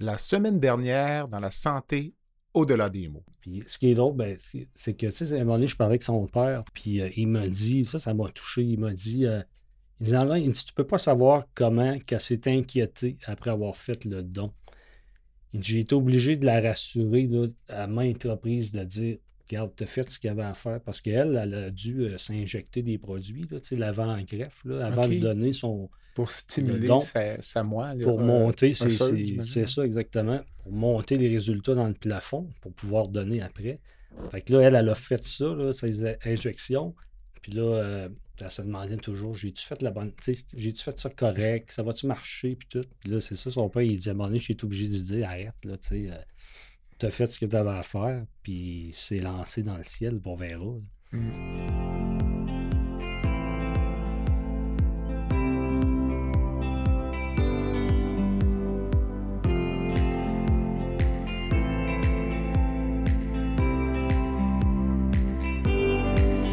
la 0.00 0.18
semaine 0.18 0.58
dernière 0.58 1.28
dans 1.28 1.40
la 1.40 1.50
santé 1.50 2.14
au-delà 2.54 2.88
des 2.88 3.08
mots. 3.08 3.24
Puis 3.40 3.62
ce 3.66 3.78
qui 3.78 3.90
est 3.90 3.94
drôle, 3.94 4.16
ben, 4.16 4.36
c'est- 4.74 4.94
que, 4.94 5.06
tu 5.06 5.26
sais, 5.26 5.32
à 5.32 5.36
un 5.36 5.44
moment 5.44 5.54
donné, 5.54 5.66
je 5.68 5.76
parlais 5.76 5.92
avec 5.92 6.02
son 6.02 6.26
père, 6.26 6.64
puis 6.74 7.00
euh, 7.00 7.08
il 7.16 7.28
m'a 7.28 7.46
dit, 7.46 7.84
ça, 7.84 7.98
ça 7.98 8.12
m'a 8.12 8.28
touché, 8.30 8.62
il 8.62 8.80
m'a 8.80 8.92
dit, 8.92 9.26
euh, 9.26 9.42
il 10.00 10.06
dit, 10.06 10.14
Alain, 10.14 10.38
il 10.38 10.50
dit, 10.50 10.64
tu 10.64 10.72
peux 10.72 10.86
pas 10.86 10.98
savoir 10.98 11.46
comment 11.54 11.98
qu'elle 12.00 12.20
s'est 12.20 12.48
inquiétée 12.48 13.18
après 13.26 13.50
avoir 13.50 13.76
fait 13.76 14.04
le 14.04 14.22
don. 14.22 14.52
Il 15.52 15.60
dit, 15.60 15.68
j'ai 15.72 15.80
été 15.80 15.94
obligé 15.94 16.36
de 16.36 16.46
la 16.46 16.60
rassurer 16.60 17.26
là, 17.26 17.46
à 17.68 17.86
maintes 17.86 18.24
reprises, 18.24 18.72
de 18.72 18.82
dire, 18.82 19.18
regarde, 19.48 19.72
t'as 19.76 19.86
fait 19.86 20.10
ce 20.10 20.18
qu'il 20.18 20.28
y 20.28 20.30
avait 20.30 20.42
à 20.42 20.54
faire, 20.54 20.80
parce 20.80 21.00
qu'elle, 21.00 21.38
elle 21.40 21.54
a 21.54 21.70
dû 21.70 22.00
euh, 22.02 22.18
s'injecter 22.18 22.82
des 22.82 22.98
produits, 22.98 23.44
là, 23.50 23.60
tu 23.60 23.68
sais, 23.68 23.76
l'avant-greffe, 23.76 24.64
là, 24.64 24.86
avant 24.86 25.02
de 25.06 25.20
donner 25.20 25.52
son, 25.52 25.90
Pour 26.14 26.30
stimuler 26.30 26.88
sa, 27.00 27.40
sa 27.40 27.62
moelle. 27.62 28.00
pour 28.02 28.20
euh, 28.20 28.24
monter, 28.24 28.74
c'est 28.74 28.88
c'est 29.42 29.66
ça 29.66 29.84
exactement. 29.84 30.40
Pour 30.62 30.72
monter 30.72 31.16
les 31.16 31.28
résultats 31.28 31.74
dans 31.74 31.86
le 31.88 31.94
plafond, 31.94 32.48
pour 32.60 32.72
pouvoir 32.72 33.08
donner 33.08 33.40
après. 33.40 33.80
Fait 34.30 34.40
que 34.42 34.52
là, 34.52 34.60
elle, 34.62 34.74
elle 34.74 34.88
a 34.88 34.94
fait 34.94 35.24
ça, 35.24 35.46
là, 35.54 35.72
in- 36.04 36.30
injections. 36.32 36.94
Puis 37.40 37.52
là, 37.52 37.62
euh, 37.62 38.08
elle 38.40 38.50
se 38.50 38.60
demandait 38.62 38.96
toujours, 38.96 39.34
j'ai-tu 39.34 39.64
fait 39.66 39.80
la 39.82 39.90
bonne, 39.90 40.12
tu 40.22 40.34
j'ai-tu 40.56 40.82
fait 40.82 40.98
ça 40.98 41.10
correct, 41.10 41.70
ça 41.70 41.82
va-tu 41.82 42.06
marcher, 42.06 42.56
puis 42.56 42.68
tout. 42.68 42.84
Puis 43.00 43.10
là, 43.12 43.20
c'est 43.20 43.36
ça, 43.36 43.50
son 43.50 43.68
père, 43.68 43.82
il 43.82 43.98
donné, 44.00 44.38
j'ai 44.38 44.52
été 44.54 44.64
obligé 44.64 44.88
de 44.88 44.94
dire, 44.94 45.28
arrête, 45.28 45.54
là, 45.64 45.76
tu 45.78 45.88
sais, 45.88 46.10
euh, 46.10 46.16
t'as 46.98 47.10
fait 47.10 47.30
ce 47.32 47.38
que 47.38 47.46
t'avais 47.46 47.70
à 47.70 47.82
faire, 47.82 48.24
puis 48.42 48.90
c'est 48.92 49.18
lancé 49.20 49.62
dans 49.62 49.76
le 49.78 49.84
ciel, 49.84 50.18
puis 50.20 50.30
on 50.32 50.36
verra. 50.36 52.09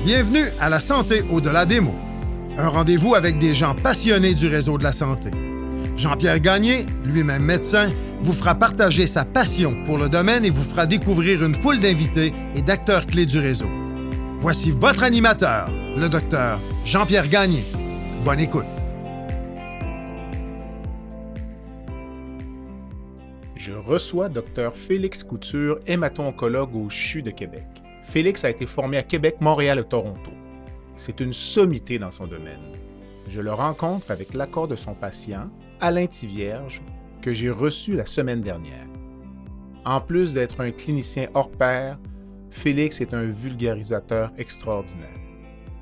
Bienvenue 0.07 0.45
à 0.61 0.69
la 0.69 0.79
santé 0.79 1.21
au-delà 1.29 1.65
des 1.65 1.81
mots. 1.81 1.99
Un 2.57 2.69
rendez-vous 2.69 3.13
avec 3.13 3.39
des 3.39 3.53
gens 3.53 3.75
passionnés 3.75 4.35
du 4.35 4.47
réseau 4.47 4.77
de 4.77 4.83
la 4.85 4.93
santé. 4.93 5.31
Jean-Pierre 5.97 6.39
Gagné, 6.39 6.85
lui-même 7.03 7.43
médecin, 7.43 7.91
vous 8.23 8.31
fera 8.31 8.55
partager 8.55 9.05
sa 9.05 9.25
passion 9.25 9.83
pour 9.85 9.97
le 9.97 10.07
domaine 10.07 10.45
et 10.45 10.49
vous 10.49 10.63
fera 10.63 10.85
découvrir 10.85 11.43
une 11.43 11.55
foule 11.55 11.81
d'invités 11.81 12.31
et 12.55 12.61
d'acteurs 12.61 13.05
clés 13.05 13.25
du 13.25 13.37
réseau. 13.37 13.67
Voici 14.37 14.71
votre 14.71 15.03
animateur, 15.03 15.69
le 15.97 16.07
docteur 16.07 16.61
Jean-Pierre 16.85 17.27
Gagné. 17.27 17.65
Bonne 18.23 18.39
écoute. 18.39 18.63
Je 23.57 23.73
reçois 23.73 24.29
Dr 24.29 24.73
Félix 24.73 25.21
Couture, 25.21 25.79
hémato-oncologue 25.85 26.77
au 26.77 26.87
CHU 26.89 27.23
de 27.23 27.31
Québec. 27.31 27.76
Félix 28.07 28.45
a 28.45 28.49
été 28.49 28.65
formé 28.65 28.95
à 28.95 29.03
Québec, 29.03 29.41
Montréal 29.41 29.79
et 29.79 29.83
Toronto. 29.83 30.31
C'est 30.95 31.19
une 31.19 31.33
sommité 31.33 31.99
dans 31.99 32.09
son 32.09 32.25
domaine. 32.25 32.71
Je 33.27 33.41
le 33.41 33.51
rencontre 33.51 34.11
avec 34.11 34.33
l'accord 34.33 34.69
de 34.69 34.77
son 34.77 34.93
patient, 34.93 35.49
Alain 35.81 36.07
Tivierge, 36.07 36.81
que 37.21 37.33
j'ai 37.33 37.49
reçu 37.49 37.97
la 37.97 38.05
semaine 38.05 38.39
dernière. 38.39 38.87
En 39.83 39.99
plus 39.99 40.33
d'être 40.33 40.61
un 40.61 40.71
clinicien 40.71 41.27
hors 41.33 41.51
pair, 41.51 41.99
Félix 42.49 43.01
est 43.01 43.13
un 43.13 43.25
vulgarisateur 43.25 44.31
extraordinaire. 44.37 45.19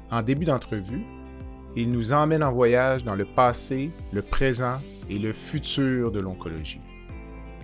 En 0.09 0.23
début 0.23 0.45
d'entrevue, 0.45 1.03
il 1.75 1.91
nous 1.91 2.11
emmène 2.11 2.43
en 2.43 2.51
voyage 2.51 3.03
dans 3.03 3.15
le 3.15 3.25
passé, 3.25 3.91
le 4.11 4.23
présent 4.23 4.79
et 5.11 5.19
le 5.19 5.31
futur 5.31 6.11
de 6.11 6.19
l'oncologie. 6.19 6.81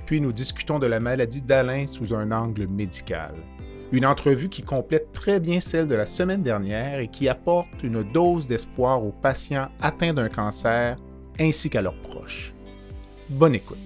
Puis 0.06 0.22
nous 0.22 0.34
discutons 0.34 0.78
de 0.78 0.86
la 0.86 1.00
maladie 1.00 1.42
d'Alain 1.42 1.88
sous 1.88 2.14
un 2.14 2.32
angle 2.32 2.68
médical. 2.68 3.34
Une 3.92 4.06
entrevue 4.06 4.48
qui 4.48 4.62
complète 4.62 5.12
très 5.12 5.42
bien 5.42 5.60
celle 5.60 5.86
de 5.86 5.96
la 5.96 6.06
semaine 6.06 6.44
dernière 6.44 7.00
et 7.00 7.10
qui 7.10 7.28
apporte 7.28 7.84
une 7.84 8.04
dose 8.04 8.48
d'espoir 8.48 9.04
aux 9.04 9.12
patients 9.12 9.68
atteints 9.82 10.14
d'un 10.14 10.30
cancer 10.30 10.96
ainsi 11.40 11.70
qu'à 11.70 11.82
leurs 11.82 12.00
proches. 12.02 12.54
Bonne 13.30 13.56
écoute. 13.56 13.78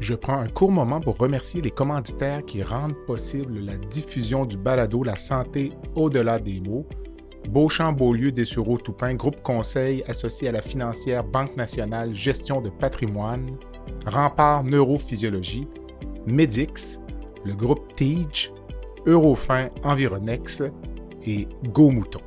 Je 0.00 0.14
prends 0.14 0.38
un 0.38 0.48
court 0.48 0.70
moment 0.70 1.00
pour 1.00 1.16
remercier 1.16 1.60
les 1.60 1.70
commanditaires 1.70 2.44
qui 2.44 2.62
rendent 2.62 2.96
possible 3.06 3.58
la 3.58 3.76
diffusion 3.76 4.44
du 4.44 4.56
balado 4.56 5.02
La 5.02 5.16
santé 5.16 5.72
au-delà 5.94 6.38
des 6.38 6.60
mots. 6.60 6.86
Beauchamp 7.48 7.92
Beaulieu 7.94 8.30
Dessureau 8.30 8.78
Toupin, 8.78 9.14
groupe 9.14 9.42
conseil 9.42 10.02
associé 10.06 10.48
à 10.48 10.52
la 10.52 10.62
financière 10.62 11.24
Banque 11.24 11.56
nationale 11.56 12.14
gestion 12.14 12.60
de 12.60 12.68
patrimoine, 12.68 13.50
Rempart 14.08 14.64
Neurophysiologie, 14.64 15.68
Medix, 16.26 16.98
le 17.44 17.54
groupe 17.54 17.94
TIGE, 17.96 18.52
Eurofin 19.06 19.68
Environex 19.84 20.62
et 21.26 21.48
Go 21.72 21.90
Mouton. 21.90 22.20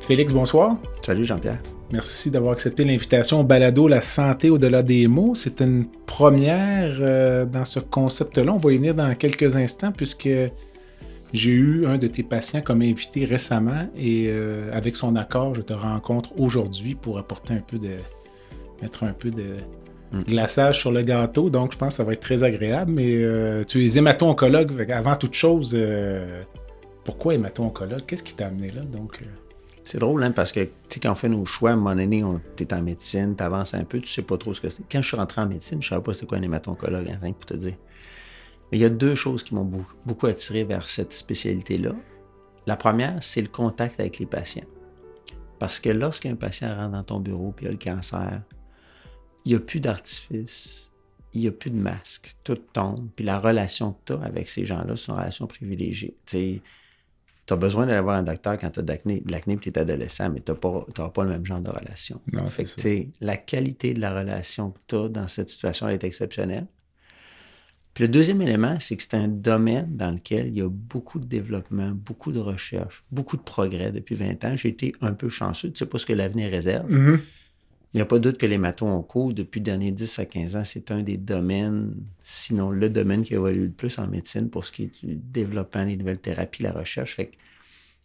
Félix, 0.00 0.32
bonsoir. 0.32 0.76
Salut 1.02 1.24
Jean-Pierre. 1.24 1.60
Merci 1.90 2.30
d'avoir 2.30 2.52
accepté 2.52 2.84
l'invitation 2.84 3.40
au 3.40 3.44
balado 3.44 3.88
La 3.88 4.02
santé 4.02 4.50
au-delà 4.50 4.82
des 4.82 5.06
mots. 5.06 5.34
C'est 5.34 5.62
une 5.62 5.86
première 6.06 6.98
euh, 7.00 7.46
dans 7.46 7.64
ce 7.64 7.80
concept-là. 7.80 8.52
On 8.52 8.58
va 8.58 8.72
y 8.72 8.76
venir 8.76 8.94
dans 8.94 9.14
quelques 9.14 9.56
instants 9.56 9.90
puisque 9.90 10.28
j'ai 11.32 11.50
eu 11.50 11.86
un 11.86 11.96
de 11.96 12.06
tes 12.06 12.22
patients 12.22 12.60
comme 12.60 12.82
invité 12.82 13.24
récemment 13.24 13.88
et 13.96 14.26
euh, 14.28 14.70
avec 14.72 14.96
son 14.96 15.16
accord, 15.16 15.54
je 15.54 15.62
te 15.62 15.72
rencontre 15.72 16.38
aujourd'hui 16.38 16.94
pour 16.94 17.18
apporter 17.18 17.54
un 17.54 17.62
peu 17.66 17.78
de. 17.78 17.96
mettre 18.82 19.04
un 19.04 19.12
peu 19.12 19.30
de 19.30 19.56
Mm. 20.10 20.20
glaçage 20.22 20.78
sur 20.78 20.90
le 20.90 21.02
gâteau. 21.02 21.50
Donc, 21.50 21.72
je 21.72 21.78
pense 21.78 21.90
que 21.90 21.94
ça 21.96 22.04
va 22.04 22.14
être 22.14 22.20
très 22.20 22.42
agréable. 22.42 22.92
Mais 22.92 23.22
euh, 23.22 23.62
tu 23.64 23.84
es 23.84 23.98
hémato-oncologue. 23.98 24.90
Avant 24.90 25.16
toute 25.16 25.34
chose, 25.34 25.76
pourquoi 27.04 27.34
hémato-oncologue? 27.34 28.04
Qu'est-ce 28.06 28.22
qui 28.22 28.34
t'a 28.34 28.46
amené 28.46 28.70
là? 28.70 28.82
Donc, 28.82 29.20
C'est 29.90 29.96
drôle, 29.96 30.22
hein, 30.22 30.32
parce 30.32 30.52
que 30.52 30.68
tu 30.90 31.00
quand 31.00 31.12
on 31.12 31.14
fait 31.14 31.30
nos 31.30 31.46
choix, 31.46 31.70
à 31.70 31.72
un 31.72 31.76
moment 31.76 31.94
donné, 31.94 32.22
on- 32.22 32.42
t'es 32.56 32.74
en 32.74 32.82
médecine, 32.82 33.34
t'avances 33.34 33.72
un 33.72 33.84
peu, 33.84 34.02
tu 34.02 34.12
sais 34.12 34.20
pas 34.20 34.36
trop 34.36 34.52
ce 34.52 34.60
que 34.60 34.68
c'est. 34.68 34.82
Quand 34.92 35.00
je 35.00 35.08
suis 35.08 35.16
rentré 35.16 35.40
en 35.40 35.46
médecine, 35.46 35.82
je 35.82 35.88
savais 35.88 36.02
pas 36.02 36.12
c'était 36.12 36.26
quoi 36.26 36.36
un 36.36 36.42
hémato-oncologue, 36.42 37.08
hein, 37.08 37.18
rien 37.22 37.32
que 37.32 37.38
pour 37.38 37.46
te 37.46 37.54
dire. 37.54 37.74
Mais 38.70 38.76
il 38.76 38.82
y 38.82 38.84
a 38.84 38.90
deux 38.90 39.14
choses 39.14 39.42
qui 39.42 39.54
m'ont 39.54 39.64
beaucoup, 40.04 40.26
attiré 40.26 40.64
vers 40.64 40.86
cette 40.90 41.14
spécialité-là. 41.14 41.92
La 42.66 42.76
première, 42.76 43.22
c'est 43.22 43.40
le 43.40 43.48
contact 43.48 43.98
avec 43.98 44.18
les 44.18 44.26
patients. 44.26 44.66
Parce 45.58 45.80
que 45.80 45.88
lorsqu'un 45.88 46.34
patient 46.34 46.76
rentre 46.76 46.92
dans 46.92 47.04
ton 47.04 47.20
bureau 47.20 47.54
et 47.62 47.68
a 47.68 47.70
le 47.70 47.78
cancer, 47.78 48.42
il 49.46 49.52
n'y 49.52 49.56
a 49.56 49.60
plus 49.60 49.80
d'artifice, 49.80 50.92
il 51.32 51.40
n'y 51.40 51.48
a 51.48 51.52
plus 51.52 51.70
de 51.70 51.78
masque, 51.78 52.36
tout 52.44 52.56
tombe, 52.74 53.08
puis 53.16 53.24
la 53.24 53.38
relation 53.38 53.92
que 53.94 53.98
tu 54.04 54.12
as 54.12 54.22
avec 54.22 54.50
ces 54.50 54.66
gens-là, 54.66 54.96
c'est 54.96 55.10
une 55.10 55.18
relation 55.18 55.46
privilégiée. 55.46 56.14
Tu 57.48 57.54
as 57.54 57.56
besoin 57.56 57.86
d'aller 57.86 58.02
voir 58.02 58.16
un 58.18 58.22
docteur 58.22 58.58
quand 58.58 58.68
tu 58.70 58.80
as 58.80 58.82
de 58.82 58.88
l'acné 58.92 59.22
l'acné 59.26 59.56
tu 59.56 59.70
es 59.70 59.78
adolescent, 59.78 60.28
mais 60.28 60.40
tu 60.40 60.52
n'auras 60.52 61.08
pas 61.10 61.24
le 61.24 61.30
même 61.30 61.46
genre 61.46 61.60
de 61.62 61.70
relation. 61.70 62.20
Non, 62.32 62.46
Fait 62.46 62.66
c'est 62.66 62.76
que, 62.76 63.02
ça. 63.04 63.10
la 63.22 63.36
qualité 63.38 63.94
de 63.94 64.00
la 64.00 64.12
relation 64.16 64.70
que 64.72 64.78
tu 64.86 64.96
as 64.96 65.08
dans 65.08 65.26
cette 65.28 65.48
situation 65.48 65.88
est 65.88 66.04
exceptionnelle. 66.04 66.66
Puis 67.94 68.04
le 68.04 68.08
deuxième 68.10 68.40
élément, 68.42 68.76
c'est 68.78 68.96
que 68.96 69.02
c'est 69.02 69.14
un 69.14 69.26
domaine 69.28 69.96
dans 69.96 70.10
lequel 70.12 70.48
il 70.48 70.58
y 70.58 70.60
a 70.62 70.68
beaucoup 70.68 71.18
de 71.18 71.24
développement, 71.26 71.90
beaucoup 71.90 72.32
de 72.32 72.38
recherche, 72.38 73.02
beaucoup 73.10 73.36
de 73.36 73.42
progrès 73.42 73.90
depuis 73.92 74.14
20 74.14 74.44
ans. 74.44 74.56
J'ai 74.56 74.68
été 74.68 74.92
un 75.00 75.12
peu 75.14 75.28
chanceux, 75.30 75.72
tu 75.72 75.78
sais 75.78 75.86
pas 75.86 75.98
ce 75.98 76.06
que 76.06 76.12
l'avenir 76.12 76.50
réserve. 76.50 76.88
mhm. 76.92 77.18
Il 77.94 77.98
n'y 77.98 78.02
a 78.02 78.04
pas 78.04 78.18
de 78.18 78.24
doute 78.24 78.38
que 78.38 78.46
les 78.46 78.58
matos 78.58 78.88
en 78.88 79.02
cours, 79.02 79.32
depuis 79.32 79.60
les 79.60 79.64
derniers 79.64 79.90
10 79.90 80.18
à 80.18 80.26
15 80.26 80.56
ans, 80.56 80.62
c'est 80.64 80.90
un 80.90 81.02
des 81.02 81.16
domaines, 81.16 81.94
sinon 82.22 82.70
le 82.70 82.90
domaine 82.90 83.22
qui 83.22 83.34
évolue 83.34 83.64
le 83.64 83.70
plus 83.70 83.98
en 83.98 84.06
médecine 84.06 84.50
pour 84.50 84.66
ce 84.66 84.72
qui 84.72 84.84
est 84.84 85.04
du 85.04 85.14
développement, 85.16 85.86
des 85.86 85.96
nouvelles 85.96 86.18
thérapies, 86.18 86.62
la 86.62 86.72
recherche. 86.72 87.16
Fait 87.16 87.26
que 87.26 87.36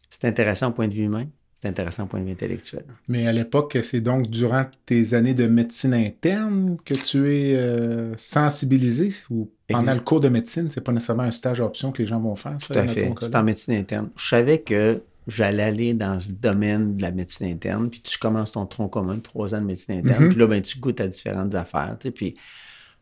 c'est 0.09 0.25
intéressant 0.25 0.69
au 0.69 0.71
point 0.71 0.87
de 0.87 0.93
vue 0.93 1.03
humain, 1.03 1.25
c'est 1.61 1.67
intéressant 1.67 2.03
au 2.03 2.05
point 2.05 2.21
de 2.21 2.25
vue 2.25 2.31
intellectuel. 2.31 2.85
Mais 3.09 3.27
à 3.27 3.33
l'époque, 3.33 3.77
c'est 3.81 3.99
donc 3.99 4.29
durant 4.29 4.65
tes 4.85 5.15
années 5.15 5.33
de 5.33 5.47
médecine 5.47 5.93
interne 5.93 6.77
que 6.85 6.93
tu 6.93 7.29
es 7.33 7.55
euh, 7.55 8.15
sensibilisé 8.15 9.09
ou 9.29 9.51
pendant 9.67 9.93
le 9.93 9.99
cours 9.99 10.21
de 10.21 10.29
médecine, 10.29 10.69
c'est 10.69 10.81
pas 10.81 10.93
nécessairement 10.93 11.23
un 11.23 11.31
stage 11.31 11.59
option 11.59 11.91
que 11.91 12.01
les 12.01 12.07
gens 12.07 12.21
vont 12.21 12.35
faire. 12.35 12.55
Tout 12.57 12.73
à 12.73 12.87
fait. 12.87 13.13
C'est 13.19 13.35
en 13.35 13.43
médecine 13.43 13.73
interne. 13.73 14.09
Je 14.15 14.27
savais 14.29 14.59
que 14.59 15.01
j'allais 15.27 15.63
aller 15.63 15.93
dans 15.93 16.15
le 16.15 16.33
domaine 16.33 16.97
de 16.97 17.01
la 17.01 17.11
médecine 17.11 17.47
interne, 17.47 17.89
puis 17.89 18.01
tu 18.01 18.17
commences 18.17 18.51
ton 18.51 18.65
tronc 18.65 18.89
commun 18.89 19.19
trois 19.19 19.53
ans 19.55 19.61
de 19.61 19.65
médecine 19.65 19.95
interne, 19.99 20.25
Mhm. 20.25 20.29
puis 20.31 20.39
là, 20.39 20.47
ben, 20.47 20.61
tu 20.61 20.79
goûtes 20.79 20.99
à 21.01 21.07
différentes 21.07 21.55
affaires, 21.55 21.95
tu 21.99 22.07
sais, 22.07 22.11
puis 22.11 22.35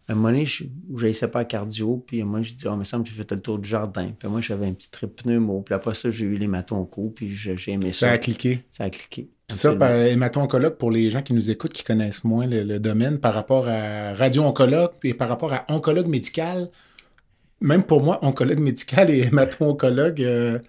à 0.09 0.13
un 0.13 0.15
moment 0.15 0.29
donné, 0.29 0.45
je 0.45 1.25
pas 1.27 1.39
à 1.41 1.45
cardio, 1.45 2.03
puis 2.05 2.23
moi, 2.23 2.41
j'ai 2.41 2.53
dit, 2.55 2.65
oh, 2.67 2.71
il 2.73 2.79
me 2.79 2.83
semble 2.83 3.03
que 3.03 3.09
j'ai 3.11 3.15
fait 3.15 3.31
le 3.31 3.39
tour 3.39 3.59
du 3.59 3.69
jardin. 3.69 4.09
Puis 4.17 4.27
moi, 4.27 4.41
j'avais 4.41 4.65
un 4.65 4.73
petit 4.73 4.89
trip 4.89 5.15
pneumo, 5.23 5.61
puis 5.61 5.73
après 5.73 5.93
ça, 5.93 6.11
j'ai 6.11 6.25
eu 6.25 6.35
les 6.35 6.47
matons 6.47 6.79
au 6.79 6.85
cou, 6.85 7.13
puis 7.15 7.33
j'ai 7.33 7.55
aimé 7.67 7.91
Ça 7.93 8.07
ça. 8.07 8.11
a 8.13 8.17
cliqué. 8.17 8.63
Ça 8.71 8.85
a 8.85 8.89
cliqué. 8.89 9.29
Ça, 9.47 9.73
par 9.75 9.91
hémato-oncologue, 9.91 10.75
pour 10.75 10.91
les 10.91 11.09
gens 11.11 11.21
qui 11.21 11.33
nous 11.33 11.49
écoutent, 11.49 11.71
qui 11.73 11.83
connaissent 11.83 12.23
moins 12.23 12.45
le, 12.47 12.79
domaine, 12.79 13.19
par 13.19 13.33
rapport 13.33 13.67
à 13.69 14.13
radio-oncologue 14.13 14.91
et 15.03 15.13
par 15.13 15.29
rapport 15.29 15.53
à 15.53 15.65
oncologue 15.69 16.07
médical, 16.07 16.69
même 17.61 17.83
pour 17.83 18.01
moi, 18.03 18.19
oncologue 18.25 18.59
médical 18.59 19.09
et 19.11 19.19
hémato-oncologue, 19.27 20.21
euh, 20.23 20.59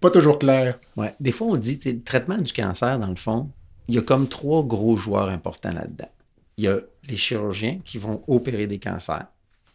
pas 0.00 0.10
toujours 0.10 0.38
clair. 0.38 0.78
Ouais. 0.96 1.14
Des 1.20 1.32
fois, 1.32 1.48
on 1.48 1.56
dit, 1.56 1.78
le 1.84 2.02
traitement 2.02 2.38
du 2.38 2.52
cancer, 2.52 2.98
dans 2.98 3.08
le 3.08 3.16
fond, 3.16 3.50
il 3.88 3.94
y 3.94 3.98
a 3.98 4.02
comme 4.02 4.28
trois 4.28 4.62
gros 4.62 4.96
joueurs 4.96 5.28
importants 5.28 5.72
là-dedans. 5.72 6.10
Il 6.56 6.64
y 6.64 6.68
a 6.68 6.78
les 7.08 7.16
chirurgiens 7.16 7.80
qui 7.84 7.98
vont 7.98 8.22
opérer 8.28 8.66
des 8.66 8.78
cancers, 8.78 9.26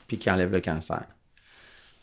puis 0.08 0.18
qui 0.18 0.30
enlèvent 0.30 0.52
le 0.52 0.62
cancer. 0.62 1.04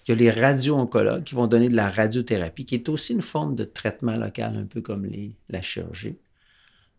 Il 0.06 0.12
y 0.12 0.14
a 0.14 0.17
les 0.17 0.31
radio-oncologues 0.31 1.22
qui 1.22 1.34
vont 1.34 1.46
donner 1.46 1.69
de 1.69 1.76
la 1.76 1.88
radiothérapie, 1.88 2.64
qui 2.64 2.75
est 2.75 2.88
aussi 2.88 3.12
une 3.12 3.22
forme 3.22 3.55
de 3.55 3.64
traitement 3.64 4.17
local, 4.17 4.56
un 4.56 4.64
peu 4.64 4.81
comme 4.81 5.06
la 5.49 5.62
chirurgie. 5.62 6.17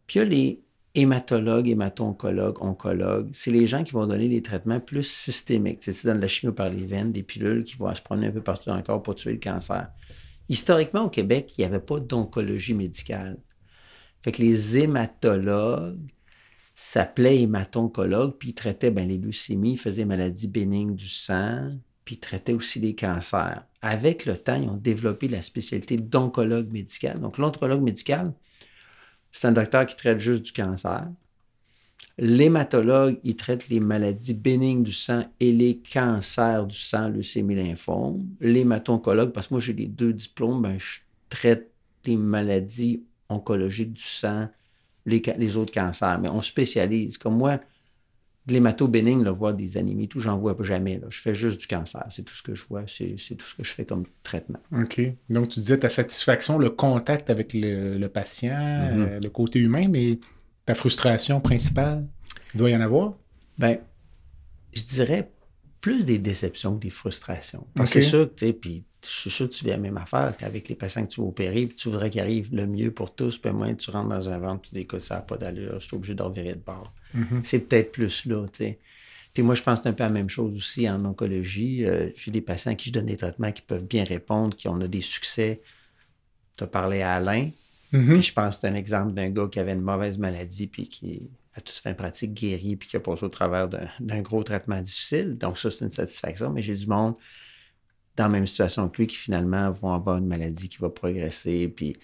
Puis 0.08 0.20
il 0.20 0.24
y 0.24 0.26
a 0.26 0.30
les 0.30 0.62
hématologues, 0.94 1.68
hémato-oncologues, 1.68 2.62
oncologues. 2.62 3.30
C'est 3.34 3.52
les 3.52 3.66
gens 3.66 3.84
qui 3.84 3.94
vont 3.94 4.06
donner 4.06 4.28
des 4.28 4.42
traitements 4.42 4.80
plus 4.80 5.04
systémiques. 5.04 5.80
C'est 5.82 6.06
dans 6.06 6.20
la 6.20 6.28
chimie 6.28 6.54
par 6.54 6.70
les 6.70 6.86
veines, 6.86 7.12
des 7.12 7.24
pilules 7.24 7.64
qui 7.64 7.76
vont 7.78 7.94
se 7.94 8.02
promener 8.02 8.28
un 8.28 8.32
peu 8.32 8.42
partout 8.42 8.70
dans 8.70 8.78
le 8.78 8.84
corps 8.84 9.02
pour 9.02 9.16
tuer 9.16 9.34
le 9.34 9.40
cancer. 9.40 9.90
Historiquement, 10.52 11.04
au 11.06 11.10
Québec, 11.10 11.54
il 11.58 11.62
n'y 11.62 11.66
avait 11.66 11.80
pas 11.80 12.02
d'oncologie 12.02 12.74
médicale. 12.74 13.38
Fait 14.22 14.38
les 14.38 14.80
hématologues 14.80 16.12
s'appelaient 16.76 17.40
hémato-oncologues, 17.44 18.38
puis 18.38 18.50
ils 18.50 18.54
traitaient 18.54 18.92
ben, 18.92 19.08
les 19.08 19.18
leucémies, 19.18 19.74
ils 19.74 19.80
faisaient 19.80 20.04
maladies 20.04 20.50
bénignes 20.50 20.94
du 20.94 21.08
sang, 21.08 21.70
puis 22.04 22.16
ils 22.16 22.20
traitaient 22.20 22.52
aussi 22.52 22.82
des 22.82 22.96
cancers. 22.96 23.64
Avec 23.82 24.26
le 24.26 24.36
temps, 24.36 24.62
ils 24.62 24.68
ont 24.68 24.76
développé 24.76 25.30
la 25.30 25.42
spécialité 25.42 25.96
d'oncologue 25.96 26.70
médical. 26.70 27.22
Donc, 27.22 27.38
l'oncologue 27.38 27.82
médical, 27.82 28.34
c'est 29.32 29.48
un 29.48 29.54
docteur 29.54 29.86
qui 29.86 29.96
traite 29.96 30.20
juste 30.20 30.44
du 30.44 30.52
cancer. 30.52 31.08
L'hématologue, 32.18 33.18
il 33.24 33.36
traite 33.36 33.70
les 33.70 33.80
maladies 33.80 34.34
bénignes 34.34 34.84
du 34.84 34.92
sang 34.92 35.26
et 35.40 35.52
les 35.52 35.78
cancers 35.78 36.68
du 36.68 36.76
sang, 36.76 37.10
leucémie, 37.10 37.56
lymphome. 37.56 38.26
L'hémato-oncologue, 38.40 39.32
parce 39.32 39.48
que 39.48 39.54
moi 39.54 39.62
j'ai 39.62 39.74
les 39.74 39.88
deux 39.88 40.14
diplômes, 40.14 40.62
ben, 40.62 40.78
je 40.78 41.00
traite 41.30 41.72
les 42.06 42.18
maladies 42.18 43.04
oncologiques 43.30 43.94
du 43.94 44.02
sang, 44.02 44.50
les, 45.06 45.22
les 45.38 45.58
autres 45.58 45.74
cancers. 45.74 46.20
Mais 46.20 46.30
on 46.30 46.42
spécialise. 46.42 47.18
Comme 47.18 47.38
moi, 47.38 47.60
de 48.48 48.54
l'hémato-bénigne, 48.54 49.28
voir 49.30 49.54
des 49.54 49.78
anémies, 49.78 50.08
tout, 50.08 50.20
j'en 50.20 50.38
vois 50.38 50.56
jamais. 50.62 51.00
Là. 51.00 51.08
Je 51.10 51.22
fais 51.22 51.36
juste 51.36 51.62
du 51.62 51.68
cancer. 51.68 52.06
C'est 52.10 52.24
tout 52.24 52.34
ce 52.34 52.44
que 52.44 52.56
je 52.56 52.66
vois. 52.68 52.84
C'est, 52.88 53.16
tout 53.36 53.46
ce 53.46 53.56
que 53.56 53.64
je 53.64 53.74
fais 53.74 53.86
comme 53.86 54.06
traitement. 54.24 54.60
OK. 54.74 55.02
Donc, 55.30 55.50
tu 55.50 55.60
disais 55.60 55.78
ta 55.78 55.90
satisfaction, 55.90 56.58
le 56.58 56.70
contact 56.70 57.30
avec 57.30 57.54
le, 57.54 58.08
patient, 58.08 58.54
mm-hmm. 58.54 59.00
euh, 59.00 59.20
le 59.20 59.30
côté 59.30 59.60
humain, 59.60 59.88
mais 59.88 60.20
ta 60.66 60.76
frustration 60.76 61.40
principale, 61.42 62.08
il 62.54 62.58
doit 62.58 62.70
y 62.70 62.76
en 62.76 62.82
avoir? 62.82 63.14
Ben, 63.58 63.80
je 64.74 64.84
dirais 64.84 65.30
plus 65.80 66.06
des 66.06 66.20
déceptions 66.20 66.76
que 66.76 66.82
des 66.82 66.90
frustrations. 66.90 67.66
Parce 67.76 67.92
que 67.92 68.02
c'est 68.02 68.08
sûr 68.08 68.30
que, 68.30 68.36
tu 68.36 68.46
sais, 68.46 68.54
puis 68.54 68.84
je 69.04 69.10
suis 69.10 69.32
sûr 69.32 69.50
que 69.50 69.54
tu 69.54 69.66
vis 69.66 69.72
la 69.72 69.78
même 69.78 69.98
affaire 69.98 70.36
qu'avec 70.38 70.70
les 70.70 70.76
patients 70.76 71.04
que 71.04 71.12
tu 71.12 71.22
vas 71.22 71.28
opérer, 71.28 71.66
puis 71.66 71.76
tu 71.76 71.90
voudrais 71.90 72.10
qu'ils 72.10 72.22
arrivent 72.22 72.54
le 72.54 72.68
mieux 72.68 72.92
pour 72.92 73.16
tous, 73.16 73.40
puis 73.40 73.52
moins 73.52 73.74
tu 73.74 73.90
rentres 73.90 74.10
dans 74.10 74.30
un 74.30 74.38
ventre, 74.38 74.70
tu 74.70 74.76
dis, 74.76 74.82
écoute, 74.82 75.00
ça 75.00 75.16
n'a 75.16 75.22
pas 75.22 75.38
d'allure, 75.38 75.80
je 75.80 75.88
suis 75.88 75.96
obligé 75.96 76.14
de 76.14 76.22
revirer 76.22 76.54
de 76.54 76.60
bord. 76.60 76.94
Mm-hmm. 77.16 77.44
C'est 77.44 77.60
peut-être 77.60 77.92
plus 77.92 78.26
là, 78.26 78.46
tu 78.48 78.58
sais. 78.60 78.80
Puis 79.34 79.44
moi, 79.44 79.56
je 79.56 79.64
pense 79.64 79.80
que 79.80 79.84
c'est 79.84 79.90
un 79.90 79.94
peu 79.94 80.04
la 80.04 80.10
même 80.10 80.30
chose 80.30 80.56
aussi 80.56 80.90
en 80.90 81.04
oncologie. 81.06 81.86
Euh, 81.86 82.10
j'ai 82.16 82.32
des 82.32 82.42
patients 82.42 82.74
à 82.74 82.76
qui 82.76 82.90
je 82.90 82.94
donne 82.94 83.06
des 83.06 83.16
traitements 83.16 83.52
qui 83.52 83.62
peuvent 83.62 83.86
bien 83.86 84.04
répondre, 84.04 84.56
qui 84.56 84.68
ont 84.68 84.78
des 84.78 85.02
succès. 85.02 85.62
Tu 86.58 86.66
as 86.66 86.68
parlé 86.68 87.02
à 87.02 87.16
Alain, 87.16 87.50
mm-hmm. 87.94 88.14
puis 88.14 88.22
je 88.22 88.34
pense 88.34 88.56
que 88.56 88.62
c'est 88.62 88.68
un 88.68 88.76
exemple 88.76 89.14
d'un 89.14 89.30
gars 89.30 89.48
qui 89.52 89.60
avait 89.60 89.74
une 89.74 89.82
mauvaise 89.82 90.18
maladie, 90.18 90.68
puis 90.68 90.88
qui 90.88 91.32
a 91.54 91.62
toute 91.62 91.76
fin 91.76 91.94
pratique 91.94 92.34
guéri, 92.34 92.76
puis 92.76 92.90
qui 92.90 92.96
a 92.96 93.00
passé 93.00 93.26
au 93.26 93.30
travers 93.30 93.68
d'un 93.68 94.22
gros 94.22 94.44
traitement 94.44 94.82
difficile. 94.82 95.38
Donc 95.38 95.58
ça, 95.58 95.70
c'est 95.70 95.84
une 95.84 95.92
satisfaction. 95.92 96.52
Mais 96.52 96.62
j'ai 96.62 96.76
du 96.76 96.88
monde 96.88 97.16
dans 98.16 98.26
la 98.26 98.30
même 98.30 98.48
situation 98.48 98.88
que 98.90 98.98
lui 98.98 99.08
qui 99.08 99.18
finalement 99.18 99.72
vont 99.72 99.94
avoir 99.94 100.18
une 100.18 100.28
maladie 100.28 100.70
qui 100.70 100.78
va 100.78 100.90
progresser, 100.90 101.68
puis 101.68 101.98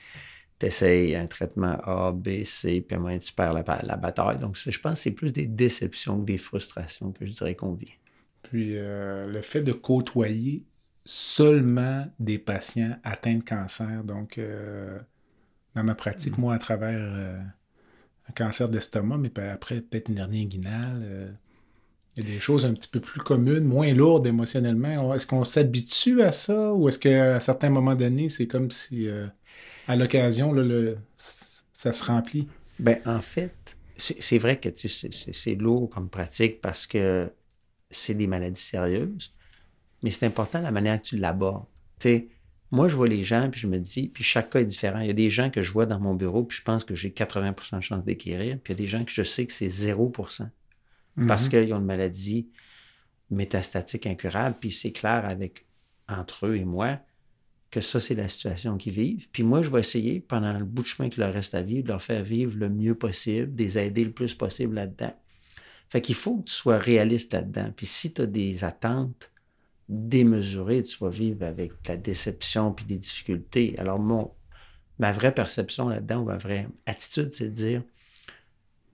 tu 0.60 1.16
un 1.16 1.28
traitement 1.28 1.78
A, 1.84 2.12
B, 2.12 2.44
C, 2.44 2.82
puis 2.82 2.96
à 2.96 3.00
un 3.00 3.02
moment 3.02 3.18
tu 3.20 3.34
perds 3.34 3.54
la, 3.54 3.64
bataille. 3.64 4.40
Donc, 4.40 4.58
je 4.58 4.80
pense 4.80 4.94
que 4.94 5.00
c'est 5.00 5.12
plus 5.12 5.32
des 5.32 5.46
déceptions 5.46 6.20
que 6.20 6.26
des 6.26 6.38
frustrations 6.38 7.12
que 7.12 7.26
je 7.26 7.34
dirais 7.34 7.56
qu'on 7.56 7.74
vit. 7.74 7.94
Puis, 8.42 8.78
euh, 8.78 9.28
le 9.28 9.42
fait 9.42 9.62
de 9.62 9.72
côtoyer 9.72 10.64
seulement 11.06 12.06
des 12.20 12.40
patients 12.40 12.98
atteints 13.04 13.38
de 13.38 13.44
cancer, 13.44 14.04
donc, 14.04 14.38
euh, 14.38 14.98
dans 15.78 15.84
ma 15.84 15.96
pratique, 15.96 16.38
mm. 16.38 16.42
moi, 16.42 16.56
à 16.56 16.60
travers 16.60 17.00
euh, 17.00 17.40
un 18.30 18.34
cancer 18.34 18.68
d'estomac, 18.68 19.18
mais 19.18 19.32
après, 19.50 19.82
peut-être 19.82 20.10
une 20.10 20.18
hernie 20.18 20.44
inguinale, 20.44 21.38
il 22.16 22.24
y 22.24 22.28
a 22.28 22.34
des 22.34 22.40
choses 22.40 22.66
un 22.66 22.74
petit 22.74 22.90
peu 22.90 23.00
plus 23.00 23.22
communes, 23.22 23.64
moins 23.64 23.94
lourdes 23.94 24.26
émotionnellement. 24.26 25.14
Est-ce 25.14 25.28
qu'on 25.28 25.44
s'habitue 25.44 26.22
à 26.24 26.32
ça 26.32 26.74
ou 26.74 26.90
est-ce 26.90 26.98
qu'à 26.98 27.40
certains 27.40 27.70
moments 27.70 27.96
donnés, 27.96 28.30
c'est 28.30 28.48
comme 28.48 28.72
si 28.72 29.08
à 29.88 29.96
l'occasion, 29.96 30.56
ça 31.16 31.94
se 31.94 32.04
remplit? 32.04 32.50
Ben, 32.80 33.00
en 33.06 33.22
fait, 33.22 33.78
c'est 33.98 34.38
vrai 34.38 34.60
que 34.60 34.70
c'est 34.76 35.56
lourd 35.56 35.90
comme 35.90 36.10
pratique 36.10 36.60
parce 36.60 36.88
que 36.88 37.32
c'est 37.90 38.16
des 38.16 38.28
maladies 38.28 38.62
sérieuses, 38.62 39.34
mais 40.04 40.10
c'est 40.10 40.26
important 40.26 40.62
la 40.62 40.72
manière 40.72 41.02
que 41.02 41.08
tu 41.08 41.18
l'abordes. 41.18 41.66
Moi, 42.72 42.90
je 42.90 42.96
vois 42.96 43.08
les 43.08 43.24
gens, 43.24 43.50
puis 43.50 43.62
je 43.62 43.68
me 43.68 43.80
dis, 43.80 44.10
puis 44.10 44.24
chaque 44.24 44.50
cas 44.50 44.60
est 44.60 44.66
différent. 44.66 45.00
Il 45.00 45.08
y 45.08 45.12
a 45.12 45.14
des 45.14 45.30
gens 45.30 45.50
que 45.50 45.62
je 45.62 45.72
vois 45.72 45.86
dans 45.86 46.00
mon 46.00 46.16
bureau, 46.16 46.44
puis 46.44 46.58
je 46.58 46.64
pense 46.64 46.84
que 46.84 46.96
j'ai 46.96 47.12
80% 47.12 47.78
de 47.78 47.82
chance 47.82 48.04
d'équérir, 48.04 48.60
puis 48.62 48.74
il 48.74 48.78
y 48.78 48.80
a 48.80 48.84
des 48.84 48.88
gens 48.88 49.06
que 49.06 49.12
je 49.12 49.24
sais 49.24 49.46
que 49.46 49.54
c'est 49.54 49.68
0% 49.68 50.50
parce 51.26 51.48
mm-hmm. 51.48 51.50
qu'ils 51.50 51.74
ont 51.74 51.78
une 51.78 51.86
maladie 51.86 52.50
métastatique 53.30 54.06
incurable, 54.06 54.58
puis 54.60 54.72
c'est 54.72 54.92
clair 54.92 55.26
avec 55.26 55.66
entre 56.08 56.48
eux 56.48 56.56
et 56.56 56.66
moi 56.66 57.00
que 57.70 57.82
ça, 57.82 58.00
c'est 58.00 58.16
la 58.16 58.30
situation 58.30 58.78
qu'ils 58.78 58.94
vivent. 58.94 59.28
Puis 59.32 59.44
moi, 59.44 59.62
je 59.62 59.70
vais 59.70 59.82
essayer, 59.82 60.22
pendant 60.22 60.58
le 60.58 60.64
bout 60.64 60.84
de 60.84 60.88
chemin 60.88 61.10
qu'il 61.10 61.22
leur 61.22 61.34
reste 61.34 61.54
à 61.54 61.62
vivre, 61.62 61.84
de 61.84 61.90
leur 61.90 62.02
faire 62.02 62.24
vivre 62.24 62.56
le 62.58 62.70
mieux 62.70 62.96
possible, 62.96 63.54
de 63.54 63.64
les 63.64 63.78
aider 63.78 64.06
le 64.06 64.12
plus 64.12 64.34
possible 64.36 64.76
là-dedans. 64.76 65.14
Fait 65.90 66.00
qu'il 66.00 66.16
faut 66.16 66.38
que 66.38 66.46
tu 66.46 66.54
sois 66.54 66.78
réaliste 66.78 67.34
là-dedans. 67.34 67.74
Puis 67.76 67.86
si 67.86 68.14
tu 68.14 68.22
as 68.22 68.26
des 68.26 68.64
attentes 68.64 69.32
démesurées, 69.90 70.84
tu 70.84 70.98
vas 70.98 71.10
vivre 71.10 71.46
avec 71.46 71.72
la 71.88 71.98
déception 71.98 72.74
puis 72.74 72.86
des 72.86 72.98
difficultés. 72.98 73.76
Alors, 73.78 74.00
mon, 74.00 74.32
ma 75.00 75.12
vraie 75.12 75.34
perception 75.34 75.90
là-dedans, 75.90 76.22
ou 76.22 76.26
ma 76.26 76.38
vraie 76.38 76.68
attitude, 76.86 77.32
c'est 77.32 77.48
de 77.48 77.54
dire 77.54 77.84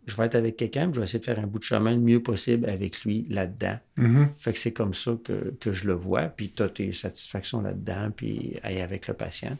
je 0.06 0.18
vais 0.18 0.25
être 0.25 0.36
avec 0.36 0.57
quelqu'un, 0.57 0.92
je 0.92 1.00
vais 1.00 1.06
essayer 1.06 1.19
de 1.19 1.24
faire 1.24 1.40
un 1.40 1.48
bout 1.48 1.60
de 1.60 1.63
chemin 1.63 1.92
le 1.92 2.01
mieux 2.01 2.22
possible 2.22 2.69
avec 2.69 3.04
lui 3.04 3.25
là-dedans. 3.30 3.78
Mm-hmm. 3.98 4.28
Fait 4.38 4.51
que 4.51 4.60
c'est 4.60 4.74
comme 4.74 4.94
ça 4.94 5.18
que, 5.24 5.53
que, 5.60 5.72
je 5.72 5.88
le 5.88 5.94
vois. 5.94 6.24
Puis 6.24 6.51
tu 6.51 6.62
as 6.63 6.70
tes 6.70 6.91
satisfactions 6.91 7.62
là-dedans, 7.62 8.12
puis 8.15 8.60
avec 8.63 9.08
le 9.08 9.13
patient. 9.13 9.58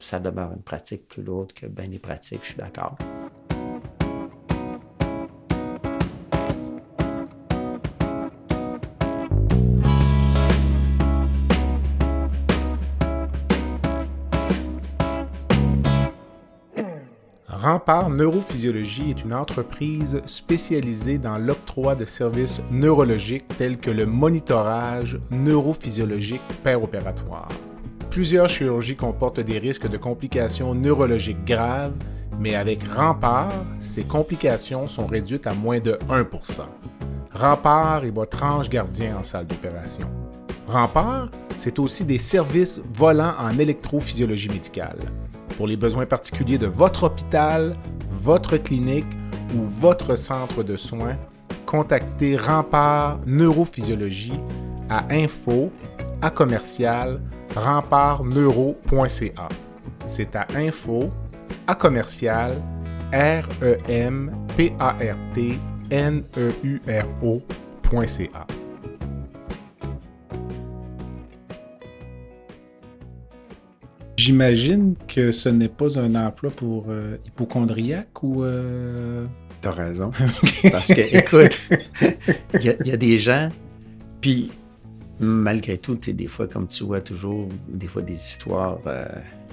Ça 0.00 0.20
demeure 0.20 0.52
une 0.52 0.62
pratique 0.62 1.08
plus 1.08 1.22
lourde 1.22 1.52
que 1.52 1.66
bien 1.66 1.88
des 1.88 1.98
pratiques, 1.98 2.40
je 2.42 2.48
suis 2.48 2.58
d'accord. 2.58 2.98
Rempart 17.60 18.08
Neurophysiologie 18.08 19.10
est 19.10 19.24
une 19.24 19.34
entreprise 19.34 20.20
spécialisée 20.26 21.18
dans 21.18 21.38
l'octroi 21.38 21.96
de 21.96 22.04
services 22.04 22.60
neurologiques 22.70 23.48
tels 23.58 23.78
que 23.78 23.90
le 23.90 24.06
monitorage 24.06 25.18
neurophysiologique 25.32 26.42
opératoire. 26.80 27.48
Plusieurs 28.10 28.48
chirurgies 28.48 28.94
comportent 28.94 29.40
des 29.40 29.58
risques 29.58 29.88
de 29.88 29.96
complications 29.96 30.72
neurologiques 30.72 31.44
graves, 31.44 31.94
mais 32.38 32.54
avec 32.54 32.80
Rempart, 32.94 33.52
ces 33.80 34.04
complications 34.04 34.86
sont 34.86 35.06
réduites 35.06 35.48
à 35.48 35.54
moins 35.54 35.80
de 35.80 35.98
1% 36.08 36.60
Rempart 37.32 38.04
est 38.04 38.14
votre 38.14 38.44
ange 38.44 38.68
gardien 38.68 39.16
en 39.16 39.24
salle 39.24 39.48
d'opération. 39.48 40.08
Rempart, 40.68 41.28
c'est 41.56 41.80
aussi 41.80 42.04
des 42.04 42.18
services 42.18 42.80
volants 42.94 43.34
en 43.36 43.58
électrophysiologie 43.58 44.48
médicale 44.48 44.98
pour 45.58 45.66
les 45.66 45.76
besoins 45.76 46.06
particuliers 46.06 46.56
de 46.56 46.68
votre 46.68 47.02
hôpital, 47.02 47.76
votre 48.12 48.56
clinique 48.58 49.12
ou 49.56 49.64
votre 49.64 50.14
centre 50.14 50.62
de 50.62 50.76
soins, 50.76 51.16
contactez 51.66 52.36
Rempart 52.36 53.18
Neurophysiologie 53.26 54.38
à 54.88 55.04
info 55.10 55.72
à 56.22 56.30
commercial 56.30 57.20
rempartneuro.ca. 57.56 59.48
C'est 60.06 60.36
à 60.36 60.46
info 60.54 61.10
à 61.66 61.74
commercial 61.74 62.52
r 63.12 63.48
e 63.60 63.78
m 63.88 64.30
p 64.56 64.72
a 64.78 64.90
r 64.90 65.16
t 65.34 65.58
n 65.90 66.22
e 66.36 66.52
u 66.62 66.80
r 66.86 67.06
o.ca. 67.20 68.67
J'imagine 74.18 74.96
que 75.06 75.30
ce 75.30 75.48
n'est 75.48 75.68
pas 75.68 75.96
un 75.96 76.16
emploi 76.16 76.50
pour 76.50 76.86
euh, 76.88 77.16
hypochondriaque 77.24 78.20
ou. 78.24 78.42
Euh... 78.42 79.24
T'as 79.60 79.70
raison. 79.70 80.10
Parce 80.72 80.88
que, 80.88 81.16
écoute, 81.16 81.56
il 82.54 82.62
y, 82.62 82.88
y, 82.88 82.92
a 82.92 82.96
des 82.96 83.16
gens, 83.16 83.48
puis 84.20 84.50
malgré 85.20 85.78
tout, 85.78 85.94
tu 85.94 86.12
des 86.12 86.26
fois, 86.26 86.48
comme 86.48 86.66
tu 86.66 86.82
vois 86.82 87.00
toujours, 87.00 87.48
des 87.68 87.86
fois 87.86 88.02
des 88.02 88.14
histoires 88.14 88.80
euh, 88.88 89.06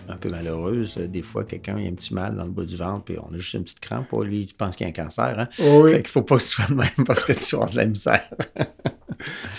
un 0.10 0.16
peu 0.16 0.30
malheureuses, 0.30 0.98
des 0.98 1.22
fois, 1.22 1.44
quelqu'un 1.44 1.78
a 1.78 1.82
un 1.82 1.94
petit 1.94 2.16
mal 2.16 2.36
dans 2.36 2.46
le 2.46 2.50
bas 2.52 2.66
du 2.66 2.76
ventre, 2.76 3.04
puis 3.04 3.18
on 3.20 3.34
a 3.36 3.38
juste 3.38 3.54
une 3.54 3.64
petite 3.64 3.80
crampe, 3.80 4.08
pour 4.08 4.24
lui, 4.24 4.48
tu 4.48 4.56
penses 4.56 4.76
qu'il 4.76 4.86
y 4.86 4.88
a 4.88 4.90
un 4.90 5.04
cancer, 5.04 5.38
hein? 5.38 5.48
oui. 5.60 5.92
Fait 5.92 6.02
qu'il 6.02 6.10
faut 6.10 6.24
pas 6.24 6.38
que 6.38 6.44
ce 6.44 6.50
soit 6.50 6.70
le 6.70 6.76
même 6.76 7.06
parce 7.06 7.24
que 7.24 7.34
tu 7.34 7.56
as 7.56 7.68
de 7.68 7.76
la 7.76 7.86
misère. 7.86 8.30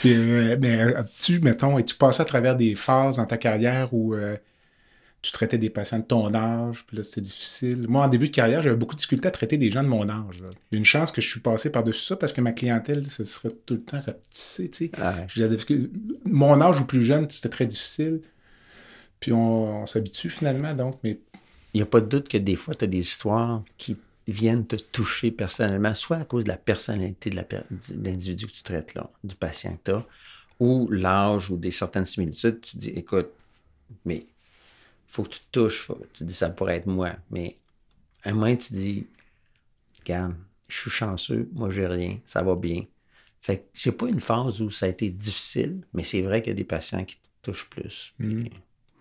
puis, 0.01 0.15
euh, 0.17 0.57
ben, 0.57 1.05
tu, 1.21 1.39
mettons, 1.39 1.79
es-tu 1.79 1.95
passé 1.95 2.23
à 2.23 2.25
travers 2.25 2.57
des 2.57 2.75
phases 2.75 3.19
dans 3.19 3.27
ta 3.27 3.37
carrière 3.37 3.93
où 3.93 4.15
euh, 4.15 4.37
tu 5.27 5.33
traitais 5.33 5.59
des 5.59 5.71
patients 5.71 5.99
de 5.99 6.05
ton 6.05 6.33
âge, 6.35 6.85
puis 6.87 6.97
là, 6.97 7.05
c'était 7.05 7.21
difficile. 7.21 7.87
Moi, 7.89 8.05
en 8.05 8.09
début 8.09 8.29
de 8.29 8.35
carrière, 8.35 8.63
j'avais 8.63 8.77
beaucoup 8.77 8.95
de 8.95 8.99
difficulté 8.99 9.29
à 9.29 9.31
traiter 9.31 9.59
des 9.59 9.71
gens 9.71 9.83
de 9.83 9.89
mon 9.89 10.09
âge. 10.09 10.41
Là. 10.41 10.51
Une 10.73 10.85
chance 10.85 11.11
que 11.11 11.21
je 11.21 11.29
suis 11.29 11.41
passé 11.41 11.71
par-dessus 11.71 12.05
ça 12.05 12.17
parce 12.17 12.33
que 12.33 12.41
ma 12.41 12.53
clientèle, 12.53 13.05
ce 13.11 13.25
serait 13.25 13.51
tout 13.67 13.75
le 13.75 13.81
temps 13.81 14.01
rapetissé, 14.01 14.71
tu 14.71 14.87
sais. 14.87 15.41
Ouais. 15.41 15.91
Mon 16.25 16.61
âge 16.61 16.81
ou 16.81 16.85
plus 16.85 17.05
jeune, 17.05 17.29
c'était 17.29 17.49
très 17.49 17.67
difficile. 17.67 18.21
Puis 19.21 19.33
on, 19.33 19.83
on 19.83 19.87
s'habitue 19.87 20.31
finalement, 20.31 20.75
donc, 20.75 20.95
mais... 21.03 21.19
Il 21.75 21.79
n'y 21.79 21.83
a 21.83 21.87
pas 21.87 22.01
de 22.01 22.07
doute 22.07 22.29
que 22.29 22.39
des 22.39 22.57
fois, 22.57 22.75
tu 22.75 22.85
as 22.85 22.89
des 22.89 22.99
histoires 22.99 23.63
qui 23.77 23.97
viennent 24.29 24.67
te 24.67 24.77
toucher 24.77 25.31
personnellement, 25.31 25.95
soit 25.95 26.17
à 26.17 26.25
cause 26.25 26.45
de 26.45 26.49
la 26.49 26.57
personnalité 26.57 27.31
de 27.31 27.37
l'individu 28.03 28.47
que 28.47 28.53
tu 28.53 28.63
traites 28.63 28.95
là, 28.95 29.11
du 29.23 29.35
patient 29.37 29.73
que 29.73 29.91
tu 29.91 29.91
as, 29.93 30.07
ou 30.59 30.89
l'âge 30.91 31.51
ou 31.51 31.57
des 31.57 31.71
certaines 31.71 32.07
similitudes, 32.07 32.61
tu 32.61 32.73
te 32.73 32.79
dis, 32.79 32.89
écoute, 32.91 33.29
mais 34.05 34.27
faut 35.07 35.23
que 35.23 35.31
tu 35.31 35.41
te 35.41 35.51
touches. 35.53 35.87
Faut, 35.87 36.01
tu 36.13 36.25
dis, 36.25 36.35
ça 36.35 36.51
pourrait 36.51 36.77
être 36.77 36.87
moi. 36.87 37.17
Mais 37.31 37.57
à 38.25 38.31
un 38.31 38.33
moment, 38.35 38.55
tu 38.57 38.73
dis, 38.73 39.07
regarde, 40.01 40.35
je 40.69 40.81
suis 40.81 40.91
chanceux, 40.91 41.49
moi, 41.53 41.71
j'ai 41.71 41.87
rien, 41.87 42.19
ça 42.27 42.43
va 42.43 42.55
bien. 42.57 42.85
Fait 43.41 43.59
que 43.59 43.65
j'ai 43.75 43.93
pas 43.93 44.09
une 44.09 44.21
phase 44.21 44.61
où 44.61 44.71
ça 44.71 44.87
a 44.87 44.89
été 44.89 45.09
difficile, 45.09 45.83
mais 45.93 46.03
c'est 46.03 46.23
vrai 46.23 46.43
qu'il 46.43 46.51
y 46.51 46.53
a 46.53 46.57
des 46.57 46.65
patients 46.65 47.05
qui 47.05 47.17
te 47.17 47.21
touchent 47.43 47.69
plus. 47.71 48.13
Mmh. 48.19 48.43
Puis, 48.43 48.53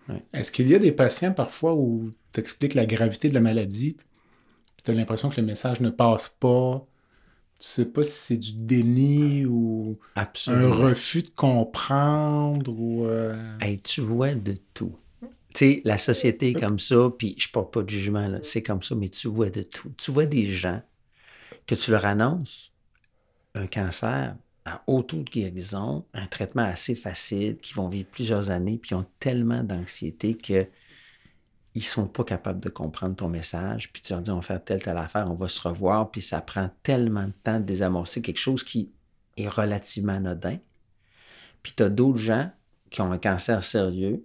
ouais. 0.08 0.22
Est-ce 0.32 0.52
qu'il 0.52 0.68
y 0.68 0.74
a 0.74 0.78
des 0.78 0.92
patients 0.92 1.32
parfois 1.32 1.74
où 1.74 2.12
tu 2.32 2.40
expliques 2.40 2.74
la 2.74 2.86
gravité 2.86 3.28
de 3.28 3.34
la 3.34 3.40
maladie, 3.40 3.96
tu 4.84 4.90
as 4.90 4.94
l'impression 4.94 5.30
que 5.30 5.40
le 5.40 5.46
message 5.46 5.80
ne 5.80 5.90
passe 5.90 6.28
pas? 6.28 6.86
Tu 7.58 7.66
sais 7.66 7.86
pas 7.86 8.02
si 8.02 8.12
c'est 8.12 8.36
du 8.36 8.52
déni 8.52 9.46
ou 9.46 9.98
Absolument. 10.14 10.74
un 10.74 10.76
refus 10.76 11.22
de 11.22 11.30
comprendre 11.34 12.70
ou. 12.70 13.06
Euh... 13.06 13.34
Hey, 13.60 13.80
tu 13.80 14.02
vois 14.02 14.34
de 14.34 14.54
tout 14.74 14.94
sais, 15.58 15.82
la 15.84 15.98
société 15.98 16.50
est 16.50 16.60
comme 16.60 16.78
ça, 16.78 17.10
puis 17.16 17.34
je 17.38 17.48
porte 17.48 17.72
pas 17.72 17.82
de 17.82 17.88
jugement, 17.88 18.38
c'est 18.42 18.62
comme 18.62 18.82
ça, 18.82 18.94
mais 18.94 19.08
tu 19.08 19.28
vois 19.28 19.50
de 19.50 19.62
tout. 19.62 19.92
Tu 19.96 20.10
vois 20.10 20.26
des 20.26 20.46
gens 20.46 20.82
que 21.66 21.74
tu 21.74 21.90
leur 21.90 22.04
annonces 22.04 22.72
un 23.54 23.66
cancer 23.66 24.36
à 24.64 24.82
haut 24.86 25.02
taux 25.02 25.22
de 25.22 25.30
guérison, 25.30 26.04
un 26.12 26.26
traitement 26.26 26.64
assez 26.64 26.94
facile, 26.94 27.56
qui 27.58 27.72
vont 27.74 27.88
vivre 27.88 28.08
plusieurs 28.10 28.50
années, 28.50 28.78
puis 28.78 28.90
ils 28.90 28.94
ont 28.94 29.06
tellement 29.20 29.62
d'anxiété 29.62 30.36
que 30.36 30.66
ils 31.74 31.84
sont 31.84 32.08
pas 32.08 32.24
capables 32.24 32.60
de 32.60 32.70
comprendre 32.70 33.14
ton 33.14 33.28
message, 33.28 33.92
puis 33.92 34.00
tu 34.00 34.12
leur 34.12 34.22
dis 34.22 34.30
on 34.30 34.36
va 34.36 34.42
faire 34.42 34.64
telle, 34.64 34.82
telle 34.82 34.96
affaire, 34.96 35.30
on 35.30 35.34
va 35.34 35.46
se 35.46 35.60
revoir, 35.60 36.10
puis 36.10 36.22
ça 36.22 36.40
prend 36.40 36.70
tellement 36.82 37.26
de 37.26 37.32
temps 37.44 37.60
de 37.60 37.64
désamorcer 37.64 38.22
quelque 38.22 38.38
chose 38.38 38.64
qui 38.64 38.90
est 39.36 39.48
relativement 39.48 40.14
anodin. 40.14 40.58
Puis 41.62 41.74
tu 41.76 41.82
as 41.82 41.90
d'autres 41.90 42.18
gens 42.18 42.50
qui 42.90 43.02
ont 43.02 43.12
un 43.12 43.18
cancer 43.18 43.62
sérieux, 43.62 44.24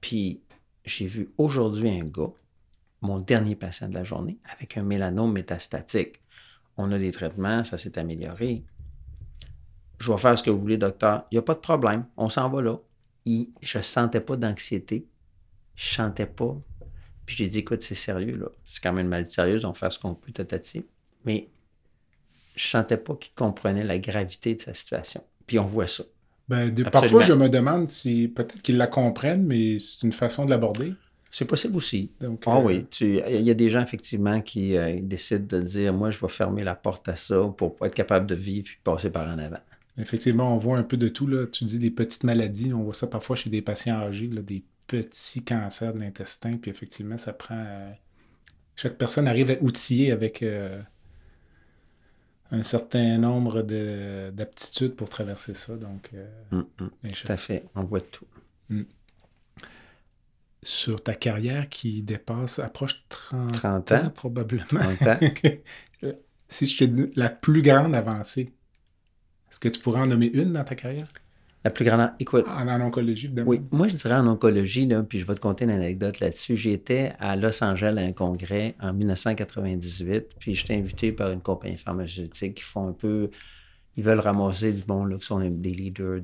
puis 0.00 0.42
j'ai 0.86 1.06
vu 1.06 1.30
aujourd'hui 1.36 1.90
un 1.90 2.04
gars, 2.04 2.32
mon 3.02 3.18
dernier 3.18 3.56
patient 3.56 3.88
de 3.88 3.94
la 3.94 4.04
journée, 4.04 4.38
avec 4.54 4.76
un 4.78 4.82
mélanome 4.82 5.32
métastatique. 5.32 6.22
On 6.76 6.90
a 6.92 6.98
des 6.98 7.12
traitements, 7.12 7.64
ça 7.64 7.76
s'est 7.76 7.98
amélioré. 7.98 8.64
Je 9.98 10.12
vais 10.12 10.18
faire 10.18 10.38
ce 10.38 10.42
que 10.42 10.50
vous 10.50 10.58
voulez, 10.58 10.78
docteur. 10.78 11.24
Il 11.30 11.34
n'y 11.34 11.38
a 11.38 11.42
pas 11.42 11.54
de 11.54 11.60
problème. 11.60 12.06
On 12.16 12.28
s'en 12.28 12.48
va 12.48 12.62
là. 12.62 12.78
Je 13.26 13.78
ne 13.78 13.82
sentais 13.82 14.20
pas 14.20 14.36
d'anxiété. 14.36 15.06
Je 15.74 15.90
ne 15.90 16.08
sentais 16.08 16.26
pas. 16.26 16.56
Puis 17.24 17.36
j'ai 17.36 17.48
dit, 17.48 17.58
écoute, 17.58 17.82
c'est 17.82 17.94
sérieux, 17.94 18.36
là. 18.36 18.46
C'est 18.64 18.82
quand 18.82 18.92
même 18.92 19.06
une 19.06 19.10
maladie 19.10 19.32
sérieuse, 19.32 19.64
on 19.64 19.72
faire 19.72 19.92
ce 19.92 19.98
qu'on 19.98 20.14
peut, 20.14 20.30
tatati. 20.30 20.84
Mais 21.24 21.48
je 22.54 22.66
ne 22.66 22.70
sentais 22.70 22.96
pas 22.96 23.16
qu'il 23.16 23.34
comprenait 23.34 23.84
la 23.84 23.98
gravité 23.98 24.54
de 24.54 24.60
sa 24.60 24.74
situation. 24.74 25.24
Puis 25.46 25.58
on 25.58 25.66
voit 25.66 25.88
ça. 25.88 26.04
Ben, 26.48 26.72
parfois, 26.90 27.22
je 27.22 27.32
me 27.32 27.48
demande 27.48 27.88
si 27.88 28.28
peut-être 28.28 28.62
qu'ils 28.62 28.76
la 28.76 28.86
comprennent, 28.86 29.44
mais 29.44 29.78
c'est 29.78 30.02
une 30.02 30.12
façon 30.12 30.44
de 30.44 30.50
l'aborder. 30.50 30.92
C'est 31.30 31.44
possible 31.44 31.76
aussi. 31.76 32.10
Donc, 32.20 32.44
ah 32.46 32.56
euh... 32.56 32.62
oui, 32.62 32.86
il 33.00 33.42
y 33.42 33.50
a 33.50 33.54
des 33.54 33.68
gens 33.68 33.82
effectivement 33.82 34.40
qui 34.40 34.76
euh, 34.76 34.98
décident 35.02 35.58
de 35.58 35.62
dire 35.62 35.92
Moi, 35.92 36.10
je 36.10 36.18
vais 36.18 36.28
fermer 36.28 36.64
la 36.64 36.74
porte 36.74 37.08
à 37.08 37.16
ça 37.16 37.52
pour 37.56 37.76
être 37.84 37.94
capable 37.94 38.26
de 38.26 38.34
vivre 38.34 38.68
et 38.68 38.78
passer 38.82 39.10
par 39.10 39.28
en 39.28 39.38
avant. 39.38 39.58
Effectivement, 39.98 40.54
on 40.54 40.58
voit 40.58 40.78
un 40.78 40.82
peu 40.82 40.96
de 40.96 41.08
tout. 41.08 41.26
Là. 41.26 41.46
Tu 41.46 41.64
dis 41.64 41.78
des 41.78 41.90
petites 41.90 42.24
maladies, 42.24 42.72
on 42.72 42.84
voit 42.84 42.94
ça 42.94 43.06
parfois 43.06 43.34
chez 43.34 43.50
des 43.50 43.60
patients 43.62 43.96
âgés, 43.96 44.28
là, 44.28 44.40
des 44.40 44.62
petits 44.86 45.42
cancers 45.42 45.92
de 45.92 45.98
l'intestin, 46.00 46.56
puis 46.56 46.70
effectivement, 46.70 47.18
ça 47.18 47.32
prend. 47.32 47.58
Euh... 47.58 47.90
Chaque 48.76 48.96
personne 48.96 49.26
arrive 49.26 49.50
à 49.50 49.62
outiller 49.62 50.12
avec. 50.12 50.44
Euh 52.52 52.56
un 52.58 52.62
certain 52.62 53.18
nombre 53.18 53.62
d'aptitudes 53.62 54.94
pour 54.94 55.08
traverser 55.08 55.54
ça. 55.54 55.76
Donc, 55.76 56.10
euh, 56.14 56.26
mm 56.52 56.64
-hmm. 56.78 57.12
Tout 57.12 57.32
à 57.32 57.36
fait. 57.36 57.64
On 57.74 57.84
voit 57.84 58.00
tout. 58.00 58.26
Mm. 58.68 58.82
Sur 60.62 61.02
ta 61.02 61.14
carrière 61.14 61.68
qui 61.68 62.02
dépasse, 62.02 62.58
approche 62.58 63.04
30, 63.08 63.52
30 63.52 63.92
ans, 63.92 64.04
ans, 64.06 64.10
probablement. 64.10 64.64
30 64.70 65.02
ans. 65.06 65.20
si 66.48 66.66
je 66.66 66.78
te 66.78 66.84
dis 66.84 67.10
la 67.16 67.28
plus 67.30 67.62
grande 67.62 67.94
avancée, 67.96 68.52
est-ce 69.50 69.60
que 69.60 69.68
tu 69.68 69.80
pourrais 69.80 70.00
en 70.00 70.06
nommer 70.06 70.26
une 70.26 70.52
dans 70.52 70.64
ta 70.64 70.74
carrière? 70.74 71.08
La 71.66 71.70
plus 71.70 71.84
grande. 71.84 72.12
Écoute. 72.20 72.46
En, 72.46 72.68
en 72.68 72.80
oncologie, 72.80 73.26
évidemment. 73.26 73.50
Oui, 73.50 73.60
moi, 73.72 73.88
je 73.88 73.94
dirais 73.94 74.14
en 74.14 74.28
oncologie, 74.28 74.86
là, 74.86 75.02
puis 75.02 75.18
je 75.18 75.26
vais 75.26 75.34
te 75.34 75.40
conter 75.40 75.64
une 75.64 75.72
anecdote 75.72 76.20
là-dessus. 76.20 76.56
J'étais 76.56 77.14
à 77.18 77.34
Los 77.34 77.64
Angeles 77.64 77.96
à 77.98 78.02
un 78.02 78.12
congrès 78.12 78.76
en 78.80 78.92
1998, 78.92 80.36
puis 80.38 80.54
j'étais 80.54 80.76
invité 80.76 81.10
par 81.10 81.32
une 81.32 81.40
compagnie 81.40 81.76
pharmaceutique 81.76 82.54
qui 82.54 82.62
font 82.62 82.86
un 82.86 82.92
peu. 82.92 83.30
Ils 83.96 84.04
veulent 84.04 84.20
ramasser 84.20 84.72
du 84.72 84.84
monde 84.86 85.10
là, 85.10 85.18
qui 85.18 85.26
sont 85.26 85.40
des 85.40 85.74
leaders 85.74 86.20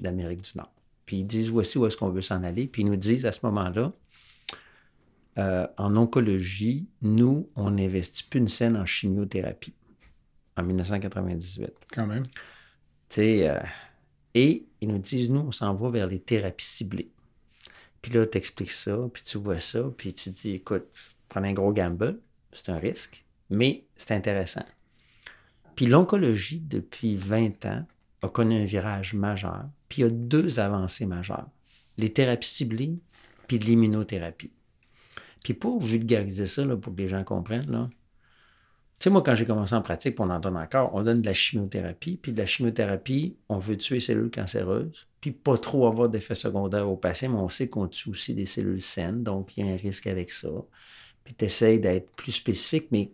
d'Amérique 0.00 0.42
du 0.42 0.58
Nord. 0.58 0.72
Puis 1.06 1.18
ils 1.18 1.26
disent 1.26 1.50
voici 1.50 1.78
où 1.78 1.86
est-ce 1.86 1.96
qu'on 1.96 2.10
veut 2.10 2.20
s'en 2.20 2.42
aller. 2.42 2.66
Puis 2.66 2.82
ils 2.82 2.86
nous 2.86 2.96
disent 2.96 3.24
à 3.24 3.30
ce 3.30 3.46
moment-là, 3.46 3.92
euh, 5.38 5.68
en 5.78 5.96
oncologie, 5.96 6.88
nous, 7.02 7.48
on 7.54 7.70
n'investit 7.70 8.24
plus 8.24 8.40
une 8.40 8.48
scène 8.48 8.76
en 8.76 8.84
chimiothérapie 8.84 9.74
en 10.56 10.64
1998. 10.64 11.70
Quand 11.94 12.08
même. 12.08 12.24
Tu 12.24 12.32
sais. 13.10 13.48
Euh, 13.48 13.60
et 14.34 14.66
ils 14.82 14.88
nous 14.88 14.98
disent, 14.98 15.30
nous, 15.30 15.40
on 15.40 15.52
s'en 15.52 15.74
va 15.74 15.88
vers 15.88 16.08
les 16.08 16.18
thérapies 16.18 16.66
ciblées. 16.66 17.12
Puis 18.02 18.12
là, 18.12 18.26
tu 18.26 18.36
expliques 18.36 18.72
ça, 18.72 18.98
puis 19.12 19.22
tu 19.22 19.38
vois 19.38 19.60
ça, 19.60 19.84
puis 19.96 20.12
tu 20.12 20.30
dis, 20.30 20.54
écoute, 20.54 20.86
prends 21.28 21.44
un 21.44 21.52
gros 21.52 21.72
gamble, 21.72 22.18
c'est 22.52 22.68
un 22.68 22.76
risque, 22.76 23.24
mais 23.48 23.84
c'est 23.96 24.12
intéressant. 24.12 24.64
Puis 25.76 25.86
l'oncologie, 25.86 26.58
depuis 26.58 27.14
20 27.14 27.64
ans, 27.66 27.86
a 28.22 28.28
connu 28.28 28.56
un 28.56 28.64
virage 28.64 29.14
majeur, 29.14 29.66
puis 29.88 30.02
il 30.02 30.04
y 30.04 30.08
a 30.08 30.10
deux 30.10 30.58
avancées 30.58 31.06
majeures. 31.06 31.48
Les 31.96 32.12
thérapies 32.12 32.48
ciblées, 32.48 32.98
puis 33.46 33.58
l'immunothérapie. 33.58 34.50
Puis 35.44 35.54
pour 35.54 35.80
vulgariser 35.80 36.46
ça, 36.46 36.66
pour 36.76 36.92
que 36.94 37.00
les 37.00 37.08
gens 37.08 37.22
comprennent, 37.22 37.70
là, 37.70 37.88
tu 39.02 39.08
sais, 39.08 39.10
moi, 39.10 39.24
quand 39.24 39.34
j'ai 39.34 39.46
commencé 39.46 39.74
en 39.74 39.82
pratique, 39.82 40.20
on 40.20 40.30
en 40.30 40.38
donne 40.38 40.56
encore, 40.56 40.94
on 40.94 41.02
donne 41.02 41.22
de 41.22 41.26
la 41.26 41.34
chimiothérapie. 41.34 42.16
Puis 42.22 42.32
de 42.32 42.38
la 42.38 42.46
chimiothérapie, 42.46 43.36
on 43.48 43.58
veut 43.58 43.76
tuer 43.76 43.96
les 43.96 44.00
cellules 44.00 44.30
cancéreuses, 44.30 45.08
puis 45.20 45.32
pas 45.32 45.58
trop 45.58 45.88
avoir 45.88 46.08
d'effets 46.08 46.36
secondaires 46.36 46.88
au 46.88 46.96
patient, 46.96 47.30
mais 47.30 47.40
on 47.40 47.48
sait 47.48 47.68
qu'on 47.68 47.88
tue 47.88 48.10
aussi 48.10 48.32
des 48.32 48.46
cellules 48.46 48.80
saines, 48.80 49.24
donc 49.24 49.56
il 49.56 49.66
y 49.66 49.68
a 49.68 49.72
un 49.72 49.76
risque 49.76 50.06
avec 50.06 50.30
ça. 50.30 50.50
Puis 51.24 51.34
tu 51.34 51.46
essaies 51.46 51.78
d'être 51.78 52.12
plus 52.12 52.30
spécifique, 52.30 52.92
mais 52.92 53.10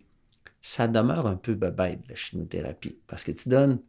ça 0.60 0.88
demeure 0.88 1.26
un 1.26 1.36
peu 1.36 1.54
bebête, 1.54 2.00
la 2.06 2.14
chimiothérapie. 2.14 2.98
Parce 3.06 3.24
que 3.24 3.32
tu 3.32 3.48
donnes 3.48 3.80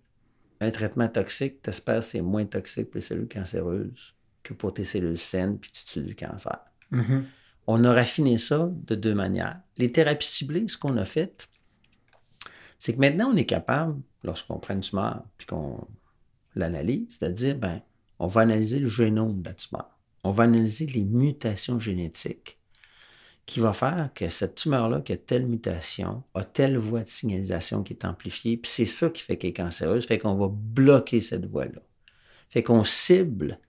un 0.62 0.72
traitement 0.72 1.10
toxique, 1.10 1.62
tu 1.62 1.70
espères 1.70 2.00
que 2.00 2.06
c'est 2.06 2.22
moins 2.22 2.46
toxique 2.46 2.91
pour 2.91 2.96
les 2.96 3.01
cellules 3.01 3.27
cancéreuses 3.27 4.15
que 4.41 4.53
pour 4.53 4.74
tes 4.74 4.86
cellules 4.86 5.18
saines, 5.18 5.60
puis 5.60 5.70
tu 5.70 5.84
tues 5.84 6.03
du 6.03 6.15
cancer. 6.15 6.60
Mm 6.91 7.01
-hmm. 7.01 7.24
On 7.68 7.84
a 7.84 7.94
raffiné 7.94 8.38
ça 8.38 8.72
de 8.72 8.96
deux 8.96 9.15
manières. 9.15 9.60
Les 9.77 9.91
thérapies 9.91 10.27
ciblées, 10.27 10.70
ce 10.70 10.77
qu'on 10.77 10.96
a 10.96 11.03
fait, 11.03 11.50
c'est 12.80 12.94
que 12.94 13.00
maintenant, 13.00 13.32
on 13.32 13.36
est 13.36 13.46
capable, 13.46 14.02
lorsqu'on 14.24 14.58
prend 14.58 14.74
une 14.74 14.82
tumeur 14.82 15.24
puis 15.38 15.46
qu'on 15.46 15.88
l'analyse, 16.56 17.18
c'est-à-dire, 17.18 17.58
ben, 17.58 17.82
on 18.20 18.28
va 18.28 18.42
analyser 18.42 18.80
le 18.80 18.88
génome 18.88 19.42
de 19.42 19.50
la 19.50 19.54
tumeur. 19.54 19.98
On 20.24 20.32
va 20.32 20.44
analyser 20.44 20.86
les 20.88 21.04
mutations 21.04 21.80
génétiques 21.80 22.58
qui 23.46 23.60
va 23.60 23.74
faire 23.74 24.12
que 24.14 24.30
cette 24.30 24.56
tumeur-là, 24.56 25.02
qui 25.02 25.14
a 25.14 25.18
telle 25.18 25.48
mutation, 25.48 26.24
a 26.36 26.44
telle 26.44 26.78
voie 26.78 27.02
de 27.02 27.08
signalisation 27.08 27.82
qui 27.82 27.94
est 27.94 28.06
amplifiée, 28.06 28.58
puis 28.58 28.70
c'est 28.70 28.86
ça 28.86 29.10
qui 29.10 29.24
fait 29.24 29.38
qu'elle 29.38 29.52
est 29.52 29.54
cancéreuse, 29.54 30.06
fait 30.06 30.20
qu'on 30.20 30.36
va 30.36 30.50
bloquer 30.52 31.22
cette 31.22 31.46
voie-là. 31.46 31.82
Fait 32.50 32.62
qu'on 32.62 32.84
cible 32.84 33.60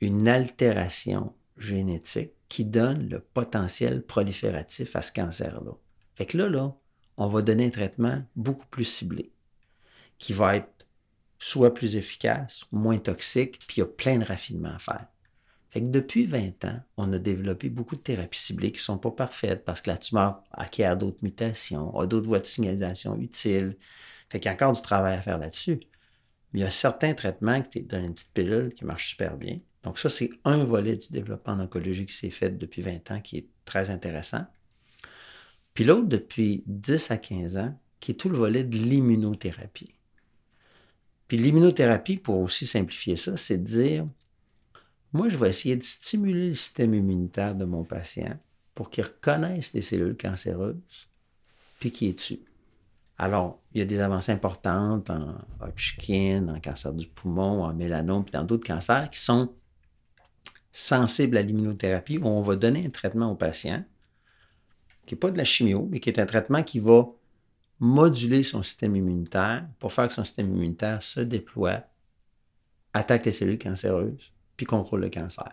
une 0.00 0.26
altération 0.26 1.34
génétique 1.56 2.32
qui 2.48 2.64
donne 2.64 3.08
le 3.08 3.20
potentiel 3.20 4.02
prolifératif 4.02 4.96
à 4.96 5.02
ce 5.02 5.12
cancer-là. 5.12 5.72
Fait 6.14 6.26
que 6.26 6.36
là, 6.36 6.48
là, 6.48 6.74
on 7.20 7.26
va 7.26 7.42
donner 7.42 7.66
un 7.66 7.70
traitement 7.70 8.22
beaucoup 8.34 8.66
plus 8.66 8.84
ciblé, 8.84 9.30
qui 10.18 10.32
va 10.32 10.56
être 10.56 10.86
soit 11.38 11.74
plus 11.74 11.94
efficace, 11.96 12.64
moins 12.72 12.96
toxique, 12.96 13.58
puis 13.66 13.76
il 13.76 13.80
y 13.80 13.82
a 13.82 13.86
plein 13.86 14.18
de 14.18 14.24
raffinements 14.24 14.74
à 14.74 14.78
faire. 14.78 15.06
Fait 15.68 15.80
que 15.80 15.86
depuis 15.86 16.24
20 16.26 16.64
ans, 16.64 16.80
on 16.96 17.12
a 17.12 17.18
développé 17.18 17.68
beaucoup 17.68 17.94
de 17.94 18.00
thérapies 18.00 18.40
ciblées 18.40 18.72
qui 18.72 18.78
ne 18.78 18.84
sont 18.84 18.98
pas 18.98 19.10
parfaites 19.10 19.64
parce 19.64 19.82
que 19.82 19.90
la 19.90 19.98
tumeur 19.98 20.42
acquiert 20.50 20.96
d'autres 20.96 21.22
mutations, 21.22 21.96
a 21.98 22.06
d'autres 22.06 22.26
voies 22.26 22.40
de 22.40 22.46
signalisation 22.46 23.16
utiles. 23.18 23.76
Fait 24.30 24.40
qu'il 24.40 24.48
y 24.48 24.50
a 24.50 24.54
encore 24.54 24.72
du 24.72 24.82
travail 24.82 25.14
à 25.14 25.22
faire 25.22 25.38
là-dessus. 25.38 25.78
Mais 26.52 26.60
il 26.60 26.62
y 26.62 26.66
a 26.66 26.70
certains 26.70 27.12
traitements 27.14 27.62
qui 27.62 27.82
dans 27.82 28.02
une 28.02 28.14
petite 28.14 28.32
pilule 28.32 28.74
qui 28.74 28.84
marchent 28.84 29.10
super 29.10 29.36
bien. 29.36 29.60
Donc 29.82 29.98
ça, 29.98 30.08
c'est 30.08 30.30
un 30.44 30.64
volet 30.64 30.96
du 30.96 31.08
développement 31.10 31.52
en 31.52 31.66
qui 31.66 32.12
s'est 32.12 32.30
fait 32.30 32.50
depuis 32.50 32.82
20 32.82 33.10
ans 33.12 33.20
qui 33.20 33.36
est 33.36 33.48
très 33.64 33.90
intéressant. 33.90 34.46
Puis 35.74 35.84
l'autre, 35.84 36.08
depuis 36.08 36.62
10 36.66 37.10
à 37.10 37.16
15 37.16 37.56
ans, 37.58 37.78
qui 38.00 38.12
est 38.12 38.14
tout 38.14 38.28
le 38.28 38.36
volet 38.36 38.64
de 38.64 38.76
l'immunothérapie. 38.76 39.94
Puis 41.28 41.36
l'immunothérapie, 41.36 42.16
pour 42.16 42.38
aussi 42.40 42.66
simplifier 42.66 43.16
ça, 43.16 43.36
c'est 43.36 43.58
de 43.58 43.64
dire, 43.64 44.06
moi, 45.12 45.28
je 45.28 45.36
vais 45.36 45.48
essayer 45.48 45.76
de 45.76 45.82
stimuler 45.82 46.48
le 46.48 46.54
système 46.54 46.94
immunitaire 46.94 47.54
de 47.54 47.64
mon 47.64 47.84
patient 47.84 48.38
pour 48.74 48.90
qu'il 48.90 49.04
reconnaisse 49.04 49.72
les 49.72 49.82
cellules 49.82 50.16
cancéreuses, 50.16 51.08
puis 51.78 51.90
qu'il 51.90 52.08
est 52.08 52.14
dessus. 52.14 52.40
Alors, 53.18 53.60
il 53.74 53.78
y 53.78 53.82
a 53.82 53.84
des 53.84 54.00
avancées 54.00 54.32
importantes 54.32 55.10
en 55.10 55.34
Hodgkin, 55.60 56.48
en 56.48 56.58
cancer 56.60 56.92
du 56.94 57.06
poumon, 57.06 57.64
en 57.64 57.74
mélanome, 57.74 58.24
puis 58.24 58.32
dans 58.32 58.44
d'autres 58.44 58.66
cancers 58.66 59.10
qui 59.10 59.20
sont 59.20 59.52
sensibles 60.72 61.36
à 61.36 61.42
l'immunothérapie, 61.42 62.18
où 62.18 62.26
on 62.26 62.40
va 62.40 62.56
donner 62.56 62.86
un 62.86 62.90
traitement 62.90 63.30
au 63.30 63.34
patient, 63.34 63.84
qui 65.06 65.14
n'est 65.14 65.18
pas 65.18 65.30
de 65.30 65.38
la 65.38 65.44
chimio, 65.44 65.88
mais 65.90 66.00
qui 66.00 66.08
est 66.10 66.18
un 66.18 66.26
traitement 66.26 66.62
qui 66.62 66.78
va 66.80 67.06
moduler 67.78 68.42
son 68.42 68.62
système 68.62 68.94
immunitaire 68.96 69.66
pour 69.78 69.92
faire 69.92 70.06
que 70.08 70.14
son 70.14 70.24
système 70.24 70.54
immunitaire 70.54 71.02
se 71.02 71.20
déploie, 71.20 71.82
attaque 72.92 73.26
les 73.26 73.32
cellules 73.32 73.58
cancéreuses, 73.58 74.32
puis 74.56 74.66
contrôle 74.66 75.00
le 75.00 75.08
cancer. 75.10 75.48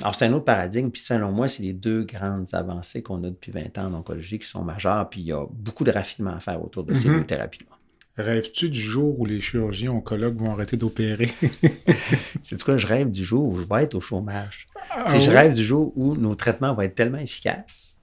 Alors, 0.00 0.14
c'est 0.14 0.24
un 0.26 0.32
autre 0.32 0.44
paradigme, 0.44 0.90
puis 0.90 1.02
selon 1.02 1.32
moi, 1.32 1.48
c'est 1.48 1.62
les 1.64 1.72
deux 1.72 2.04
grandes 2.04 2.46
avancées 2.54 3.02
qu'on 3.02 3.22
a 3.24 3.30
depuis 3.30 3.50
20 3.50 3.76
ans 3.78 3.86
en 3.86 3.94
oncologie 3.94 4.38
qui 4.38 4.46
sont 4.46 4.62
majeures, 4.62 5.08
puis 5.10 5.20
il 5.20 5.26
y 5.26 5.32
a 5.32 5.44
beaucoup 5.50 5.82
de 5.84 5.90
raffinements 5.90 6.36
à 6.36 6.40
faire 6.40 6.62
autour 6.62 6.84
de 6.84 6.94
ces 6.94 7.08
Mhm. 7.08 7.18
deux 7.20 7.26
thérapies-là. 7.26 7.76
Rêves-tu 8.16 8.70
du 8.70 8.80
jour 8.80 9.18
où 9.18 9.26
les 9.26 9.40
chirurgiens 9.40 9.90
oncologues 9.90 10.36
vont 10.38 10.52
arrêter 10.52 10.76
d'opérer? 10.76 11.28
C'est 12.42 12.62
quoi, 12.62 12.76
je 12.76 12.86
rêve 12.86 13.10
du 13.10 13.24
jour 13.24 13.44
où 13.48 13.58
je 13.58 13.66
vais 13.66 13.82
être 13.82 13.94
au 13.94 14.00
chômage? 14.00 14.68
Ah 14.90 15.18
Je 15.18 15.30
rêve 15.30 15.52
du 15.54 15.64
jour 15.64 15.92
où 15.96 16.14
nos 16.14 16.36
traitements 16.36 16.72
vont 16.74 16.82
être 16.82 16.94
tellement 16.94 17.18
efficaces 17.18 17.93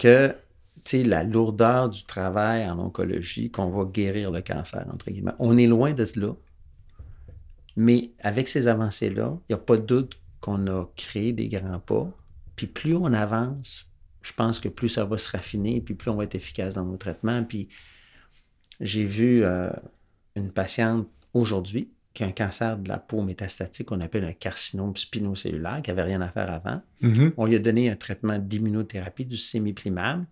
que 0.00 0.34
la 0.92 1.22
lourdeur 1.22 1.90
du 1.90 2.04
travail 2.04 2.68
en 2.68 2.78
oncologie, 2.78 3.50
qu'on 3.50 3.68
va 3.68 3.84
guérir 3.84 4.30
le 4.30 4.40
cancer, 4.40 4.86
entre 4.92 5.10
guillemets. 5.10 5.34
On 5.38 5.58
est 5.58 5.66
loin 5.66 5.92
de 5.92 6.06
là. 6.16 6.34
Mais 7.76 8.12
avec 8.20 8.48
ces 8.48 8.66
avancées-là, 8.66 9.38
il 9.48 9.52
n'y 9.52 9.54
a 9.54 9.62
pas 9.62 9.76
de 9.76 9.82
doute 9.82 10.14
qu'on 10.40 10.66
a 10.66 10.86
créé 10.96 11.32
des 11.32 11.48
grands 11.48 11.80
pas. 11.80 12.10
Puis 12.56 12.66
plus 12.66 12.96
on 12.96 13.12
avance, 13.12 13.86
je 14.22 14.32
pense 14.32 14.58
que 14.58 14.68
plus 14.68 14.88
ça 14.88 15.04
va 15.04 15.18
se 15.18 15.30
raffiner, 15.30 15.80
puis 15.80 15.94
plus 15.94 16.10
on 16.10 16.16
va 16.16 16.24
être 16.24 16.34
efficace 16.34 16.74
dans 16.74 16.84
nos 16.84 16.96
traitements. 16.96 17.44
Puis 17.44 17.68
j'ai 18.80 19.04
vu 19.04 19.44
euh, 19.44 19.70
une 20.34 20.50
patiente 20.50 21.06
aujourd'hui 21.34 21.90
qui 22.12 22.24
a 22.24 22.26
un 22.26 22.32
cancer 22.32 22.76
de 22.76 22.88
la 22.88 22.98
peau 22.98 23.22
métastatique 23.22 23.86
qu'on 23.86 24.00
appelle 24.00 24.24
un 24.24 24.32
carcinome 24.32 24.96
spinocellulaire, 24.96 25.80
qui 25.82 25.90
n'avait 25.90 26.02
rien 26.02 26.20
à 26.20 26.28
faire 26.30 26.50
avant. 26.50 26.82
Mhm. 27.00 27.32
On 27.36 27.46
lui 27.46 27.54
a 27.54 27.58
donné 27.58 27.88
un 27.88 27.96
traitement 27.96 28.38
d'immunothérapie, 28.38 29.24
du 29.24 29.36
sémiplimab. 29.36 30.24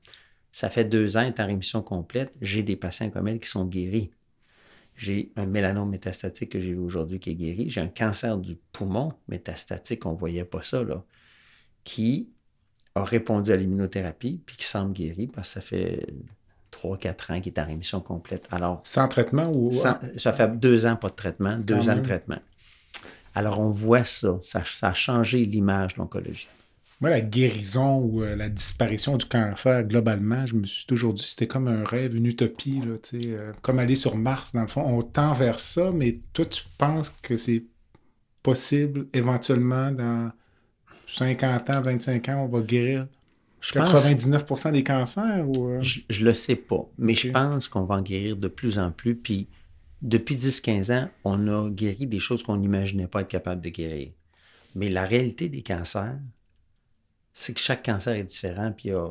Ça 0.50 0.70
fait 0.70 0.84
deux 0.84 1.16
ans, 1.16 1.20
elle 1.20 1.28
est 1.28 1.40
en 1.40 1.46
rémission 1.46 1.82
complète. 1.82 2.32
J'ai 2.40 2.62
des 2.62 2.74
patients 2.74 3.10
comme 3.10 3.28
elle 3.28 3.38
qui 3.38 3.48
sont 3.48 3.64
guéris. 3.64 4.10
J'ai 4.96 5.30
un 5.36 5.46
mélanome 5.46 5.90
métastatique 5.90 6.50
que 6.50 6.60
j'ai 6.60 6.72
vu 6.72 6.78
aujourd'hui 6.78 7.20
qui 7.20 7.30
est 7.30 7.34
guéri. 7.34 7.70
J'ai 7.70 7.80
un 7.80 7.88
cancer 7.88 8.36
du 8.36 8.56
poumon 8.72 9.12
métastatique, 9.28 10.04
on 10.06 10.12
ne 10.12 10.18
voyait 10.18 10.44
pas 10.44 10.62
ça, 10.62 10.82
là, 10.82 11.04
qui 11.84 12.30
a 12.96 13.04
répondu 13.04 13.52
à 13.52 13.56
l'immunothérapie 13.56 14.42
puis 14.44 14.56
qui 14.56 14.64
semble 14.64 14.92
guéri 14.92 15.28
parce 15.28 15.48
que 15.48 15.54
ça 15.54 15.60
fait 15.60 16.04
3-4 16.72 17.32
ans 17.32 17.40
qu'il 17.40 17.52
est 17.52 17.58
en 17.58 17.66
rémission 17.66 18.00
complète. 18.00 18.46
Alors, 18.50 18.80
Sans 18.84 19.08
traitement 19.08 19.50
ou. 19.54 19.70
ça, 19.72 20.00
ça 20.16 20.32
fait 20.32 20.58
deux 20.58 20.86
ans 20.86 20.96
pas 20.96 21.08
de 21.08 21.14
traitement, 21.14 21.56
deux 21.58 21.88
ans 21.88 21.96
de 21.96 22.02
traitement. 22.02 22.38
Alors, 23.34 23.60
on 23.60 23.68
voit 23.68 24.04
ça. 24.04 24.38
Ça, 24.42 24.62
ça 24.64 24.88
a 24.88 24.92
changé 24.92 25.44
l'image 25.44 25.94
de 25.94 25.98
l'oncologie. 25.98 26.48
Moi, 27.00 27.10
la 27.10 27.20
guérison 27.20 27.98
ou 27.98 28.22
euh, 28.24 28.34
la 28.34 28.48
disparition 28.48 29.16
du 29.16 29.24
cancer, 29.24 29.84
globalement, 29.84 30.44
je 30.46 30.54
me 30.56 30.66
suis 30.66 30.84
toujours 30.84 31.14
dit 31.14 31.22
c'était 31.22 31.46
comme 31.46 31.68
un 31.68 31.84
rêve, 31.84 32.16
une 32.16 32.26
utopie, 32.26 32.80
là, 32.80 32.96
euh, 33.14 33.52
comme 33.62 33.78
aller 33.78 33.94
sur 33.94 34.16
Mars, 34.16 34.52
dans 34.52 34.62
le 34.62 34.66
fond. 34.66 34.82
On 34.84 35.02
tend 35.02 35.32
vers 35.32 35.60
ça, 35.60 35.92
mais 35.92 36.18
toi, 36.32 36.44
tu 36.44 36.64
penses 36.76 37.10
que 37.22 37.36
c'est 37.36 37.62
possible, 38.42 39.06
éventuellement, 39.12 39.92
dans 39.92 40.32
50 41.06 41.70
ans, 41.70 41.80
25 41.80 42.28
ans, 42.30 42.44
on 42.44 42.48
va 42.48 42.60
guérir? 42.62 43.06
Je 43.60 43.72
pense- 43.72 43.92
99% 43.92 44.72
des 44.72 44.84
cancers? 44.84 45.46
Ou, 45.48 45.68
euh? 45.70 45.82
Je, 45.82 46.00
je 46.08 46.24
le 46.24 46.32
sais 46.34 46.56
pas, 46.56 46.88
mais 46.96 47.14
je 47.14 47.30
pense 47.30 47.68
qu'on 47.68 47.84
va 47.84 47.96
en 47.96 48.02
guérir 48.02 48.36
de 48.36 48.48
plus 48.48 48.78
en 48.78 48.90
plus. 48.92 49.16
Puis 49.16 49.48
depuis 50.00 50.36
10-15 50.36 50.92
ans, 50.92 51.08
on 51.24 51.48
a 51.48 51.68
guéri 51.70 52.06
des 52.06 52.20
choses 52.20 52.42
qu'on 52.42 52.56
n'imaginait 52.56 53.08
pas 53.08 53.22
être 53.22 53.28
capable 53.28 53.60
de 53.60 53.68
guérir. 53.70 54.12
Mais 54.74 54.88
la 54.88 55.04
réalité 55.04 55.48
des 55.48 55.62
cancers, 55.62 56.18
c'est 57.32 57.52
que 57.54 57.60
chaque 57.60 57.84
cancer 57.84 58.14
est 58.14 58.24
différent. 58.24 58.72
Puis 58.76 58.90
a- 58.90 59.10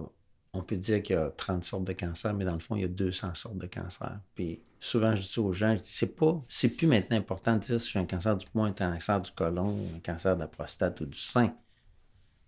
on 0.54 0.64
peut 0.64 0.78
dire 0.78 1.04
qu'il 1.04 1.16
y 1.16 1.20
a 1.20 1.30
30 1.30 1.64
sortes 1.64 1.84
de 1.84 1.94
cancers, 1.94 2.34
mais 2.34 2.46
dans 2.46 2.54
le 2.54 2.60
fond, 2.60 2.76
il 2.76 2.82
y 2.82 2.86
a 2.86 2.88
200 2.88 3.34
sortes 3.36 3.58
de 3.58 3.68
cancers. 3.68 4.20
Puis 4.34 4.62
souvent, 4.80 5.14
je 5.16 5.22
dis 5.22 5.40
aux 5.40 5.52
gens, 5.54 5.76
je 5.76 5.82
dis, 5.82 5.90
c'est 5.92 6.16
pas, 6.16 6.42
c'est 6.48 6.70
plus 6.70 6.88
maintenant 6.88 7.18
important 7.18 7.56
de 7.56 7.60
dire 7.60 7.82
si 7.82 7.92
j'ai 7.92 8.00
un 8.00 8.06
cancer 8.06 8.36
du 8.38 8.46
poumon, 8.48 8.66
un 8.66 8.72
cancer 8.72 9.22
du 9.22 9.32
côlon, 9.32 9.78
un 9.96 10.00
cancer 10.00 10.36
de 10.36 10.42
la 10.42 10.48
prostate 10.48 11.02
ou 11.02 11.06
du 11.06 11.18
sein. 11.20 11.54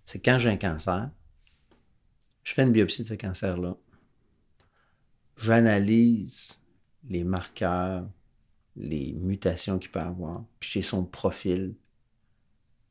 C'est 0.06 0.20
quand 0.20 0.40
j'ai 0.40 0.50
un 0.50 0.58
cancer, 0.58 1.10
je 2.44 2.54
fais 2.54 2.64
une 2.64 2.72
biopsie 2.72 3.04
de 3.04 3.08
ce 3.08 3.14
cancer-là. 3.14 3.76
J'analyse 5.38 6.60
les 7.08 7.24
marqueurs, 7.24 8.08
les 8.76 9.14
mutations 9.14 9.80
qu'il 9.80 9.92
peut 9.92 10.00
avoir, 10.00 10.44
puis 10.60 10.70
j'ai 10.74 10.82
son 10.82 11.04
profil 11.04 11.76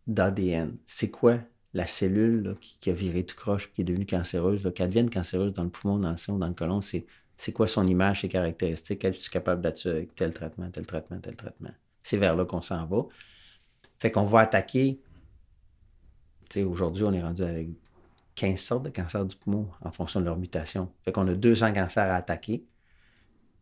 d'ADN. 0.06 0.76
C'est 0.86 1.10
quoi 1.10 1.38
la 1.74 1.86
cellule 1.86 2.56
qui, 2.60 2.78
qui 2.78 2.90
a 2.90 2.92
viré 2.92 3.24
tout 3.24 3.36
croche, 3.36 3.72
qui 3.72 3.82
est 3.82 3.84
devenue 3.84 4.06
cancéreuse, 4.06 4.70
qu'elle 4.74 4.88
devienne 4.88 5.10
cancéreuse 5.10 5.52
dans 5.52 5.64
le 5.64 5.70
poumon, 5.70 5.98
dans 5.98 6.10
le 6.12 6.32
ou 6.32 6.38
dans 6.38 6.48
le 6.48 6.54
côlon, 6.54 6.80
c'est, 6.80 7.06
quoi 7.52 7.66
son 7.66 7.86
image, 7.86 8.22
ses 8.22 8.28
caractéristiques, 8.28 9.04
est 9.04 9.12
ce 9.12 9.30
capable 9.30 9.62
d'être 9.62 9.86
avec 9.86 10.14
tel 10.14 10.32
traitement, 10.32 10.70
tel 10.70 10.86
traitement, 10.86 11.20
tel 11.20 11.36
traitement. 11.36 11.70
C'est 12.02 12.16
vers 12.16 12.34
là 12.34 12.44
qu'on 12.44 12.62
s'en 12.62 12.86
va. 12.86 13.02
Fait 13.98 14.10
qu'on 14.10 14.24
va 14.24 14.40
attaquer. 14.40 15.00
Aujourd'hui, 16.56 17.04
on 17.04 17.12
est 17.12 17.22
rendu 17.22 17.42
avec 17.42 17.68
15 18.38 18.58
sortes 18.60 18.84
de 18.84 18.90
cancers 18.90 19.24
du 19.24 19.36
poumon 19.36 19.68
en 19.82 19.90
fonction 19.92 20.20
de 20.20 20.24
leur 20.26 20.36
mutation. 20.38 20.90
Fait 21.04 21.12
qu'on 21.12 21.26
a 21.28 21.34
200 21.34 21.72
cancers 21.72 22.10
à 22.10 22.14
attaquer, 22.16 22.64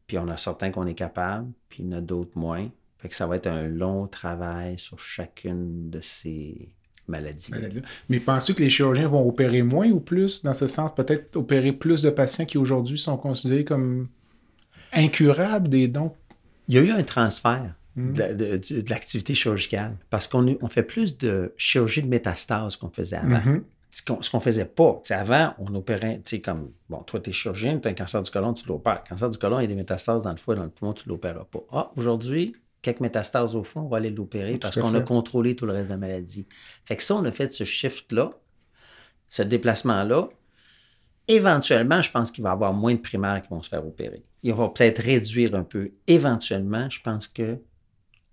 puis 0.07 0.19
on 0.19 0.29
a 0.29 0.37
certains 0.37 0.71
qu'on 0.71 0.87
est 0.87 0.95
capable, 0.95 1.51
puis 1.69 1.83
il 1.83 1.87
y 1.87 1.95
en 1.95 1.99
a 1.99 2.01
d'autres 2.01 2.37
moins. 2.37 2.69
Fait 2.99 3.09
que 3.09 3.15
ça 3.15 3.27
va 3.27 3.37
être 3.37 3.47
un 3.47 3.65
long 3.69 4.07
travail 4.07 4.79
sur 4.79 4.99
chacune 4.99 5.91
de 5.91 6.01
ces 6.01 6.71
maladies. 7.09 7.51
maladie-là. 7.53 7.83
Mais 8.09 8.21
penses-tu 8.21 8.55
que 8.55 8.62
les 8.62 8.71
chirurgiens 8.71 9.09
vont 9.09 9.27
opérer 9.29 9.62
moins 9.62 9.89
ou 9.91 10.01
plus 10.01 10.43
dans 10.43 10.55
ce 10.55 10.67
sens? 10.67 10.91
Peut-être 10.95 11.37
opérer 11.37 11.73
plus 11.73 12.03
de 12.03 12.11
patients 12.11 12.45
qui 12.47 12.59
aujourd'hui 12.59 12.99
sont 12.99 13.17
considérés 13.17 13.65
comme 13.65 14.09
incurables 14.93 15.69
des 15.69 15.89
dons? 15.89 16.12
Il 16.69 16.75
y 16.75 16.79
a 16.79 16.83
eu 16.83 16.91
un 16.91 17.03
transfert 17.03 17.75
Mm. 17.99 18.12
de, 18.12 18.57
de- 18.59 18.91
l'activité 18.91 19.33
chirurgicale 19.33 19.97
parce 20.11 20.27
qu'on 20.29 20.55
on 20.61 20.69
fait 20.69 20.83
plus 20.83 21.17
de 21.17 21.55
chirurgie 21.57 22.03
de 22.03 22.09
métastase 22.09 22.77
qu'on 22.77 22.91
faisait 22.91 23.17
avant. 23.17 23.41
Mhm. 23.41 23.65
Ce 23.97 24.03
qu'on 24.03 24.17
qu'on 24.17 24.41
faisait 24.41 24.67
pas. 24.67 25.01
Avant, 25.09 25.55
on 25.59 25.75
opérait, 25.75 26.17
tu 26.17 26.37
sais, 26.37 26.41
comme, 26.43 26.71
bon, 26.91 26.99
toi, 27.05 27.19
tu 27.19 27.31
es 27.31 27.33
chirurgien, 27.33 27.79
tu 27.79 27.89
as 27.89 27.93
un 27.93 27.95
cancer 27.95 28.21
du 28.21 28.31
côlon, 28.31 28.53
tu 28.53 28.69
l'opères. 28.69 29.03
Cancer 29.09 29.31
du 29.31 29.39
côlon, 29.39 29.59
il 29.59 29.63
y 29.63 29.65
a 29.65 29.69
des 29.69 29.75
métastases 29.75 30.25
dans 30.25 30.33
le 30.33 30.37
foie, 30.37 30.55
dans 30.55 30.65
le 30.65 30.69
poumon, 30.69 30.93
tu 30.93 31.09
ne 31.09 31.15
l'opéras 31.15 31.45
pas. 31.45 31.61
Ah, 31.73 31.91
aujourd'hui, 31.97 32.55
quelques 32.83 33.01
métastases 33.01 33.57
au 33.57 33.65
fond, 33.65 33.81
on 33.81 33.89
va 33.89 33.97
aller 33.97 34.11
l'opérer 34.11 34.53
Tout 34.53 34.59
parce 34.61 34.79
qu'on 34.79 34.95
a 34.95 35.01
contrôlé 35.01 35.57
tout 35.57 35.65
le 35.65 35.73
reste 35.73 35.87
de 35.87 35.95
la 35.95 35.97
maladie. 35.97 36.47
Fait 36.85 36.95
que 36.97 37.03
ça, 37.03 37.15
on 37.15 37.25
a 37.25 37.33
fait 37.33 37.51
ce 37.55 37.65
shift-là, 37.65 38.33
ce 39.31 39.41
déplacement-là. 39.41 40.29
Éventuellement, 41.29 42.03
je 42.03 42.11
pense 42.11 42.31
qu'il 42.31 42.45
va 42.45 42.51
y 42.51 42.53
avoir 42.53 42.75
moins 42.75 42.93
de 42.93 43.01
primaires 43.01 43.41
qui 43.41 43.49
vont 43.49 43.63
se 43.63 43.71
faire 43.71 43.87
opérer. 43.87 44.27
Il 44.43 44.53
va 44.53 44.69
peut-être 44.69 45.01
réduire 45.01 45.55
un 45.55 45.65
peu. 45.65 45.93
Éventuellement, 46.07 46.91
je 46.91 47.01
pense 47.01 47.29
que 47.29 47.59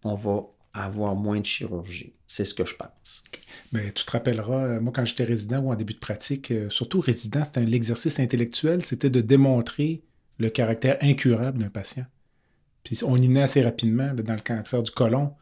on 0.04 0.16
va 0.16 0.42
avoir 0.74 1.16
moins 1.16 1.40
de 1.40 1.46
chirurgie. 1.46 2.14
C'est 2.28 2.46
ce 2.46 2.54
que 2.54 2.66
je 2.66 2.76
pense. 2.76 3.24
Ben, 3.72 3.92
tu 3.92 4.06
te 4.06 4.12
rappelleras, 4.12 4.66
euh, 4.66 4.80
moi, 4.80 4.92
quand 4.94 5.06
j'étais 5.06 5.24
résident 5.24 5.60
ou 5.60 5.72
en 5.72 5.76
début 5.76 5.94
de 5.94 6.00
pratique, 6.00 6.52
euh, 6.52 6.70
surtout 6.70 7.00
résident, 7.00 7.44
c'était 7.44 7.64
l'exercice 7.66 8.20
intellectuel, 8.20 8.84
c'était 8.84 9.10
de 9.10 9.22
démontrer 9.22 10.04
le 10.40 10.50
caractère 10.50 10.98
incurable 11.02 11.60
d'un 11.60 11.70
patient. 11.70 12.06
Puis 12.84 13.00
on 13.06 13.18
y 13.18 13.28
naît 13.30 13.44
assez 13.44 13.62
rapidement 13.62 14.14
dans 14.14 14.34
le 14.34 14.42
cancer 14.42 14.82
du 14.84 14.92
côlon. 14.92 15.34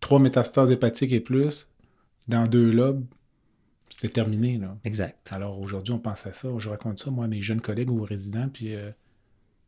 Trois 0.00 0.20
métastases 0.20 0.70
hépatiques 0.70 1.12
et 1.12 1.20
plus, 1.20 1.68
dans 2.28 2.46
deux 2.46 2.70
lobes, 2.70 3.04
C'était 3.90 4.08
terminé, 4.08 4.58
là. 4.58 4.76
Exact. 4.84 5.32
Alors 5.32 5.58
aujourd'hui, 5.60 5.94
on 5.94 5.98
pense 5.98 6.26
à 6.26 6.32
ça. 6.32 6.48
Je 6.58 6.68
raconte 6.68 6.98
ça, 6.98 7.10
moi, 7.10 7.24
à 7.24 7.28
mes 7.28 7.42
jeunes 7.42 7.60
collègues 7.60 7.90
ou 7.90 8.02
résidents, 8.02 8.48
puis 8.48 8.74
euh, 8.74 8.90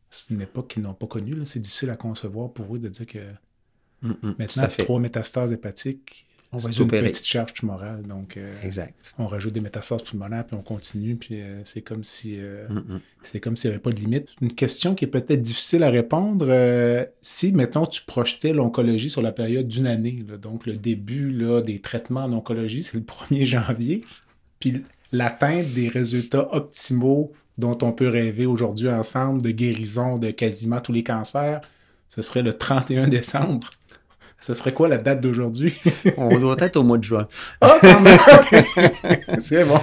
c'est 0.09 0.29
une 0.33 0.41
époque 0.41 0.69
qu'ils 0.69 0.83
n'ont 0.83 0.93
pas 0.93 1.07
connue. 1.07 1.35
C'est 1.45 1.59
difficile 1.59 1.89
à 1.89 1.95
concevoir 1.95 2.53
pour 2.53 2.75
eux 2.75 2.79
de 2.79 2.89
dire 2.89 3.05
que 3.07 3.19
Mm, 4.01 4.09
mm, 4.09 4.13
tout 4.21 4.35
maintenant, 4.39 4.67
trois 4.77 4.99
métastases 4.99 5.51
hépatiques, 5.51 6.25
On 6.51 6.57
va 6.57 6.69
une 6.69 6.87
petite 6.87 7.25
charge 7.25 7.53
tumorale. 7.53 8.01
Donc, 8.03 8.35
euh, 8.35 8.53
Exact. 8.63 9.13
on 9.17 9.27
rajoute 9.27 9.53
des 9.53 9.61
métastases 9.61 10.01
pulmonaires, 10.01 10.45
puis 10.45 10.55
on 10.55 10.61
continue, 10.63 11.15
puis 11.15 11.41
euh, 11.41 11.61
c'est 11.63 11.81
comme 11.81 12.03
si... 12.03 12.35
euh, 12.39 12.67
Mm, 12.69 12.77
mm. 12.95 13.01
C'est 13.23 13.39
comme 13.39 13.55
s'il 13.55 13.69
n'y 13.69 13.75
avait 13.75 13.81
pas 13.81 13.91
de 13.91 13.99
limite. 13.99 14.27
Une 14.41 14.53
question 14.53 14.95
qui 14.95 15.05
est 15.05 15.07
peut-être 15.07 15.41
difficile 15.41 15.83
à 15.83 15.89
répondre. 15.89 16.47
si, 17.21 17.51
mettons, 17.51 17.85
tu 17.85 18.01
projetais 18.03 18.53
l'oncologie 18.53 19.09
sur 19.09 19.21
la 19.21 19.31
période 19.31 19.67
d'une 19.67 19.87
année, 19.87 20.25
là, 20.27 20.37
donc 20.37 20.65
le 20.65 20.73
début 20.73 21.29
là, 21.31 21.61
des 21.61 21.79
traitements 21.79 22.23
en 22.23 22.33
oncologie, 22.33 22.83
c'est 22.83 22.97
le 22.97 23.03
1er 23.03 23.45
janvier, 23.45 24.03
puis 24.59 24.83
l'atteinte 25.11 25.67
des 25.73 25.87
résultats 25.89 26.53
optimaux 26.55 27.31
dont 27.57 27.77
on 27.81 27.91
peut 27.91 28.07
rêver 28.07 28.45
aujourd'hui 28.45 28.89
ensemble 28.89 29.41
de 29.41 29.51
guérison 29.51 30.17
de 30.17 30.31
quasiment 30.31 30.79
tous 30.79 30.93
les 30.93 31.03
cancers, 31.03 31.61
ce 32.07 32.21
serait 32.21 32.41
le 32.43 32.53
31 32.53 33.07
décembre? 33.07 33.69
Ce 34.41 34.53
serait 34.55 34.73
quoi 34.73 34.87
la 34.89 34.97
date 34.97 35.21
d'aujourd'hui? 35.21 35.73
On 36.17 36.35
doit 36.37 36.57
être 36.59 36.77
au 36.77 36.83
mois 36.83 36.97
de 36.97 37.03
juin. 37.03 37.27
Ah, 37.61 37.77
quand 37.79 38.01
même! 38.01 38.17
c'est 39.39 39.63
bon. 39.63 39.79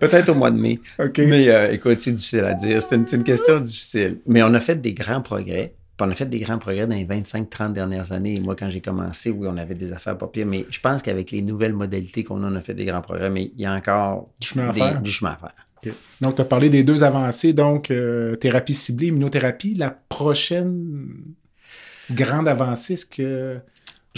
Peut-être 0.00 0.30
au 0.30 0.34
mois 0.34 0.50
de 0.50 0.58
mai. 0.58 0.80
Mais 1.18 1.48
euh, 1.50 1.70
écoute, 1.72 2.00
c'est 2.00 2.12
difficile 2.12 2.40
à 2.44 2.54
dire. 2.54 2.80
C'est 2.82 2.96
une, 3.12 3.22
question 3.24 3.60
difficile. 3.60 4.18
Mais 4.26 4.42
on 4.42 4.54
a 4.54 4.60
fait 4.60 4.80
des 4.80 4.94
grands 4.94 5.20
progrès. 5.20 5.74
Puis 5.98 6.08
on 6.08 6.10
a 6.10 6.14
fait 6.14 6.24
des 6.24 6.38
grands 6.40 6.56
progrès 6.56 6.86
dans 6.86 6.96
les 6.96 7.04
25-30 7.04 7.74
dernières 7.74 8.10
années. 8.12 8.38
Moi, 8.42 8.56
quand 8.56 8.70
j'ai 8.70 8.80
commencé, 8.80 9.30
oui, 9.30 9.46
on 9.50 9.56
avait 9.58 9.74
des 9.74 9.92
affaires 9.92 10.16
pas 10.16 10.28
pires. 10.28 10.46
Mais 10.46 10.64
je 10.70 10.80
pense 10.80 11.02
qu'avec 11.02 11.30
les 11.30 11.42
nouvelles 11.42 11.74
modalités 11.74 12.24
qu'on 12.24 12.42
a, 12.42 12.46
on 12.50 12.54
a 12.56 12.60
fait 12.62 12.72
des 12.74 12.86
grands 12.86 13.02
progrès. 13.02 13.28
Mais 13.28 13.52
il 13.54 13.60
y 13.60 13.66
a 13.66 13.74
encore 13.74 14.30
Du 14.40 14.46
chemin 14.48 14.70
à 14.70 14.72
des- 14.72 14.80
faire. 14.80 15.02
du 15.02 15.10
chemin 15.10 15.32
à 15.32 15.36
faire. 15.36 15.92
Donc, 16.22 16.36
tu 16.36 16.40
as 16.40 16.44
parlé 16.46 16.70
des 16.70 16.82
deux 16.84 17.04
avancées, 17.04 17.52
donc 17.52 17.90
euh, 17.90 18.34
thérapie 18.36 18.72
ciblée, 18.74 19.08
immunothérapie. 19.08 19.74
La 19.74 19.90
prochaine 19.90 21.06
grande 22.10 22.48
avancée, 22.48 22.94
est-ce 22.94 23.06
que 23.06 23.58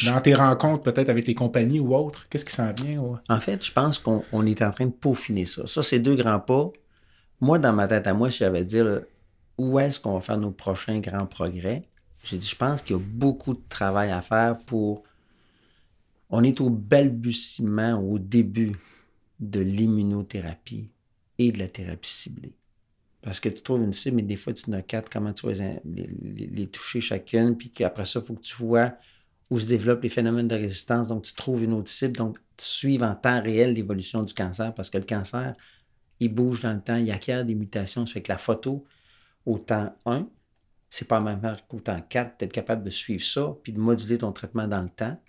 dans 0.05 0.21
tes 0.21 0.35
rencontres, 0.35 0.83
peut-être 0.83 1.09
avec 1.09 1.27
les 1.27 1.35
compagnies 1.35 1.81
ou 1.81 1.95
autres, 1.95 2.29
qu'est-ce 2.29 2.45
qui 2.45 2.53
s'en 2.53 2.73
vient? 2.73 3.01
ouais? 3.01 3.19
En 3.29 3.41
fait, 3.41 3.65
je 3.65 3.73
pense 3.73 3.99
qu'on 3.99 4.25
on 4.33 4.47
est 4.47 4.63
en 4.63 4.71
train 4.71 4.87
de 4.87 4.91
peaufiner 4.93 5.47
ça. 5.47 5.67
Ça, 5.67 5.83
c'est 5.83 5.99
deux 5.99 6.17
grands 6.17 6.41
pas. 6.41 6.71
Moi, 7.41 7.59
dans 7.59 7.73
ma 7.73 7.87
tête 7.89 8.07
à 8.07 8.15
moi, 8.15 8.31
si 8.31 8.39
j'avais 8.39 8.65
dire 8.65 8.85
là, 8.85 9.01
où 9.59 9.79
est-ce 9.79 10.01
qu'on 10.01 10.15
va 10.15 10.21
faire 10.21 10.39
nos 10.39 10.51
prochains 10.51 10.99
grands 11.01 11.27
progrès, 11.27 11.83
j'ai 12.25 12.39
dit, 12.39 12.47
je 12.49 12.57
pense 12.57 12.83
qu'il 12.83 12.97
y 12.97 12.99
a 12.99 13.03
beaucoup 13.03 13.53
de 13.55 13.61
travail 13.69 14.11
à 14.11 14.23
faire 14.23 14.59
pour. 14.61 15.03
On 16.31 16.43
est 16.43 16.61
au 16.61 16.71
balbutiement, 16.71 17.95
au 18.01 18.19
début 18.19 18.73
de 19.41 19.61
l'immunothérapie 19.61 20.89
et 21.39 21.53
de 21.53 21.59
la 21.59 21.69
thérapie 21.69 22.11
ciblée. 22.11 22.55
Parce 23.21 23.41
que 23.41 23.49
tu 23.49 23.63
trouves 23.63 23.83
une 23.83 23.93
cible, 23.93 24.17
mais 24.17 24.23
des 24.23 24.37
fois, 24.37 24.53
tu 24.53 24.69
en 24.71 24.73
as 24.73 24.83
quatre, 24.83 25.11
comment 25.11 25.33
tu 25.33 25.47
vas 25.47 25.53
les, 25.53 25.81
les- 25.85 26.47
les 26.47 26.67
toucher 26.67 27.01
chacune, 27.01 27.57
puis 27.57 27.71
qu'après 27.71 28.05
ça, 28.05 28.21
il 28.21 28.27
faut 28.27 28.35
que 28.35 28.41
tu 28.41 28.57
vois 28.57 28.95
où 29.53 29.61
se 29.61 29.67
développent 29.67 30.03
les 30.03 30.09
phénomènes 30.09 30.49
de 30.49 30.55
résistance. 30.55 31.09
Donc, 31.09 31.25
tu 31.25 31.35
trouves 31.35 31.63
une 31.63 31.75
autre 31.75 31.91
cible. 31.91 32.17
Donc, 32.17 32.39
tu 32.57 32.65
suives 32.65 33.03
en 33.03 33.15
temps 33.15 33.43
réel 33.43 33.75
l'évolution 33.75 34.23
du 34.23 34.33
cancer 34.33 34.73
parce 34.73 34.89
que 34.89 34.97
le 34.97 35.05
cancer, 35.05 35.53
il 36.21 36.35
bouge 36.35 36.63
dans 36.63 36.73
le 36.73 36.81
temps, 36.81 36.97
il 36.97 37.11
acquiert 37.11 37.45
des 37.45 37.55
mutations. 37.55 38.07
Ça 38.07 38.15
fait 38.15 38.23
que 38.23 38.33
la 38.33 38.39
photo, 38.39 38.87
au 39.45 39.59
temps 39.59 39.95
1, 40.07 40.27
c'est 40.89 41.07
pas 41.07 41.23
chose 41.23 41.59
qu'au 41.69 41.81
temps 41.81 42.01
4, 42.01 42.41
d'être 42.41 42.53
capable 42.53 42.83
de 42.83 42.89
suivre 42.89 43.23
ça 43.23 43.55
puis 43.63 43.75
de 43.75 43.79
moduler 43.79 44.17
ton 44.17 44.33
traitement 44.33 44.67
dans 44.67 44.81
le 44.81 44.89
temps. 44.89 45.21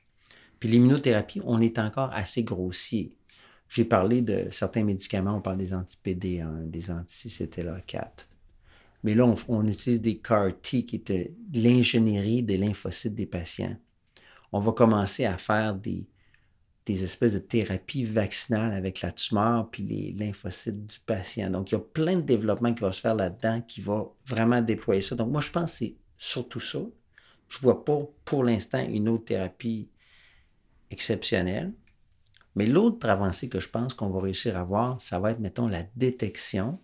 Puis 0.57 0.69
l'immunothérapie, 0.69 1.41
on 1.43 1.59
est 1.59 1.77
encore 1.77 2.13
assez 2.13 2.45
grossier. 2.45 3.17
J'ai 3.67 3.83
parlé 3.83 4.21
de 4.21 4.47
certains 4.51 4.85
médicaments, 4.85 5.35
on 5.35 5.41
parle 5.41 5.57
des 5.57 5.73
anti-PD1, 5.73 6.69
des 6.69 6.91
anti-CTLA4. 6.91 8.07
Mais 9.03 9.15
là, 9.15 9.25
on, 9.25 9.35
on 9.49 9.67
utilise 9.67 9.99
des 9.99 10.19
CAR-T 10.19 10.85
qui 10.85 10.95
étaient 10.95 11.33
l'ingénierie 11.53 12.41
des 12.41 12.55
lymphocytes 12.55 13.15
des 13.15 13.25
patients 13.25 13.75
on 14.53 14.59
va 14.59 14.71
commencer 14.71 15.25
à 15.25 15.37
faire 15.37 15.73
des, 15.73 16.07
espèces 16.87 17.33
de 17.33 17.39
thérapies 17.39 18.05
vaccinales 18.05 18.73
avec 18.73 19.01
la 19.01 19.11
tumeur 19.11 19.69
puis 19.71 19.83
les 19.83 20.13
lymphocytes 20.13 20.85
du 20.85 20.99
patient. 20.99 21.49
Donc, 21.49 21.71
il 21.71 21.75
y 21.75 21.77
a 21.77 21.81
plein 21.81 22.17
de 22.17 22.21
développements 22.21 22.73
qui 22.73 22.81
va 22.81 22.91
se 22.91 23.01
faire 23.01 23.15
là-dedans 23.15 23.61
qui 23.61 23.81
va 23.81 24.05
vraiment 24.27 24.61
déployer 24.61 25.01
ça. 25.01 25.15
Donc, 25.15 25.31
moi, 25.31 25.41
je 25.41 25.49
pense 25.49 25.71
que 25.71 25.77
c'est 25.77 25.95
surtout 26.17 26.59
ça. 26.59 26.79
Je 27.49 27.57
ne 27.57 27.63
vois 27.63 27.83
pas 27.83 27.99
pour 28.25 28.43
l'instant 28.43 28.79
une 28.87 29.09
autre 29.09 29.25
thérapie 29.25 29.89
exceptionnelle. 30.91 31.73
Mais 32.55 32.67
l'autre 32.67 33.09
avancée 33.09 33.49
que 33.49 33.59
je 33.59 33.69
pense 33.69 33.95
qu'on 33.95 34.09
va 34.09 34.21
réussir 34.21 34.55
à 34.55 34.61
avoir, 34.61 35.01
ça 35.01 35.19
va 35.19 35.31
être, 35.31 35.39
mettons, 35.39 35.67
la 35.67 35.83
détection 35.95 36.79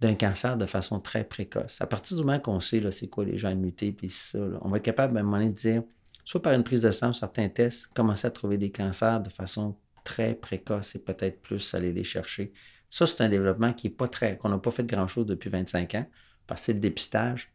d'un 0.00 0.14
cancer 0.14 0.56
de 0.56 0.64
façon 0.64 1.00
très 1.00 1.24
précoce. 1.24 1.80
À 1.82 1.86
partir 1.86 2.16
du 2.16 2.24
moment 2.24 2.38
qu'on 2.38 2.60
sait 2.60 2.90
c'est 2.90 3.08
quoi 3.08 3.26
les 3.26 3.36
gens 3.36 3.54
mutés, 3.54 3.92
puis 3.92 4.08
ça, 4.08 4.38
on 4.62 4.70
va 4.70 4.78
être 4.78 4.84
capable 4.84 5.18
à 5.18 5.20
un 5.20 5.24
moment 5.24 5.38
donné 5.38 5.50
de 5.50 5.56
dire, 5.56 5.82
soit 6.28 6.42
par 6.42 6.52
une 6.52 6.62
prise 6.62 6.82
de 6.82 6.90
sang, 6.90 7.14
certains 7.14 7.48
tests, 7.48 7.86
commencer 7.94 8.26
à 8.26 8.30
trouver 8.30 8.58
des 8.58 8.70
cancers 8.70 9.18
de 9.22 9.30
façon 9.30 9.78
très 10.04 10.34
précoce 10.34 10.94
et 10.94 10.98
peut-être 10.98 11.40
plus 11.40 11.72
aller 11.72 11.90
les 11.90 12.04
chercher. 12.04 12.52
Ça, 12.90 13.06
c'est 13.06 13.22
un 13.22 13.30
développement 13.30 13.72
qui 13.72 13.86
est 13.86 13.96
pas 13.96 14.08
très, 14.08 14.36
qu'on 14.36 14.50
n'a 14.50 14.58
pas 14.58 14.70
fait 14.70 14.84
grand-chose 14.84 15.24
depuis 15.24 15.48
25 15.48 15.94
ans, 15.94 16.06
parce 16.46 16.66
que 16.66 16.72
le 16.72 16.80
dépistage, 16.80 17.50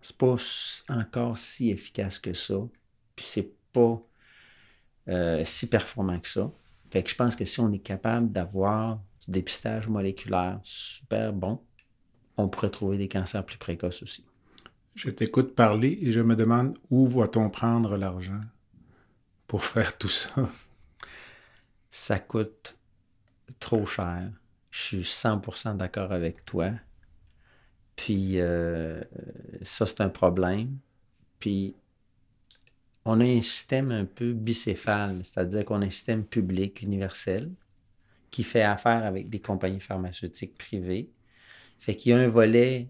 c'est 0.00 0.16
pas 0.16 0.36
encore 0.90 1.36
si 1.38 1.70
efficace 1.70 2.20
que 2.20 2.34
ça, 2.34 2.54
puis 3.16 3.26
c'est 3.28 3.52
pas 3.72 4.00
euh, 5.08 5.44
si 5.44 5.68
performant 5.68 6.20
que 6.20 6.28
ça. 6.28 6.48
Fait 6.92 7.02
que 7.02 7.10
je 7.10 7.16
pense 7.16 7.34
que 7.34 7.44
si 7.44 7.58
on 7.58 7.72
est 7.72 7.80
capable 7.80 8.30
d'avoir 8.30 9.00
du 9.24 9.32
dépistage 9.32 9.88
moléculaire 9.88 10.60
super 10.62 11.32
bon, 11.32 11.60
on 12.36 12.48
pourrait 12.48 12.70
trouver 12.70 12.96
des 12.96 13.08
cancers 13.08 13.44
plus 13.44 13.58
précoces 13.58 14.04
aussi. 14.04 14.24
Je 14.96 15.10
t'écoute 15.10 15.54
parler 15.54 15.98
et 16.00 16.10
je 16.10 16.20
me 16.20 16.34
demande 16.34 16.78
où 16.90 17.06
va-t-on 17.06 17.50
prendre 17.50 17.98
l'argent 17.98 18.40
pour 19.46 19.62
faire 19.62 19.96
tout 19.98 20.08
ça? 20.08 20.50
ça 21.90 22.18
coûte 22.18 22.76
trop 23.60 23.84
cher. 23.84 24.30
Je 24.70 24.80
suis 24.80 25.02
100% 25.02 25.76
d'accord 25.76 26.12
avec 26.12 26.46
toi. 26.46 26.70
Puis 27.94 28.40
euh, 28.40 29.02
ça, 29.60 29.84
c'est 29.84 30.00
un 30.00 30.08
problème. 30.08 30.78
Puis 31.40 31.74
on 33.04 33.20
a 33.20 33.24
un 33.24 33.42
système 33.42 33.90
un 33.90 34.06
peu 34.06 34.32
bicéphale, 34.32 35.20
c'est-à-dire 35.24 35.66
qu'on 35.66 35.82
a 35.82 35.86
un 35.86 35.90
système 35.90 36.24
public 36.24 36.80
universel 36.80 37.50
qui 38.30 38.44
fait 38.44 38.62
affaire 38.62 39.04
avec 39.04 39.28
des 39.28 39.40
compagnies 39.40 39.80
pharmaceutiques 39.80 40.56
privées. 40.56 41.10
Fait 41.78 41.94
qu'il 41.94 42.12
y 42.12 42.14
a 42.14 42.18
un 42.18 42.28
volet 42.28 42.88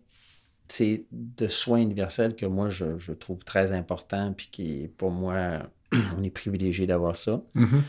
sais, 0.74 1.06
de 1.12 1.48
soins 1.48 1.78
universels 1.80 2.34
que 2.36 2.46
moi, 2.46 2.68
je, 2.70 2.98
je 2.98 3.12
trouve 3.12 3.44
très 3.44 3.72
important, 3.72 4.32
puis 4.32 4.48
qui, 4.50 4.88
pour 4.96 5.10
moi, 5.10 5.62
on 6.18 6.22
est 6.22 6.30
privilégié 6.30 6.86
d'avoir 6.86 7.16
ça. 7.16 7.42
Mhm. 7.54 7.82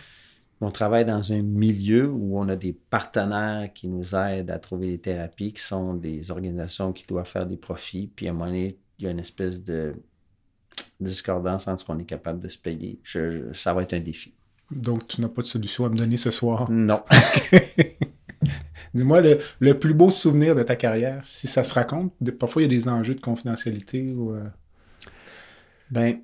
On 0.59 0.71
travaille 0.71 1.05
dans 1.05 1.31
un 1.33 1.43
milieu 1.43 2.07
où 2.09 2.39
on 2.39 2.49
a 2.49 2.55
des 2.55 2.73
partenaires 2.73 3.71
qui 3.73 3.87
nous 3.87 4.15
aident 4.15 4.49
à 4.49 4.57
trouver 4.57 4.87
des 4.87 4.97
thérapies, 4.97 5.53
qui 5.53 5.61
sont 5.61 5.93
des 5.93 6.31
organisations 6.31 6.93
qui 6.93 7.05
doivent 7.05 7.27
faire 7.27 7.45
des 7.45 7.57
profits. 7.57 8.07
Puis 8.15 8.27
à 8.27 8.31
un 8.31 8.33
moment 8.33 8.47
donné, 8.47 8.75
il 8.97 9.05
y 9.05 9.07
a 9.07 9.11
une 9.11 9.19
espèce 9.19 9.61
de 9.63 9.93
discordance 10.99 11.67
entre 11.67 11.81
ce 11.81 11.85
qu'on 11.85 11.99
est 11.99 12.05
capable 12.05 12.39
de 12.39 12.47
se 12.49 12.57
payer. 12.57 12.99
Je- 13.03 13.29
je- 13.49 13.53
ça 13.53 13.73
va 13.73 13.83
être 13.83 13.93
un 13.93 13.99
défi. 13.99 14.33
Donc, 14.71 15.07
tu 15.07 15.21
n'as 15.21 15.29
pas 15.29 15.41
de 15.41 15.47
solution 15.47 15.85
à 15.85 15.89
me 15.89 15.95
donner 15.95 16.17
ce 16.17 16.31
soir. 16.31 16.69
Non. 16.69 17.01
Dis-moi 18.93 19.21
le, 19.21 19.39
le 19.59 19.79
plus 19.79 19.93
beau 19.93 20.11
souvenir 20.11 20.55
de 20.55 20.63
ta 20.63 20.75
carrière, 20.75 21.21
si 21.25 21.47
ça 21.47 21.63
se 21.63 21.73
raconte. 21.73 22.13
De- 22.21 22.31
parfois, 22.31 22.61
il 22.61 22.65
y 22.65 22.75
a 22.75 22.77
des 22.77 22.87
enjeux 22.87 23.15
de 23.15 23.21
confidentialité 23.21 24.11
ou. 24.11 24.33
euh, 24.33 24.43
Ben, 25.89 26.19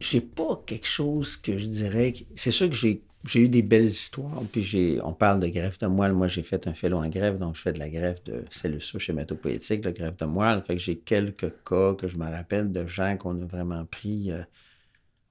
j'ai 0.00 0.20
pas 0.20 0.62
quelque 0.66 0.86
chose 0.86 1.36
que 1.36 1.58
je 1.58 1.66
dirais. 1.66 2.12
que- 2.12 2.24
C'est 2.36 2.50
sûr 2.50 2.68
que 2.68 2.76
j'ai 2.76 3.02
j'ai 3.26 3.40
eu 3.40 3.48
des 3.48 3.62
belles 3.62 3.86
histoires. 3.86 4.42
Puis 4.52 4.62
j'ai, 4.62 5.00
on 5.02 5.14
parle 5.14 5.40
de 5.40 5.48
greffe 5.48 5.78
de 5.78 5.86
moelle. 5.86 6.12
Moi, 6.12 6.28
j'ai 6.28 6.42
fait 6.42 6.66
un 6.68 6.74
fellow 6.74 6.98
en 6.98 7.08
greffe, 7.08 7.38
donc 7.38 7.56
je 7.56 7.62
fais 7.62 7.72
de 7.72 7.78
la 7.78 7.88
greffe 7.88 8.22
de 8.24 8.44
cellules 8.50 8.82
souches 8.82 9.08
hématopoïétiques, 9.10 9.80
de 9.80 9.90
greffe 9.92 10.16
de 10.18 10.26
moelle. 10.26 10.62
Fait 10.62 10.74
que 10.76 10.82
j'ai 10.82 10.98
quelques 10.98 11.50
cas 11.64 11.94
que 11.94 12.06
je 12.08 12.18
me 12.18 12.26
rappelle 12.30 12.70
de 12.72 12.86
gens 12.86 13.16
qu'on 13.16 13.40
a 13.42 13.46
vraiment 13.46 13.84
pris 13.86 14.30
euh, 14.30 14.42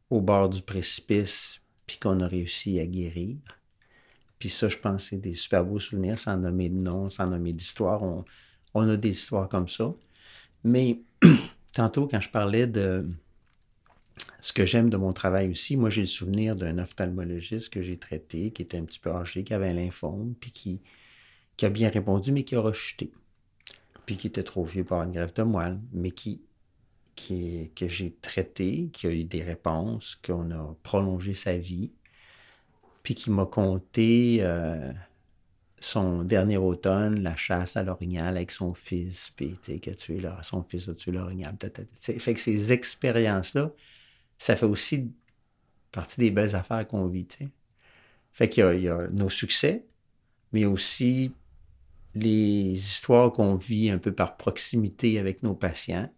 au 0.10 0.22
bord 0.22 0.50
du 0.50 0.62
précipice, 0.62 1.60
puis 1.88 1.98
qu'on 1.98 2.19
a 2.19 2.28
réussi 2.28 2.80
à 2.80 2.86
guérir. 2.86 3.38
Puis 4.39 4.50
ça, 4.50 4.69
je 4.69 4.78
pense, 4.78 5.06
c'est 5.10 5.17
des 5.17 5.36
super 5.36 5.63
beaux 5.63 5.80
souvenirs, 5.80 6.19
sans 6.19 6.38
nommer 6.38 6.69
de 6.69 6.76
nom, 6.78 7.10
sans 7.10 7.28
nommer 7.28 7.54
d'histoire. 7.54 8.04
On, 8.04 8.26
on 8.74 8.89
a 8.89 8.98
des 8.98 9.10
histoires 9.10 9.48
comme 9.48 9.67
ça. 9.67 9.89
Mais 10.63 11.00
tantôt, 11.74 12.08
quand 12.08 12.19
je 12.19 12.30
parlais 12.30 12.67
de 12.67 13.08
ce 14.39 14.54
que 14.54 14.65
j'aime 14.65 14.89
de 14.89 14.98
mon 14.98 15.13
travail 15.13 15.50
aussi, 15.50 15.78
moi, 15.78 15.89
j'ai 15.89 16.02
le 16.02 16.08
souvenir 16.08 16.56
d'un 16.56 16.78
ophtalmologiste 16.78 17.69
que 17.69 17.82
j'ai 17.82 17.98
traité, 17.98 18.52
qui 18.52 18.62
était 18.62 18.78
un 18.78 18.86
petit 18.86 19.00
peu 19.00 19.12
âgé, 19.12 19.43
qui 19.43 19.54
avait 19.54 19.69
un 19.69 19.74
lymphome, 19.74 20.36
puis 20.39 20.52
qui, 20.52 20.82
qui 21.58 21.65
a 21.65 21.69
bien 21.69 21.89
répondu, 21.89 22.32
mais 22.32 22.43
qui 22.43 22.56
a 22.56 22.60
rechuté. 22.60 23.12
Puis 24.06 24.17
qui 24.17 24.28
était 24.28 24.43
trop 24.43 24.65
vieux 24.65 24.84
pour 24.84 25.02
une 25.02 25.13
greffe 25.13 25.34
de 25.34 25.43
moelle, 25.43 25.80
mais 25.93 26.12
qui, 26.12 26.41
qui, 27.15 27.71
que 27.76 27.88
j'ai 27.88 28.13
traité, 28.21 28.89
qui 28.93 29.08
a 29.08 29.12
eu 29.12 29.23
des 29.23 29.43
réponses, 29.43 30.15
qu'on 30.26 30.52
a 30.52 30.76
prolongé 30.84 31.34
sa 31.34 31.58
vie. 31.58 31.91
puis 33.04 33.15
qui 33.15 33.32
m'a 33.32 33.45
conté 33.45 34.39
euh, 34.41 34.91
son 35.80 36.23
dernier 36.23 36.58
automne, 36.58 37.21
la 37.21 37.36
chasse 37.36 37.76
à 37.78 37.84
l'orignal 37.84 38.38
avec 38.38 38.52
son 38.52 38.73
fils, 38.73 39.32
puis 39.36 39.58
que 39.60 40.13
leur, 40.13 40.43
son 40.45 40.63
fils 40.63 40.88
a 40.89 40.93
tué 40.93 41.12
l'orignal. 41.12 41.56
Fait 41.99 42.34
que 42.34 42.39
ces 42.39 42.71
expériences-là, 42.71 43.71
ça 44.38 44.56
fait 44.56 44.65
aussi 44.65 45.12
partie 45.91 46.19
des 46.19 46.32
belles 46.32 46.56
affaires 46.56 46.88
qu'on 46.88 47.08
vit. 47.08 47.28
Fait 48.32 48.49
qu'il 48.49 48.82
y, 48.82 48.89
a 48.89 49.08
nos 49.10 49.30
succès, 49.30 49.86
mais 50.54 50.65
aussi 50.65 51.34
les 52.15 52.73
histoires 52.73 53.32
qu'on 53.32 53.56
vit 53.56 53.89
un 53.89 53.97
peu 53.97 54.13
par 54.13 54.38
proximité 54.38 55.19
avec 55.19 55.43
nos 55.43 55.54
patients. 55.54 56.10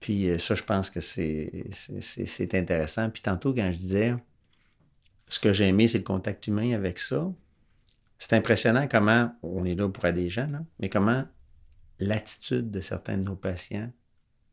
Puis 0.00 0.28
euh, 0.28 0.38
ça, 0.38 0.54
je 0.54 0.62
pense 0.62 0.90
que 0.90 1.00
c'est 1.00 2.54
intéressant. 2.54 3.10
Puis 3.10 3.22
tantôt, 3.22 3.54
quand 3.54 3.70
je 3.70 3.78
disais, 3.78 4.14
ce 5.28 5.38
que 5.38 5.52
j'ai 5.52 5.68
aimé, 5.68 5.88
c'est 5.88 5.98
le 5.98 6.04
contact 6.04 6.46
humain 6.46 6.72
avec 6.72 6.98
ça. 6.98 7.30
C'est 8.18 8.34
impressionnant 8.34 8.88
comment 8.90 9.32
on 9.42 9.64
est 9.64 9.74
là 9.74 9.88
pour 9.88 10.04
aider 10.04 10.24
des 10.24 10.28
gens, 10.30 10.48
mais 10.78 10.88
comment 10.88 11.24
l'attitude 11.98 12.70
de 12.70 12.80
certains 12.80 13.16
de 13.16 13.24
nos 13.24 13.36
patients 13.36 13.90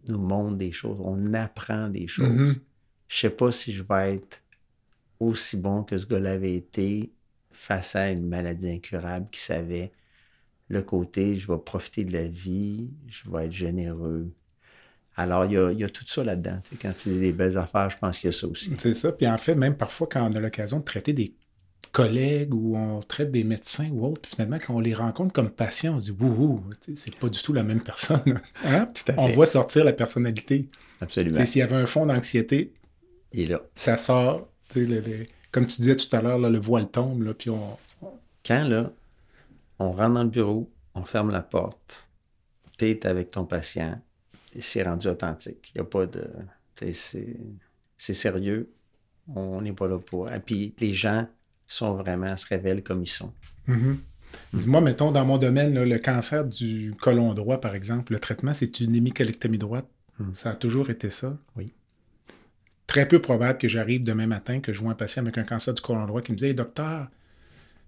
nous 0.07 0.19
montre 0.19 0.55
des 0.55 0.71
choses. 0.71 0.99
On 1.01 1.33
apprend 1.33 1.89
des 1.89 2.07
choses. 2.07 2.27
Je 2.27 2.53
mm-hmm. 2.53 2.59
Je 3.09 3.17
sais 3.17 3.29
pas 3.29 3.51
si 3.51 3.71
je 3.71 3.83
vais 3.83 4.15
être 4.15 4.43
aussi 5.19 5.57
bon 5.57 5.83
que 5.83 5.97
ce 5.97 6.05
gars-là 6.05 6.31
avait 6.31 6.55
été 6.55 7.11
face 7.51 7.95
à 7.95 8.11
une 8.11 8.27
maladie 8.27 8.69
incurable 8.69 9.27
qui 9.31 9.39
savait 9.39 9.91
le 10.69 10.81
côté 10.81 11.35
je 11.35 11.51
vais 11.51 11.57
profiter 11.57 12.03
de 12.03 12.13
la 12.13 12.25
vie, 12.25 12.89
je 13.07 13.29
vais 13.31 13.45
être 13.45 13.51
généreux. 13.51 14.31
Alors, 15.17 15.45
il 15.45 15.79
y 15.79 15.83
a, 15.83 15.89
tout 15.89 16.05
ça 16.05 16.23
là-dedans. 16.23 16.61
quand 16.79 16.93
tu 16.93 17.09
dis 17.09 17.19
des 17.19 17.31
belles 17.31 17.57
affaires, 17.57 17.89
je 17.89 17.97
pense 17.97 18.19
qu'il 18.19 18.27
y 18.27 18.33
a 18.33 18.37
ça 18.37 18.47
aussi. 18.47 18.71
C'est 18.77 18.93
ça. 18.93 19.11
Puis 19.11 19.27
en 19.27 19.37
fait, 19.39 19.55
même 19.55 19.75
parfois, 19.75 20.07
quand 20.09 20.29
on 20.29 20.35
a 20.35 20.39
l'occasion 20.39 20.77
de 20.77 20.83
traiter 20.83 21.11
des 21.11 21.33
collègues 21.91 22.53
ou 22.53 22.77
on 22.77 23.01
traite 23.01 23.31
des 23.31 23.43
médecins 23.43 23.89
ou 23.89 24.05
autres, 24.05 24.29
finalement, 24.29 24.59
quand 24.59 24.75
on 24.75 24.79
les 24.79 24.93
rencontre 24.93 25.33
comme 25.33 25.49
patients, 25.49 25.95
on 25.97 26.01
se 26.01 26.11
dit 26.11 26.17
Wouhou, 26.19 26.63
c'est 26.95 27.15
pas 27.15 27.29
du 27.29 27.41
tout 27.41 27.51
la 27.51 27.63
même 27.63 27.81
personne. 27.81 28.39
Hein? 28.63 28.91
On 29.17 29.29
voit 29.29 29.47
sortir 29.47 29.83
la 29.83 29.93
personnalité. 29.93 30.69
Absolument. 31.01 31.43
S'il 31.45 31.59
y 31.59 31.63
avait 31.63 31.75
un 31.75 31.87
fond 31.87 32.05
d'anxiété, 32.05 32.73
ça 33.73 33.97
sort. 33.97 34.47
comme 35.51 35.65
tu 35.65 35.77
disais 35.77 35.95
tout 35.95 36.15
à 36.15 36.21
l'heure, 36.21 36.37
le 36.37 36.59
voile 36.59 36.89
tombe, 36.89 37.23
là, 37.23 37.33
puis 37.33 37.49
on. 37.49 37.77
Quand 38.45 38.63
là, 38.63 38.93
on 39.79 39.91
rentre 39.91 40.13
dans 40.13 40.23
le 40.23 40.29
bureau, 40.29 40.71
on 40.93 41.03
ferme 41.03 41.31
la 41.31 41.41
porte, 41.41 42.07
tu 42.77 42.89
es 42.89 43.05
avec 43.05 43.31
ton 43.31 43.45
patient, 43.45 43.99
c'est 44.61 44.83
rendu 44.83 45.07
authentique. 45.07 45.71
Il 45.73 45.81
n'y 45.81 45.81
a 45.81 45.89
pas 45.89 46.05
de. 46.05 46.27
C'est 47.97 48.13
sérieux. 48.13 48.69
On 49.35 49.61
n'est 49.61 49.73
pas 49.73 49.87
là 49.87 49.99
pour. 49.99 50.31
Et 50.31 50.39
puis 50.39 50.73
les 50.79 50.93
gens 50.93 51.27
sont 51.65 51.95
vraiment, 51.95 52.37
se 52.37 52.47
révèlent 52.47 52.83
comme 52.83 53.03
ils 53.03 53.09
sont. 53.09 53.33
Mm-hmm. 53.67 53.95
Dis-moi, 54.53 54.81
mettons, 54.81 55.11
dans 55.11 55.25
mon 55.25 55.37
domaine, 55.37 55.81
le 55.81 55.97
cancer 55.99 56.45
du 56.45 56.93
côlon 57.01 57.33
droit, 57.33 57.59
par 57.59 57.75
exemple, 57.75 58.13
le 58.13 58.19
traitement, 58.19 58.53
c'est 58.53 58.79
une 58.79 58.95
hémicolectomie 58.95 59.57
droite. 59.57 59.87
Mm. 60.19 60.33
Ça 60.33 60.51
a 60.51 60.55
toujours 60.55 60.89
été 60.89 61.09
ça? 61.09 61.37
Oui. 61.55 61.73
Très 62.87 63.07
peu 63.07 63.21
probable 63.21 63.57
que 63.57 63.67
j'arrive 63.67 64.05
demain 64.05 64.27
matin, 64.27 64.59
que 64.61 64.71
je 64.71 64.79
vois 64.79 64.91
un 64.91 64.95
patient 64.95 65.23
avec 65.23 65.37
un 65.37 65.43
cancer 65.43 65.73
du 65.73 65.81
côlon 65.81 66.05
droit 66.05 66.21
qui 66.21 66.31
me 66.31 66.37
dit 66.37 66.53
docteur, 66.53 67.09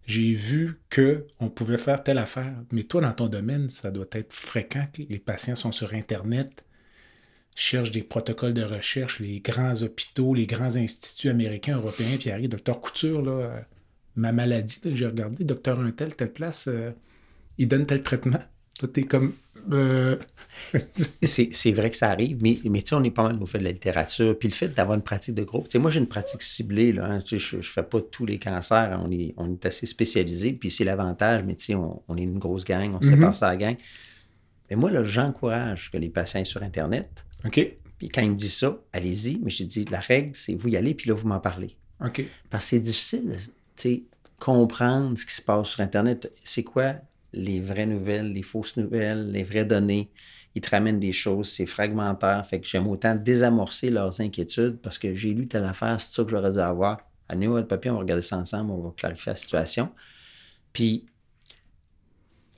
j'ai 0.10 0.34
vu 0.34 0.80
qu'on 0.92 1.50
pouvait 1.50 1.78
faire 1.78 2.02
telle 2.04 2.18
affaire. 2.18 2.56
Mais 2.72 2.82
toi, 2.82 3.00
dans 3.00 3.14
ton 3.14 3.28
domaine, 3.28 3.70
ça 3.70 3.92
doit 3.92 4.08
être 4.12 4.34
fréquent 4.34 4.88
que 4.92 5.04
les 5.08 5.20
patients 5.20 5.54
sont 5.54 5.72
sur 5.72 5.94
Internet, 5.94 6.66
cherchent 7.54 7.92
des 7.92 8.02
protocoles 8.02 8.56
de 8.56 8.64
recherche, 8.64 9.20
les 9.20 9.40
grands 9.40 9.84
hôpitaux, 9.84 10.34
les 10.34 10.48
grands 10.48 10.78
instituts 10.78 11.30
américains, 11.30 11.78
européens, 11.78 12.18
puis 12.20 12.32
arrive, 12.32 12.50
docteur 12.50 12.82
Couture, 12.82 13.24
euh, 13.28 13.60
ma 14.16 14.32
maladie, 14.32 14.80
j'ai 14.84 15.06
regardé, 15.06 15.44
docteur 15.44 15.80
un 15.80 15.92
tel, 15.92 16.16
telle 16.16 16.34
place, 16.34 16.68
euh, 16.68 16.90
il 17.60 17.68
donne 17.68 17.86
tel 17.86 18.02
traitement. 18.02 18.40
Toi, 18.80 18.90
t'es 18.92 19.04
comme. 19.04 19.36
Euh, 19.72 20.18
c'est 21.24 21.72
vrai 21.72 21.90
que 21.90 21.98
ça 21.98 22.10
arrive, 22.10 22.40
mais, 22.42 22.60
mais 22.66 22.82
tu 22.82 22.90
sais, 22.90 22.96
on 22.96 23.04
est 23.04 23.12
pas 23.12 23.24
mal 23.24 23.42
au 23.42 23.46
fait 23.46 23.60
de 23.60 23.64
la 23.64 23.72
littérature. 23.72 24.38
Puis 24.38 24.48
le 24.48 24.54
fait 24.54 24.70
d'avoir 24.70 24.98
une 24.98 25.04
pratique 25.04 25.36
de 25.36 25.44
groupe. 25.44 25.66
Tu 25.66 25.74
sais, 25.74 25.80
moi, 25.80 25.92
j'ai 25.92 26.00
une 26.00 26.08
pratique 26.08 26.42
ciblée. 26.42 26.92
Là, 26.92 27.06
hein, 27.06 27.20
je 27.26 27.58
ne 27.58 27.62
fais 27.62 27.84
pas 27.84 28.02
tous 28.02 28.26
les 28.26 28.40
cancers. 28.40 29.00
On 29.04 29.12
est, 29.12 29.34
on 29.38 29.52
est 29.52 29.66
assez 29.66 29.86
spécialisé. 29.86 30.54
Puis 30.54 30.72
c'est 30.72 30.84
l'avantage, 30.84 31.44
mais 31.44 31.56
tu 31.56 31.66
sais, 31.66 31.76
on, 31.76 32.18
est 32.18 32.24
une 32.24 32.40
grosse 32.40 32.66
gang. 32.66 32.96
On 32.96 33.02
sépare 33.02 33.32
mm-hmm. 33.32 33.34
ça 33.34 33.48
à 33.48 33.52
la 33.52 33.58
gang. 33.58 33.76
Mais 34.70 34.76
moi, 34.76 34.92
là, 34.92 35.04
j'encourage 35.04 35.92
que 35.92 35.98
les 35.98 36.10
patients 36.10 36.46
sur 36.46 36.64
Internet. 36.64 37.26
OK. 37.46 37.76
Puis 37.98 38.10
quand 38.10 38.22
ils 38.22 38.32
me 38.32 38.36
disent 38.36 38.58
ça, 38.58 38.78
allez-y. 38.94 39.40
Mais 39.44 39.50
j'ai 39.50 39.66
dit, 39.66 39.86
la 39.86 40.00
règle, 40.00 40.32
c'est 40.34 40.56
vous 40.56 40.70
y 40.70 40.78
allez, 40.78 40.94
puis 40.94 41.10
là, 41.10 41.16
vous 41.16 41.28
m'en 41.28 41.40
parlez. 41.40 41.76
OK. 42.04 42.24
Parce 42.50 42.66
que 42.66 42.70
c'est 42.70 42.80
difficile, 42.80 43.36
tu 43.36 43.50
sais, 43.76 44.04
comprendre 44.40 45.18
ce 45.18 45.26
qui 45.26 45.34
se 45.34 45.42
passe 45.42 45.68
sur 45.68 45.82
Internet. 45.82 46.32
C'est 46.44 46.64
quoi 46.64 46.96
les 47.34 47.60
vraies 47.60 47.86
nouvelles, 47.86 48.34
les 48.34 48.44
fausses 48.44 48.78
nouvelles, 48.78 49.32
les 49.32 49.44
vraies 49.44 49.66
données. 49.66 50.12
Ils 50.56 50.62
te 50.62 50.70
ramènent 50.72 51.00
des 51.00 51.12
choses, 51.12 51.50
c'est 51.50 51.66
fragmentaire. 51.66 52.46
Fait 52.46 52.60
que 52.60 52.68
j'aime 52.68 52.88
autant 52.88 53.16
désamorcer 53.16 53.90
leurs 53.90 54.20
inquiétudes 54.20 54.80
parce 54.82 54.98
que 54.98 55.14
j'ai 55.14 55.34
lu 55.34 55.48
telle 55.48 55.66
affaire, 55.66 56.00
c'est 56.02 56.14
ça 56.14 56.24
que 56.24 56.30
j'aurais 56.30 56.52
dû 56.52 56.60
avoir. 56.60 56.98
Amenez 57.28 57.48
votre 57.48 57.68
papier, 57.68 57.92
on 57.92 57.96
va 57.96 58.00
regarder 58.00 58.24
ça 58.24 58.38
ensemble, 58.38 58.72
on 58.72 58.82
va 58.82 58.92
clarifier 58.98 59.32
la 59.32 59.36
situation. 59.36 59.90
Puis, 60.74 61.06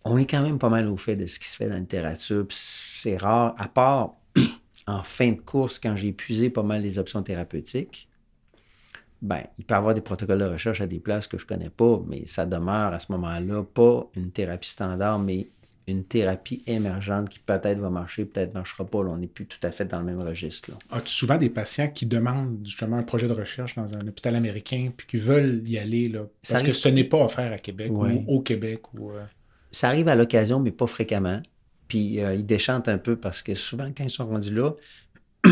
on 0.03 0.17
est 0.17 0.25
quand 0.25 0.41
même 0.41 0.57
pas 0.57 0.69
mal 0.69 0.87
au 0.87 0.97
fait 0.97 1.15
de 1.15 1.27
ce 1.27 1.37
qui 1.39 1.47
se 1.47 1.57
fait 1.57 1.67
dans 1.67 1.73
la 1.73 1.79
littérature. 1.79 2.45
c'est 2.49 3.17
rare, 3.17 3.53
à 3.57 3.67
part 3.67 4.15
en 4.87 5.03
fin 5.03 5.31
de 5.31 5.41
course, 5.41 5.77
quand 5.77 5.95
j'ai 5.95 6.07
épuisé 6.07 6.49
pas 6.49 6.63
mal 6.63 6.81
les 6.81 6.97
options 6.97 7.21
thérapeutiques, 7.21 8.07
ben, 9.21 9.43
il 9.57 9.65
peut 9.65 9.75
y 9.75 9.77
avoir 9.77 9.93
des 9.93 10.01
protocoles 10.01 10.39
de 10.39 10.45
recherche 10.45 10.81
à 10.81 10.87
des 10.87 10.99
places 10.99 11.27
que 11.27 11.37
je 11.37 11.43
ne 11.43 11.47
connais 11.47 11.69
pas, 11.69 12.01
mais 12.07 12.25
ça 12.25 12.45
demeure 12.45 12.93
à 12.93 12.99
ce 12.99 13.11
moment-là 13.11 13.63
pas 13.63 14.09
une 14.15 14.31
thérapie 14.31 14.69
standard, 14.69 15.19
mais 15.19 15.47
une 15.87 16.03
thérapie 16.03 16.63
émergente 16.65 17.29
qui 17.29 17.39
peut-être 17.39 17.79
va 17.79 17.89
marcher, 17.89 18.25
peut-être 18.25 18.49
ne 18.49 18.59
marchera 18.59 18.85
pas. 18.85 18.99
on 18.99 19.17
n'est 19.17 19.27
plus 19.27 19.45
tout 19.45 19.59
à 19.63 19.71
fait 19.71 19.85
dans 19.85 19.99
le 19.99 20.05
même 20.05 20.21
registre. 20.21 20.71
As-tu 20.91 21.11
souvent 21.11 21.37
des 21.37 21.49
patients 21.49 21.89
qui 21.89 22.05
demandent 22.05 22.59
justement 22.63 22.97
un 22.97 23.03
projet 23.03 23.27
de 23.27 23.33
recherche 23.33 23.75
dans 23.75 23.95
un 23.95 24.07
hôpital 24.07 24.35
américain 24.35 24.91
puis 24.95 25.07
qui 25.07 25.17
veulent 25.17 25.61
y 25.67 25.77
aller 25.77 26.05
là, 26.05 26.21
parce 26.47 26.63
que 26.63 26.71
ce 26.71 26.89
n'est 26.89 27.03
pas 27.03 27.23
offert 27.23 27.51
à 27.51 27.57
Québec 27.57 27.91
ou 27.91 28.23
au 28.27 28.41
Québec? 28.41 28.93
Ou, 28.93 29.11
euh? 29.11 29.25
Ça 29.71 29.87
arrive 29.87 30.07
à 30.07 30.15
l'occasion, 30.15 30.59
mais 30.59 30.71
pas 30.71 30.87
fréquemment. 30.87 31.41
Puis 31.87 32.21
euh, 32.21 32.35
ils 32.35 32.45
déchantent 32.45 32.87
un 32.87 32.97
peu 32.97 33.15
parce 33.15 33.41
que 33.41 33.53
souvent, 33.53 33.91
quand 33.95 34.03
ils 34.03 34.09
sont 34.09 34.27
rendus 34.27 34.53
là, 34.53 34.71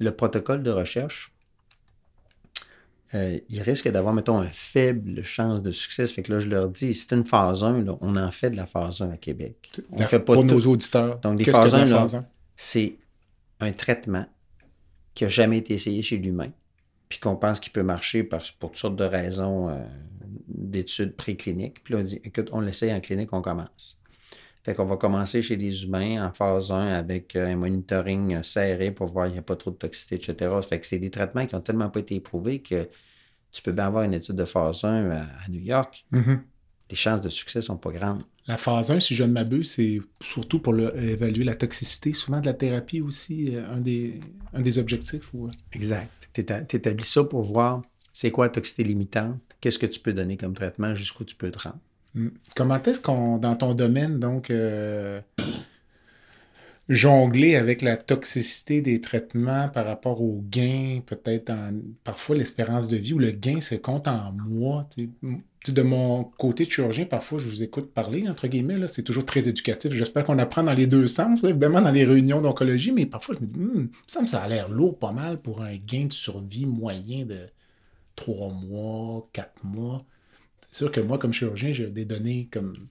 le 0.00 0.10
protocole 0.10 0.62
de 0.62 0.70
recherche 0.70 1.31
euh, 3.14 3.38
ils 3.48 3.62
risquent 3.62 3.90
d'avoir, 3.90 4.14
mettons, 4.14 4.38
un 4.38 4.50
faible 4.50 5.22
chance 5.22 5.62
de 5.62 5.70
succès. 5.70 6.06
Fait 6.06 6.22
que 6.22 6.32
là, 6.32 6.38
je 6.38 6.48
leur 6.48 6.68
dis, 6.68 6.94
c'est 6.94 7.12
une 7.14 7.24
phase 7.24 7.62
1, 7.62 7.84
on 8.00 8.16
en 8.16 8.30
fait 8.30 8.50
de 8.50 8.56
la 8.56 8.66
phase 8.66 9.02
1 9.02 9.10
à 9.10 9.16
Québec. 9.16 9.80
On 9.92 10.02
fait 10.04 10.18
pas 10.18 10.34
pour 10.34 10.44
nos 10.44 10.66
auditeurs. 10.66 11.18
Donc, 11.20 11.38
les 11.38 11.44
phases 11.44 11.74
1, 11.74 12.06
c'est 12.56 12.96
un 13.60 13.72
traitement 13.72 14.26
qui 15.14 15.24
n'a 15.24 15.28
jamais 15.28 15.58
été 15.58 15.74
essayé 15.74 16.00
chez 16.00 16.16
l'humain, 16.16 16.50
puis 17.08 17.18
qu'on 17.18 17.36
pense 17.36 17.60
qu'il 17.60 17.72
peut 17.72 17.82
marcher 17.82 18.22
pour 18.22 18.40
toutes 18.42 18.76
sortes 18.76 18.96
de 18.96 19.04
raisons 19.04 19.68
euh, 19.68 19.78
d'études 20.48 21.14
précliniques. 21.14 21.84
Puis 21.84 21.94
là, 21.94 22.00
on 22.00 22.04
dit, 22.04 22.20
écoute, 22.24 22.48
on 22.52 22.60
l'essaye 22.60 22.92
en 22.92 23.00
clinique, 23.00 23.32
on 23.32 23.42
commence. 23.42 23.98
Fait 24.64 24.74
qu'on 24.74 24.84
va 24.84 24.96
commencer 24.96 25.42
chez 25.42 25.56
les 25.56 25.84
humains 25.84 26.24
en 26.24 26.32
phase 26.32 26.70
1 26.70 26.94
avec 26.94 27.34
euh, 27.34 27.48
un 27.48 27.56
monitoring 27.56 28.36
euh, 28.36 28.42
serré 28.44 28.92
pour 28.92 29.08
voir 29.08 29.26
qu'il 29.26 29.34
n'y 29.34 29.40
a 29.40 29.42
pas 29.42 29.56
trop 29.56 29.72
de 29.72 29.76
toxicité, 29.76 30.14
etc. 30.16 30.50
Fait 30.62 30.78
que 30.78 30.86
c'est 30.86 31.00
des 31.00 31.10
traitements 31.10 31.44
qui 31.46 31.54
n'ont 31.54 31.60
tellement 31.60 31.90
pas 31.90 31.98
été 31.98 32.14
éprouvés 32.14 32.62
que 32.62 32.88
tu 33.50 33.60
peux 33.60 33.72
bien 33.72 33.86
avoir 33.86 34.04
une 34.04 34.14
étude 34.14 34.36
de 34.36 34.44
phase 34.44 34.84
1 34.84 35.10
à, 35.10 35.26
New 35.48 35.60
York. 35.60 36.04
Mm-hmm. 36.12 36.38
Les 36.90 36.96
chances 36.96 37.20
de 37.20 37.28
succès 37.28 37.58
ne 37.58 37.64
sont 37.64 37.76
pas 37.76 37.90
grandes. 37.90 38.22
La 38.46 38.56
phase 38.56 38.90
1, 38.90 39.00
si 39.00 39.14
je 39.14 39.24
ne 39.24 39.32
m'abuse, 39.32 39.72
c'est 39.72 40.00
surtout 40.20 40.60
pour 40.60 40.78
évaluer 40.78 41.44
la 41.44 41.54
toxicité, 41.54 42.12
souvent 42.12 42.40
de 42.40 42.46
la 42.46 42.54
thérapie 42.54 43.00
aussi, 43.00 43.56
euh, 43.56 43.66
un 43.68 43.80
des, 43.80 44.20
un 44.52 44.62
des 44.62 44.78
objectifs. 44.78 45.32
Ou... 45.34 45.48
Exact. 45.72 46.28
Tu 46.32 46.40
établis 46.42 47.04
ça 47.04 47.24
pour 47.24 47.42
voir 47.42 47.82
c'est 48.12 48.30
quoi 48.30 48.46
la 48.46 48.50
toxicité 48.50 48.84
limitante, 48.84 49.40
qu'est-ce 49.60 49.78
que 49.78 49.86
tu 49.86 49.98
peux 50.00 50.12
donner 50.12 50.36
comme 50.36 50.54
traitement, 50.54 50.94
jusqu'où 50.94 51.24
tu 51.24 51.34
peux 51.34 51.50
te 51.50 51.60
rendre. 51.60 51.80
Mm. 52.14 52.28
Comment 52.56 52.82
est-ce 52.82 53.00
qu'on, 53.00 53.38
dans 53.38 53.56
ton 53.56 53.74
domaine, 53.74 54.18
donc, 54.18 54.50
euh, 54.50 55.20
jongler 56.88 57.56
avec 57.56 57.80
la 57.82 57.96
toxicité 57.96 58.80
des 58.80 59.00
traitements 59.00 59.68
par 59.68 59.86
rapport 59.86 60.20
au 60.20 60.42
gain, 60.42 61.00
peut-être 61.06 61.52
parfois 62.04 62.36
l'espérance 62.36 62.88
de 62.88 62.96
vie 62.96 63.14
ou 63.14 63.18
le 63.18 63.30
gain 63.30 63.60
se 63.60 63.74
compte 63.76 64.08
en 64.08 64.32
mois? 64.32 64.86
De 65.68 65.82
mon 65.82 66.24
côté 66.24 66.64
de 66.64 66.70
chirurgien, 66.70 67.04
parfois, 67.04 67.38
je 67.38 67.48
vous 67.48 67.62
écoute 67.62 67.92
parler, 67.92 68.28
entre 68.28 68.48
guillemets, 68.48 68.88
c'est 68.88 69.04
toujours 69.04 69.24
très 69.24 69.48
éducatif. 69.48 69.92
J'espère 69.92 70.24
qu'on 70.24 70.38
apprend 70.40 70.64
dans 70.64 70.72
les 70.72 70.88
deux 70.88 71.06
sens, 71.06 71.44
évidemment, 71.44 71.80
dans 71.80 71.92
les 71.92 72.04
réunions 72.04 72.40
d'oncologie, 72.40 72.90
mais 72.90 73.06
parfois, 73.06 73.36
je 73.38 73.44
me 73.44 73.46
dis, 73.46 73.54
hmm, 73.58 73.88
ça, 74.08 74.26
ça 74.26 74.42
a 74.42 74.48
l'air 74.48 74.68
lourd 74.68 74.98
pas 74.98 75.12
mal 75.12 75.38
pour 75.40 75.62
un 75.62 75.76
gain 75.76 76.06
de 76.06 76.12
survie 76.12 76.66
moyen 76.66 77.24
de 77.26 77.38
trois 78.16 78.50
mois, 78.52 79.24
quatre 79.32 79.62
mois. 79.62 80.04
C'est 80.72 80.78
sûr 80.78 80.92
que 80.92 81.00
moi, 81.00 81.18
comme 81.20 81.34
chirurgien, 81.34 81.72
j'ai 81.72 81.88
des 81.88 82.06
données 82.06 82.48
comme 82.52 82.88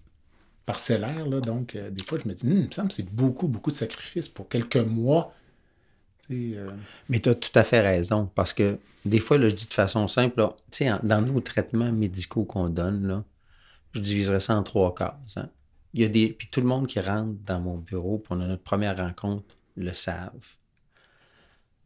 parcellaires, 0.65 1.27
là, 1.27 1.41
donc 1.41 1.75
euh, 1.75 1.89
des 1.91 2.03
fois, 2.03 2.19
je 2.23 2.29
me 2.29 2.33
dis, 2.35 2.45
hum, 2.47 2.53
il 2.53 2.65
me 2.67 2.71
semble 2.71 2.89
que 2.89 2.95
c'est 2.95 3.09
beaucoup, 3.11 3.47
beaucoup 3.49 3.71
de 3.71 3.77
sacrifices 3.77 4.29
pour 4.29 4.49
quelques 4.49 4.77
mois 4.77 5.33
Euh, 6.31 6.71
Mais 7.09 7.19
tu 7.19 7.29
as 7.29 7.35
tout 7.35 7.51
à 7.55 7.63
fait 7.63 7.81
raison, 7.81 8.27
parce 8.35 8.53
que 8.53 8.79
des 9.05 9.19
fois, 9.19 9.39
je 9.41 9.47
dis 9.47 9.67
de 9.67 9.73
façon 9.73 10.07
simple, 10.07 10.39
là, 10.39 10.55
en- 10.81 10.99
dans 11.03 11.21
nos 11.21 11.41
traitements 11.41 11.91
médicaux 11.91 12.45
qu'on 12.45 12.69
donne, 12.69 13.07
là, 13.07 13.25
je 13.93 14.01
diviserais 14.01 14.39
ça 14.39 14.55
en 14.57 14.63
trois 14.63 14.93
cases. 14.95 15.37
hein. 15.37 15.49
Il 15.93 16.01
y 16.01 16.05
a 16.05 16.09
des. 16.09 16.29
Puis 16.33 16.47
tout 16.49 16.61
le 16.61 16.67
monde 16.67 16.87
qui 16.87 16.99
rentre 17.01 17.35
dans 17.45 17.59
mon 17.61 17.77
bureau 17.77 18.17
pour 18.19 18.35
notre 18.37 18.63
première 18.63 18.97
rencontre 18.97 19.57
le 19.75 19.93
savent. 19.93 20.55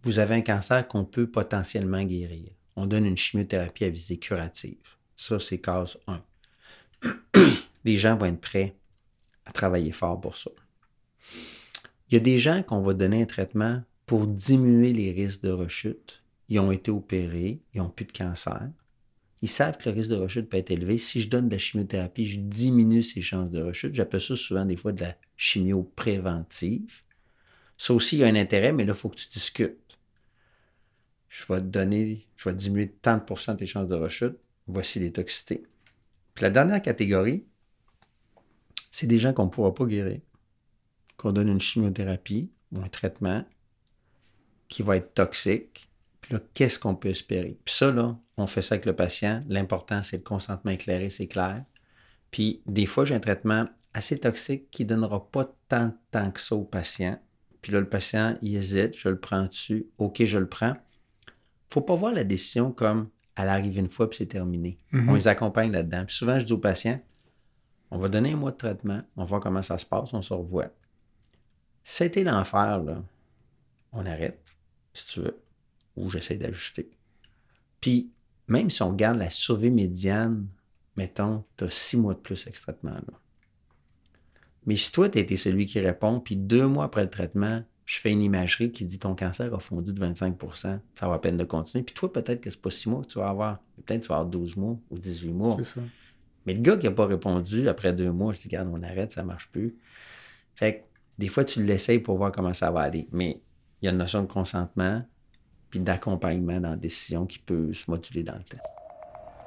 Vous 0.04 0.20
avez 0.20 0.36
un 0.36 0.42
cancer 0.42 0.88
qu'on 0.88 1.04
peut 1.06 1.28
potentiellement 1.30 2.04
guérir. 2.04 2.52
On 2.78 2.86
donne 2.86 3.06
une 3.06 3.18
chimiothérapie 3.18 3.84
à 3.86 3.90
visée 3.90 4.18
curative. 4.18 4.95
Ça, 5.16 5.40
c'est 5.40 5.60
case 5.60 5.98
1. 6.08 6.22
Les 7.86 7.98
gens 7.98 8.18
vont 8.18 8.26
être 8.26 8.42
prêts 8.42 8.76
à 9.46 9.52
travailler 9.52 9.92
fort 9.92 10.20
pour 10.20 10.36
ça. 10.36 10.52
Il 12.10 12.14
y 12.14 12.18
a 12.18 12.20
des 12.20 12.38
gens 12.38 12.64
qu'on 12.64 12.82
va 12.82 12.94
donner 12.94 13.22
un 13.22 13.26
traitement 13.26 13.84
pour 14.06 14.28
diminuer 14.28 14.94
les 14.94 15.12
risques 15.12 15.44
de 15.44 15.52
rechute. 15.52 16.22
Ils 16.50 16.60
ont 16.60 16.72
été 16.72 16.92
opérés, 16.92 17.62
ils 17.74 17.82
n'ont 17.82 17.90
plus 17.90 18.06
de 18.06 18.12
cancer. 18.12 18.70
Ils 19.42 19.50
savent 19.50 19.78
que 19.78 19.90
le 19.90 19.96
risque 19.96 20.10
de 20.10 20.16
rechute 20.16 20.50
peut 20.50 20.58
être 20.58 20.72
élevé. 20.72 20.98
Si 20.98 21.22
je 21.22 21.30
donne 21.30 21.50
de 21.50 21.56
la 21.56 21.60
chimiothérapie, 21.60 22.26
je 22.26 22.40
diminue 22.40 23.04
ses 23.04 23.22
chances 23.22 23.52
de 23.52 23.62
rechute. 23.62 23.94
J'appelle 23.94 24.22
ça 24.22 24.36
souvent 24.36 24.66
des 24.66 24.76
fois 24.76 24.92
de 24.92 25.02
la 25.02 25.16
chimio 25.38 25.84
préventive. 25.96 27.02
Ça 27.78 27.94
aussi, 27.94 28.18
il 28.18 28.20
y 28.20 28.24
a 28.24 28.28
un 28.28 28.36
intérêt, 28.36 28.72
mais 28.72 28.86
là, 28.86 28.94
il 28.94 28.98
faut 28.98 29.10
que 29.10 29.18
tu 29.18 29.28
discutes. 29.28 30.00
Je 31.30 31.46
vais 31.52 31.60
te 31.60 31.66
donner, 31.66 32.26
je 32.38 32.50
vais 32.50 32.56
diminuer 32.56 32.86
de 32.86 32.94
tant 33.02 33.18
de 33.18 33.24
pourcents 33.24 33.56
tes 33.56 33.66
chances 33.66 33.90
de 33.90 33.96
rechute. 33.96 34.38
Voici 34.68 35.00
les 35.00 35.12
toxicités. 35.12 35.64
Puis 36.34 36.44
la 36.44 36.50
dernière 36.50 36.82
catégorie, 36.82 37.46
c'est 38.92 39.08
des 39.08 39.20
gens 39.20 39.34
qu'on 39.34 39.46
ne 39.46 39.50
pourra 39.50 39.74
pas 39.74 39.86
guérir, 39.86 40.22
qu'on 41.18 41.32
donne 41.32 41.50
une 41.50 41.60
chimiothérapie 41.60 42.52
ou 42.72 42.82
un 42.82 42.88
traitement 42.88 43.46
qui 44.68 44.84
va 44.84 44.98
être 44.98 45.14
toxique. 45.14 45.88
Puis 46.22 46.34
là, 46.34 46.40
qu'est-ce 46.54 46.80
qu'on 46.80 46.96
peut 46.96 47.10
espérer? 47.10 47.58
Puis 47.64 47.76
ça, 47.76 47.92
là, 47.92 48.18
on 48.38 48.48
fait 48.48 48.62
ça 48.62 48.76
avec 48.76 48.86
le 48.86 48.96
patient. 48.96 49.44
L'important, 49.48 50.02
c'est 50.04 50.18
le 50.18 50.24
consentement 50.24 50.72
éclairé, 50.72 51.10
c'est 51.10 51.28
clair. 51.28 51.64
Puis 52.32 52.62
des 52.66 52.86
fois, 52.86 53.06
j'ai 53.06 53.16
un 53.16 53.20
traitement 53.20 53.68
assez 53.94 54.20
toxique 54.20 54.70
qui 54.72 54.84
ne 54.84 54.90
donnera 54.90 55.30
pas 55.32 55.46
tant 55.70 55.88
de 55.88 55.94
temps 56.12 56.32
que 56.32 56.42
ça 56.42 56.56
au 56.56 56.64
patient. 56.64 57.20
Puis 57.62 57.72
là, 57.72 57.80
le 57.80 57.90
patient, 57.90 58.34
il 58.42 58.56
hésite, 58.56 58.98
je 58.98 59.10
le 59.10 59.20
prends 59.20 59.46
dessus, 59.46 59.88
OK, 59.98 60.24
je 60.24 60.38
le 60.38 60.50
prends. 60.50 60.76
faut 61.70 61.82
pas 61.82 61.96
voir 61.96 62.14
la 62.14 62.24
décision 62.24 62.72
comme 62.72 63.10
elle 63.38 63.50
arrive 63.50 63.78
une 63.78 63.90
fois 63.90 64.10
puis 64.10 64.18
c'est 64.20 64.26
terminé. 64.26 64.80
Mhm. 64.92 65.10
On 65.10 65.16
les 65.16 65.28
accompagne 65.28 65.72
là-dedans. 65.72 66.06
Puis 66.06 66.16
souvent, 66.16 66.40
je 66.40 66.46
dis 66.46 66.54
aux 66.54 66.58
patients, 66.58 67.02
on 67.92 67.98
va 67.98 68.08
donner 68.08 68.34
un 68.34 68.38
mois 68.38 68.52
de 68.52 68.58
traitement, 68.58 69.02
on 69.16 69.22
va 69.22 69.28
voir 69.28 69.42
comment 69.42 69.62
ça 69.62 69.78
se 69.78 69.86
passe, 69.86 70.14
on 70.14 70.22
se 70.22 70.34
revoit. 70.34 70.72
C'était 71.84 72.24
l'enfer, 72.24 72.84
là, 72.84 73.04
on 73.92 74.06
arrête, 74.06 74.44
si 74.94 75.06
tu 75.06 75.22
veux, 75.22 75.40
ou 75.96 76.10
j'essaie 76.10 76.38
d'ajuster. 76.38 76.90
Puis, 77.80 78.12
même 78.48 78.70
si 78.70 78.82
on 78.82 78.90
regarde 78.90 79.20
la 79.20 79.30
survie 79.30 79.72
médiane, 79.72 80.48
mettons, 80.96 81.44
tu 81.58 81.66
as 81.66 81.70
six 81.70 81.98
mois 81.98 82.14
de 82.14 82.20
plus 82.20 82.42
avec 82.44 82.58
ce 82.58 82.64
traitement-là. 82.64 83.20
Mais 84.66 84.76
si 84.76 84.92
toi, 84.92 85.10
tu 85.10 85.20
as 85.20 85.22
été 85.22 85.38
celui 85.38 85.66
qui 85.66 85.80
répond, 85.80 86.20
puis 86.20 86.36
deux 86.36 86.68
mois 86.68 86.86
après 86.86 87.04
le 87.04 87.10
traitement, 87.10 87.64
je 87.86 88.00
fais 88.00 88.12
une 88.12 88.22
imagerie 88.22 88.72
qui 88.72 88.84
dit 88.84 88.98
ton 88.98 89.16
cancer 89.16 89.54
a 89.54 89.60
fondu 89.60 89.94
de 89.94 90.06
25% 90.06 90.80
ça 90.96 91.08
va 91.08 91.14
à 91.14 91.20
peine 91.20 91.38
de 91.38 91.44
continuer. 91.44 91.84
Puis 91.84 91.94
toi, 91.94 92.12
peut-être 92.12 92.42
que 92.42 92.50
c'est 92.50 92.62
pas 92.62 92.72
six 92.72 92.90
mois 92.90 93.02
que 93.02 93.08
tu 93.08 93.20
vas 93.20 93.30
avoir. 93.30 93.60
Peut-être 93.86 94.02
que 94.02 94.06
tu 94.06 94.10
vas 94.10 94.16
avoir 94.16 94.30
12 94.30 94.56
mois 94.58 94.78
ou 94.90 94.98
18 94.98 95.34
mois. 95.34 95.56
c'est 95.58 95.64
ça. 95.64 95.82
Mais 96.46 96.54
le 96.54 96.62
gars 96.62 96.78
qui 96.78 96.86
n'a 96.86 96.92
pas 96.92 97.06
répondu 97.06 97.68
après 97.68 97.94
deux 97.94 98.12
mois, 98.12 98.34
je 98.34 98.40
dis, 98.42 98.48
regarde, 98.48 98.70
on 98.72 98.82
arrête, 98.84 99.12
ça 99.12 99.22
ne 99.22 99.28
marche 99.28 99.50
plus. 99.50 99.76
Fait 100.56 100.80
que 100.80 100.84
des 101.18 101.28
fois, 101.28 101.44
tu 101.44 101.64
l'essayes 101.64 102.00
pour 102.00 102.18
voir 102.18 102.32
comment 102.32 102.54
ça 102.54 102.72
va 102.72 102.82
aller. 102.82 103.08
Mais 103.12 103.42
il 103.82 103.86
y 103.86 103.88
a 103.88 103.92
une 103.92 103.98
notion 103.98 104.22
de 104.22 104.28
consentement 104.28 105.04
puis 105.70 105.80
d'accompagnement 105.80 106.60
dans 106.60 106.72
la 106.72 106.76
décision 106.76 107.26
qui 107.26 107.40
peut 107.40 107.74
se 107.74 107.90
moduler 107.90 108.24
dans 108.24 108.36
le 108.36 108.44
temps. 108.44 108.64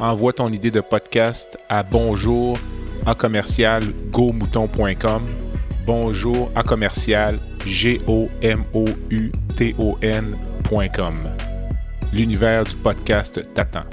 Envoie 0.00 0.32
ton 0.32 0.50
idée 0.50 0.70
de 0.70 0.80
podcast 0.80 1.58
à 1.68 1.82
bonjour 1.82 2.56
à 3.04 3.14
commercial 3.14 3.82
gomouton.com. 4.10 5.22
Bonjour 5.84 6.50
à 6.54 6.62
commercial 6.62 7.38
g. 7.66 8.00
L'univers 12.12 12.64
du 12.64 12.76
podcast 12.76 13.42
t'attend. 13.52 13.84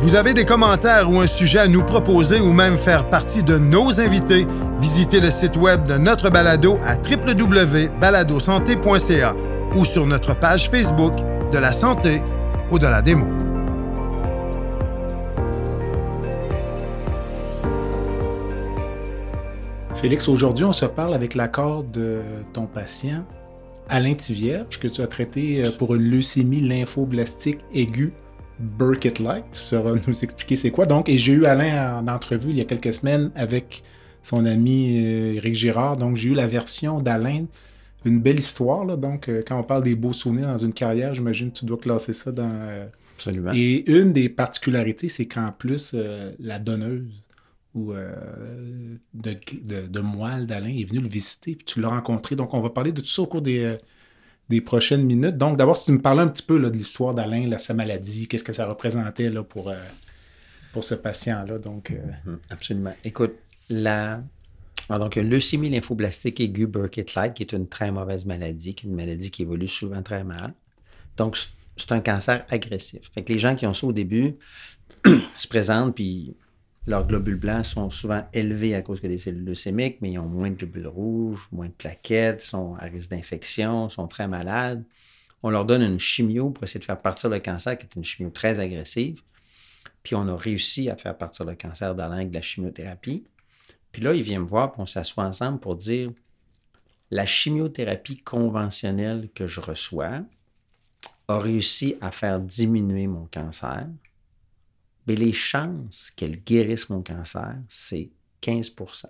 Vous 0.00 0.14
avez 0.14 0.32
des 0.32 0.44
commentaires 0.44 1.10
ou 1.10 1.18
un 1.20 1.26
sujet 1.26 1.58
à 1.58 1.66
nous 1.66 1.82
proposer 1.82 2.38
ou 2.38 2.52
même 2.52 2.76
faire 2.76 3.10
partie 3.10 3.42
de 3.42 3.58
nos 3.58 4.00
invités, 4.00 4.46
visitez 4.80 5.18
le 5.20 5.28
site 5.30 5.56
web 5.56 5.88
de 5.88 5.98
notre 5.98 6.30
balado 6.30 6.78
à 6.84 6.94
www.baladosanté.ca 6.94 9.34
ou 9.74 9.84
sur 9.84 10.06
notre 10.06 10.38
page 10.38 10.70
Facebook 10.70 11.14
de 11.52 11.58
la 11.58 11.72
santé 11.72 12.22
au-delà 12.70 13.02
des 13.02 13.16
mots. 13.16 13.26
Félix, 19.96 20.28
aujourd'hui, 20.28 20.64
on 20.64 20.72
se 20.72 20.86
parle 20.86 21.12
avec 21.12 21.34
l'accord 21.34 21.82
de 21.82 22.20
ton 22.52 22.66
patient, 22.66 23.24
Alain 23.88 24.14
Tivierge, 24.14 24.78
que 24.78 24.86
tu 24.86 25.02
as 25.02 25.08
traité 25.08 25.64
euh, 25.64 25.72
pour 25.72 25.96
une 25.96 26.08
leucémie 26.08 26.60
lymphoblastique 26.60 27.58
aiguë 27.74 28.12
Burkitt-like. 28.58 29.50
Tu 29.52 29.60
sauras 29.60 29.94
nous 30.06 30.24
expliquer 30.24 30.56
c'est 30.56 30.70
quoi. 30.70 30.86
Donc, 30.86 31.08
et 31.08 31.18
j'ai 31.18 31.32
eu 31.32 31.44
Alain 31.44 31.98
en 31.98 32.08
entrevue 32.08 32.50
il 32.50 32.56
y 32.58 32.60
a 32.60 32.64
quelques 32.64 32.94
semaines 32.94 33.30
avec 33.34 33.82
son 34.22 34.44
ami 34.46 35.04
euh, 35.04 35.34
Éric 35.34 35.54
Girard. 35.54 35.96
Donc, 35.96 36.16
j'ai 36.16 36.30
eu 36.30 36.34
la 36.34 36.46
version 36.46 36.98
d'Alain. 36.98 37.46
Une 38.04 38.20
belle 38.20 38.38
histoire, 38.38 38.84
là. 38.84 38.96
Donc, 38.96 39.28
euh, 39.28 39.42
quand 39.46 39.58
on 39.58 39.64
parle 39.64 39.84
des 39.84 39.94
beaux 39.96 40.12
souvenirs 40.12 40.48
dans 40.48 40.58
une 40.58 40.72
carrière, 40.74 41.14
j'imagine 41.14 41.50
que 41.52 41.58
tu 41.58 41.64
dois 41.64 41.78
classer 41.78 42.12
ça 42.12 42.32
dans. 42.32 42.50
euh, 42.50 42.86
Absolument. 43.16 43.50
et 43.52 43.90
une 43.90 44.12
des 44.12 44.28
particularités, 44.28 45.08
c'est 45.08 45.26
qu'en 45.26 45.50
plus, 45.50 45.92
euh, 45.94 46.32
la 46.38 46.58
donneuse 46.60 47.22
ou 47.74 47.92
euh, 47.92 48.14
de, 49.14 49.36
de, 49.64 49.86
de 49.88 50.00
moelle 50.00 50.46
d'Alain 50.46 50.74
est 50.76 50.84
venue 50.84 51.00
le 51.00 51.08
visiter, 51.08 51.56
puis 51.56 51.64
tu 51.64 51.80
l'as 51.80 51.88
rencontré. 51.88 52.36
Donc, 52.36 52.54
on 52.54 52.60
va 52.60 52.70
parler 52.70 52.92
de 52.92 53.00
tout 53.00 53.06
ça 53.08 53.22
au 53.22 53.26
cours 53.26 53.42
des, 53.42 53.60
euh, 53.64 53.76
des 54.48 54.60
prochaines 54.60 55.04
minutes. 55.04 55.36
Donc, 55.36 55.56
d'abord, 55.56 55.76
si 55.76 55.86
tu 55.86 55.92
me 55.92 56.00
parlais 56.00 56.22
un 56.22 56.28
petit 56.28 56.42
peu 56.42 56.58
là, 56.58 56.70
de 56.70 56.76
l'histoire 56.76 57.14
d'Alain, 57.14 57.46
là, 57.48 57.58
sa 57.58 57.74
maladie, 57.74 58.28
qu'est-ce 58.28 58.44
que 58.44 58.52
ça 58.52 58.66
représentait 58.66 59.28
là, 59.30 59.42
pour, 59.42 59.68
euh, 59.68 59.74
pour 60.72 60.84
ce 60.84 60.94
patient-là? 60.94 61.58
Donc, 61.58 61.90
euh, 61.90 61.96
Mhm, 62.24 62.38
Absolument. 62.50 62.92
Écoute, 63.04 63.34
la... 63.68 64.22
ah, 64.88 64.98
donc, 64.98 65.16
leucémie 65.16 65.68
lymphoblastique 65.70 66.40
aiguë 66.40 66.66
Burkitt-like, 66.66 67.34
qui 67.34 67.42
est 67.42 67.52
une 67.52 67.68
très 67.68 67.92
mauvaise 67.92 68.24
maladie, 68.24 68.74
qui 68.74 68.86
est 68.86 68.90
une 68.90 68.96
maladie 68.96 69.30
qui 69.30 69.42
évolue 69.42 69.68
souvent 69.68 70.02
très 70.02 70.24
mal. 70.24 70.54
Donc, 71.18 71.36
c'est 71.76 71.92
un 71.92 72.00
cancer 72.00 72.44
agressif. 72.48 73.10
Fait 73.12 73.22
que 73.22 73.32
les 73.32 73.38
gens 73.38 73.54
qui 73.54 73.66
ont 73.66 73.74
ça 73.74 73.86
au 73.86 73.92
début 73.92 74.34
se 75.36 75.46
présentent, 75.46 75.94
puis 75.94 76.34
leurs 76.88 77.06
globules 77.06 77.36
blancs 77.36 77.66
sont 77.66 77.90
souvent 77.90 78.26
élevés 78.32 78.74
à 78.74 78.80
cause 78.80 79.02
des 79.02 79.18
cellules 79.18 79.44
leucémiques, 79.44 79.98
mais 80.00 80.12
ils 80.12 80.18
ont 80.18 80.26
moins 80.26 80.50
de 80.50 80.56
globules 80.56 80.86
rouges, 80.86 81.46
moins 81.52 81.66
de 81.66 81.72
plaquettes, 81.72 82.40
sont 82.40 82.76
à 82.76 82.86
risque 82.86 83.10
d'infection, 83.10 83.90
sont 83.90 84.08
très 84.08 84.26
malades. 84.26 84.82
On 85.42 85.50
leur 85.50 85.66
donne 85.66 85.82
une 85.82 85.98
chimio 85.98 86.48
pour 86.48 86.64
essayer 86.64 86.80
de 86.80 86.86
faire 86.86 87.00
partir 87.00 87.28
le 87.28 87.40
cancer, 87.40 87.76
qui 87.76 87.84
est 87.84 87.94
une 87.94 88.04
chimio 88.04 88.30
très 88.30 88.58
agressive. 88.58 89.20
Puis 90.02 90.14
on 90.14 90.26
a 90.28 90.34
réussi 90.34 90.88
à 90.88 90.96
faire 90.96 91.16
partir 91.16 91.44
le 91.44 91.54
cancer 91.54 91.94
d'Alain 91.94 92.16
avec 92.16 92.30
de 92.30 92.36
la 92.36 92.42
chimiothérapie. 92.42 93.24
Puis 93.92 94.00
là, 94.00 94.14
il 94.14 94.22
vient 94.22 94.40
me 94.40 94.46
voir, 94.46 94.72
puis 94.72 94.80
on 94.80 94.86
s'assoit 94.86 95.24
ensemble 95.24 95.60
pour 95.60 95.76
dire 95.76 96.10
la 97.10 97.26
chimiothérapie 97.26 98.16
conventionnelle 98.16 99.28
que 99.34 99.46
je 99.46 99.60
reçois 99.60 100.22
a 101.28 101.38
réussi 101.38 101.96
à 102.00 102.10
faire 102.10 102.40
diminuer 102.40 103.08
mon 103.08 103.26
cancer. 103.26 103.86
Mais 105.08 105.16
les 105.16 105.32
chances 105.32 106.12
qu'elle 106.14 106.36
guérisse 106.36 106.90
mon 106.90 107.02
cancer, 107.02 107.56
c'est 107.66 108.10
15% 108.42 109.06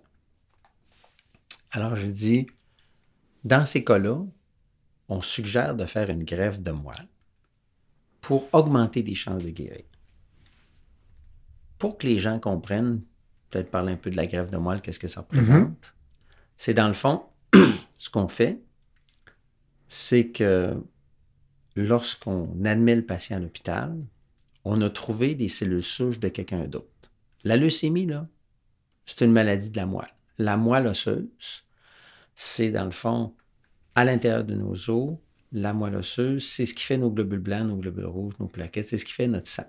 Alors, 1.72 1.96
je 1.96 2.06
dis, 2.06 2.46
dans 3.42 3.66
ces 3.66 3.82
cas-là, 3.82 4.24
on 5.08 5.20
suggère 5.20 5.74
de 5.74 5.84
faire 5.86 6.08
une 6.08 6.22
greffe 6.22 6.60
de 6.60 6.70
moelle 6.70 7.08
pour 8.20 8.48
augmenter 8.52 9.02
les 9.02 9.16
chances 9.16 9.42
de 9.42 9.50
guérir. 9.50 9.84
pour 11.78 11.98
que 11.98 12.06
les 12.06 12.18
gens 12.18 12.38
comprennent, 12.40 13.02
peut-être 13.50 13.70
parler 13.70 13.92
un 13.92 13.96
peu 13.96 14.10
de 14.10 14.16
la 14.16 14.26
greffe 14.26 14.50
de 14.50 14.56
moelle, 14.56 14.80
qu'est-ce 14.80 14.98
que 14.98 15.08
ça 15.08 15.20
représente, 15.20 15.94
c'est 16.56 16.74
dans 16.74 16.88
le 16.88 16.94
fond, 16.94 17.24
ce 17.96 18.10
qu'on 18.10 18.28
fait, 18.28 18.60
c'est 19.88 20.28
que 20.28 20.76
lorsqu'on 21.76 22.64
admet 22.64 22.96
le 22.96 23.06
patient 23.06 23.36
à 23.36 23.40
l'hôpital, 23.40 23.96
on 24.68 24.80
a 24.82 24.90
trouvé 24.90 25.34
des 25.34 25.48
cellules 25.48 25.82
souches 25.82 26.20
de 26.20 26.28
quelqu'un 26.28 26.66
d'autre. 26.68 26.86
La 27.44 27.56
leucémie, 27.56 28.06
là, 28.06 28.28
c'est 29.06 29.24
une 29.24 29.32
maladie 29.32 29.70
de 29.70 29.76
la 29.76 29.86
moelle. 29.86 30.14
La 30.38 30.56
moelle 30.56 30.86
osseuse, 30.86 31.64
c'est 32.34 32.70
dans 32.70 32.84
le 32.84 32.90
fond, 32.90 33.34
à 33.94 34.04
l'intérieur 34.04 34.44
de 34.44 34.54
nos 34.54 34.90
os, 34.90 35.16
la 35.52 35.72
moelle 35.72 35.96
osseuse, 35.96 36.44
c'est 36.44 36.66
ce 36.66 36.74
qui 36.74 36.84
fait 36.84 36.98
nos 36.98 37.10
globules 37.10 37.38
blancs, 37.38 37.66
nos 37.66 37.76
globules 37.76 38.06
rouges, 38.06 38.34
nos 38.38 38.46
plaquettes, 38.46 38.86
c'est 38.86 38.98
ce 38.98 39.04
qui 39.04 39.12
fait 39.12 39.26
notre 39.26 39.48
sang. 39.48 39.64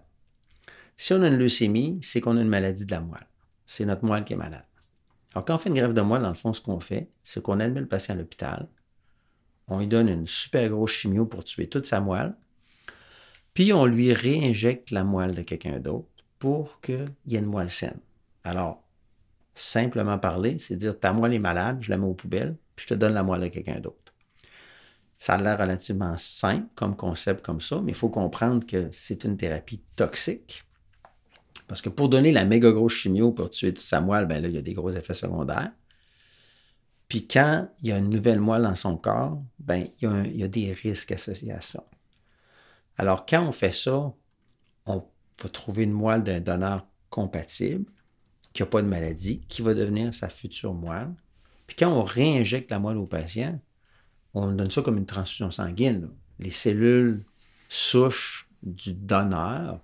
Si 0.98 1.14
on 1.14 1.22
a 1.22 1.28
une 1.30 1.38
leucémie, 1.38 2.00
c'est 2.02 2.20
qu'on 2.20 2.36
a 2.36 2.42
une 2.42 2.50
maladie 2.50 2.86
de 2.86 2.92
la 2.92 3.00
moelle. 3.00 3.28
C'est 3.66 3.86
notre 3.86 4.04
moelle 4.04 4.26
qui 4.26 4.34
est 4.34 4.36
malade. 4.36 4.66
Alors, 5.34 5.46
quand 5.46 5.56
on 5.56 5.60
fait 5.60 5.70
une 5.70 5.76
greffe 5.76 5.94
de 5.94 6.02
moelle, 6.02 6.24
dans 6.24 6.30
le 6.30 6.36
fond, 6.36 6.52
ce 6.52 6.60
qu'on 6.60 6.82
fait, 6.82 7.10
c'est 7.24 7.42
qu'on 7.42 7.62
admet 7.62 7.80
le 7.80 7.88
patient 7.88 8.16
à 8.16 8.18
l'hôpital, 8.18 8.68
on 9.68 9.80
lui 9.80 9.88
donne 9.88 10.10
une 10.10 10.28
super 10.28 10.70
grosse 10.70 10.92
chimio 10.92 11.26
pour 11.26 11.46
tuer 11.46 11.68
toute 11.68 11.86
sa 11.86 12.02
moelle, 12.02 12.36
puis 13.54 13.74
on 13.74 13.86
lui 13.86 14.14
réinjecte 14.14 14.92
la 14.92 15.04
moelle 15.04 15.36
de 15.36 15.42
quelqu'un 15.42 15.80
d'autre 15.80 16.08
pour 16.38 16.80
qu'il 16.82 17.08
y 17.28 17.36
ait 17.36 17.40
une 17.40 17.46
moelle 17.46 17.72
saine. 17.72 18.00
Alors, 18.44 18.84
simplement 19.54 20.18
parler, 20.18 20.58
c'est 20.58 20.76
dire 20.76 20.98
ta 20.98 21.14
moelle 21.14 21.34
est 21.34 21.40
malade, 21.40 21.80
je 21.82 21.90
la 21.90 21.98
mets 21.98 22.06
aux 22.06 22.14
poubelles, 22.14 22.56
puis 22.76 22.86
je 22.88 22.94
te 22.94 23.00
donne 23.00 23.14
la 23.14 23.24
moelle 23.24 23.42
de 23.42 23.48
quelqu'un 23.48 23.80
d'autre. 23.80 24.14
Ça 25.18 25.34
a 25.34 25.38
l'air 25.42 25.60
relativement 25.60 26.18
simple 26.18 26.68
comme 26.76 26.96
concept 26.96 27.46
comme 27.46 27.60
ça, 27.60 27.82
mais 27.82 27.92
il 27.92 27.98
faut 27.98 28.10
comprendre 28.10 28.66
que 28.66 28.88
c'est 28.92 29.26
une 29.26 29.36
thérapie 29.36 29.82
toxique. 29.98 30.64
Parce 31.68 31.82
que 31.82 31.90
pour 31.90 32.08
donner 32.08 32.32
la 32.32 32.46
méga 32.46 32.72
grosse 32.72 32.94
chimio 32.94 33.32
pour 33.32 33.50
tuer 33.50 33.74
toute 33.74 33.84
sa 33.84 34.00
moelle, 34.00 34.26
ben 34.26 34.42
là, 34.42 34.48
il 34.48 34.56
y 34.56 34.58
a 34.58 34.62
des 34.62 34.74
gros 34.74 34.92
effets 34.92 35.14
secondaires. 35.14 35.72
Puis 37.10 37.28
quand 37.28 37.70
il 37.82 37.90
y 37.90 37.92
a 37.92 37.98
une 37.98 38.10
nouvelle 38.10 38.40
moelle 38.40 38.62
dans 38.62 38.76
son 38.76 38.96
corps, 38.96 39.44
ben, 39.60 39.88
il, 40.02 40.38
y 40.38 40.44
a 40.44 40.48
des 40.48 40.72
risques 40.74 41.12
associés 41.12 41.52
à 41.52 41.60
ça. 41.60 41.84
Alors, 42.98 43.26
quand 43.26 43.48
on 43.48 43.52
fait 43.52 43.72
ça, 43.72 44.14
on 44.86 45.04
va 45.42 45.50
trouver 45.50 45.84
une 45.84 45.92
moelle 45.92 46.24
d'un 46.24 46.42
donneur 46.42 46.86
compatible, 47.10 47.86
qui 48.54 48.62
n'a 48.62 48.66
pas 48.66 48.82
de 48.82 48.88
maladie, 48.88 49.42
qui 49.48 49.62
va 49.62 49.74
devenir 49.74 50.14
sa 50.14 50.30
future 50.30 50.74
moelle. 50.74 51.14
Puis 51.68 51.76
quand 51.76 51.92
on 51.92 52.04
réinjecte 52.04 52.72
la 52.72 52.80
moelle 52.80 52.98
au 52.98 53.06
patient, 53.06 53.60
on 54.34 54.52
donne 54.52 54.72
ça 54.72 54.82
comme 54.82 54.98
une 54.98 55.06
transfusion 55.06 55.52
sanguine. 55.52 56.10
Les 56.40 56.52
cellules 56.52 57.24
souches 57.68 58.50
du 58.64 58.94
donneur 58.94 59.80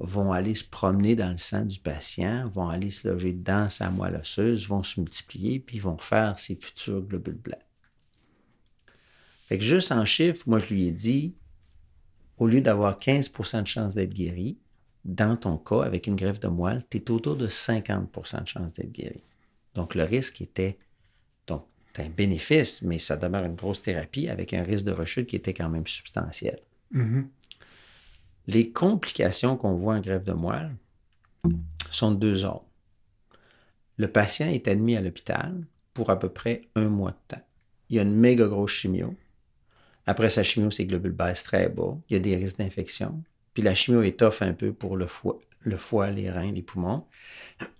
vont 0.00 0.32
aller 0.32 0.54
se 0.54 0.64
promener 0.64 1.14
dans 1.14 1.30
le 1.30 1.38
sang 1.38 1.64
du 1.64 1.78
patient, 1.78 2.48
vont 2.48 2.68
aller 2.68 2.90
se 2.90 3.06
loger 3.06 3.32
dans 3.32 3.68
sa 3.70 3.90
moelle 3.90 4.16
osseuse, 4.16 4.66
vont 4.66 4.82
se 4.82 4.98
multiplier, 4.98 5.60
puis 5.60 5.78
vont 5.78 5.98
faire 5.98 6.38
ses 6.38 6.56
futurs 6.56 7.02
globules 7.02 7.34
blancs. 7.34 7.60
Fait 9.46 9.58
que 9.58 9.64
juste 9.64 9.92
en 9.92 10.04
chiffres, 10.04 10.44
moi 10.46 10.58
je 10.58 10.72
lui 10.72 10.86
ai 10.86 10.92
dit, 10.92 11.34
au 12.40 12.46
lieu 12.46 12.62
d'avoir 12.62 12.98
15% 12.98 13.62
de 13.62 13.66
chance 13.66 13.94
d'être 13.94 14.14
guéri, 14.14 14.58
dans 15.04 15.36
ton 15.36 15.58
cas, 15.58 15.82
avec 15.82 16.06
une 16.06 16.16
greffe 16.16 16.40
de 16.40 16.48
moelle, 16.48 16.82
tu 16.90 16.96
es 16.96 17.10
autour 17.10 17.36
de 17.36 17.46
50% 17.46 18.42
de 18.42 18.48
chance 18.48 18.72
d'être 18.72 18.90
guéri. 18.90 19.22
Donc 19.74 19.94
le 19.94 20.04
risque 20.04 20.40
était 20.40 20.78
donc 21.46 21.66
un 21.98 22.08
bénéfice, 22.08 22.82
mais 22.82 22.98
ça 22.98 23.16
demeure 23.16 23.44
une 23.44 23.54
grosse 23.54 23.82
thérapie 23.82 24.28
avec 24.28 24.54
un 24.54 24.62
risque 24.62 24.84
de 24.84 24.90
rechute 24.90 25.28
qui 25.28 25.36
était 25.36 25.54
quand 25.54 25.68
même 25.68 25.86
substantiel. 25.86 26.58
Mm-hmm. 26.94 27.26
Les 28.46 28.70
complications 28.70 29.56
qu'on 29.56 29.74
voit 29.74 29.94
en 29.94 30.00
greffe 30.00 30.24
de 30.24 30.32
moelle 30.32 30.74
sont 31.90 32.10
de 32.10 32.16
deux 32.16 32.44
ordres. 32.44 32.66
Le 33.98 34.10
patient 34.10 34.48
est 34.48 34.66
admis 34.66 34.96
à 34.96 35.02
l'hôpital 35.02 35.66
pour 35.92 36.08
à 36.08 36.18
peu 36.18 36.30
près 36.30 36.62
un 36.74 36.88
mois 36.88 37.10
de 37.10 37.36
temps. 37.36 37.42
Il 37.90 37.96
y 37.96 37.98
a 37.98 38.02
une 38.02 38.16
méga 38.16 38.46
grosse 38.46 38.70
chimio. 38.70 39.14
Après 40.06 40.30
sa 40.30 40.42
chimio, 40.42 40.70
ses 40.70 40.86
globules 40.86 41.12
baissent 41.12 41.42
très 41.42 41.68
bas. 41.68 41.96
Il 42.08 42.14
y 42.14 42.16
a 42.16 42.20
des 42.20 42.36
risques 42.36 42.58
d'infection. 42.58 43.22
Puis 43.54 43.62
la 43.62 43.74
chimio 43.74 44.02
étoffe 44.02 44.42
un 44.42 44.52
peu 44.52 44.72
pour 44.72 44.96
le 44.96 45.06
foie, 45.06 45.38
le 45.60 45.76
foie, 45.76 46.10
les 46.10 46.30
reins, 46.30 46.52
les 46.52 46.62
poumons. 46.62 47.06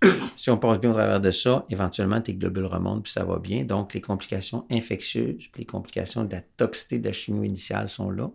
si 0.35 0.49
on 0.49 0.57
passe 0.57 0.79
bien 0.79 0.91
au 0.91 0.93
travers 0.93 1.19
de 1.19 1.31
ça, 1.31 1.65
éventuellement, 1.69 2.21
tes 2.21 2.35
globules 2.35 2.65
remontent, 2.65 3.01
puis 3.01 3.11
ça 3.11 3.23
va 3.23 3.39
bien. 3.39 3.63
Donc, 3.63 3.93
les 3.93 4.01
complications 4.01 4.65
infectieuses, 4.69 5.47
puis 5.47 5.61
les 5.61 5.65
complications 5.65 6.23
de 6.23 6.31
la 6.31 6.41
toxicité 6.41 6.99
de 6.99 7.07
la 7.07 7.13
chimio 7.13 7.43
initiale 7.43 7.89
sont 7.89 8.11
là. 8.11 8.29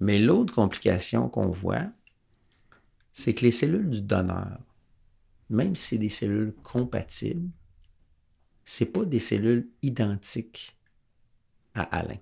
Mais 0.00 0.18
l'autre 0.18 0.54
complication 0.54 1.28
qu'on 1.28 1.50
voit, 1.50 1.86
c'est 3.12 3.34
que 3.34 3.44
les 3.44 3.50
cellules 3.50 3.90
du 3.90 4.02
donneur, 4.02 4.58
même 5.50 5.76
si 5.76 5.88
c'est 5.88 5.98
des 5.98 6.08
cellules 6.08 6.54
compatibles, 6.62 7.50
ce 8.64 8.84
pas 8.84 9.04
des 9.04 9.18
cellules 9.18 9.68
identiques 9.82 10.76
à 11.74 11.82
Alain. 11.82 12.18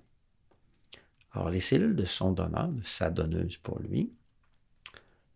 Alors, 1.33 1.49
les 1.49 1.59
cellules 1.59 1.95
de 1.95 2.05
son 2.05 2.31
donneur, 2.31 2.67
de 2.69 2.83
sa 2.83 3.09
donneuse 3.09 3.57
pour 3.57 3.79
lui, 3.79 4.11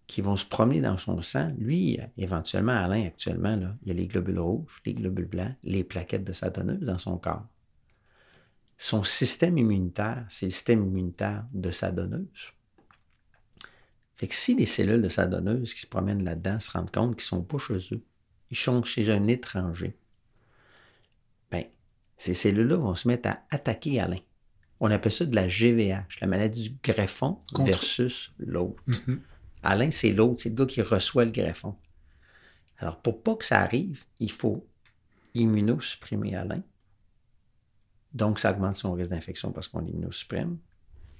qui 0.08 0.22
vont 0.22 0.36
se 0.36 0.46
promener 0.46 0.82
dans 0.82 0.98
son 0.98 1.22
sang, 1.22 1.52
lui, 1.58 2.00
éventuellement, 2.18 2.74
Alain, 2.74 3.08
actuellement, 3.08 3.56
là, 3.56 3.76
il 3.82 3.88
y 3.88 3.92
a 3.92 3.94
les 3.94 4.08
globules 4.08 4.40
rouges, 4.40 4.82
les 4.86 4.94
globules 4.94 5.26
blancs, 5.26 5.56
les 5.64 5.84
plaquettes 5.84 6.24
de 6.24 6.34
sa 6.34 6.50
donneuse 6.50 6.82
dans 6.82 6.98
son 6.98 7.18
corps 7.18 7.48
son 8.78 9.04
système 9.04 9.58
immunitaire, 9.58 10.26
c'est 10.30 10.48
le 10.48 10.52
système 10.52 10.86
immunitaire 10.86 11.46
de 11.54 11.72
sa 11.72 11.92
donneuse. 11.92 12.54
Fait 14.16 14.28
que 14.28 14.36
si 14.36 14.56
les 14.56 14.66
cellules 14.66 15.02
de 15.02 15.10
sa 15.10 15.28
donneuse 15.28 15.74
qui 15.74 15.82
se 15.82 15.88
promènent 15.88 16.24
là-dedans 16.24 16.60
se 16.60 16.72
rendent 16.72 16.92
compte 16.92 17.16
qu'ils 17.16 17.26
sont 17.26 17.44
pas 17.44 17.58
chez 17.58 17.78
eux, 17.94 18.04
ils 18.52 18.58
sont 18.58 18.84
chez 18.84 19.12
un 19.12 19.26
étranger, 19.26 19.98
bien, 21.52 21.66
ces 22.18 22.34
cellules-là 22.34 22.78
vont 22.78 22.96
se 22.96 23.08
mettre 23.08 23.30
à 23.30 23.44
attaquer 23.52 24.00
Alain. 24.00 24.20
On 24.80 24.92
appelle 24.92 25.12
ça 25.12 25.26
de 25.26 25.36
la 25.36 25.48
GVH, 25.48 26.20
la 26.22 26.28
maladie 26.28 26.70
du 26.70 26.78
greffon 26.84 27.40
versus 27.60 28.34
l'autre. 28.40 28.84
Mm-hmm. 28.88 29.20
Alain, 29.64 29.92
c'est 29.92 30.12
l'autre, 30.12 30.42
c'est 30.42 30.50
le 30.50 30.56
gars 30.56 30.66
qui 30.66 30.82
reçoit 30.82 31.26
le 31.26 31.32
greffon. 31.32 31.76
Alors, 32.78 33.02
pour 33.02 33.24
pas 33.24 33.36
que 33.36 33.46
ça 33.46 33.62
arrive, 33.62 34.04
il 34.20 34.32
faut 34.32 34.68
immunosupprimer 35.34 36.36
Alain 36.36 36.62
donc, 38.16 38.40
ça 38.40 38.52
augmente 38.52 38.78
son 38.78 38.94
risque 38.94 39.12
d'infection 39.12 39.52
parce 39.52 39.68
qu'on 39.68 39.80
l'immunosupprime. 39.80 40.58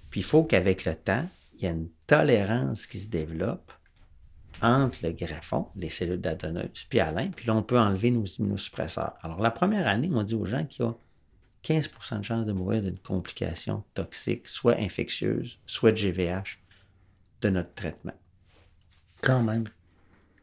Puis, 0.10 0.22
il 0.22 0.24
faut 0.24 0.46
qu'avec 0.46 0.86
le 0.86 0.96
temps, 0.96 1.28
il 1.54 1.62
y 1.62 1.66
ait 1.66 1.72
une 1.72 1.90
tolérance 2.08 2.88
qui 2.88 3.00
se 3.00 3.10
développe 3.10 3.74
entre 4.62 4.98
le 5.04 5.12
greffon, 5.12 5.68
les 5.76 5.90
cellules 5.90 6.22
d'adonneuse, 6.22 6.86
puis 6.90 7.00
Alain, 7.00 7.30
puis 7.30 7.48
là, 7.48 7.56
on 7.56 7.64
peut 7.64 7.80
enlever 7.80 8.12
nos 8.12 8.26
immunosuppresseurs. 8.26 9.14
Alors, 9.22 9.42
la 9.42 9.52
première 9.52 9.88
année, 9.88 10.10
on 10.14 10.24
dit 10.24 10.36
aux 10.36 10.46
gens 10.46 10.66
qu'il 10.66 10.86
y 10.86 10.88
a 10.88 10.96
15% 11.64 12.20
de 12.20 12.24
chance 12.24 12.46
de 12.46 12.52
mourir 12.52 12.82
d'une 12.82 13.00
complication 13.00 13.84
toxique, 13.94 14.48
soit 14.48 14.78
infectieuse, 14.80 15.60
soit 15.66 15.92
de 15.92 15.98
GVH, 15.98 16.60
de 17.42 17.50
notre 17.50 17.74
traitement. 17.74 18.14
Quand 19.22 19.44
même. 19.44 19.66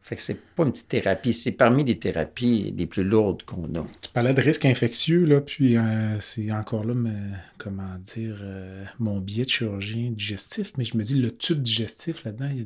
Fait 0.03 0.17
que 0.17 0.23
c'est 0.23 0.41
pas 0.55 0.65
une 0.65 0.73
petite 0.73 0.89
thérapie, 0.89 1.33
c'est 1.33 1.53
parmi 1.53 1.85
les 1.85 1.97
thérapies 1.97 2.75
les 2.77 2.87
plus 2.87 3.05
lourdes 3.05 3.45
qu'on 3.45 3.73
a. 3.77 3.87
Tu 4.01 4.11
parlais 4.13 4.35
de 4.35 4.41
risque 4.41 4.65
infectieux, 4.65 5.25
là, 5.25 5.41
puis 5.41 5.77
euh, 5.77 6.21
c'est 6.21 6.51
encore 6.51 6.85
là, 6.85 6.93
mais, 6.93 7.15
comment 7.57 7.97
dire, 8.01 8.37
euh, 8.41 8.85
mon 8.99 9.21
biais 9.21 9.45
de 9.45 9.51
chirurgien 9.51 10.11
digestif, 10.11 10.73
mais 10.77 10.85
je 10.85 10.97
me 10.97 11.05
dis, 11.05 11.15
le 11.15 11.31
tube 11.31 11.63
digestif, 11.63 12.25
là-dedans, 12.25 12.49
il, 12.51 12.59
y, 12.59 12.63
a 12.63 12.65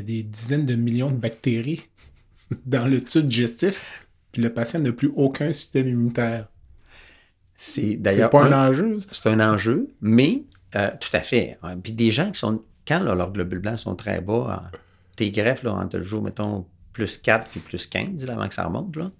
des 0.00 0.22
dizaines 0.22 0.64
de 0.64 0.74
millions 0.74 1.10
de 1.10 1.16
bactéries 1.16 1.82
dans 2.66 2.86
le 2.86 3.02
tube 3.02 3.28
digestif, 3.28 4.06
puis 4.32 4.40
le 4.40 4.52
patient 4.52 4.80
n'a 4.80 4.92
plus 4.92 5.12
aucun 5.14 5.52
système 5.52 5.88
immunitaire. 5.88 6.48
C'est 7.56 7.96
d'ailleurs. 7.96 8.30
pas 8.30 8.44
un, 8.44 8.70
enjeu, 8.70 8.96
C'est 8.98 9.28
un 9.28 9.38
enjeu, 9.38 9.88
mais 10.00 10.44
euh, 10.74 10.90
tout 10.98 11.14
à 11.14 11.20
fait. 11.20 11.58
Puis 11.82 11.92
des 11.92 12.10
gens 12.10 12.30
qui 12.30 12.40
sont, 12.40 12.62
quand 12.86 13.00
leurs 13.00 13.30
globules 13.30 13.60
blancs 13.60 13.78
sont 13.78 13.94
très 13.94 14.20
bas, 14.20 14.70
tes 15.16 15.30
greffes, 15.30 15.62
là, 15.62 15.74
entre 15.74 15.98
le 15.98 16.02
jour, 16.02 16.22
mettons, 16.22 16.66
plus 16.92 17.18
4 17.18 17.48
puis 17.48 17.60
plus 17.60 17.86
15, 17.86 18.26
là, 18.26 18.34
avant 18.34 18.48
que 18.48 18.54
ça 18.54 18.64
remonte, 18.64 18.96
là. 18.96 19.10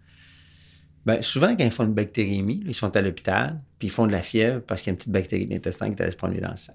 Ben, 1.05 1.21
souvent, 1.21 1.57
quand 1.57 1.65
ils 1.65 1.73
font 1.73 1.85
une 1.85 1.95
bactériémie, 1.95 2.63
ils 2.65 2.75
sont 2.75 2.97
à 2.97 3.01
l'hôpital, 3.03 3.61
puis 3.79 3.89
ils 3.89 3.91
font 3.91 4.07
de 4.07 4.13
la 4.13 4.23
fièvre 4.23 4.61
parce 4.63 4.83
qu'il 4.83 4.91
y 4.91 4.91
a 4.91 4.93
une 4.93 4.99
petite 4.99 5.13
bactérie 5.13 5.47
de 5.47 5.53
l'intestin 5.53 5.87
qui 5.89 5.97
est 5.97 6.03
allée 6.03 6.13
se 6.13 6.17
promener 6.17 6.41
dans 6.41 6.53
le 6.53 6.57
sang. 6.57 6.75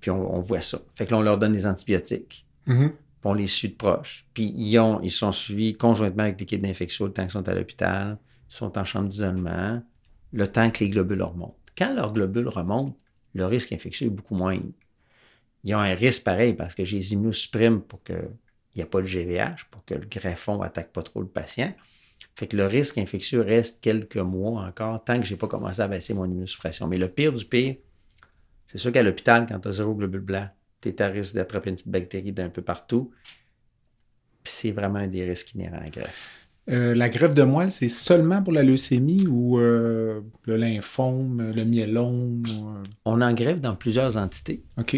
Puis 0.00 0.10
on, 0.10 0.40
voit 0.40 0.60
ça. 0.60 0.78
Fait 0.94 1.04
que 1.04 1.10
là, 1.10 1.18
on 1.18 1.22
leur 1.22 1.36
donne 1.36 1.52
des 1.52 1.66
antibiotiques. 1.66 2.46
Puis 2.64 2.74
on 3.24 3.34
les 3.34 3.46
suit 3.46 3.68
de 3.68 3.74
proche. 3.74 4.26
Puis 4.34 4.52
ils, 4.56 4.78
ont, 4.78 5.00
ils 5.02 5.10
sont 5.10 5.32
suivis 5.32 5.76
conjointement 5.76 6.24
avec 6.24 6.40
l'équipe 6.40 6.60
d'infection 6.60 7.06
le 7.06 7.12
temps 7.12 7.22
qu'ils 7.22 7.32
sont 7.32 7.48
à 7.48 7.54
l'hôpital. 7.54 8.18
Ils 8.50 8.54
sont 8.54 8.78
en 8.78 8.84
chambre 8.84 9.08
d'isolement, 9.08 9.82
le 10.32 10.48
temps 10.48 10.70
que 10.70 10.80
les 10.84 10.90
globules 10.90 11.22
remontent. 11.22 11.56
Quand 11.76 11.94
leurs 11.94 12.12
globules 12.12 12.48
remontent, 12.48 12.96
le 13.34 13.46
risque 13.46 13.72
infectieux 13.72 14.08
est 14.08 14.10
beaucoup 14.10 14.34
moindre. 14.34 14.72
Ils 15.64 15.74
ont 15.74 15.78
un 15.78 15.94
risque 15.94 16.24
pareil 16.24 16.54
parce 16.54 16.74
que 16.74 16.84
j'ai 16.84 16.96
les 16.96 17.12
immunosupprime 17.12 17.82
pour 17.82 18.02
que 18.02 18.30
il 18.74 18.78
n'y 18.78 18.82
a 18.82 18.86
pas 18.86 19.00
de 19.00 19.06
GVH 19.06 19.64
pour 19.70 19.84
que 19.84 19.94
le 19.94 20.06
greffon 20.06 20.62
attaque 20.62 20.92
pas 20.92 21.02
trop 21.02 21.20
le 21.20 21.26
patient. 21.26 21.74
Fait 22.36 22.46
que 22.46 22.56
le 22.56 22.66
risque 22.66 22.98
infectieux 22.98 23.40
reste 23.40 23.82
quelques 23.82 24.16
mois 24.16 24.62
encore, 24.62 25.02
tant 25.02 25.18
que 25.18 25.26
je 25.26 25.32
n'ai 25.32 25.38
pas 25.38 25.48
commencé 25.48 25.80
à 25.80 25.88
baisser 25.88 26.14
mon 26.14 26.24
immunosuppression. 26.24 26.86
Mais 26.86 26.98
le 26.98 27.08
pire 27.08 27.32
du 27.32 27.44
pire, 27.44 27.76
c'est 28.66 28.78
sûr 28.78 28.92
qu'à 28.92 29.02
l'hôpital, 29.02 29.46
quand 29.48 29.58
tu 29.58 29.68
as 29.68 29.72
zéro 29.72 29.94
globule 29.94 30.20
blanc, 30.20 30.48
tu 30.80 30.88
es 30.88 31.02
à 31.02 31.08
risque 31.08 31.34
d'attraper 31.34 31.70
une 31.70 31.76
petite 31.76 31.88
bactérie 31.88 32.32
d'un 32.32 32.48
peu 32.48 32.62
partout. 32.62 33.10
Puis 34.42 34.52
c'est 34.56 34.70
vraiment 34.70 35.00
un 35.00 35.08
des 35.08 35.24
risques 35.24 35.54
inhérents 35.54 35.78
à 35.78 35.84
la 35.84 35.90
greffe. 35.90 36.40
Euh, 36.68 36.94
la 36.94 37.08
greffe 37.08 37.34
de 37.34 37.42
moelle, 37.42 37.72
c'est 37.72 37.88
seulement 37.88 38.42
pour 38.42 38.52
la 38.52 38.62
leucémie 38.62 39.26
ou 39.26 39.58
euh, 39.58 40.20
le 40.44 40.56
lymphome, 40.56 41.52
le 41.54 41.64
myélome? 41.64 42.42
ou, 42.46 42.68
euh? 42.70 42.82
On 43.04 43.20
en 43.22 43.32
greffe 43.32 43.60
dans 43.60 43.74
plusieurs 43.74 44.16
entités. 44.16 44.62
OK. 44.78 44.96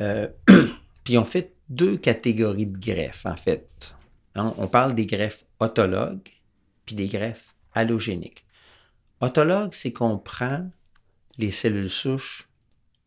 Euh, 0.00 0.28
puis 1.04 1.16
on 1.16 1.24
fait 1.24 1.54
deux 1.68 1.96
catégories 1.96 2.66
de 2.66 2.78
greffes, 2.78 3.24
en 3.24 3.36
fait. 3.36 3.94
Hein, 4.34 4.54
On 4.58 4.68
parle 4.68 4.94
des 4.94 5.06
greffes 5.06 5.44
autologues 5.58 6.28
puis 6.84 6.94
des 6.94 7.08
greffes 7.08 7.54
allogéniques. 7.74 8.44
Autologue, 9.20 9.74
c'est 9.74 9.92
qu'on 9.92 10.18
prend 10.18 10.70
les 11.38 11.50
cellules 11.50 11.90
souches 11.90 12.48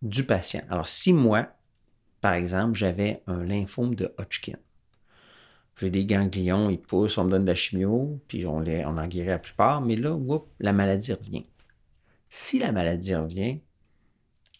du 0.02 0.24
patient. 0.24 0.62
Alors, 0.70 0.88
si 0.88 1.14
moi, 1.14 1.48
par 2.22 2.34
exemple, 2.34 2.78
j'avais 2.78 3.22
un 3.28 3.44
lymphome 3.44 3.96
de 3.96 4.14
Hodgkin, 4.18 4.58
j'ai 5.80 5.90
des 5.90 6.06
ganglions, 6.06 6.70
ils 6.70 6.80
poussent, 6.80 7.18
on 7.18 7.24
me 7.24 7.32
donne 7.32 7.44
de 7.44 7.50
la 7.50 7.56
chimio, 7.56 8.20
puis 8.28 8.46
on, 8.46 8.60
les, 8.60 8.84
on 8.86 8.98
en 8.98 9.08
guérit 9.08 9.30
la 9.30 9.40
plupart, 9.40 9.82
mais 9.82 9.96
là, 9.96 10.14
whoop, 10.14 10.48
la 10.60 10.74
maladie 10.74 11.14
revient. 11.14 11.46
Si 12.30 12.60
la 12.60 12.74
maladie 12.74 13.16
revient, 13.16 13.62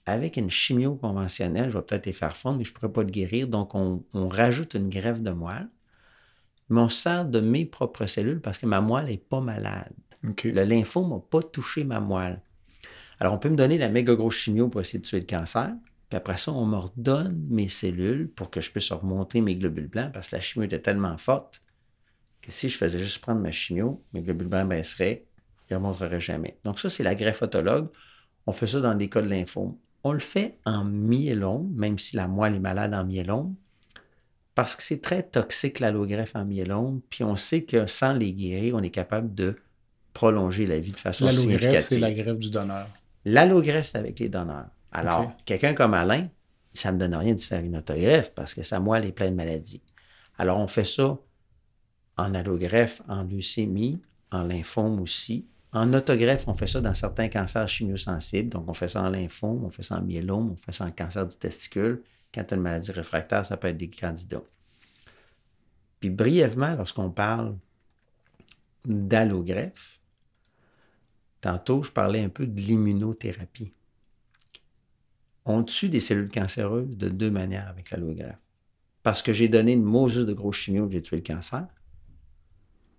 avec 0.06 0.38
une 0.38 0.50
chimio 0.50 0.96
conventionnelle, 0.96 1.70
je 1.70 1.78
vais 1.78 1.84
peut-être 1.84 2.06
les 2.06 2.14
faire 2.14 2.36
fondre, 2.36 2.58
mais 2.58 2.64
je 2.64 2.72
ne 2.72 2.74
pourrais 2.74 2.92
pas 2.92 3.04
le 3.04 3.10
guérir. 3.10 3.48
Donc, 3.48 3.76
on, 3.76 4.04
on 4.14 4.28
rajoute 4.30 4.74
une 4.74 4.90
greffe 4.90 5.22
de 5.22 5.32
moelle, 5.32 5.68
mais 6.70 6.80
on 6.80 6.90
sert 6.90 7.26
de 7.26 7.42
mes 7.42 7.66
propres 7.66 8.06
cellules 8.06 8.42
parce 8.42 8.58
que 8.58 8.66
ma 8.66 8.82
moelle 8.82 9.08
n'est 9.08 9.18
pas 9.18 9.42
malade. 9.42 9.92
Le 10.24 10.64
lymphome 10.64 11.10
n'a 11.10 11.20
pas 11.20 11.42
touché 11.42 11.84
ma 11.84 12.00
moelle. 12.00 12.42
Alors, 13.20 13.34
on 13.34 13.38
peut 13.38 13.50
me 13.50 13.56
donner 13.56 13.78
la 13.78 13.90
méga 13.90 14.16
grosse 14.16 14.36
chimio 14.36 14.70
pour 14.70 14.82
essayer 14.82 15.00
de 15.00 15.06
tuer 15.06 15.20
le 15.20 15.26
cancer. 15.26 15.74
Puis 16.10 16.18
après 16.18 16.38
ça, 16.38 16.52
on 16.52 16.66
me 16.66 16.78
redonne 16.78 17.46
mes 17.50 17.70
cellules 17.70 18.30
pour 18.30 18.50
que 18.50 18.62
je 18.62 18.72
puisse 18.72 18.92
remonter 18.92 19.42
mes 19.42 19.56
globules 19.56 19.88
blancs 19.88 20.12
parce 20.12 20.30
que 20.30 20.36
la 20.36 20.42
chimio 20.42 20.66
était 20.66 20.80
tellement 20.80 21.18
forte 21.18 21.62
que 22.42 22.52
si 22.52 22.70
je 22.70 22.78
faisais 22.78 22.98
juste 22.98 23.20
prendre 23.20 23.42
ma 23.42 23.52
chimio, 23.52 24.04
mes 24.14 24.22
globules 24.22 24.48
blancs 24.48 24.68
baisseraient, 24.68 25.26
ils 25.70 25.74
ne 25.74 25.78
remonteraient 25.78 26.20
jamais. 26.20 26.58
Donc, 26.64 26.80
ça, 26.80 26.90
c'est 26.90 27.04
la 27.04 27.14
greffe 27.14 27.44
autologue. 27.44 27.90
On 28.48 28.52
fait 28.52 28.66
ça 28.66 28.80
dans 28.82 28.96
des 28.96 29.08
cas 29.08 29.22
de 29.22 29.30
lymphome. 29.30 29.76
On 30.04 30.14
le 30.14 30.20
fait 30.20 30.58
en 30.66 30.84
myélome, 30.84 31.72
même 31.76 32.00
si 32.00 32.16
la 32.16 32.28
moelle 32.28 32.56
est 32.56 32.60
malade 32.60 32.94
en 32.94 33.04
myélome, 33.04 33.54
parce 34.56 34.76
que 34.76 34.82
c'est 34.82 35.02
très 35.02 35.24
toxique 35.24 35.80
l'allogreffe 35.80 36.36
en 36.36 36.46
myélome. 36.46 37.02
Puis 37.10 37.24
on 37.24 37.36
sait 37.36 37.64
que 37.64 37.86
sans 37.86 38.14
les 38.14 38.34
guérir, 38.34 38.76
on 38.76 38.82
est 38.82 38.90
capable 38.90 39.36
de 39.36 39.58
prolonger 40.14 40.66
la 40.66 40.80
vie 40.80 40.92
de 40.92 40.98
façon 40.98 41.26
L'allogreffe, 41.26 41.62
c'est 41.62 41.82
significative. 41.82 42.00
la 42.00 42.12
greffe 42.14 42.40
du 42.40 42.50
donneur. 42.50 42.88
L'allogreffe, 43.26 43.88
c'est 43.88 43.98
avec 43.98 44.18
les 44.20 44.30
donneurs. 44.30 44.70
Alors, 44.92 45.32
quelqu'un 45.46 45.74
comme 45.74 45.94
Alain, 45.94 46.28
ça 46.74 46.92
ne 46.92 46.96
me 46.96 47.00
donne 47.00 47.16
rien 47.16 47.34
de 47.34 47.40
faire 47.40 47.64
une 47.64 47.78
autogreffe 47.78 48.34
parce 48.34 48.54
que 48.54 48.64
sa 48.64 48.80
moelle 48.80 49.06
est 49.06 49.12
pleine 49.12 49.32
de 49.32 49.36
maladies. 49.36 49.82
Alors, 50.38 50.58
on 50.60 50.68
fait 50.68 50.84
ça 50.84 51.18
en 52.18 52.34
allogreffe, 52.34 53.02
en 53.08 53.24
leucémie, 53.24 54.02
en 54.32 54.44
lymphome 54.44 55.00
aussi. 55.02 55.48
En 55.72 55.94
autogreffe, 55.94 56.48
on 56.48 56.54
fait 56.54 56.68
ça 56.68 56.82
dans 56.82 56.94
certains 56.94 57.30
cancers 57.30 57.68
chimiosensibles. 57.68 58.50
Donc, 58.50 58.68
on 58.68 58.74
fait 58.74 58.88
ça 58.88 59.04
en 59.04 59.10
lymphome, 59.10 59.64
on 59.66 59.70
fait 59.70 59.84
ça 59.84 59.98
en 59.98 60.02
myélome, 60.02 60.52
on 60.52 60.56
fait 60.56 60.72
ça 60.72 60.86
en 60.86 60.90
cancer 60.90 61.28
du 61.28 61.38
testicule. 61.38 62.02
Quand 62.34 62.44
tu 62.44 62.54
as 62.54 62.58
une 62.58 62.64
maladie 62.64 62.92
réfractaire, 62.92 63.46
ça 63.46 63.58
peut 63.58 63.68
être 63.68 63.78
des 63.78 63.90
candidats. 63.90 64.44
Puis, 66.00 66.10
brièvement, 66.10 66.74
lorsqu'on 66.76 67.10
parle 67.12 67.56
d'allogreffe, 68.86 70.00
tantôt, 71.42 71.84
je 71.84 71.92
parlais 71.92 72.24
un 72.24 72.30
peu 72.30 72.48
de 72.48 72.60
l'immunothérapie. 72.60 73.74
On 75.52 75.64
tue 75.64 75.90
des 75.90 76.00
cellules 76.00 76.30
cancéreuses 76.30 76.96
de 76.96 77.10
deux 77.10 77.32
manières 77.32 77.68
avec 77.70 77.90
l'allogreffe. 77.90 78.38
Parce 79.02 79.24
que 79.24 79.34
j'ai 79.34 79.48
donné 79.48 79.72
une 79.72 79.82
Moses 79.82 80.28
de 80.28 80.34
gros 80.34 80.52
chimio, 80.52 80.88
j'ai 80.92 81.02
tué 81.02 81.16
le 81.16 81.24
cancer. 81.24 81.66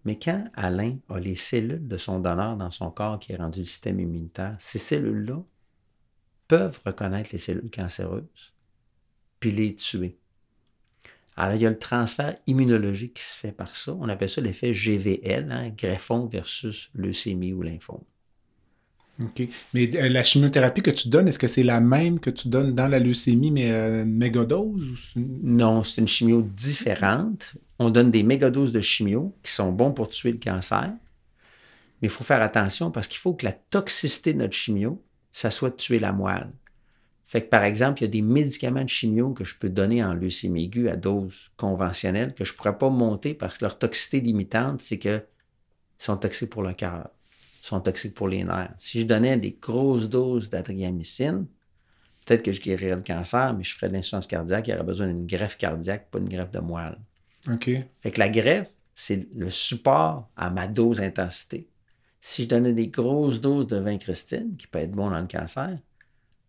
Mais 0.04 0.18
quand 0.18 0.50
Alain 0.54 0.98
a 1.08 1.20
les 1.20 1.36
cellules 1.36 1.86
de 1.86 1.96
son 1.96 2.18
donneur 2.18 2.56
dans 2.56 2.72
son 2.72 2.90
corps 2.90 3.20
qui 3.20 3.30
est 3.30 3.36
rendu 3.36 3.60
le 3.60 3.66
système 3.66 4.00
immunitaire, 4.00 4.56
ces 4.58 4.80
cellules-là 4.80 5.40
peuvent 6.48 6.80
reconnaître 6.84 7.30
les 7.32 7.38
cellules 7.38 7.70
cancéreuses 7.70 8.52
puis 9.38 9.52
les 9.52 9.76
tuer. 9.76 10.18
Alors, 11.36 11.54
il 11.54 11.62
y 11.62 11.66
a 11.66 11.70
le 11.70 11.78
transfert 11.78 12.36
immunologique 12.48 13.14
qui 13.14 13.22
se 13.22 13.36
fait 13.36 13.52
par 13.52 13.76
ça. 13.76 13.94
On 13.94 14.08
appelle 14.08 14.28
ça 14.28 14.40
l'effet 14.40 14.74
GVL, 14.74 15.52
hein, 15.52 15.70
greffon 15.70 16.26
versus 16.26 16.90
leucémie 16.94 17.52
ou 17.52 17.62
lymphome. 17.62 18.02
OK. 19.22 19.48
Mais 19.74 19.96
euh, 19.96 20.08
la 20.08 20.22
chimiothérapie 20.22 20.82
que 20.82 20.90
tu 20.90 21.08
donnes, 21.08 21.28
est-ce 21.28 21.38
que 21.38 21.46
c'est 21.46 21.62
la 21.62 21.80
même 21.80 22.20
que 22.20 22.30
tu 22.30 22.48
donnes 22.48 22.74
dans 22.74 22.88
la 22.88 22.98
leucémie, 22.98 23.50
mais 23.50 23.70
euh, 23.70 24.04
une 24.04 24.16
mégadose? 24.16 25.14
Non, 25.16 25.82
c'est 25.82 26.00
une 26.00 26.08
chimio 26.08 26.42
différente. 26.42 27.54
On 27.78 27.90
donne 27.90 28.10
des 28.10 28.22
mégadoses 28.22 28.72
de 28.72 28.80
chimio 28.80 29.34
qui 29.42 29.52
sont 29.52 29.72
bons 29.72 29.92
pour 29.92 30.08
tuer 30.08 30.32
le 30.32 30.38
cancer. 30.38 30.92
Mais 32.00 32.08
il 32.08 32.10
faut 32.10 32.24
faire 32.24 32.42
attention 32.42 32.90
parce 32.90 33.06
qu'il 33.06 33.18
faut 33.18 33.34
que 33.34 33.44
la 33.44 33.52
toxicité 33.52 34.32
de 34.32 34.38
notre 34.38 34.54
chimio, 34.54 35.02
ça 35.32 35.50
soit 35.50 35.70
de 35.70 35.76
tuer 35.76 35.98
la 35.98 36.12
moelle. 36.12 36.50
Fait 37.26 37.42
que, 37.42 37.48
par 37.48 37.62
exemple, 37.62 38.00
il 38.00 38.06
y 38.06 38.08
a 38.08 38.10
des 38.10 38.22
médicaments 38.22 38.82
de 38.82 38.88
chimio 38.88 39.32
que 39.32 39.44
je 39.44 39.54
peux 39.54 39.68
donner 39.68 40.02
en 40.02 40.14
leucémie 40.14 40.64
aiguë 40.64 40.88
à 40.88 40.96
dose 40.96 41.50
conventionnelle 41.56 42.34
que 42.34 42.44
je 42.44 42.52
ne 42.52 42.56
pourrais 42.56 42.76
pas 42.76 42.90
monter 42.90 43.34
parce 43.34 43.58
que 43.58 43.64
leur 43.64 43.78
toxicité 43.78 44.20
limitante, 44.20 44.80
c'est 44.80 44.98
qu'ils 44.98 45.22
sont 45.96 46.16
toxiques 46.16 46.50
pour 46.50 46.64
le 46.64 46.72
cœur, 46.72 47.08
sont 47.66 47.80
toxiques 47.80 48.14
pour 48.14 48.28
les 48.28 48.44
nerfs. 48.44 48.74
Si 48.78 49.00
je 49.00 49.06
donnais 49.06 49.36
des 49.36 49.56
grosses 49.60 50.08
doses 50.08 50.48
d'adriamycine, 50.48 51.46
peut-être 52.24 52.42
que 52.42 52.52
je 52.52 52.60
guérirais 52.60 52.96
le 52.96 53.02
cancer, 53.02 53.54
mais 53.54 53.64
je 53.64 53.74
ferais 53.74 53.88
de 53.88 53.94
l'insuffisance 53.94 54.26
cardiaque, 54.26 54.68
il 54.68 54.70
y 54.70 54.74
aurait 54.74 54.84
besoin 54.84 55.06
d'une 55.08 55.26
greffe 55.26 55.56
cardiaque, 55.56 56.10
pas 56.10 56.18
une 56.18 56.28
greffe 56.28 56.50
de 56.50 56.60
moelle. 56.60 56.98
OK. 57.48 57.70
Fait 58.00 58.10
que 58.10 58.18
la 58.18 58.28
greffe, 58.28 58.70
c'est 58.94 59.28
le 59.34 59.50
support 59.50 60.28
à 60.36 60.50
ma 60.50 60.66
dose 60.66 61.00
intensité. 61.00 61.68
Si 62.20 62.42
je 62.42 62.48
donnais 62.48 62.72
des 62.72 62.88
grosses 62.88 63.40
doses 63.40 63.66
de 63.66 63.78
vincristine, 63.78 64.56
qui 64.56 64.66
peut 64.66 64.78
être 64.78 64.92
bon 64.92 65.10
dans 65.10 65.20
le 65.20 65.26
cancer, 65.26 65.78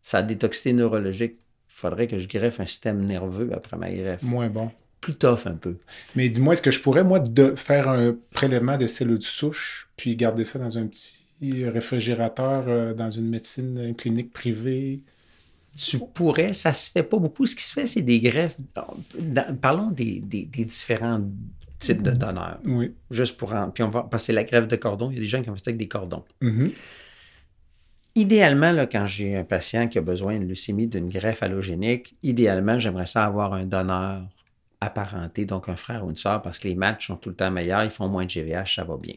ça 0.01 0.18
a 0.20 0.24
des 0.24 0.38
toxicités 0.38 0.74
neurologiques. 0.74 1.39
Il 1.70 1.74
faudrait 1.74 2.07
que 2.07 2.20
je 2.20 2.28
greffe 2.28 2.59
un 2.59 2.66
système 2.66 3.05
nerveux 3.05 3.51
après 3.53 3.78
ma 3.78 3.89
greffe. 3.89 4.24
Moins 4.24 4.49
bon. 4.49 4.70
Plus 5.02 5.16
tough 5.16 5.41
un 5.45 5.56
peu. 5.56 5.78
Mais 6.16 6.30
dis-moi, 6.30 6.54
est-ce 6.54 6.62
que 6.62 6.72
je 6.72 6.80
pourrais, 6.80 7.04
moi, 7.04 7.20
de 7.20 7.56
faire 7.56 7.89
un 7.89 8.16
prélèvement 8.32 8.78
de 8.78 8.88
cellules 8.88 9.18
de 9.18 9.24
souche, 9.24 9.89
puis 9.97 10.16
garder 10.16 10.45
ça 10.45 10.60
dans 10.60 10.78
un 10.78 10.86
petit 10.88 11.24
réfrigérateur, 11.41 12.66
euh, 12.68 12.93
dans 12.93 13.10
une 13.10 13.28
médecine, 13.28 13.80
une 13.80 13.95
clinique 13.95 14.32
privée? 14.32 15.02
Tu 15.78 15.97
pourrais, 16.14 16.54
ça 16.54 16.72
se 16.74 16.91
fait 16.91 17.02
pas 17.04 17.18
beaucoup. 17.18 17.45
Ce 17.45 17.56
qui 17.56 17.64
se 17.64 17.74
fait, 17.74 17.88
c'est 17.88 18.02
des 18.04 18.20
greffes. 18.20 18.58
dans- 18.76 19.56
parlons 19.60 19.89
des, 19.89 20.20
des- 20.20 20.45
des 20.45 20.66
différents 20.66 21.22
types 21.80 22.02
de 22.04 22.12
donneurs. 22.12 22.60
Oui. 22.66 22.93
Juste 23.10 23.38
pour 23.38 23.54
en- 23.56 23.72
Puis 23.72 23.82
on 23.84 23.88
va 23.89 24.04
passer 24.04 24.34
la 24.34 24.43
greffe 24.43 24.68
de 24.68 24.76
cordon. 24.76 25.10
Il 25.10 25.16
y 25.16 25.18
a 25.18 25.22
des 25.22 25.26
gens 25.26 25.41
qui 25.41 25.49
ont 25.49 25.56
fait 25.56 25.64
ça 25.64 25.70
avec 25.70 25.78
des 25.78 25.88
cordons. 25.88 26.24
Mhm. 26.41 26.72
Idéalement, 28.16 28.72
là, 28.74 28.86
quand 28.88 29.08
j'ai 29.08 29.38
un 29.38 29.45
patient 29.45 29.88
qui 29.88 29.97
a 29.97 30.02
besoin 30.02 30.38
de 30.38 30.43
leucémie 30.45 30.88
d'une 30.88 31.08
greffe 31.10 31.41
allogénique, 31.43 32.16
idéalement, 32.24 32.78
j'aimerais 32.78 33.06
ça 33.06 33.24
avoir 33.26 33.54
un 33.54 33.64
donneur 33.66 34.24
apparenté, 34.82 35.45
donc 35.45 35.69
un 35.69 35.75
frère 35.75 36.05
ou 36.05 36.09
une 36.09 36.15
sœur, 36.15 36.41
parce 36.41 36.59
que 36.59 36.67
les 36.67 36.75
matchs 36.75 37.07
sont 37.07 37.15
tout 37.15 37.29
le 37.29 37.36
temps 37.36 37.51
meilleurs, 37.51 37.84
ils 37.84 37.91
font 37.91 38.09
moins 38.09 38.25
de 38.25 38.29
GVH, 38.29 38.75
ça 38.75 38.84
va 38.84 38.97
bien. 38.97 39.15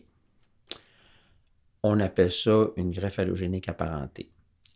On 1.82 1.98
appelle 2.00 2.30
ça 2.30 2.66
une 2.76 2.90
greffe 2.90 3.18
allogénique 3.18 3.68
apparentée. 3.68 4.30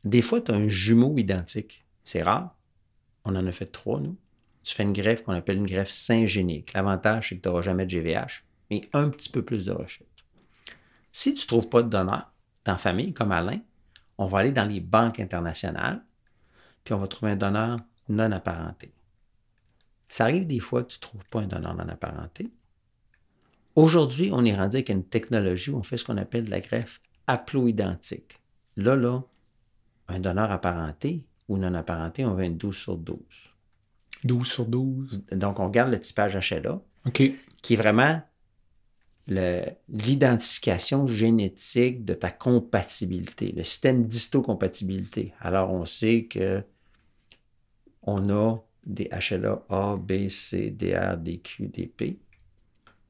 Des 0.04 0.22
fois, 0.22 0.40
tu 0.40 0.52
as 0.52 0.54
un 0.54 0.68
jumeau 0.68 1.16
identique. 1.18 1.84
C'est 2.04 2.22
rare. 2.22 2.54
On 3.24 3.36
en 3.36 3.46
a 3.46 3.52
fait 3.52 3.66
trois, 3.66 4.00
nous. 4.00 4.16
Tu 4.62 4.74
fais 4.74 4.82
une 4.82 4.92
greffe 4.92 5.22
qu'on 5.22 5.32
appelle 5.32 5.56
une 5.56 5.66
greffe 5.66 5.90
syngénique. 5.90 6.72
L'avantage, 6.72 7.28
c'est 7.28 7.36
que 7.36 7.42
tu 7.42 7.48
n'auras 7.48 7.62
jamais 7.62 7.86
de 7.86 7.90
GVH, 7.90 8.44
mais 8.70 8.88
un 8.92 9.08
petit 9.08 9.28
peu 9.28 9.42
plus 9.42 9.66
de 9.66 9.72
rechute. 9.72 10.06
Si 11.12 11.34
tu 11.34 11.44
ne 11.44 11.48
trouves 11.48 11.68
pas 11.68 11.82
de 11.82 11.88
donneur 11.88 12.30
dans 12.64 12.76
famille, 12.76 13.12
comme 13.12 13.32
Alain, 13.32 13.60
on 14.18 14.26
va 14.26 14.38
aller 14.38 14.52
dans 14.52 14.68
les 14.68 14.80
banques 14.80 15.20
internationales, 15.20 16.02
puis 16.84 16.94
on 16.94 16.98
va 16.98 17.06
trouver 17.06 17.32
un 17.32 17.36
donneur 17.36 17.78
non 18.08 18.32
apparenté. 18.32 18.92
Ça 20.08 20.24
arrive 20.24 20.46
des 20.46 20.60
fois 20.60 20.82
que 20.82 20.88
tu 20.88 20.98
ne 20.98 21.02
trouves 21.02 21.24
pas 21.26 21.40
un 21.40 21.46
donneur 21.46 21.74
non 21.74 21.88
apparenté. 21.88 22.50
Aujourd'hui, 23.76 24.30
on 24.32 24.44
est 24.44 24.56
rendu 24.56 24.76
avec 24.76 24.88
une 24.88 25.04
technologie 25.04 25.70
où 25.70 25.76
on 25.76 25.82
fait 25.82 25.96
ce 25.96 26.04
qu'on 26.04 26.16
appelle 26.16 26.46
de 26.46 26.50
la 26.50 26.60
greffe 26.60 27.00
haploïdentique. 27.26 28.40
Là, 28.76 28.96
là, 28.96 29.22
un 30.08 30.18
donneur 30.18 30.50
apparenté 30.50 31.24
ou 31.48 31.58
non 31.58 31.74
apparenté, 31.74 32.24
on 32.24 32.34
veut 32.34 32.44
une 32.44 32.56
12 32.56 32.76
sur 32.76 32.96
12. 32.96 33.18
12 34.24 34.46
sur 34.46 34.66
12. 34.66 35.22
Donc, 35.32 35.60
on 35.60 35.68
garde 35.68 35.92
le 35.92 36.00
typage 36.00 36.36
HLA, 36.50 36.80
OK. 37.06 37.22
qui 37.62 37.74
est 37.74 37.76
vraiment 37.76 38.20
l'identification 39.28 41.06
génétique 41.06 42.04
de 42.04 42.14
ta 42.14 42.30
compatibilité, 42.30 43.52
le 43.52 43.62
système 43.62 44.06
d'histocompatibilité. 44.06 45.34
Alors, 45.40 45.70
on 45.72 45.84
sait 45.84 46.24
que 46.24 46.64
on 48.02 48.30
a 48.30 48.56
des 48.88 49.08
HLA 49.12 49.62
A, 49.68 49.96
B, 49.96 50.28
C, 50.28 50.70
DR, 50.70 51.16
DQ, 51.18 51.68
DP. 51.68 52.18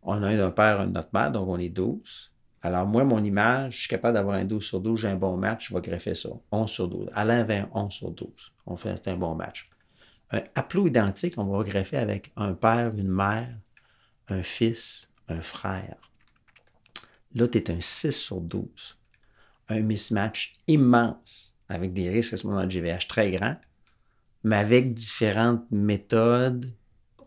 On 0.02 0.22
a 0.22 0.28
un 0.28 0.36
d'un 0.36 0.50
père, 0.50 0.80
un 0.80 0.86
de 0.88 0.92
notre 0.92 1.10
mère, 1.12 1.30
donc 1.30 1.48
on 1.48 1.58
est 1.58 1.68
12. 1.68 2.32
Alors, 2.62 2.86
moi, 2.86 3.04
mon 3.04 3.22
image, 3.22 3.74
je 3.74 3.78
suis 3.80 3.88
capable 3.88 4.14
d'avoir 4.14 4.36
un 4.36 4.44
12 4.44 4.64
sur 4.64 4.80
12, 4.80 5.00
j'ai 5.00 5.08
un 5.08 5.16
bon 5.16 5.36
match, 5.36 5.68
je 5.68 5.74
vais 5.74 5.80
greffer 5.80 6.14
ça. 6.14 6.30
11 6.50 6.68
sur 6.68 6.88
12. 6.88 7.08
Alain 7.12 7.48
un 7.48 7.68
11 7.72 7.92
sur 7.92 8.10
12. 8.10 8.28
On 8.66 8.76
fait 8.76 9.06
un 9.06 9.16
bon 9.16 9.34
match. 9.36 9.70
Un 10.30 10.42
haplo 10.56 10.86
identique, 10.88 11.38
on 11.38 11.44
va 11.44 11.62
greffer 11.62 11.96
avec 11.96 12.32
un 12.36 12.54
père, 12.54 12.92
une 12.96 13.08
mère, 13.08 13.56
un 14.28 14.42
fils, 14.42 15.10
un 15.28 15.40
frère. 15.40 15.96
Là, 17.34 17.46
tu 17.46 17.58
es 17.58 17.70
un 17.70 17.80
6 17.80 18.10
sur 18.10 18.40
12. 18.40 18.98
Un 19.68 19.80
mismatch 19.80 20.58
immense 20.66 21.54
avec 21.68 21.92
des 21.92 22.08
risques 22.10 22.32
à 22.32 22.36
ce 22.36 22.46
moment 22.46 22.64
de 22.64 22.70
GVH 22.70 23.06
très 23.06 23.30
grands, 23.30 23.56
mais 24.48 24.56
avec 24.56 24.94
différentes 24.94 25.70
méthodes, 25.70 26.72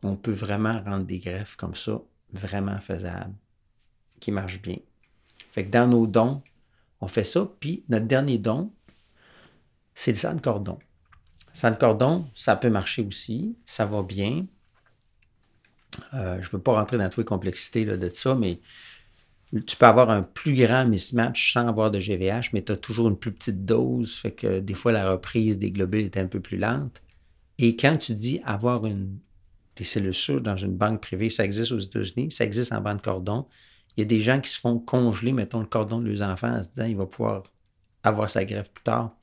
on 0.02 0.16
peut 0.16 0.32
vraiment 0.32 0.82
rendre 0.82 1.06
des 1.06 1.20
greffes 1.20 1.56
comme 1.56 1.76
ça 1.76 2.02
vraiment 2.34 2.80
faisables, 2.80 3.36
qui 4.20 4.32
marchent 4.32 4.60
bien. 4.60 4.78
Fait 5.52 5.64
que 5.64 5.70
dans 5.70 5.88
nos 5.88 6.08
dons, 6.08 6.42
on 7.00 7.08
fait 7.08 7.24
ça. 7.24 7.48
Puis 7.60 7.84
notre 7.90 8.08
dernier 8.08 8.40
don, 8.40 8.74
c'est 9.94 10.14
le 10.14 10.18
sang 10.18 10.34
de 10.34 10.42
cordon. 10.42 10.80
Sang 11.54 11.70
de 11.70 11.76
cordon, 11.76 12.28
ça 12.34 12.56
peut 12.56 12.72
marcher 12.72 13.04
aussi, 13.04 13.56
ça 13.68 13.86
va 13.86 14.02
bien. 14.02 14.48
Euh, 16.16 16.42
je 16.42 16.48
ne 16.48 16.52
veux 16.54 16.62
pas 16.62 16.74
rentrer 16.74 16.98
dans 16.98 17.08
toutes 17.08 17.20
les 17.20 17.26
complexités 17.26 17.86
de 17.86 18.10
ça, 18.10 18.34
mais 18.34 18.62
tu 19.68 19.76
peux 19.76 19.86
avoir 19.86 20.10
un 20.10 20.24
plus 20.24 20.56
grand 20.56 20.88
mismatch 20.88 21.54
sans 21.54 21.68
avoir 21.68 21.92
de 21.92 22.00
GVH, 22.00 22.50
mais 22.54 22.64
tu 22.64 22.72
as 22.72 22.78
toujours 22.78 23.10
une 23.10 23.18
plus 23.18 23.32
petite 23.32 23.64
dose, 23.64 24.16
fait 24.16 24.32
que 24.32 24.60
des 24.60 24.74
fois 24.74 24.92
la 24.92 25.12
reprise 25.12 25.60
des 25.60 25.70
globules 25.70 26.06
est 26.06 26.18
un 26.18 26.26
peu 26.26 26.40
plus 26.40 26.58
lente. 26.58 27.00
Et 27.62 27.76
quand 27.76 27.96
tu 27.96 28.14
dis 28.14 28.42
avoir 28.44 28.88
une, 28.88 29.20
des 29.76 29.84
cellules 29.84 30.16
souches 30.16 30.42
dans 30.42 30.58
une 30.58 30.76
banque 30.76 31.00
privée, 31.00 31.30
ça 31.30 31.46
existe 31.46 31.72
aux 31.72 31.78
États-Unis, 31.78 32.32
ça 32.32 32.44
existe 32.44 32.74
en 32.74 32.82
bande 32.82 33.04
cordon. 33.04 33.46
Il 33.96 34.02
y 34.02 34.04
a 34.04 34.06
des 34.06 34.20
gens 34.20 34.42
qui 34.42 34.50
se 34.50 34.60
font 34.60 34.80
congeler, 34.80 35.32
mettons, 35.32 35.60
le 35.60 35.68
cordon 35.68 36.00
de 36.00 36.10
leurs 36.10 36.28
enfants 36.28 36.52
en 36.52 36.64
se 36.64 36.70
disant 36.70 36.86
il 36.86 36.98
va 36.98 37.06
pouvoir 37.06 37.44
avoir 38.04 38.32
sa 38.32 38.46
greffe 38.46 38.72
plus 38.72 38.84
tard. 38.84 39.16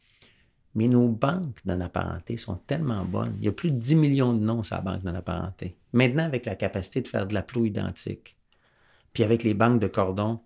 Mais 0.76 0.86
nos 0.86 1.08
banques 1.08 1.58
dans 1.64 1.76
la 1.76 1.88
parenté 1.88 2.36
sont 2.36 2.54
tellement 2.54 3.04
bonnes. 3.04 3.34
Il 3.40 3.46
y 3.46 3.48
a 3.48 3.52
plus 3.52 3.72
de 3.72 3.78
10 3.78 3.96
millions 3.96 4.32
de 4.32 4.38
noms 4.38 4.62
sur 4.62 4.76
la 4.76 4.82
banque 4.82 5.02
dans 5.02 5.12
la 5.12 5.22
parenté. 5.22 5.76
Maintenant, 5.92 6.22
avec 6.22 6.46
la 6.46 6.54
capacité 6.54 7.00
de 7.00 7.08
faire 7.08 7.26
de 7.26 7.34
l'aplo 7.34 7.64
identique, 7.64 8.36
puis 9.12 9.24
avec 9.24 9.42
les 9.42 9.54
banques 9.54 9.80
de 9.80 9.88
cordon, 9.88 10.38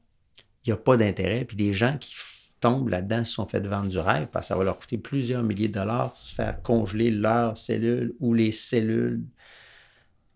il 0.64 0.70
n'y 0.70 0.72
a 0.72 0.76
pas 0.78 0.96
d'intérêt. 0.96 1.44
Puis 1.44 1.58
les 1.58 1.74
gens 1.74 1.98
qui 1.98 2.14
tombent 2.62 2.88
là-dedans 2.88 3.24
se 3.24 3.32
sont 3.34 3.44
fait 3.44 3.60
vendre 3.60 3.88
du 3.88 3.98
rêve 3.98 4.28
parce 4.32 4.46
que 4.46 4.48
ça 4.48 4.56
va 4.56 4.64
leur 4.64 4.78
coûter 4.78 4.96
plusieurs 4.96 5.42
milliers 5.42 5.68
de 5.68 5.74
dollars 5.74 6.16
se 6.16 6.34
faire 6.34 6.62
congeler 6.62 7.10
leurs 7.10 7.58
cellules 7.58 8.14
ou 8.20 8.32
les 8.32 8.52
cellules 8.52 9.22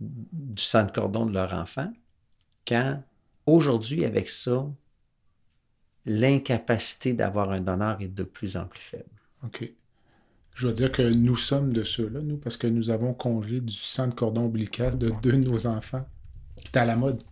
du 0.01 0.62
sang 0.62 0.85
de 0.85 0.91
cordon 0.91 1.24
de 1.24 1.33
leur 1.33 1.55
enfant. 1.55 1.91
Quand 2.68 3.03
aujourd'hui, 3.47 4.05
avec 4.05 4.29
ça, 4.29 4.66
l'incapacité 6.05 7.14
d'avoir 7.14 7.51
un 7.51 7.61
donneur 7.61 8.01
est 8.03 8.09
de 8.09 8.24
plus 8.24 8.57
en 8.57 8.66
plus 8.66 8.83
faible. 8.83 9.05
OK. 9.45 9.72
Je 10.55 10.62
dois 10.62 10.72
dire 10.72 10.93
que 10.93 11.03
nous 11.03 11.37
sommes 11.37 11.72
de 11.72 11.85
ceux-là, 11.85 12.20
nous, 12.20 12.39
parce 12.39 12.57
que 12.57 12.66
nous 12.66 12.91
avons 12.91 13.14
congelé 13.14 13.61
du 13.61 13.74
sang 13.74 14.09
de 14.09 14.14
cordon 14.14 14.47
ombilical 14.47 14.99
de 14.99 15.11
deux 15.22 15.33
de 15.33 15.49
nos 15.49 15.66
enfants. 15.66 16.07
C'était 16.64 16.81
à 16.81 16.85
la 16.85 16.97
mode. 16.97 17.22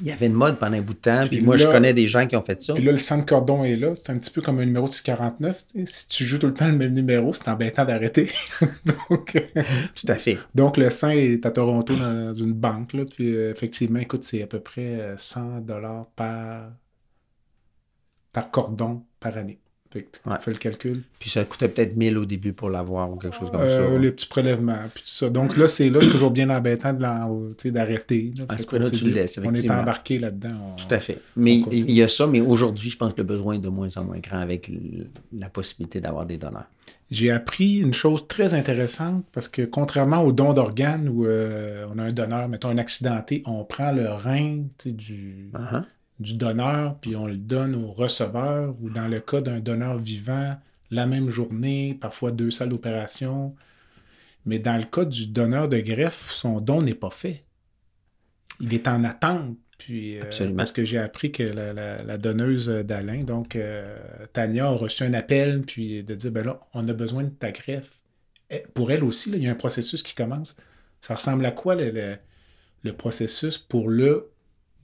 Il 0.00 0.08
y 0.08 0.12
avait 0.12 0.26
une 0.26 0.34
mode 0.34 0.58
pendant 0.58 0.76
un 0.76 0.80
bout 0.80 0.94
de 0.94 0.98
temps, 0.98 1.24
puis, 1.26 1.40
moi, 1.40 1.56
je 1.56 1.66
connais 1.66 1.92
des 1.92 2.06
gens 2.06 2.26
qui 2.26 2.36
ont 2.36 2.42
fait 2.42 2.60
ça. 2.62 2.74
Puis 2.74 2.84
là, 2.84 2.92
le 2.92 2.98
sang 2.98 3.18
de 3.18 3.24
cordon 3.24 3.64
est 3.64 3.76
là. 3.76 3.94
C'est 3.94 4.10
un 4.10 4.18
petit 4.18 4.30
peu 4.30 4.40
comme 4.40 4.58
un 4.60 4.64
numéro 4.64 4.88
de 4.88 4.94
49. 4.94 5.64
Si 5.84 6.08
tu 6.08 6.24
joues 6.24 6.38
tout 6.38 6.46
le 6.46 6.54
temps 6.54 6.68
le 6.68 6.76
même 6.76 6.92
numéro, 6.92 7.32
c'est 7.32 7.48
embêtant 7.48 7.84
d'arrêter. 7.84 8.28
donc, 9.10 9.36
euh, 9.36 9.62
tout 9.94 10.06
à 10.08 10.16
fait. 10.16 10.38
Donc, 10.54 10.76
le 10.76 10.90
sang 10.90 11.10
est 11.10 11.44
à 11.44 11.50
Toronto 11.50 11.94
dans 11.94 12.34
une 12.34 12.52
banque. 12.52 12.92
Là, 12.92 13.04
puis 13.04 13.34
euh, 13.34 13.50
effectivement, 13.50 13.98
écoute, 13.98 14.24
c'est 14.24 14.42
à 14.42 14.46
peu 14.46 14.60
près 14.60 15.14
100 15.16 15.40
euh, 15.40 15.60
dollars 15.60 16.06
par, 16.16 16.70
par 18.32 18.50
cordon 18.50 19.02
par 19.18 19.36
année. 19.36 19.60
Fait 19.92 20.02
que 20.02 20.50
le 20.50 20.56
calcul. 20.56 21.02
Puis 21.18 21.30
ça 21.30 21.44
coûtait 21.44 21.68
peut-être 21.68 21.96
1000 21.96 22.16
au 22.18 22.24
début 22.24 22.52
pour 22.52 22.70
l'avoir 22.70 23.10
ou 23.10 23.16
quelque 23.16 23.36
chose 23.36 23.50
comme 23.50 23.62
euh, 23.62 23.90
ça. 23.90 23.98
Les 23.98 24.12
petits 24.12 24.28
prélèvements, 24.28 24.78
puis 24.94 25.02
tout 25.02 25.08
ça. 25.08 25.30
Donc 25.30 25.56
là, 25.56 25.66
c'est 25.66 25.90
là, 25.90 25.98
toujours 25.98 26.30
bien 26.30 26.48
embêtant 26.48 26.92
d'arrêter. 26.92 28.32
À 28.48 28.56
ce 28.56 28.76
là 28.76 28.90
tu 28.90 29.10
laisses, 29.10 29.40
On 29.44 29.52
est 29.52 29.70
embarqué 29.70 30.18
là-dedans. 30.18 30.76
Tout 30.76 30.94
à 30.94 31.00
fait. 31.00 31.18
Mais 31.36 31.56
il 31.72 31.90
y 31.90 32.02
a 32.02 32.08
ça, 32.08 32.26
mais 32.26 32.40
aujourd'hui, 32.40 32.90
je 32.90 32.96
pense 32.96 33.14
que 33.14 33.18
le 33.18 33.26
besoin 33.26 33.54
est 33.54 33.58
de 33.58 33.68
moins 33.68 33.88
en 33.96 34.04
moins 34.04 34.18
grand 34.18 34.38
avec 34.38 34.70
la 35.36 35.48
possibilité 35.48 36.00
d'avoir 36.00 36.24
des 36.24 36.38
donneurs. 36.38 36.66
J'ai 37.10 37.32
appris 37.32 37.78
une 37.78 37.92
chose 37.92 38.28
très 38.28 38.54
intéressante 38.54 39.24
parce 39.32 39.48
que 39.48 39.62
contrairement 39.62 40.22
aux 40.22 40.30
dons 40.30 40.52
d'organes 40.52 41.08
où 41.08 41.26
euh, 41.26 41.84
on 41.92 41.98
a 41.98 42.04
un 42.04 42.12
donneur, 42.12 42.48
mettons 42.48 42.68
un 42.68 42.78
accidenté, 42.78 43.42
on 43.46 43.64
prend 43.64 43.90
le 43.90 44.08
rein 44.08 44.62
du, 44.84 45.50
uh-huh 45.52 45.82
du 46.20 46.34
donneur, 46.34 46.98
puis 47.00 47.16
on 47.16 47.26
le 47.26 47.36
donne 47.36 47.74
au 47.74 47.90
receveur, 47.90 48.76
ou 48.80 48.90
dans 48.90 49.08
le 49.08 49.20
cas 49.20 49.40
d'un 49.40 49.58
donneur 49.58 49.98
vivant, 49.98 50.54
la 50.90 51.06
même 51.06 51.30
journée, 51.30 51.96
parfois 52.00 52.30
deux 52.30 52.50
salles 52.50 52.68
d'opération. 52.68 53.54
Mais 54.44 54.58
dans 54.58 54.76
le 54.76 54.84
cas 54.84 55.04
du 55.04 55.26
donneur 55.26 55.68
de 55.68 55.78
greffe, 55.78 56.30
son 56.30 56.60
don 56.60 56.82
n'est 56.82 56.94
pas 56.94 57.10
fait. 57.10 57.44
Il 58.60 58.74
est 58.74 58.86
en 58.86 59.02
attente. 59.04 59.56
Puis, 59.78 60.18
euh, 60.18 60.54
parce 60.54 60.72
que 60.72 60.84
j'ai 60.84 60.98
appris 60.98 61.32
que 61.32 61.42
la, 61.42 62.18
donneuse 62.18 62.68
d'Alain, 62.68 63.24
donc 63.24 63.56
euh, 63.56 63.96
Tania, 64.34 64.66
a 64.66 64.70
reçu 64.70 65.04
un 65.04 65.14
appel, 65.14 65.62
puis 65.62 66.04
de 66.04 66.14
dire, 66.14 66.30
ben 66.30 66.44
là, 66.44 66.60
on 66.74 66.86
a 66.86 66.92
besoin 66.92 67.24
de 67.24 67.30
ta 67.30 67.50
greffe. 67.50 68.00
Eh, 68.50 68.62
pour 68.74 68.92
elle 68.92 69.04
aussi, 69.04 69.30
il 69.30 69.42
y 69.42 69.48
a 69.48 69.52
un 69.52 69.54
processus 69.54 70.02
qui 70.02 70.14
commence. 70.14 70.54
Ça 71.00 71.14
ressemble 71.14 71.46
à 71.46 71.50
quoi 71.50 71.76
le, 71.76 72.16
le 72.82 72.92
processus 72.92 73.56
pour 73.56 73.88
le 73.88 74.30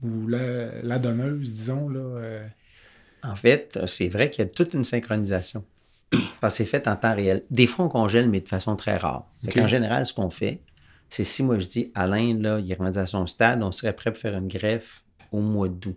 ou 0.03 0.27
la, 0.29 0.99
donneuse, 0.99 1.53
disons. 1.53 1.89
Là, 1.89 2.01
euh. 2.01 2.47
En 3.23 3.35
fait, 3.35 3.79
c'est 3.87 4.09
vrai 4.09 4.31
qu'il 4.31 4.45
y 4.45 4.47
a 4.47 4.51
toute 4.51 4.75
une 4.75 4.85
synchronisation. 4.85 5.65
Parce 6.41 6.55
que 6.55 6.59
c'est 6.59 6.67
fait 6.67 6.87
en 6.89 6.97
temps 6.97 7.15
réel. 7.15 7.43
Des 7.51 7.67
fois, 7.67 7.87
on 7.87 7.89
congèle, 7.89 8.29
mais 8.29 8.41
de 8.41 8.49
façon 8.49 8.77
très 8.77 8.97
rare. 8.97 9.27
En 9.57 9.67
général, 9.67 10.07
ce 10.07 10.13
qu'on 10.13 10.31
fait, 10.31 10.63
c'est 11.09 11.25
si 11.25 11.43
moi 11.43 11.59
je 11.59 11.67
dis 11.67 11.93
Alain, 11.95 12.39
là, 12.39 12.59
il 12.59 12.71
est 12.71 12.75
rendu 12.75 12.99
à 12.99 13.07
son 13.07 13.27
stade, 13.27 13.63
on 13.63 13.73
serait 13.73 13.95
prêt 13.95 14.13
pour 14.13 14.21
faire 14.21 14.37
une 14.37 14.49
greffe 14.49 15.05
au 15.33 15.41
mois 15.41 15.69
d'août. 15.69 15.97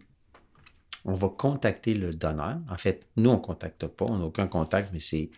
On 1.06 1.14
va 1.14 1.30
contacter 1.30 1.94
le 1.94 2.14
donneur. 2.14 2.58
En 2.70 2.78
fait, 2.78 3.06
nous, 3.16 3.30
on 3.30 3.36
ne 3.36 3.40
contacte 3.40 3.88
pas, 3.88 4.06
on 4.06 4.18
n'a 4.18 4.26
aucun 4.26 4.48
contact, 4.48 4.90
mais 4.94 5.00
c'est 5.00 5.30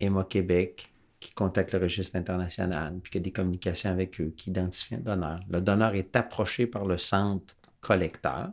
Emma 0.00 0.24
Québec 0.24 0.90
qui 1.18 1.32
contacte 1.32 1.72
le 1.72 1.78
registre 1.78 2.16
international, 2.16 2.98
puis 3.02 3.10
qu'il 3.10 3.20
y 3.20 3.22
a 3.22 3.24
des 3.24 3.32
communications 3.32 3.90
avec 3.90 4.20
eux, 4.20 4.34
qui 4.36 4.50
identifient 4.50 4.96
un 4.96 5.00
donneur. 5.00 5.40
Le 5.48 5.60
donneur 5.60 5.94
est 5.94 6.14
approché 6.14 6.66
par 6.66 6.84
le 6.84 6.98
centre 6.98 7.55
collecteur. 7.86 8.50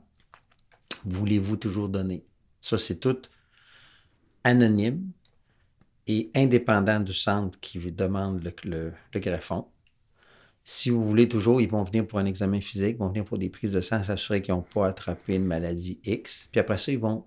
Voulez-vous 1.06 1.58
toujours 1.58 1.90
donner? 1.90 2.24
Ça, 2.62 2.78
c'est 2.78 3.00
tout 3.00 3.18
anonyme 4.44 5.10
et 6.06 6.30
indépendant 6.36 7.00
du 7.00 7.14
centre 7.14 7.60
qui 7.60 7.80
vous 7.80 7.90
demande 7.90 8.48
le, 8.64 8.94
greffon. 9.16 9.66
Si 10.64 10.92
vous 10.92 11.04
voulez 11.04 11.28
toujours, 11.28 11.62
ils 11.62 11.70
vont 11.70 11.84
venir 11.84 12.06
pour 12.06 12.20
un 12.20 12.26
examen 12.26 12.62
physique, 12.62 12.96
ils 12.96 13.00
vont 13.00 13.08
venir 13.08 13.26
pour 13.26 13.40
des 13.40 13.50
prises 13.50 13.72
de 13.72 13.82
sang, 13.82 14.04
s'assurer 14.04 14.44
qu'ils 14.44 14.54
n'ont 14.54 14.62
pas 14.62 14.88
attrapé 14.88 15.34
une 15.34 15.46
maladie 15.46 16.00
X. 16.06 16.48
Puis 16.52 16.60
après 16.62 16.78
ça, 16.78 16.92
ils 16.92 17.00
vont 17.00 17.26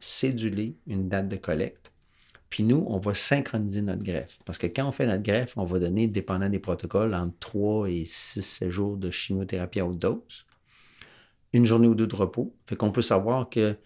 céduler 0.00 0.76
une 0.88 1.08
date 1.08 1.28
de 1.28 1.36
collecte. 1.36 1.92
Puis 2.50 2.64
nous, 2.64 2.84
on 2.88 2.98
va 2.98 3.14
synchroniser 3.14 3.82
notre 3.82 4.02
greffe. 4.02 4.40
Parce 4.44 4.58
que 4.58 4.66
quand 4.66 4.88
on 4.88 4.92
fait 4.92 5.06
notre 5.06 5.22
greffe, 5.22 5.56
on 5.56 5.64
va 5.64 5.78
donner, 5.78 6.08
dépendant 6.08 6.48
des 6.48 6.58
protocoles, 6.58 7.14
entre 7.14 7.38
3 7.38 7.90
et 7.90 8.04
6 8.04 8.68
jours 8.68 8.96
de 8.96 9.12
chimiothérapie 9.12 9.78
à 9.78 9.86
haute 9.86 10.00
dose 10.00 10.45
une 11.52 11.64
journée 11.64 11.88
ou 11.88 11.94
deux 11.94 12.06
de 12.06 12.16
repos. 12.16 12.54
Fait 12.66 12.76
qu'on 12.76 12.90
peut 12.90 13.02
savoir 13.02 13.48
que 13.48 13.76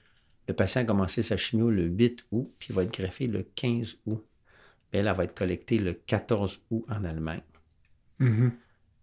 le 0.49 0.55
patient 0.55 0.83
a 0.83 0.85
commencé 0.85 1.23
sa 1.23 1.37
chimio 1.37 1.71
le 1.71 1.85
8 1.85 2.27
août, 2.33 2.53
puis 2.59 2.69
il 2.71 2.75
va 2.75 2.83
être 2.83 2.93
greffé 2.93 3.27
le 3.27 3.43
15 3.55 3.99
août. 4.07 4.25
Bien, 4.93 5.05
elle 5.05 5.15
va 5.15 5.25
être 5.25 5.37
collectée 5.37 5.79
le 5.79 5.93
14 5.93 6.63
août 6.71 6.85
en 6.89 7.05
Allemagne. 7.05 7.43
Mm-hmm. 8.21 8.51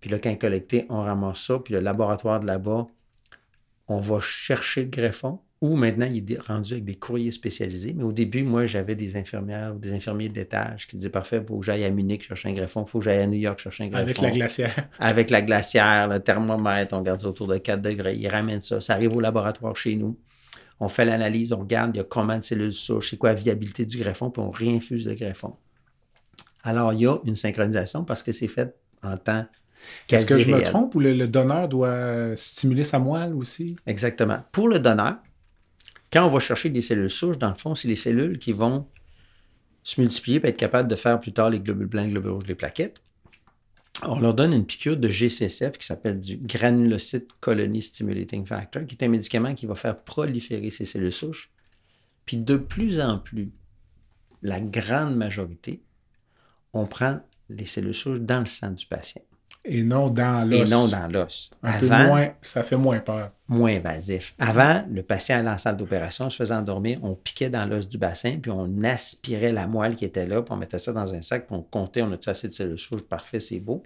Puis 0.01 0.09
là, 0.09 0.19
quand 0.19 0.29
elle 0.29 0.35
est 0.35 0.39
collectée, 0.39 0.85
on 0.89 1.01
ramasse 1.01 1.45
ça, 1.45 1.59
puis 1.59 1.73
le 1.73 1.79
laboratoire 1.79 2.39
de 2.39 2.45
là-bas, 2.45 2.87
on 3.87 3.99
va 3.99 4.19
chercher 4.19 4.83
le 4.83 4.89
greffon, 4.89 5.39
ou 5.59 5.75
maintenant, 5.75 6.07
il 6.11 6.31
est 6.31 6.39
rendu 6.39 6.73
avec 6.73 6.85
des 6.85 6.95
courriers 6.95 7.31
spécialisés. 7.31 7.93
Mais 7.95 8.03
au 8.03 8.11
début, 8.11 8.43
moi, 8.43 8.65
j'avais 8.65 8.95
des 8.95 9.15
infirmières 9.15 9.75
ou 9.75 9.79
des 9.79 9.91
infirmiers 9.91 10.29
d'étage 10.29 10.85
qui 10.87 10.97
disaient 10.97 11.09
Parfait, 11.09 11.37
il 11.41 11.47
faut 11.47 11.57
que 11.59 11.65
j'aille 11.65 11.83
à 11.83 11.89
Munich 11.89 12.27
chercher 12.27 12.49
un 12.49 12.53
greffon, 12.53 12.83
il 12.85 12.89
faut 12.89 12.99
que 12.99 13.05
j'aille 13.05 13.19
à 13.19 13.27
New 13.27 13.39
York 13.39 13.57
chercher 13.59 13.85
un 13.85 13.87
greffon. 13.87 14.03
Avec 14.03 14.21
la 14.21 14.31
glacière. 14.31 14.89
Avec 14.99 15.29
la 15.31 15.41
glacière, 15.41 16.07
le 16.07 16.19
thermomètre, 16.19 16.95
on 16.95 17.01
garde 17.01 17.21
ça 17.21 17.27
autour 17.27 17.47
de 17.47 17.57
4 17.57 17.81
degrés. 17.81 18.15
Ils 18.15 18.27
ramènent 18.27 18.61
ça. 18.61 18.79
Ça 18.81 18.93
arrive 18.93 19.15
au 19.15 19.19
laboratoire 19.19 19.75
chez 19.75 19.95
nous. 19.95 20.19
On 20.79 20.89
fait 20.89 21.05
l'analyse, 21.05 21.53
on 21.53 21.59
regarde, 21.59 21.95
il 21.95 21.97
y 21.97 22.01
a 22.01 22.03
combien 22.03 22.37
de 22.37 22.43
cellules 22.43 22.71
souches, 22.71 23.09
c'est 23.09 23.17
quoi 23.17 23.29
la 23.29 23.35
viabilité 23.35 23.83
du 23.85 23.97
greffon, 23.97 24.29
puis 24.29 24.43
on 24.43 24.51
réinfuse 24.51 25.07
le 25.07 25.15
greffon. 25.15 25.55
Alors, 26.63 26.93
il 26.93 27.01
y 27.01 27.07
a 27.07 27.17
une 27.25 27.35
synchronisation 27.35 28.03
parce 28.03 28.21
que 28.21 28.31
c'est 28.31 28.47
fait 28.47 28.75
en 29.01 29.17
temps 29.17 29.45
est-ce 30.09 30.25
que 30.25 30.39
je 30.39 30.51
me 30.51 30.61
trompe 30.61 30.95
ou 30.95 30.99
le, 30.99 31.27
donneur 31.27 31.67
doit 31.67 32.35
stimuler 32.35 32.83
sa 32.83 32.99
moelle 32.99 33.33
aussi? 33.33 33.75
Exactement. 33.85 34.39
Pour 34.51 34.67
le 34.67 34.79
donneur, 34.79 35.17
quand 36.11 36.25
on 36.25 36.29
va 36.29 36.39
chercher 36.39 36.69
des 36.69 36.81
cellules 36.81 37.09
souches, 37.09 37.37
dans 37.37 37.49
le 37.49 37.55
fond, 37.55 37.75
c'est 37.75 37.87
les 37.87 37.95
cellules 37.95 38.39
qui 38.39 38.51
vont 38.51 38.87
se 39.83 39.99
multiplier 40.01 40.39
et 40.43 40.47
être 40.47 40.57
capables 40.57 40.89
de 40.89 40.95
faire 40.95 41.19
plus 41.19 41.33
tard 41.33 41.49
les 41.49 41.59
globules 41.59 41.87
blancs, 41.87 42.05
les 42.07 42.11
globules 42.11 42.31
rouges, 42.31 42.47
les 42.47 42.55
plaquettes. 42.55 43.01
On 44.03 44.19
leur 44.19 44.33
donne 44.33 44.53
une 44.53 44.65
piqûre 44.65 44.95
de 44.95 45.07
GCSF 45.07 45.77
qui 45.77 45.85
s'appelle 45.85 46.19
du 46.19 46.37
granulocyte 46.37 47.31
colony 47.39 47.81
stimulating 47.81 48.45
factor, 48.45 48.85
qui 48.85 48.95
est 48.95 49.03
un 49.03 49.07
médicament 49.07 49.55
qui 49.55 49.65
va 49.65 49.75
faire 49.75 49.99
proliférer 49.99 50.69
ces 50.69 50.85
cellules 50.85 51.11
souches. 51.11 51.49
Puis 52.25 52.37
de 52.37 52.57
plus 52.57 53.01
en 53.01 53.17
plus, 53.17 53.51
la 54.43 54.59
grande 54.59 55.15
majorité, 55.15 55.81
on 56.73 56.85
prend 56.85 57.21
les 57.49 57.65
cellules 57.65 57.93
souches 57.93 58.19
dans 58.19 58.39
le 58.39 58.45
sang 58.45 58.71
du 58.71 58.85
patient. 58.85 59.23
Et 59.65 59.83
non 59.83 60.09
dans 60.09 60.49
et 60.49 60.59
l'os. 60.59 60.71
non 60.71 60.87
dans 60.87 61.07
l'os. 61.07 61.49
Un 61.61 61.79
peu 61.79 61.91
Avant, 61.91 62.07
moins, 62.07 62.29
ça 62.41 62.63
fait 62.63 62.77
moins 62.77 62.99
peur. 62.99 63.29
moins 63.49 63.75
invasif. 63.75 64.33
Avant, 64.39 64.85
le 64.89 65.03
patient 65.03 65.37
allait 65.39 65.49
en 65.49 65.57
salle 65.57 65.75
d'opération, 65.75 66.29
se 66.29 66.37
faisait 66.37 66.53
endormir, 66.53 66.99
on 67.03 67.15
piquait 67.15 67.49
dans 67.49 67.65
l'os 67.65 67.87
du 67.87 67.97
bassin, 67.97 68.37
puis 68.41 68.49
on 68.49 68.81
aspirait 68.83 69.51
la 69.51 69.67
moelle 69.67 69.95
qui 69.95 70.05
était 70.05 70.25
là, 70.25 70.41
puis 70.41 70.53
on 70.53 70.57
mettait 70.57 70.79
ça 70.79 70.93
dans 70.93 71.13
un 71.13 71.21
sac, 71.21 71.47
puis 71.47 71.55
on 71.55 71.61
comptait, 71.63 72.01
on 72.01 72.11
a 72.13 72.17
assez 72.29 72.47
de 72.47 72.53
cellules 72.53 72.77
souches, 72.77 73.01
parfait, 73.03 73.39
c'est 73.41 73.59
beau. 73.59 73.83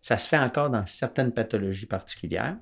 Ça 0.00 0.16
se 0.16 0.26
fait 0.28 0.38
encore 0.38 0.70
dans 0.70 0.86
certaines 0.86 1.32
pathologies 1.32 1.86
particulières, 1.86 2.56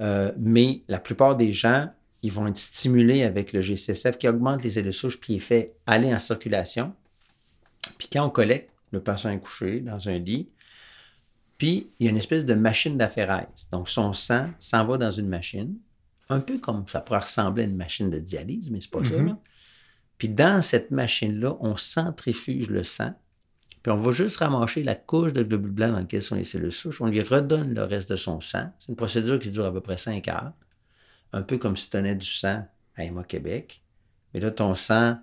Euh, 0.00 0.32
mais 0.38 0.82
la 0.88 0.98
plupart 0.98 1.36
des 1.36 1.52
gens, 1.52 1.88
ils 2.22 2.32
vont 2.32 2.46
être 2.48 2.58
stimulés 2.58 3.22
avec 3.22 3.52
le 3.52 3.60
GCSF 3.60 4.16
qui 4.18 4.26
augmente 4.26 4.62
les 4.64 4.70
cellules 4.70 4.92
souches, 4.92 5.20
puis 5.20 5.34
il 5.34 5.40
fait 5.40 5.74
aller 5.86 6.12
en 6.12 6.18
circulation. 6.18 6.92
Puis 7.98 8.08
quand 8.12 8.24
on 8.26 8.30
collecte, 8.30 8.70
le 8.90 9.00
patient 9.00 9.30
est 9.30 9.38
couché 9.38 9.80
dans 9.80 10.08
un 10.08 10.18
lit, 10.18 10.48
puis, 11.58 11.90
il 11.98 12.06
y 12.06 12.08
a 12.08 12.10
une 12.10 12.16
espèce 12.16 12.44
de 12.44 12.54
machine 12.54 12.96
d'aphérèse. 12.98 13.68
Donc, 13.70 13.88
son 13.88 14.12
sang 14.12 14.50
s'en 14.58 14.84
va 14.86 14.98
dans 14.98 15.10
une 15.10 15.28
machine, 15.28 15.76
un 16.28 16.40
peu 16.40 16.58
comme 16.58 16.88
ça 16.88 17.00
pourrait 17.00 17.20
ressembler 17.20 17.64
à 17.64 17.66
une 17.66 17.76
machine 17.76 18.10
de 18.10 18.18
dialyse, 18.18 18.70
mais 18.70 18.80
c'est 18.80 18.90
pas 18.90 19.04
ça. 19.04 19.16
Mhm. 19.16 19.26
là. 19.26 19.38
Puis, 20.18 20.28
dans 20.28 20.62
cette 20.62 20.90
machine-là, 20.90 21.56
on 21.60 21.76
centrifuge 21.76 22.70
le 22.70 22.84
sang, 22.84 23.14
puis 23.82 23.90
on 23.90 23.98
va 23.98 24.12
juste 24.12 24.36
ramasser 24.36 24.82
la 24.82 24.94
couche 24.94 25.32
de 25.32 25.42
globules 25.42 25.72
blancs 25.72 25.92
dans 25.92 25.98
laquelle 25.98 26.22
sont 26.22 26.36
les 26.36 26.44
cellules 26.44 26.72
souches, 26.72 27.00
on 27.00 27.06
lui 27.06 27.20
redonne 27.20 27.74
le 27.74 27.82
reste 27.82 28.10
de 28.10 28.16
son 28.16 28.40
sang. 28.40 28.70
C'est 28.78 28.88
une 28.88 28.96
procédure 28.96 29.40
qui 29.40 29.50
dure 29.50 29.64
à 29.64 29.72
peu 29.72 29.80
près 29.80 29.98
5 29.98 30.28
heures, 30.28 30.52
un 31.32 31.42
peu 31.42 31.58
comme 31.58 31.76
si 31.76 31.90
tu 31.90 31.96
donnais 31.96 32.14
du 32.14 32.26
sang 32.26 32.64
à 32.96 33.04
Emma 33.04 33.24
Québec. 33.24 33.82
Mais 34.32 34.40
là, 34.40 34.52
ton 34.52 34.76
sang, 34.76 35.18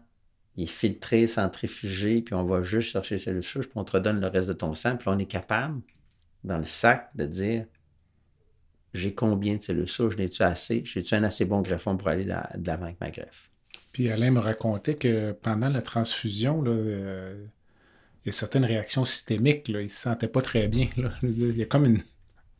il 0.57 0.63
est 0.63 0.67
filtré, 0.67 1.25
centrifugé, 1.27 2.21
puis 2.21 2.35
on 2.35 2.43
va 2.43 2.61
juste 2.63 2.91
chercher 2.91 3.15
les 3.15 3.19
cellules 3.19 3.43
souches, 3.43 3.67
puis 3.67 3.77
on 3.77 3.85
te 3.85 3.93
redonne 3.93 4.19
le 4.19 4.27
reste 4.27 4.49
de 4.49 4.53
ton 4.53 4.73
sang, 4.73 4.97
puis 4.97 5.09
là, 5.09 5.15
on 5.15 5.19
est 5.19 5.25
capable 5.25 5.81
dans 6.43 6.57
le 6.57 6.63
sac 6.65 7.09
de 7.15 7.25
dire 7.25 7.65
j'ai 8.93 9.13
combien 9.13 9.55
de 9.57 9.61
cellules 9.61 9.87
souches, 9.87 10.17
n'ai-tu 10.17 10.41
assez, 10.41 10.81
j'ai-tu 10.83 11.13
un 11.13 11.23
assez 11.23 11.45
bon 11.45 11.61
greffon 11.61 11.95
pour 11.95 12.07
aller 12.07 12.25
de 12.25 12.31
l'avant 12.65 12.85
avec 12.85 12.99
ma 12.99 13.11
greffe? 13.11 13.51
Puis 13.91 14.09
Alain 14.09 14.31
me 14.31 14.39
racontait 14.39 14.95
que 14.95 15.31
pendant 15.31 15.69
la 15.69 15.81
transfusion, 15.81 16.61
là, 16.61 16.71
euh, 16.71 17.45
il 18.23 18.27
y 18.27 18.29
a 18.29 18.31
certaines 18.31 18.65
réactions 18.65 19.05
systémiques. 19.05 19.67
Là, 19.67 19.81
il 19.81 19.85
ne 19.85 19.89
se 19.89 19.95
sentait 19.95 20.27
pas 20.27 20.41
très 20.41 20.67
bien. 20.67 20.87
là. 20.97 21.09
Il 21.23 21.57
y 21.57 21.61
a 21.61 21.65
comme 21.65 21.85
une, 21.85 22.03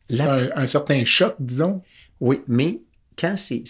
La- 0.08 0.34
un, 0.34 0.62
un 0.62 0.66
certain 0.66 1.04
choc, 1.04 1.36
disons. 1.38 1.82
Oui, 2.20 2.42
mais 2.46 2.80
quand 3.16 3.36
c'est, 3.36 3.62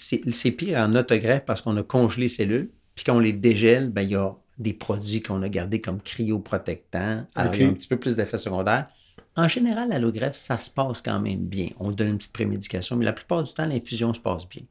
pire 0.53 0.79
en 0.79 0.95
autogreffe 0.95 1.45
parce 1.45 1.61
qu'on 1.61 1.77
a 1.77 1.83
congelé 1.83 2.23
les 2.25 2.29
cellules, 2.29 2.71
puis 2.95 3.05
qu'on 3.05 3.19
les 3.19 3.33
dégèle, 3.33 3.89
ben, 3.91 4.03
il 4.03 4.11
y 4.11 4.17
a 4.17 4.35
des 4.59 4.73
produits 4.73 5.23
qu'on 5.23 5.43
a 5.43 5.49
gardés 5.49 5.81
comme 5.81 6.01
cryoprotectants. 6.01 7.27
Alors, 7.35 7.55
il 7.55 7.63
y 7.63 7.65
a 7.65 7.69
un 7.69 7.73
petit 7.73 7.89
peu 7.89 7.99
plus 7.99 8.17
d'effets 8.17 8.39
secondaires. 8.39 8.89
En 9.37 9.49
général, 9.49 9.93
à 9.93 10.33
ça 10.33 10.59
se 10.59 10.71
passe 10.71 11.01
quand 11.01 11.21
même 11.21 11.47
bien. 11.47 11.69
On 11.79 11.93
donne 11.93 12.09
une 12.09 12.19
petite 12.19 12.33
prémédication, 12.33 12.97
mais 12.97 13.05
la 13.05 13.13
plupart 13.13 13.43
du 13.43 13.53
temps, 13.53 13.67
l'infusion 13.67 14.13
se 14.13 14.21
passe 14.21 14.49
bien. 14.49 14.63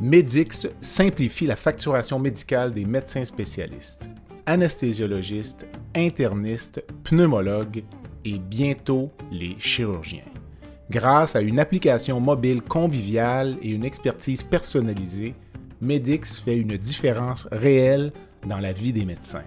Medix 0.00 0.68
simplifie 0.80 1.46
la 1.46 1.56
facturation 1.56 2.18
médicale 2.18 2.72
des 2.72 2.84
médecins 2.84 3.24
spécialistes, 3.24 4.10
anesthésiologistes, 4.44 5.66
internistes, 5.94 6.84
pneumologues 7.04 7.84
et 8.24 8.38
bientôt 8.38 9.10
les 9.30 9.56
chirurgiens. 9.58 10.24
Grâce 10.90 11.34
à 11.34 11.40
une 11.40 11.60
application 11.60 12.20
mobile 12.20 12.62
conviviale 12.62 13.56
et 13.62 13.70
une 13.70 13.84
expertise 13.84 14.42
personnalisée, 14.42 15.34
Medix 15.80 16.38
fait 16.38 16.56
une 16.56 16.76
différence 16.76 17.48
réelle 17.50 18.10
dans 18.46 18.58
la 18.58 18.72
vie 18.72 18.92
des 18.92 19.04
médecins. 19.04 19.44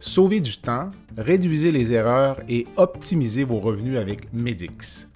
Sauvez 0.00 0.40
du 0.40 0.58
temps, 0.58 0.90
réduisez 1.16 1.72
les 1.72 1.92
erreurs 1.92 2.40
et 2.48 2.66
optimisez 2.76 3.44
vos 3.44 3.60
revenus 3.60 3.98
avec 3.98 4.32
Medix. 4.32 5.08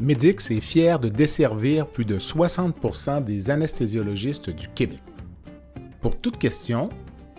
Medix 0.00 0.50
est 0.50 0.60
fier 0.60 0.98
de 0.98 1.08
desservir 1.08 1.86
plus 1.86 2.04
de 2.04 2.18
60% 2.18 3.24
des 3.24 3.50
anesthésiologistes 3.50 4.50
du 4.50 4.68
Québec. 4.68 5.00
Pour 6.00 6.16
toute 6.16 6.38
question, 6.38 6.90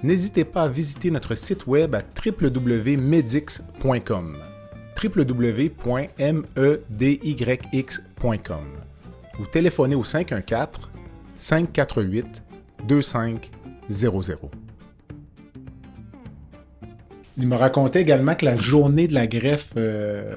n'hésitez 0.04 0.46
pas 0.46 0.64
à 0.64 0.70
visiter 0.70 1.12
notre 1.12 1.36
site 1.36 1.68
web 1.68 1.96
à 1.96 2.02
www.medix.com 2.26 4.38
www.medyx.com 5.02 5.78
ou 9.39 9.45
téléphonez 9.45 9.95
au 9.95 10.04
514 10.04 10.91
548 11.38 12.43
2500. 12.88 14.52
Il 17.38 17.47
me 17.47 17.56
racontait 17.56 18.02
également 18.02 18.36
que 18.36 18.45
la 18.45 18.58
journée 18.58 19.08
de 19.08 19.14
la 19.14 19.26
greffe, 19.26 19.74
euh, 19.78 20.36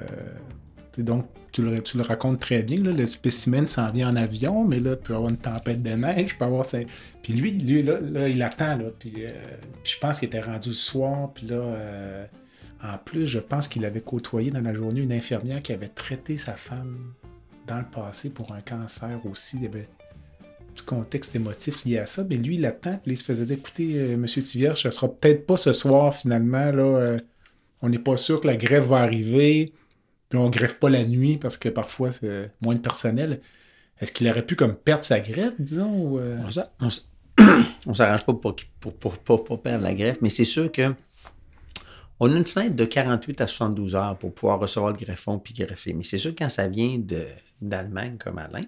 donc 0.99 1.27
tu 1.53 1.63
le, 1.63 2.03
racontes 2.03 2.41
très 2.41 2.63
bien, 2.63 2.79
le 2.79 3.07
spécimen 3.07 3.67
s'en 3.67 3.91
vient 3.93 4.11
en 4.11 4.17
avion, 4.17 4.65
mais 4.65 4.81
là, 4.81 4.93
il 4.93 4.97
peut 4.97 5.15
avoir 5.15 5.31
une 5.31 5.37
tempête 5.37 5.83
de 5.83 5.91
neige, 5.91 6.37
peut 6.37 6.45
avoir 6.45 6.65
ça. 6.65 6.79
Puis 7.23 7.33
lui, 7.33 7.53
lui 7.59 7.83
là, 7.83 8.29
il 8.29 8.43
attend, 8.43 8.77
là, 8.77 8.87
puis, 8.99 9.13
euh, 9.19 9.31
puis 9.83 9.93
je 9.95 9.99
pense 10.01 10.19
qu'il 10.19 10.27
était 10.27 10.41
rendu 10.41 10.71
le 10.71 10.75
soir, 10.75 11.31
puis 11.33 11.47
là, 11.47 11.57
euh, 11.57 12.25
en 12.85 12.99
plus, 12.99 13.27
je 13.27 13.39
pense 13.39 13.67
qu'il 13.67 13.85
avait 13.85 14.01
côtoyé 14.01 14.51
dans 14.51 14.61
la 14.61 14.75
journée 14.75 15.01
une 15.01 15.13
infirmière 15.13 15.63
qui 15.63 15.73
avait 15.73 15.89
traité 15.89 16.37
sa 16.37 16.53
femme 16.53 17.15
dans 17.67 17.79
le 17.79 17.85
passé 17.85 18.29
pour 18.29 18.53
un 18.53 18.61
cancer 18.61 19.21
aussi. 19.25 19.57
Il 19.57 19.63
y 19.63 19.67
avait 19.67 19.89
petit 20.75 20.85
contexte 20.85 21.35
émotif 21.35 21.85
lié 21.85 21.99
à 21.99 22.07
ça. 22.07 22.25
Mais 22.25 22.37
lui, 22.37 22.57
il 22.57 22.67
attend, 22.67 22.99
puis 23.03 23.13
il 23.13 23.17
se 23.17 23.25
faisait 23.25 23.47
dire 23.47 23.57
écoutez, 23.59 23.95
euh, 23.97 24.17
monsieur 24.17 24.43
Tivierge, 24.43 24.83
ce 24.83 24.91
sera 24.91 25.09
peut-être 25.09 25.47
pas 25.47 25.57
ce 25.57 25.73
soir 25.73 26.15
finalement. 26.15 26.59
Euh, 26.59 27.19
on 27.81 27.89
n'est 27.89 27.99
pas 27.99 28.17
sûr 28.17 28.41
que 28.41 28.47
la 28.47 28.57
grève 28.57 28.85
va 28.85 28.99
arriver. 28.99 29.73
Puis 30.29 30.39
on 30.39 30.51
greffe 30.51 30.79
pas 30.79 30.91
la 30.91 31.05
nuit 31.05 31.39
parce 31.39 31.57
que 31.57 31.69
parfois 31.69 32.13
c'est 32.13 32.51
moins 32.61 32.75
de 32.75 32.81
personnel. 32.81 33.41
Est-ce 34.01 34.13
qu'il 34.13 34.29
aurait 34.29 34.45
pu 34.45 34.57
comme 34.57 34.75
perdre 34.75 35.05
sa 35.05 35.21
greffe, 35.21 35.55
disons 35.59 35.95
ou, 35.95 36.19
euh, 36.19 36.37
On 37.87 37.95
s'arrange 37.95 38.25
pas 38.25 38.35
pour, 38.35 38.57
pour, 39.15 39.63
perdre 39.63 39.85
la 39.85 39.95
greffe, 39.95 40.19
mais 40.21 40.31
c'est 40.31 40.45
sûr 40.45 40.73
que 40.73 40.93
on 42.21 42.33
a 42.33 42.37
une 42.37 42.47
fenêtre 42.47 42.77
de 42.77 42.85
48 42.85 43.41
à 43.41 43.47
72 43.47 43.95
heures 43.97 44.19
pour 44.19 44.35
pouvoir 44.35 44.61
recevoir 44.61 44.93
le 44.93 44.99
greffon 44.99 45.39
puis 45.39 45.55
greffer. 45.55 45.93
Mais 45.95 46.05
c'est 46.05 46.19
sûr 46.19 46.35
quand 46.37 46.49
ça 46.49 46.69
vient 46.69 47.01
d'Allemagne 47.61 48.17
comme 48.19 48.39
Alain, 48.39 48.65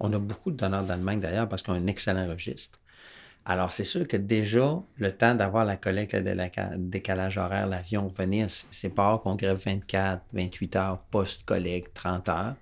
on 0.00 0.12
a 0.12 0.18
beaucoup 0.18 0.50
de 0.50 0.56
donneurs 0.56 0.84
d'Allemagne 0.84 1.20
d'ailleurs 1.20 1.48
parce 1.48 1.62
qu'on 1.62 1.74
a 1.74 1.78
un 1.78 1.86
excellent 1.86 2.28
registre. 2.28 2.78
Alors, 3.46 3.72
c'est 3.72 3.84
sûr 3.84 4.08
que 4.08 4.16
déjà, 4.16 4.82
le 4.96 5.12
temps 5.12 5.34
d'avoir 5.34 5.66
la 5.66 5.76
collecte, 5.76 6.14
le 6.14 6.76
décalage 6.78 7.36
horaire, 7.36 7.66
l'avion, 7.66 8.08
venir, 8.08 8.46
c'est 8.70 8.88
pas 8.88 9.02
rare 9.02 9.20
qu'on 9.22 9.34
grève 9.34 9.60
24, 9.62 10.22
28 10.32 10.76
heures 10.76 10.98
post-collecte, 11.10 11.94
30 11.94 12.28
heures. 12.30 12.54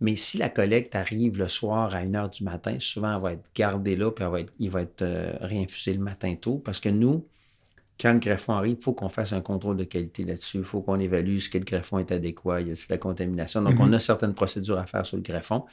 Mais 0.00 0.16
si 0.16 0.36
la 0.38 0.50
collecte 0.50 0.94
arrive 0.94 1.38
le 1.38 1.48
soir 1.48 1.94
à 1.94 1.98
1 2.00 2.14
heure 2.14 2.28
du 2.28 2.44
matin, 2.44 2.76
souvent, 2.78 3.16
elle 3.16 3.22
va 3.22 3.32
être 3.32 3.48
gardée 3.54 3.96
là, 3.96 4.10
puis 4.10 4.24
elle 4.24 4.30
va 4.30 4.40
être- 4.40 4.52
il 4.58 4.70
va 4.70 4.82
être 4.82 5.02
euh, 5.02 5.32
réinfusé 5.40 5.94
le 5.94 6.00
matin 6.00 6.34
tôt. 6.36 6.58
Parce 6.58 6.80
que 6.80 6.90
nous, 6.90 7.26
quand 8.00 8.12
le 8.12 8.18
greffon 8.18 8.52
arrive, 8.52 8.76
il 8.78 8.82
faut 8.82 8.92
qu'on 8.92 9.08
fasse 9.08 9.32
un 9.32 9.40
contrôle 9.40 9.76
de 9.76 9.84
qualité 9.84 10.24
là-dessus. 10.24 10.58
Il 10.58 10.64
faut 10.64 10.82
qu'on 10.82 11.00
évalue 11.00 11.38
ce 11.38 11.48
que 11.48 11.58
le 11.58 11.64
greffon 11.64 11.98
est 11.98 12.12
adéquat, 12.12 12.60
il 12.60 12.68
y 12.68 12.70
a 12.70 12.74
de 12.74 12.80
la 12.90 12.98
contamination. 12.98 13.62
Donc, 13.62 13.76
on 13.80 13.92
a 13.92 14.00
certaines 14.00 14.34
procédures 14.34 14.78
à 14.78 14.86
faire 14.86 15.06
sur 15.06 15.16
le 15.16 15.22
greffon. 15.22 15.64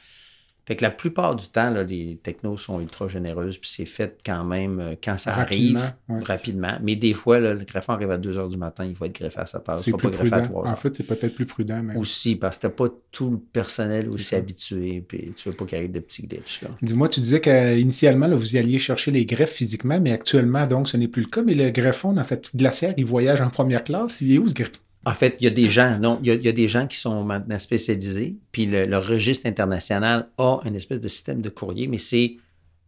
Fait 0.66 0.76
que 0.76 0.82
la 0.82 0.90
plupart 0.90 1.36
du 1.36 1.46
temps, 1.48 1.68
là, 1.68 1.82
les 1.82 2.18
technos 2.22 2.56
sont 2.56 2.80
ultra 2.80 3.06
généreuses, 3.06 3.58
puis 3.58 3.70
c'est 3.70 3.84
fait 3.84 4.18
quand 4.24 4.44
même 4.44 4.80
euh, 4.80 4.94
quand 5.02 5.18
ça 5.18 5.32
Rapidement, 5.32 5.80
arrive, 5.80 5.94
ouais, 6.08 6.24
rapidement. 6.24 6.78
Mais 6.82 6.96
des 6.96 7.12
fois, 7.12 7.38
là, 7.38 7.52
le 7.52 7.64
greffon 7.64 7.92
arrive 7.92 8.10
à 8.10 8.16
2 8.16 8.38
heures 8.38 8.48
du 8.48 8.56
matin, 8.56 8.86
il 8.86 8.94
faut 8.96 9.04
être 9.04 9.14
greffé 9.14 9.40
à 9.40 9.46
7 9.46 9.68
heures. 9.68 9.78
Il 9.78 9.82
c'est 9.82 9.92
ne 9.92 9.96
pas 9.98 10.08
greffé 10.08 10.32
à 10.32 10.40
prudent? 10.40 10.50
3 10.50 10.66
heures. 10.66 10.72
En 10.72 10.76
fait, 10.76 10.96
c'est 10.96 11.06
peut-être 11.06 11.34
plus 11.34 11.44
prudent. 11.44 11.82
Même. 11.82 11.96
Aussi, 11.98 12.36
parce 12.36 12.56
que 12.56 12.62
t'as 12.62 12.70
pas 12.70 12.86
tout 13.10 13.30
le 13.30 13.38
personnel 13.38 14.08
aussi 14.08 14.24
ça. 14.24 14.36
habitué, 14.36 15.04
puis 15.06 15.32
tu 15.36 15.48
veux 15.48 15.54
pas 15.54 15.66
qu'il 15.66 15.76
arrive 15.76 15.92
de 15.92 16.00
petits 16.00 16.22
glitches. 16.22 16.62
Dis-moi, 16.80 17.08
tu 17.08 17.20
disais 17.20 17.40
qu'initialement, 17.40 18.28
vous 18.34 18.56
y 18.56 18.58
alliez 18.58 18.78
chercher 18.78 19.10
les 19.10 19.26
greffes 19.26 19.52
physiquement, 19.52 20.00
mais 20.00 20.12
actuellement, 20.12 20.66
donc, 20.66 20.88
ce 20.88 20.96
n'est 20.96 21.08
plus 21.08 21.22
le 21.22 21.28
cas. 21.28 21.42
Mais 21.42 21.54
le 21.54 21.68
greffon, 21.70 22.12
dans 22.12 22.24
sa 22.24 22.38
petite 22.38 22.56
glacière, 22.56 22.94
il 22.96 23.04
voyage 23.04 23.40
en 23.42 23.50
première 23.50 23.84
classe. 23.84 24.22
Il 24.22 24.32
est 24.32 24.38
où 24.38 24.48
ce 24.48 24.54
greffon? 24.54 24.80
En 25.06 25.12
fait, 25.12 25.36
il 25.40 25.44
y 25.44 25.46
a 25.46 25.50
des 25.50 25.68
gens, 25.68 25.98
non, 25.98 26.18
il 26.22 26.28
y 26.28 26.30
a, 26.30 26.34
il 26.34 26.42
y 26.42 26.48
a 26.48 26.52
des 26.52 26.68
gens 26.68 26.86
qui 26.86 26.96
sont 26.96 27.24
maintenant 27.24 27.58
spécialisés, 27.58 28.36
puis 28.52 28.66
le, 28.66 28.86
le 28.86 28.98
registre 28.98 29.46
international 29.46 30.28
a 30.38 30.60
une 30.64 30.74
espèce 30.76 31.00
de 31.00 31.08
système 31.08 31.42
de 31.42 31.48
courrier, 31.50 31.88
mais 31.88 31.98
c'est 31.98 32.36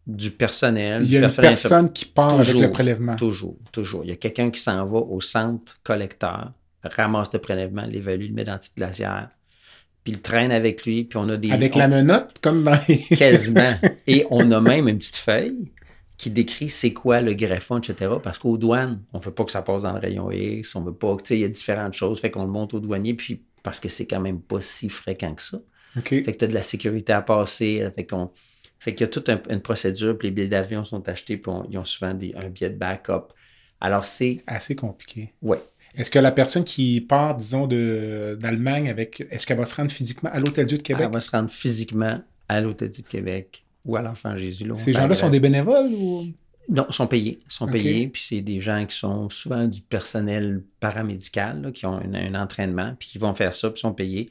du 0.06 0.30
personnel. 0.30 1.02
Il 1.02 1.10
y 1.10 1.16
a 1.18 1.26
une 1.26 1.32
personne 1.32 1.92
qui 1.92 2.04
part 2.06 2.34
avec 2.40 2.54
le 2.54 2.70
prélèvement. 2.70 3.16
Toujours, 3.16 3.56
toujours. 3.72 4.02
Il 4.04 4.10
y 4.10 4.12
a 4.12 4.16
quelqu'un 4.16 4.50
qui 4.50 4.60
s'en 4.60 4.84
va 4.84 4.98
au 4.98 5.20
centre 5.20 5.78
collecteur, 5.82 6.52
ramasse 6.82 7.32
le 7.32 7.38
prélèvement, 7.40 7.84
l'évalue, 7.86 8.28
le 8.28 8.32
met 8.32 8.44
dans 8.44 8.52
la 8.52 8.58
petite 8.58 8.76
glacière, 8.76 9.28
puis 10.04 10.12
le 10.14 10.20
traîne 10.20 10.52
avec 10.52 10.86
lui, 10.86 11.04
puis 11.04 11.18
on 11.18 11.28
a 11.28 11.36
des... 11.36 11.50
Avec 11.50 11.74
on- 11.74 11.80
la 11.80 11.88
menotte, 11.88 12.38
comme 12.40 12.62
dans 12.62 12.78
les... 12.88 12.98
Quasiment. 12.98 13.74
Et 14.06 14.24
on 14.30 14.48
a 14.52 14.60
même 14.60 14.86
une 14.88 14.98
petite 14.98 15.16
feuille 15.16 15.72
qui 16.16 16.30
décrit 16.30 16.70
c'est 16.70 16.92
quoi 16.92 17.20
le 17.20 17.34
greffon, 17.34 17.78
etc. 17.78 18.12
Parce 18.22 18.38
qu'aux 18.38 18.56
douanes, 18.56 19.02
on 19.12 19.18
ne 19.18 19.22
veut 19.22 19.32
pas 19.32 19.44
que 19.44 19.52
ça 19.52 19.62
passe 19.62 19.82
dans 19.82 19.92
le 19.92 19.98
rayon 20.00 20.30
X, 20.30 20.74
on 20.74 20.82
veut 20.82 20.94
pas, 20.94 21.14
tu 21.18 21.24
sais, 21.26 21.34
il 21.36 21.40
y 21.40 21.44
a 21.44 21.48
différentes 21.48 21.92
choses, 21.92 22.20
fait 22.20 22.30
qu'on 22.30 22.44
le 22.44 22.50
monte 22.50 22.72
au 22.74 22.80
douanier, 22.80 23.14
puis 23.14 23.42
parce 23.62 23.80
que 23.80 23.88
c'est 23.88 24.06
quand 24.06 24.20
même 24.20 24.40
pas 24.40 24.60
si 24.60 24.88
fréquent 24.88 25.34
que 25.34 25.42
ça. 25.42 25.58
OK. 25.98 26.08
Fait 26.08 26.22
que 26.22 26.30
tu 26.32 26.44
as 26.44 26.48
de 26.48 26.54
la 26.54 26.62
sécurité 26.62 27.12
à 27.12 27.22
passer. 27.22 27.86
Fait 27.94 28.06
qu'on. 28.06 28.30
Fait 28.78 28.94
qu'il 28.94 29.04
y 29.06 29.08
a 29.08 29.10
toute 29.10 29.28
un- 29.28 29.40
une 29.50 29.60
procédure, 29.60 30.16
puis 30.18 30.28
les 30.28 30.32
billets 30.32 30.48
d'avion 30.48 30.82
sont 30.82 31.06
achetés, 31.08 31.36
puis 31.38 31.50
on- 31.50 31.66
ils 31.70 31.78
ont 31.78 31.84
souvent 31.84 32.12
des, 32.14 32.34
un 32.36 32.48
billet 32.50 32.70
de 32.70 32.76
backup. 32.76 33.32
Alors, 33.80 34.06
c'est. 34.06 34.38
Assez 34.46 34.74
compliqué. 34.76 35.32
Ouais. 35.42 35.58
Est-ce 35.96 36.10
que 36.10 36.18
la 36.18 36.32
personne 36.32 36.64
qui 36.64 37.00
part, 37.00 37.34
disons, 37.36 37.66
de- 37.66 38.36
d'Allemagne 38.40 38.88
avec. 38.90 39.26
Est-ce 39.30 39.46
qu'elle 39.46 39.56
va 39.58 39.64
se 39.64 39.74
rendre 39.74 39.90
physiquement 39.90 40.30
à 40.32 40.38
l'Hôtel-Dieu 40.40 40.78
de 40.78 40.82
Québec? 40.82 41.04
Elle 41.06 41.12
va 41.12 41.20
se 41.20 41.30
rendre 41.30 41.50
physiquement 41.50 42.20
à 42.48 42.60
l'Hôtel 42.60 42.90
du 42.90 43.02
Québec 43.02 43.64
ou 43.86 43.96
à 43.96 44.02
l'Enfant 44.02 44.36
Jésus. 44.36 44.70
Ces 44.74 44.92
gens-là 44.92 45.14
sont 45.14 45.28
grève. 45.28 45.32
des 45.32 45.40
bénévoles 45.40 45.90
ou? 45.94 46.24
Non, 46.68 46.84
sont 46.90 47.06
payés. 47.06 47.38
sont 47.48 47.68
payés, 47.68 48.08
puis 48.08 48.20
c'est 48.22 48.40
des 48.40 48.60
gens 48.60 48.84
qui 48.86 48.96
sont 48.96 49.28
souvent 49.28 49.66
du 49.68 49.80
personnel 49.80 50.64
paramédical, 50.80 51.62
là, 51.62 51.70
qui 51.70 51.86
ont 51.86 51.94
un, 51.94 52.12
un 52.14 52.34
entraînement, 52.34 52.94
puis 52.98 53.08
qui 53.08 53.18
vont 53.18 53.32
faire 53.34 53.54
ça, 53.54 53.70
puis 53.70 53.80
sont 53.80 53.92
payés, 53.94 54.26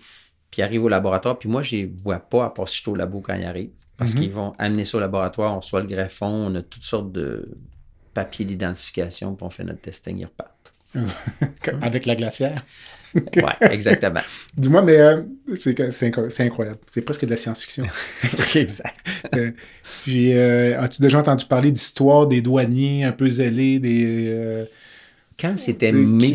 puis 0.51 0.61
ils 0.61 0.63
arrivent 0.63 0.83
au 0.83 0.89
laboratoire. 0.89 1.39
Puis 1.39 1.47
moi, 1.47 1.61
je 1.61 1.77
les 1.77 1.85
vois 1.85 2.19
pas, 2.19 2.45
à 2.45 2.49
part 2.49 2.67
si 2.67 2.75
je 2.77 2.81
suis 2.81 2.91
au 2.91 2.95
labo 2.95 3.21
quand 3.21 3.35
ils 3.35 3.45
arrivent, 3.45 3.71
parce 3.95 4.13
Mhm. 4.13 4.19
qu'ils 4.19 4.31
vont 4.33 4.51
amener 4.57 4.83
ça 4.83 4.97
au 4.97 4.99
laboratoire, 4.99 5.53
on 5.55 5.59
reçoit 5.61 5.79
le 5.79 5.87
greffon, 5.87 6.27
on 6.27 6.55
a 6.55 6.61
toutes 6.61 6.83
sortes 6.83 7.13
de 7.13 7.49
papiers 8.13 8.43
d'identification, 8.45 9.33
puis 9.35 9.45
on 9.45 9.49
fait 9.49 9.63
notre 9.63 9.79
testing, 9.81 10.17
ils 10.19 10.25
repartent. 10.25 10.73
Avec 11.81 12.05
la 12.05 12.15
glacière? 12.15 12.63
Ouais, 13.37 13.71
exactement. 13.71 14.19
Dis-moi, 14.57 14.81
mais 14.81 14.97
euh, 14.97 15.17
c'est 15.53 16.41
incroyable. 16.41 16.79
C'est 16.85 17.01
presque 17.01 17.23
de 17.23 17.29
la 17.29 17.37
science-fiction. 17.37 17.85
exact. 18.55 18.93
Euh, 19.37 19.51
Puis, 20.03 20.33
euh, 20.33 20.77
as-tu 20.81 21.01
déjà 21.01 21.19
entendu 21.19 21.45
parler 21.45 21.71
d'histoires 21.71 22.27
des 22.27 22.41
douaniers 22.41 23.05
un 23.05 23.13
peu 23.13 23.29
zélés, 23.29 23.79
des. 23.79 24.25
euh, 24.33 24.65
Quand 25.39 25.57
c'était 25.57 25.93
mes, 25.93 26.33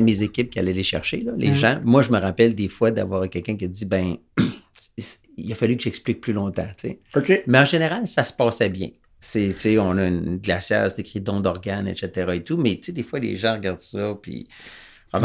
mes 0.00 0.22
équipes 0.22 0.48
qui 0.48 0.58
allaient 0.58 0.72
les 0.72 0.82
chercher, 0.82 1.18
là, 1.20 1.32
les 1.36 1.48
Mhm. 1.48 1.54
gens, 1.54 1.80
moi, 1.84 2.00
je 2.00 2.10
me 2.10 2.18
rappelle 2.18 2.54
des 2.54 2.68
fois 2.68 2.90
d'avoir 2.90 3.28
quelqu'un 3.28 3.56
qui 3.58 3.66
a 3.66 3.68
dit, 3.68 3.84
ben, 3.84 4.16
il 5.36 5.52
a 5.52 5.54
fallu 5.54 5.76
que 5.76 5.82
j'explique 5.82 6.22
plus 6.22 6.32
longtemps, 6.32 6.68
tu 6.78 6.88
sais. 6.88 6.98
OK. 7.14 7.42
Mais 7.46 7.58
en 7.58 7.66
général, 7.66 8.06
ça 8.06 8.24
se 8.24 8.32
passait 8.32 8.70
bien. 8.70 8.88
C'est, 9.20 9.78
on 9.78 9.96
a 9.98 10.06
une 10.06 10.38
glacière, 10.38 10.90
c'est 10.90 11.02
écrit 11.02 11.20
don 11.20 11.40
d'organes, 11.40 11.88
etc. 11.88 12.32
et 12.34 12.42
tout. 12.42 12.56
Mais, 12.56 12.76
tu 12.76 12.84
sais, 12.84 12.92
des 12.92 13.02
fois, 13.02 13.18
les 13.18 13.36
gens 13.36 13.54
regardent 13.54 13.80
ça, 13.80 14.16
puis. 14.20 14.46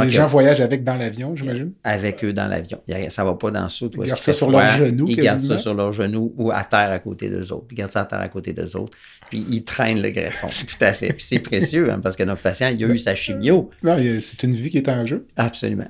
Les 0.04 0.10
gens 0.10 0.26
voyagent 0.26 0.62
avec 0.62 0.84
dans 0.84 0.96
l'avion, 0.96 1.36
j'imagine? 1.36 1.72
avec 1.84 2.24
eux 2.26 2.34
dans 2.34 2.48
l'avion. 2.48 2.80
Ça 3.10 3.24
va 3.24 3.34
pas 3.36 3.52
dans 3.52 3.64
le 3.64 3.70
saut. 3.70 3.90
Ils 3.94 4.08
gardent 4.08 4.22
ça 4.22 4.34
sur 4.34 4.50
leurs 4.50 4.66
genoux, 4.66 5.06
Ils 5.10 5.16
gardent 5.18 5.44
ça 5.44 5.58
sur 5.58 5.74
leurs 5.74 5.92
genoux 5.94 6.34
ou 6.38 6.52
à 6.52 6.64
terre 6.64 6.92
à 6.92 7.00
côté 7.00 7.30
d'eux 7.30 7.52
autres. 7.54 7.68
Ils 7.72 7.76
gardent 7.76 7.92
ça 7.92 8.02
à 8.02 8.06
terre 8.06 8.20
à 8.22 8.28
côté 8.30 8.54
d'eux 8.54 8.76
autres. 8.76 8.98
Puis 9.30 9.46
ils 9.50 9.64
traînent 9.64 10.02
le 10.02 10.10
greffon. 10.10 10.48
Tout 10.68 10.84
à 10.84 10.94
fait. 10.94 11.10
Puis 11.10 11.24
c'est 11.24 11.40
précieux, 11.40 11.92
hein, 11.92 12.00
parce 12.02 12.16
que 12.16 12.24
notre 12.24 12.42
patient, 12.42 12.70
il 12.70 12.84
a 12.84 12.88
eu 12.88 12.98
sa 12.98 13.14
chimio. 13.16 13.70
Non, 13.84 13.98
c'est 14.22 14.44
une 14.44 14.54
vie 14.54 14.70
qui 14.70 14.78
est 14.78 14.90
en 14.90 15.06
jeu. 15.06 15.28
Absolument. 15.36 15.88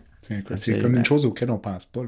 C'est 0.55 0.79
comme 0.79 0.95
une 0.95 1.05
chose 1.05 1.23
auquel 1.25 1.51
on 1.51 1.59
pense 1.59 1.85
pas. 1.85 2.01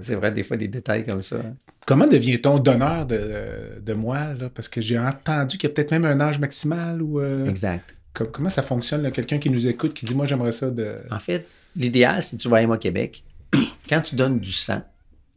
C'est 0.00 0.14
vrai, 0.16 0.32
des 0.32 0.42
fois, 0.42 0.56
des 0.56 0.66
détails 0.68 1.06
comme 1.06 1.22
ça. 1.22 1.36
hein. 1.36 1.54
Comment 1.86 2.08
devient-on 2.08 2.58
donneur 2.58 3.06
de, 3.06 3.80
de 3.80 3.92
moelle? 3.94 4.50
Parce 4.52 4.68
que 4.68 4.80
j'ai 4.80 4.98
entendu 4.98 5.58
qu'il 5.58 5.68
y 5.68 5.72
a 5.72 5.74
peut-être 5.74 5.92
même 5.92 6.04
un 6.04 6.20
âge 6.20 6.38
maximal 6.40 7.00
ou. 7.00 7.20
euh, 7.20 7.46
Exact. 7.48 7.94
Com- 8.12 8.28
comment 8.32 8.50
ça 8.50 8.62
fonctionne? 8.62 9.10
Quelqu'un 9.12 9.38
qui 9.38 9.50
nous 9.50 9.66
écoute 9.66 9.94
qui 9.94 10.04
dit 10.04 10.14
Moi, 10.14 10.26
j'aimerais 10.26 10.52
ça 10.52 10.70
de. 10.70 10.98
En 11.10 11.18
fait, 11.18 11.46
l'idéal, 11.76 12.22
si 12.22 12.36
tu 12.36 12.48
vas 12.48 12.58
à 12.58 12.62
Emma 12.62 12.78
Québec, 12.78 13.24
quand 13.88 14.00
tu 14.00 14.16
donnes 14.16 14.40
du 14.40 14.52
sang 14.52 14.82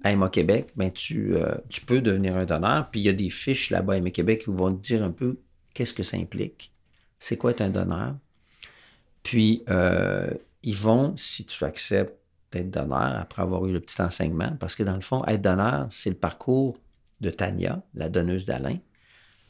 à 0.03 0.11
Emma 0.11 0.30
Québec, 0.30 0.69
ben 0.76 0.91
tu, 0.91 1.36
euh, 1.36 1.55
tu 1.69 1.82
peux 1.82 2.01
devenir 2.01 2.36
un 2.36 2.45
donneur. 2.45 2.89
Puis 2.89 2.99
il 3.01 3.03
y 3.03 3.09
a 3.09 3.13
des 3.13 3.30
fiches 3.30 3.69
là-bas 3.71 3.93
à 3.93 3.97
Emma 3.97 4.11
Québec 4.11 4.43
qui 4.43 4.51
vont 4.51 4.73
te 4.73 4.82
dire 4.86 5.03
un 5.03 5.11
peu 5.11 5.38
qu'est-ce 5.73 5.93
que 5.93 6.03
ça 6.03 6.17
implique, 6.17 6.71
c'est 7.19 7.38
quoi 7.38 7.51
être 7.51 7.61
un 7.61 7.69
donneur? 7.69 8.15
Puis 9.23 9.63
euh, 9.69 10.30
ils 10.63 10.76
vont, 10.76 11.15
si 11.17 11.45
tu 11.45 11.63
acceptes 11.63 12.15
d'être 12.51 12.69
donneur 12.69 13.19
après 13.19 13.41
avoir 13.41 13.65
eu 13.65 13.73
le 13.73 13.80
petit 13.80 14.01
enseignement, 14.01 14.55
parce 14.59 14.76
que 14.76 14.84
dans 14.84 14.95
le 14.95 15.01
fond, 15.01 15.23
être 15.26 15.41
donneur, 15.41 15.88
c'est 15.91 16.09
le 16.09 16.15
parcours 16.15 16.78
de 17.21 17.30
Tania, 17.30 17.82
la 17.93 18.09
donneuse 18.09 18.45
d'Alain, 18.45 18.76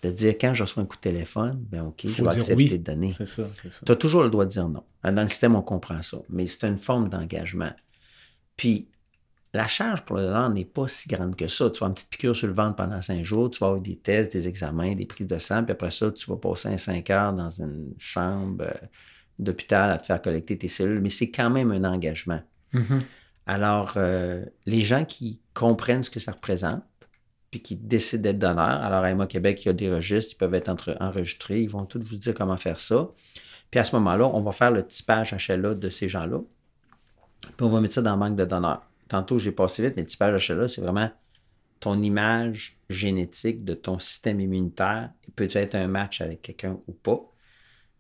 de 0.06 0.12
dire 0.12 0.34
quand 0.40 0.54
je 0.54 0.64
reçois 0.64 0.84
un 0.84 0.86
coup 0.86 0.96
de 0.96 1.02
téléphone, 1.02 1.66
ben 1.70 1.84
OK, 1.84 2.02
je 2.06 2.22
vais 2.22 2.28
accepter 2.28 2.54
oui. 2.54 2.70
de 2.70 2.78
donner. 2.78 3.12
C'est 3.14 3.28
ça, 3.28 3.44
c'est 3.62 3.72
ça. 3.72 3.82
Tu 3.86 3.92
as 3.92 3.96
toujours 3.96 4.24
le 4.24 4.30
droit 4.30 4.46
de 4.46 4.50
dire 4.50 4.68
non. 4.70 4.84
Dans 5.04 5.22
le 5.22 5.28
système, 5.28 5.56
on 5.56 5.62
comprend 5.62 6.02
ça. 6.02 6.18
Mais 6.30 6.48
c'est 6.48 6.68
une 6.68 6.78
forme 6.78 7.10
d'engagement. 7.10 7.72
Puis, 8.56 8.88
la 9.54 9.68
charge 9.68 10.02
pour 10.02 10.18
le 10.18 10.24
donneur 10.24 10.50
n'est 10.50 10.66
pas 10.66 10.88
si 10.88 11.08
grande 11.08 11.36
que 11.36 11.48
ça. 11.48 11.70
Tu 11.70 11.80
vas 11.80 11.86
avoir 11.86 11.90
une 11.90 11.94
petite 11.96 12.10
piqûre 12.10 12.36
sur 12.36 12.48
le 12.48 12.54
ventre 12.54 12.76
pendant 12.76 13.02
cinq 13.02 13.24
jours, 13.24 13.50
tu 13.50 13.60
vas 13.60 13.68
avoir 13.68 13.82
des 13.82 13.96
tests, 13.96 14.32
des 14.34 14.48
examens, 14.48 14.96
des 14.96 15.06
prises 15.06 15.28
de 15.28 15.38
sang, 15.38 15.64
puis 15.64 15.72
après 15.72 15.92
ça, 15.92 16.12
tu 16.12 16.30
vas 16.30 16.38
passer 16.38 16.68
un 16.68 16.78
cinq 16.78 17.10
heures 17.10 17.34
dans 17.34 17.50
une 17.50 17.94
chambre 17.98 18.66
euh, 18.66 18.88
d'hôpital 19.40 19.90
à 19.92 19.98
te 19.98 20.06
faire 20.06 20.22
collecter 20.22 20.58
tes 20.58 20.68
cellules. 20.68 21.02
Mais 21.02 21.10
c'est 21.10 21.32
quand 21.32 21.50
même 21.50 21.72
un 21.72 21.84
engagement. 21.86 22.42
Mhm. 22.74 23.02
Alors, 23.48 23.94
euh, 23.96 24.44
les 24.66 24.82
gens 24.82 25.06
qui 25.06 25.40
comprennent 25.54 26.04
ce 26.04 26.10
que 26.10 26.20
ça 26.20 26.32
représente, 26.32 26.84
qui 27.62 27.76
décident 27.76 28.24
d'être 28.24 28.40
donneurs, 28.40 28.82
alors 28.82 29.04
à 29.04 29.10
Emma 29.10 29.28
Québec, 29.28 29.64
il 29.64 29.68
y 29.68 29.70
a 29.70 29.74
des 29.74 29.94
registres, 29.94 30.34
ils 30.34 30.38
peuvent 30.38 30.54
être 30.54 30.74
enregistrés, 31.00 31.62
ils 31.62 31.70
vont 31.70 31.86
tous 31.86 32.00
vous 32.00 32.18
dire 32.18 32.34
comment 32.34 32.58
faire 32.58 32.80
ça. 32.80 33.10
Puis 33.72 33.80
à 33.80 33.84
ce 33.84 33.96
moment-là, 33.96 34.28
on 34.28 34.42
va 34.42 34.52
faire 34.52 34.72
le 34.72 34.86
typage 34.86 35.36
HLA 35.48 35.76
de 35.76 35.90
ces 35.90 36.08
gens-là, 36.08 36.40
puis 37.42 37.66
on 37.66 37.70
va 37.70 37.82
mettre 37.82 37.96
ça 37.96 38.02
dans 38.02 38.16
le 38.16 38.20
banque 38.20 38.36
de 38.36 38.46
donneurs. 38.46 38.84
Tantôt, 39.08 39.38
j'ai 39.38 39.52
passé 39.52 39.84
vite, 39.84 39.94
mais 39.96 40.04
le 40.04 40.08
typage 40.08 40.50
HLA, 40.50 40.68
c'est 40.68 40.82
vraiment 40.82 41.12
ton 41.80 42.02
image 42.02 42.78
génétique 42.90 43.64
de 43.64 43.74
ton 43.74 44.00
système 44.00 44.40
immunitaire. 44.40 45.12
Peut 45.36 45.50
être 45.52 45.76
un 45.76 45.88
match 45.88 46.22
avec 46.22 46.42
quelqu'un 46.42 46.80
ou 46.88 46.94
pas. 46.94 47.20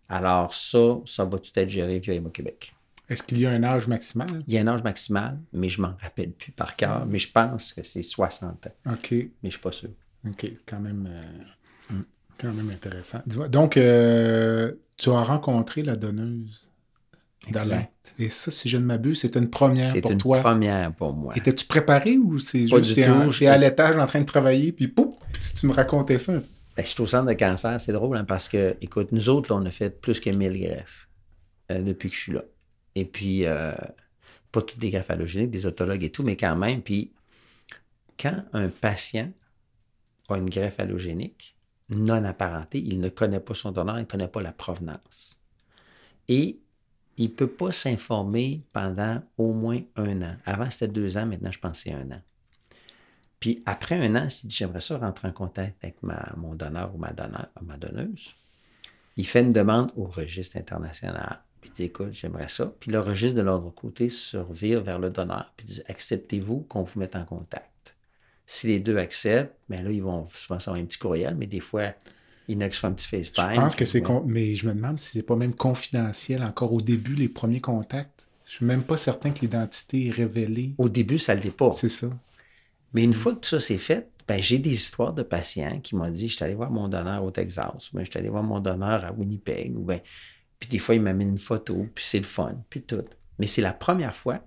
Alors 0.07 0.53
ça, 0.53 0.99
ça 1.05 1.25
va 1.25 1.37
tout 1.37 1.51
être 1.55 1.69
géré 1.69 1.99
via 1.99 2.13
Emma 2.13 2.29
Québec. 2.29 2.73
Est-ce 3.09 3.21
qu'il 3.23 3.39
y 3.39 3.45
a 3.45 3.51
un 3.51 3.63
âge 3.63 3.87
maximal? 3.87 4.27
Il 4.47 4.53
y 4.53 4.57
a 4.57 4.61
un 4.61 4.67
âge 4.67 4.83
maximal, 4.83 5.37
mais 5.53 5.69
je 5.69 5.79
m'en 5.81 5.93
rappelle 6.01 6.31
plus 6.31 6.51
par 6.51 6.75
cœur. 6.75 7.05
Mais 7.05 7.19
je 7.19 7.31
pense 7.31 7.73
que 7.73 7.83
c'est 7.83 8.01
60 8.01 8.67
ans, 8.67 8.91
OK. 8.93 9.11
mais 9.11 9.29
je 9.43 9.49
suis 9.51 9.59
pas 9.59 9.71
sûr. 9.71 9.89
OK. 10.27 10.51
Quand 10.65 10.79
même, 10.79 11.07
euh, 11.09 11.93
quand 12.39 12.51
même 12.51 12.69
intéressant. 12.71 13.21
Donc, 13.49 13.77
euh, 13.77 14.73
tu 14.97 15.09
as 15.11 15.21
rencontré 15.23 15.83
la 15.83 15.95
donneuse 15.95 16.67
d'Alain. 17.51 17.85
Et 18.17 18.31
ça, 18.31 18.49
si 18.49 18.69
je 18.69 18.77
ne 18.77 18.85
m'abuse, 18.85 19.19
c'était 19.21 19.37
une 19.39 19.51
première 19.51 19.85
C'est 19.85 20.01
pour 20.01 20.11
une 20.11 20.17
toi. 20.17 20.39
première 20.41 20.91
pour 20.93 21.13
moi. 21.13 21.33
Étais-tu 21.37 21.67
préparé 21.67 22.17
ou 22.17 22.39
c'est 22.39 22.65
Pas 22.65 22.77
juste 22.81 22.95
t'es 22.95 23.03
à 23.03 23.29
j'étais- 23.29 23.57
l'étage 23.59 23.97
en 23.97 24.07
train 24.07 24.21
de 24.21 24.25
travailler, 24.25 24.71
puis 24.71 24.87
pouf, 24.87 25.15
si 25.39 25.53
tu 25.53 25.67
me 25.67 25.73
racontais 25.73 26.17
ça? 26.17 26.33
Ben, 26.33 26.83
je 26.83 26.89
suis 26.89 27.01
au 27.01 27.05
centre 27.05 27.27
de 27.27 27.33
cancer, 27.33 27.79
c'est 27.79 27.93
drôle, 27.93 28.17
hein, 28.17 28.25
parce 28.25 28.49
que, 28.49 28.75
écoute, 28.81 29.11
nous 29.11 29.29
autres, 29.29 29.53
là, 29.53 29.61
on 29.61 29.65
a 29.65 29.71
fait 29.71 30.01
plus 30.01 30.19
que 30.19 30.29
1000 30.31 30.59
greffes 30.59 31.07
euh, 31.71 31.81
depuis 31.83 32.09
que 32.09 32.15
je 32.15 32.19
suis 32.21 32.31
là. 32.33 32.43
Et 32.95 33.05
puis, 33.05 33.45
euh, 33.45 33.73
pas 34.51 34.61
toutes 34.61 34.79
des 34.79 34.89
greffes 34.89 35.09
allogéniques, 35.09 35.51
des 35.51 35.65
autologues 35.65 36.03
et 36.03 36.11
tout, 36.11 36.23
mais 36.23 36.37
quand 36.37 36.55
même. 36.55 36.81
Puis, 36.81 37.11
quand 38.17 38.43
un 38.53 38.69
patient 38.69 39.31
a 40.29 40.37
une 40.37 40.49
greffe 40.49 40.79
allogénique 40.79 41.55
non 41.89 42.23
apparentée, 42.23 42.79
il 42.79 42.99
ne 42.99 43.09
connaît 43.09 43.39
pas 43.39 43.53
son 43.53 43.71
donneur, 43.71 43.97
il 43.97 44.01
ne 44.01 44.05
connaît 44.05 44.27
pas 44.27 44.41
la 44.41 44.51
provenance. 44.51 45.41
Et 46.27 46.59
il 47.17 47.29
ne 47.29 47.35
peut 47.35 47.47
pas 47.47 47.71
s'informer 47.71 48.63
pendant 48.73 49.21
au 49.37 49.53
moins 49.53 49.81
un 49.95 50.21
an. 50.21 50.35
Avant, 50.45 50.69
c'était 50.69 50.87
deux 50.87 51.17
ans, 51.17 51.25
maintenant, 51.25 51.51
je 51.51 51.59
pense 51.59 51.79
c'est 51.81 51.93
un 51.93 52.11
an. 52.11 52.21
Puis 53.39 53.61
après 53.65 53.95
un 53.95 54.15
an, 54.15 54.29
s'il 54.29 54.49
dit 54.49 54.55
j'aimerais 54.55 54.81
ça 54.81 54.97
rentrer 54.97 55.27
en 55.27 55.31
contact 55.31 55.83
avec 55.83 56.01
ma, 56.01 56.33
mon 56.37 56.55
donneur 56.55 56.95
ou 56.95 56.97
ma, 56.97 57.11
donneur, 57.11 57.47
ma 57.61 57.77
donneuse, 57.77 58.33
il 59.17 59.27
fait 59.27 59.41
une 59.41 59.51
demande 59.51 59.91
au 59.95 60.05
registre 60.05 60.57
international. 60.57 61.41
Puis 61.65 61.71
il 61.73 61.77
dit 61.77 61.83
écoute, 61.85 62.09
j'aimerais 62.13 62.47
ça. 62.47 62.71
Puis 62.79 62.91
le 62.91 62.99
registre 62.99 63.35
de 63.37 63.41
l'autre 63.41 63.73
côté 63.73 64.09
se 64.09 64.37
revire 64.37 64.83
vers 64.83 64.99
le 64.99 65.09
donneur. 65.09 65.51
Puis 65.57 65.65
dit 65.65 65.81
acceptez-vous 65.87 66.61
qu'on 66.69 66.83
vous 66.83 66.99
mette 66.99 67.15
en 67.15 67.25
contact. 67.25 67.95
Si 68.45 68.67
les 68.67 68.79
deux 68.79 68.97
acceptent, 68.97 69.55
bien 69.67 69.81
là, 69.81 69.89
ils 69.89 70.03
vont 70.03 70.27
souvent 70.27 70.59
avoir 70.59 70.75
un 70.75 70.85
petit 70.85 70.99
courriel, 70.99 71.35
mais 71.35 71.47
des 71.47 71.59
fois, 71.59 71.93
il 72.47 72.53
y 72.55 72.57
en 72.57 72.61
a 72.61 72.69
qui 72.69 72.75
se 72.75 72.81
font 72.81 72.87
un 72.89 72.93
petit 72.93 73.07
FaceTime. 73.07 73.55
Je 73.55 73.59
pense 73.59 73.75
que 73.75 73.85
c'est. 73.85 74.01
con- 74.01 74.23
Mais 74.27 74.53
je 74.53 74.67
me 74.67 74.73
demande 74.73 74.99
si 74.99 75.13
c'est 75.17 75.23
pas 75.23 75.35
même 75.35 75.55
confidentiel 75.55 76.43
encore 76.43 76.71
au 76.71 76.81
début, 76.81 77.15
les 77.15 77.29
premiers 77.29 77.61
contacts. 77.61 78.27
Je 78.45 78.51
suis 78.51 78.65
même 78.65 78.83
pas 78.83 78.97
certain 78.97 79.31
que 79.31 79.39
l'identité 79.39 80.07
est 80.07 80.11
révélée. 80.11 80.75
Au 80.77 80.87
début, 80.89 81.17
ça 81.17 81.35
ne 81.35 81.41
l'est 81.41 81.49
pas. 81.49 81.71
C'est 81.73 81.89
ça. 81.89 82.07
Mais 82.93 83.03
une 83.03 83.13
fois 83.13 83.33
que 83.33 83.39
tout 83.39 83.49
ça 83.49 83.59
c'est 83.59 83.79
fait, 83.79 84.07
ben, 84.27 84.39
j'ai 84.41 84.59
des 84.59 84.73
histoires 84.73 85.13
de 85.13 85.23
patients 85.23 85.79
qui 85.81 85.95
m'ont 85.95 86.09
dit, 86.09 86.29
je 86.29 86.35
suis 86.35 86.43
allé 86.45 86.53
voir 86.55 86.71
mon 86.71 86.87
donneur 86.87 87.23
au 87.23 87.31
Texas, 87.31 87.91
ou 87.91 87.95
bien 87.97 88.05
je 88.05 88.09
suis 88.11 88.19
allé 88.19 88.29
voir 88.29 88.43
mon 88.43 88.59
donneur 88.59 89.03
à 89.05 89.11
Winnipeg, 89.11 89.75
ou 89.77 89.83
ben, 89.83 89.99
puis 90.59 90.69
des 90.69 90.79
fois, 90.79 90.95
il 90.95 91.01
m'amène 91.01 91.29
une 91.29 91.37
photo, 91.37 91.87
puis 91.93 92.05
c'est 92.05 92.17
le 92.17 92.23
fun, 92.23 92.55
puis 92.69 92.81
tout. 92.81 93.03
Mais 93.39 93.47
c'est 93.47 93.61
la 93.61 93.73
première 93.73 94.15
fois, 94.15 94.39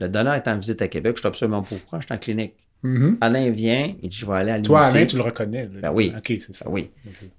le 0.00 0.08
donneur 0.08 0.34
est 0.34 0.48
en 0.48 0.56
visite 0.56 0.82
à 0.82 0.88
Québec, 0.88 1.16
je 1.16 1.20
suis 1.20 1.28
absolument 1.28 1.62
pas 1.62 1.74
au 1.74 1.98
je 2.00 2.06
suis 2.06 2.14
en 2.14 2.18
clinique. 2.18 2.54
Mhm. 2.82 3.18
Alain 3.20 3.50
vient, 3.50 3.94
il 4.02 4.08
dit, 4.08 4.16
je 4.16 4.26
vais 4.26 4.34
aller 4.34 4.50
à 4.50 4.56
l'unité. 4.56 4.68
Toi, 4.68 4.86
Alain, 4.86 5.06
tu 5.06 5.16
le 5.16 5.22
reconnais. 5.22 5.66
Ben 5.66 5.90
oui. 5.92 6.12
OK, 6.16 6.26
c'est 6.26 6.54
ça. 6.54 6.66
Ben 6.66 6.72
oui. 6.72 6.90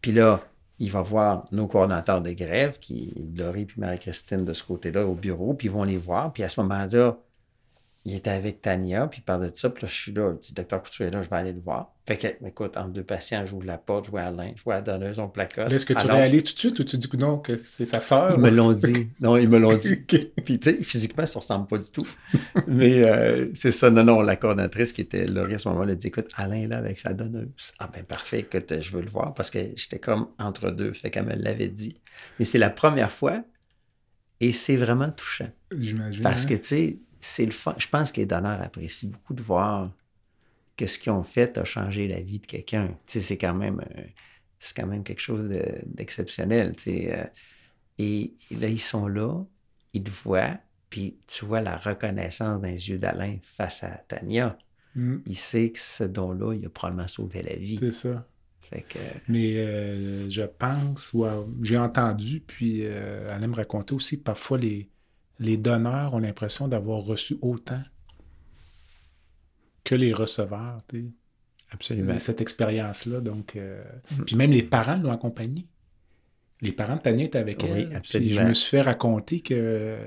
Puis 0.02 0.12
là, 0.12 0.44
il 0.80 0.92
va 0.92 1.02
voir 1.02 1.46
nos 1.52 1.68
coordonnateurs 1.68 2.22
de 2.22 2.32
grève, 2.32 2.80
qui 2.80 3.14
Laurie 3.36 3.66
puis 3.66 3.80
Marie-Christine 3.80 4.44
de 4.46 4.54
ce 4.54 4.64
côté-là 4.64 5.06
au 5.06 5.14
bureau, 5.14 5.54
puis 5.54 5.68
ils 5.68 5.72
vont 5.72 5.84
les 5.84 5.98
voir. 5.98 6.34
Puis 6.34 6.44
à 6.44 6.50
ce 6.50 6.60
moment-là, 6.62 7.18
il 8.08 8.16
était 8.16 8.30
avec 8.30 8.62
Tania, 8.62 9.06
puis 9.08 9.20
il 9.20 9.24
parlait 9.24 9.52
de 9.52 9.56
ça, 9.58 9.70
puis 9.70 9.82
là, 9.82 9.90
je 9.92 9.94
suis 9.94 10.14
là, 10.14 10.30
le 10.30 10.38
petit 10.38 10.54
docteur 10.54 10.82
Couture 10.82 11.08
est 11.08 11.12
là, 11.12 11.22
je 11.22 11.30
vais 11.30 11.36
aller 11.36 11.52
le 11.52 11.60
voir. 11.60 11.92
Fait 12.08 12.16
que, 12.16 12.28
écoute, 12.48 12.78
entre 12.78 12.92
deux 12.92 13.04
patients, 13.04 13.46
j'ouvre 13.46 13.66
la 13.66 13.78
porte, 13.78 14.06
je 14.06 14.12
vois 14.12 14.22
Alain, 14.22 14.54
je 14.56 14.64
vois 14.64 14.76
la 14.76 14.82
donneuse, 14.82 15.20
on 15.20 15.28
placote. 15.28 15.74
Est-ce 15.74 15.86
que 15.86 15.92
tu 15.92 16.00
Alors, 16.00 16.16
réalises 16.16 16.46
tout 16.46 16.54
de 16.54 16.60
suite 16.60 16.80
ou 16.80 16.86
tu 16.86 16.98
dis 16.98 17.10
que 17.10 17.18
non, 17.18 17.38
que 17.40 17.58
c'est 17.58 17.84
sa 17.84 18.00
sœur? 18.00 18.32
Ils 18.34 18.40
me 18.40 18.50
l'ont 18.50 18.72
dit. 18.72 19.10
Non, 19.20 19.36
ils 19.36 19.50
me 19.50 19.58
l'ont 19.58 19.76
dit. 19.76 19.92
Ok. 19.92 20.18
Puis, 20.46 20.58
tu 20.58 20.72
sais, 20.72 20.82
physiquement, 20.82 21.26
ça 21.26 21.40
ne 21.40 21.42
ressemble 21.42 21.68
pas 21.68 21.80
du 21.80 21.92
tout. 21.92 22.08
Mais 22.66 23.04
euh, 23.04 23.50
c'est 23.54 23.72
ça. 23.72 23.90
Non, 23.90 24.06
non, 24.06 24.22
la 24.22 24.38
coordinatrice 24.38 24.94
qui 24.94 25.02
était 25.02 25.26
là 25.26 25.44
à 25.44 25.58
ce 25.58 25.68
moment-là, 25.68 25.92
elle 25.92 25.98
dit 25.98 26.08
Écoute, 26.08 26.30
Alain 26.38 26.62
est 26.62 26.68
là 26.68 26.78
avec 26.78 27.00
sa 27.00 27.12
donneuse. 27.12 27.50
Ah, 27.78 27.90
ben 27.94 28.06
parfait, 28.06 28.40
écoute, 28.40 28.74
je 28.80 28.92
veux 28.94 29.02
le 29.02 29.10
voir 29.10 29.34
parce 29.34 29.50
que 29.50 29.60
j'étais 29.76 30.00
comme 30.00 30.30
entre 30.40 30.72
deux. 30.72 30.94
Fait 30.94 31.10
qu'elle 31.10 31.26
me 31.26 31.36
l'avait 31.36 31.68
dit. 31.68 32.00
Mais 32.40 32.46
c'est 32.46 32.58
la 32.58 32.70
première 32.70 33.12
fois 33.12 33.44
et 34.40 34.54
c'est 34.54 34.78
vraiment 34.78 35.12
touchant. 35.12 35.50
J'imagine. 35.78 36.24
Parce 36.24 36.46
hein? 36.46 36.50
que, 36.50 36.54
tu 36.54 36.64
sais, 36.64 37.00
c'est 37.22 37.46
le 37.46 37.52
fun. 37.52 37.76
Je 37.78 37.88
pense 37.88 38.12
que 38.12 38.22
les 38.22 38.26
donneurs 38.26 38.62
apprécient 38.62 39.10
beaucoup 39.10 39.34
de 39.34 39.44
voir 39.44 39.92
que 40.78 40.86
ce 40.86 41.00
qu'ils 41.00 41.12
ont 41.12 41.24
fait 41.24 41.58
a 41.58 41.64
changé 41.66 42.08
la 42.08 42.20
vie 42.22 42.40
de 42.40 42.46
quelqu'un. 42.48 42.88
Tu 43.08 43.14
sais, 43.14 43.22
c'est 43.22 43.38
quand 43.38 43.54
même, 43.56 43.82
euh, 43.98 44.04
c'est 44.60 44.76
quand 44.78 44.88
même 44.88 45.04
quelque 45.04 45.22
chose 45.22 45.50
de- 45.50 45.82
d'exceptionnel, 45.86 46.76
tu 46.76 46.84
sais. 46.84 47.14
euh. 47.20 47.26
et, 47.98 48.36
et 48.52 48.56
là, 48.56 48.68
ils 48.70 48.80
sont 48.80 49.08
là, 49.08 49.44
ils 49.94 50.04
te 50.04 50.12
voient, 50.12 50.58
puis 50.90 51.18
tu 51.28 51.46
vois 51.46 51.62
la 51.62 51.78
reconnaissance 51.78 52.62
dans 52.62 52.68
les 52.68 52.90
yeux 52.90 53.00
d'Alain 53.00 53.38
face 53.44 53.84
à 53.84 53.90
Tania. 54.08 54.58
Mm, 54.96 55.18
Il 55.26 55.38
sait 55.38 55.72
que 55.72 55.80
ce 55.80 56.04
don-là, 56.04 56.54
il 56.54 56.66
a 56.66 56.70
probablement 56.70 57.08
sauvé 57.08 57.42
la 57.44 57.56
vie. 57.56 57.78
c'est 57.78 57.92
ça. 57.92 58.28
Fait 58.62 58.82
que, 58.84 59.00
Mais 59.30 59.58
euh, 59.58 60.30
je 60.30 60.42
pense, 60.44 61.14
ou 61.14 61.26
j'ai 61.64 61.78
entendu, 61.78 62.42
puis 62.42 62.86
euh, 62.86 63.30
elle 63.32 63.48
me 63.48 63.56
raconter 63.56 63.94
aussi, 63.96 64.18
parfois 64.18 64.58
les, 64.58 64.90
les 65.40 65.58
donneurs 65.58 66.14
ont 66.14 66.20
l'impression 66.20 66.68
d'avoir 66.68 67.04
reçu 67.04 67.38
autant 67.42 67.82
que 69.84 69.96
les 69.96 70.12
receveurs, 70.14 70.80
absolument. 71.72 72.20
cette 72.20 72.42
expérience-là. 72.42 73.22
Donc, 73.22 73.56
euh, 73.56 73.84
Mm. 74.18 74.24
Puis 74.26 74.36
même 74.36 74.52
les 74.52 74.64
parents 74.64 74.98
l'ont 74.98 75.12
accompagnée. 75.12 75.66
Les 76.62 76.72
parents 76.72 76.96
de 76.96 77.02
Tania 77.02 77.26
étaient 77.26 77.38
avec 77.38 77.62
Oui, 77.64 77.70
elle. 77.72 77.88
puis 77.88 77.96
absolument. 77.96 78.36
je 78.36 78.42
me 78.48 78.54
suis 78.54 78.70
fait 78.70 78.82
raconter 78.82 79.42
que 79.42 79.98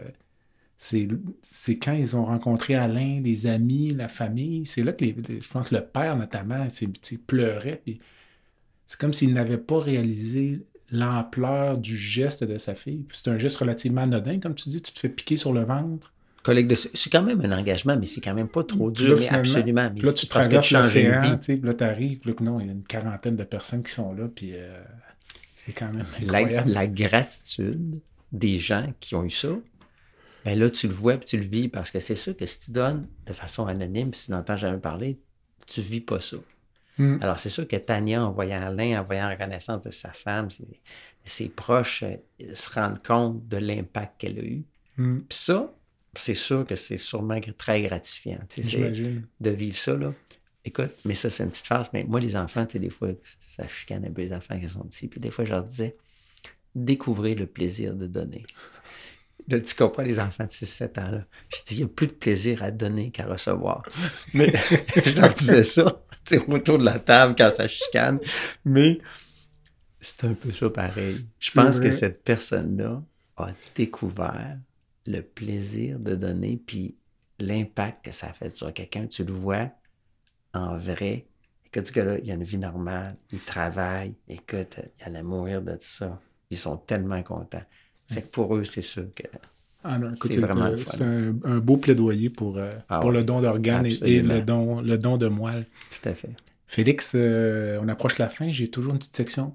c'est 0.76 1.78
quand 1.78 1.92
ils 1.92 2.16
ont 2.16 2.24
rencontré 2.24 2.74
Alain, 2.74 3.20
les 3.22 3.46
amis, 3.46 3.90
la 3.90 4.08
famille, 4.08 4.64
c'est 4.64 4.82
là 4.82 4.92
que 4.92 5.04
les, 5.04 5.14
je 5.40 5.46
pense 5.48 5.68
que 5.68 5.74
le 5.76 5.84
père 5.84 6.16
notamment, 6.16 6.66
pleurait. 7.26 7.82
Puis 7.84 7.98
c'est 8.86 8.98
comme 8.98 9.12
s'il 9.12 9.34
n'avait 9.34 9.58
pas 9.58 9.78
réalisé 9.78 10.62
l'ampleur 10.92 11.78
du 11.78 11.96
geste 11.96 12.44
de 12.44 12.58
sa 12.58 12.74
fille. 12.74 13.04
C'est 13.12 13.28
un 13.28 13.38
geste 13.38 13.56
relativement 13.58 14.02
anodin, 14.02 14.40
comme 14.40 14.54
tu 14.54 14.68
dis, 14.68 14.82
tu 14.82 14.92
te 14.92 14.98
fais 14.98 15.08
piquer 15.08 15.36
sur 15.36 15.52
le 15.52 15.62
ventre. 15.62 16.12
Collègue 16.42 16.68
de... 16.68 16.74
C'est 16.74 17.10
quand 17.10 17.22
même 17.22 17.40
un 17.42 17.56
engagement, 17.56 17.96
mais 17.98 18.06
c'est 18.06 18.20
quand 18.20 18.34
même 18.34 18.48
pas 18.48 18.64
trop 18.64 18.90
dur, 18.90 19.14
là, 19.14 19.20
mais 19.20 19.28
absolument. 19.28 19.90
Mais 19.94 20.00
là, 20.00 20.12
tu 20.12 20.26
traverses 20.26 20.70
l'océan, 20.70 21.22
vie. 21.22 21.38
tu 21.38 21.44
sais, 21.44 21.60
là, 21.62 21.74
tu 21.74 21.84
arrives, 21.84 22.18
puis 22.18 22.30
là, 22.30 22.36
non, 22.40 22.60
il 22.60 22.66
y 22.66 22.68
a 22.70 22.72
une 22.72 22.82
quarantaine 22.82 23.36
de 23.36 23.44
personnes 23.44 23.82
qui 23.82 23.92
sont 23.92 24.14
là, 24.14 24.26
puis 24.34 24.52
euh, 24.54 24.82
c'est 25.54 25.72
quand 25.72 25.92
même 25.92 26.06
la, 26.22 26.38
incroyable. 26.38 26.70
la 26.70 26.86
gratitude 26.86 28.00
des 28.32 28.58
gens 28.58 28.92
qui 29.00 29.14
ont 29.14 29.24
eu 29.24 29.30
ça, 29.30 29.50
ben 30.44 30.58
là, 30.58 30.70
tu 30.70 30.88
le 30.88 30.94
vois 30.94 31.18
puis 31.18 31.26
tu 31.26 31.36
le 31.36 31.44
vis 31.44 31.68
parce 31.68 31.90
que 31.90 32.00
c'est 32.00 32.14
sûr 32.14 32.34
que 32.34 32.46
si 32.46 32.60
tu 32.60 32.70
donnes 32.70 33.06
de 33.26 33.32
façon 33.34 33.66
anonyme, 33.66 34.14
si 34.14 34.26
tu 34.26 34.30
n'entends 34.30 34.56
jamais 34.56 34.78
parler, 34.78 35.18
tu 35.66 35.82
vis 35.82 36.00
pas 36.00 36.20
ça. 36.22 36.38
Mm. 37.00 37.18
Alors, 37.22 37.38
c'est 37.38 37.48
sûr 37.48 37.66
que 37.66 37.76
Tania, 37.76 38.22
en 38.22 38.30
voyant 38.30 38.60
Alain, 38.60 39.00
en 39.00 39.02
voyant 39.02 39.22
la 39.22 39.30
reconnaissance 39.30 39.82
de 39.82 39.90
sa 39.90 40.12
femme, 40.12 40.50
ses, 40.50 40.64
ses 41.24 41.48
proches, 41.48 42.02
euh, 42.02 42.54
se 42.54 42.70
rendent 42.70 43.02
compte 43.02 43.48
de 43.48 43.56
l'impact 43.56 44.20
qu'elle 44.20 44.38
a 44.38 44.44
eu. 44.44 44.64
Mm. 44.98 45.20
Puis 45.20 45.38
ça, 45.38 45.72
c'est 46.14 46.34
sûr 46.34 46.66
que 46.66 46.76
c'est 46.76 46.98
sûrement 46.98 47.40
très 47.56 47.80
gratifiant. 47.80 48.38
de 49.40 49.50
vivre 49.50 49.78
ça, 49.78 49.96
là. 49.96 50.12
Écoute, 50.62 50.90
mais 51.06 51.14
ça, 51.14 51.30
c'est 51.30 51.42
une 51.42 51.50
petite 51.50 51.66
phase. 51.66 51.88
Mais 51.94 52.04
moi, 52.04 52.20
les 52.20 52.36
enfants, 52.36 52.66
tu 52.66 52.72
sais, 52.72 52.78
des 52.78 52.90
fois, 52.90 53.08
ça 53.56 53.66
chicane 53.66 54.04
un 54.04 54.10
peu 54.10 54.20
les 54.20 54.34
enfants 54.34 54.60
qui 54.60 54.68
sont 54.68 54.84
petits. 54.84 55.08
Puis 55.08 55.18
des 55.18 55.30
fois, 55.30 55.46
je 55.46 55.52
leur 55.52 55.64
disais, 55.64 55.96
découvrez 56.74 57.34
le 57.34 57.46
plaisir 57.46 57.94
de 57.94 58.06
donner. 58.06 58.44
Là, 59.48 59.58
tu 59.58 59.74
comprends 59.74 60.02
les 60.02 60.20
enfants 60.20 60.44
de 60.44 60.50
6-7 60.50 61.00
ans, 61.00 61.10
là. 61.12 61.24
Je 61.48 61.62
dis, 61.66 61.74
il 61.76 61.78
n'y 61.78 61.84
a 61.84 61.88
plus 61.88 62.08
de 62.08 62.12
plaisir 62.12 62.62
à 62.62 62.70
donner 62.70 63.10
qu'à 63.10 63.24
recevoir. 63.24 63.84
Mais 64.34 64.52
je 65.06 65.18
leur 65.18 65.32
disais 65.32 65.62
ça, 65.62 66.04
autour 66.48 66.78
de 66.78 66.84
la 66.84 66.98
table 66.98 67.34
quand 67.36 67.50
ça 67.50 67.68
chicane. 67.68 68.18
Mais 68.64 68.98
c'est 70.00 70.24
un 70.24 70.34
peu 70.34 70.52
ça 70.52 70.70
pareil. 70.70 71.26
Je 71.38 71.50
pense 71.50 71.76
vrai. 71.76 71.88
que 71.88 71.90
cette 71.94 72.22
personne-là 72.24 73.02
a 73.36 73.48
découvert 73.74 74.58
le 75.06 75.22
plaisir 75.22 75.98
de 75.98 76.14
donner, 76.14 76.60
puis 76.64 76.96
l'impact 77.38 78.04
que 78.06 78.12
ça 78.12 78.28
a 78.28 78.32
fait 78.32 78.54
sur 78.54 78.72
quelqu'un. 78.72 79.06
Tu 79.06 79.24
le 79.24 79.32
vois 79.32 79.70
en 80.52 80.76
vrai. 80.76 81.26
Écoute, 81.66 81.86
ce 81.86 81.92
gars-là, 81.92 82.18
il 82.18 82.30
a 82.30 82.34
une 82.34 82.44
vie 82.44 82.58
normale, 82.58 83.16
il 83.32 83.40
travaille. 83.40 84.14
Écoute, 84.28 84.80
il 84.98 85.04
allait 85.04 85.22
mourir 85.22 85.62
de 85.62 85.76
ça. 85.78 86.20
Ils 86.50 86.58
sont 86.58 86.76
tellement 86.76 87.22
contents. 87.22 87.62
Fait 88.08 88.22
que 88.22 88.28
pour 88.28 88.56
eux, 88.56 88.64
c'est 88.64 88.82
sûr 88.82 89.06
que. 89.14 89.22
Ah 89.82 89.98
C'est 90.22 90.36
vraiment 90.40 90.66
euh, 90.66 90.76
c'est 90.76 91.02
un, 91.02 91.34
un 91.44 91.58
beau 91.58 91.76
plaidoyer 91.78 92.28
pour, 92.28 92.58
euh, 92.58 92.70
Ah 92.88 93.00
pour 93.00 93.10
ouais. 93.10 93.16
le 93.16 93.24
don 93.24 93.40
d'organes 93.40 93.86
et, 93.86 94.20
le 94.20 94.42
don, 94.42 94.80
le 94.82 94.98
don 94.98 95.16
de 95.16 95.26
moelle. 95.26 95.66
Tout 95.90 96.08
à 96.08 96.14
fait. 96.14 96.30
Félix, 96.66 97.12
euh, 97.14 97.78
on 97.82 97.88
approche 97.88 98.18
la 98.18 98.28
fin. 98.28 98.50
J'ai 98.50 98.68
toujours 98.68 98.92
une 98.92 98.98
petite 98.98 99.16
section 99.16 99.54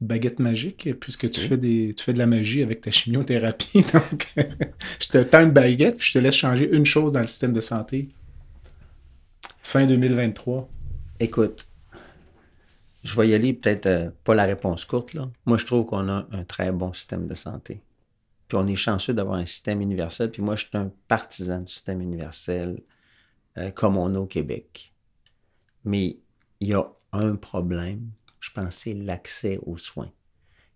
baguette 0.00 0.38
magique, 0.38 0.90
puisque 1.00 1.30
tu, 1.30 1.40
Oui. 1.40 1.46
fais 1.48 1.56
des, 1.56 1.94
tu 1.96 2.04
fais 2.04 2.12
de 2.12 2.18
la 2.18 2.26
magie 2.26 2.62
avec 2.62 2.82
ta 2.82 2.90
chimiothérapie. 2.90 3.84
Donc, 3.92 4.28
je 5.00 5.08
te 5.08 5.18
tends 5.22 5.42
une 5.44 5.52
baguette, 5.52 5.96
puis 5.96 6.08
je 6.08 6.12
te 6.12 6.18
laisse 6.18 6.34
changer 6.34 6.68
une 6.76 6.84
chose 6.84 7.14
dans 7.14 7.20
le 7.20 7.26
système 7.26 7.52
de 7.54 7.60
santé. 7.62 8.08
Fin 9.62 9.86
2023. 9.86 10.68
Écoute, 11.20 11.66
je 13.02 13.16
vais 13.18 13.28
y 13.28 13.34
aller 13.34 13.54
peut-être 13.54 13.86
euh, 13.86 14.10
pas 14.24 14.34
la 14.34 14.44
réponse 14.44 14.84
courte, 14.84 15.14
là. 15.14 15.28
Moi, 15.46 15.56
je 15.56 15.64
trouve 15.64 15.86
qu'on 15.86 16.08
a 16.08 16.26
un 16.32 16.44
très 16.44 16.70
bon 16.70 16.92
système 16.92 17.26
de 17.26 17.34
santé. 17.34 17.80
Puis 18.48 18.56
on 18.58 18.66
est 18.66 18.76
chanceux 18.76 19.14
d'avoir 19.14 19.36
un 19.36 19.46
système 19.46 19.80
universel. 19.80 20.30
Puis 20.30 20.42
moi, 20.42 20.56
je 20.56 20.66
suis 20.66 20.76
un 20.76 20.92
partisan 21.08 21.60
du 21.60 21.72
système 21.72 22.00
universel 22.00 22.82
euh, 23.58 23.70
comme 23.70 23.96
on 23.96 24.14
a 24.14 24.18
au 24.18 24.26
Québec. 24.26 24.92
Mais 25.84 26.18
il 26.60 26.68
y 26.68 26.74
a 26.74 26.84
un 27.12 27.36
problème, 27.36 28.10
je 28.40 28.50
pense, 28.50 28.76
c'est 28.76 28.94
l'accès 28.94 29.58
aux 29.62 29.76
soins. 29.76 30.10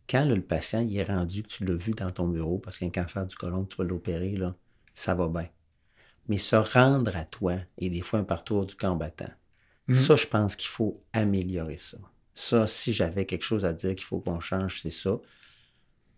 Quand 0.08 0.24
là, 0.24 0.34
le 0.34 0.42
patient 0.42 0.80
il 0.80 0.96
est 0.96 1.04
rendu, 1.04 1.42
que 1.42 1.48
tu 1.48 1.64
l'as 1.64 1.74
vu 1.74 1.92
dans 1.92 2.10
ton 2.10 2.28
bureau 2.28 2.58
parce 2.58 2.78
qu'il 2.78 2.86
y 2.86 2.88
a 2.88 2.92
un 3.00 3.02
cancer 3.02 3.26
du 3.26 3.36
côlon, 3.36 3.64
que 3.64 3.74
tu 3.74 3.76
vas 3.76 3.88
l'opérer, 3.88 4.36
là, 4.36 4.54
ça 4.94 5.14
va 5.14 5.28
bien. 5.28 5.48
Mais 6.28 6.38
se 6.38 6.56
rendre 6.56 7.14
à 7.16 7.24
toi 7.24 7.56
et 7.78 7.90
des 7.90 8.00
fois 8.02 8.20
un 8.20 8.24
parcours 8.24 8.66
du 8.66 8.74
combattant, 8.74 9.30
Mhm. 9.88 9.94
ça, 9.96 10.16
je 10.16 10.26
pense 10.26 10.54
qu'il 10.54 10.68
faut 10.68 11.02
améliorer 11.12 11.78
ça. 11.78 11.96
Ça, 12.34 12.66
si 12.66 12.92
j'avais 12.92 13.24
quelque 13.24 13.42
chose 13.42 13.64
à 13.64 13.72
dire 13.72 13.94
qu'il 13.94 14.04
faut 14.04 14.20
qu'on 14.20 14.38
change, 14.38 14.82
c'est 14.82 14.90
ça. 14.90 15.18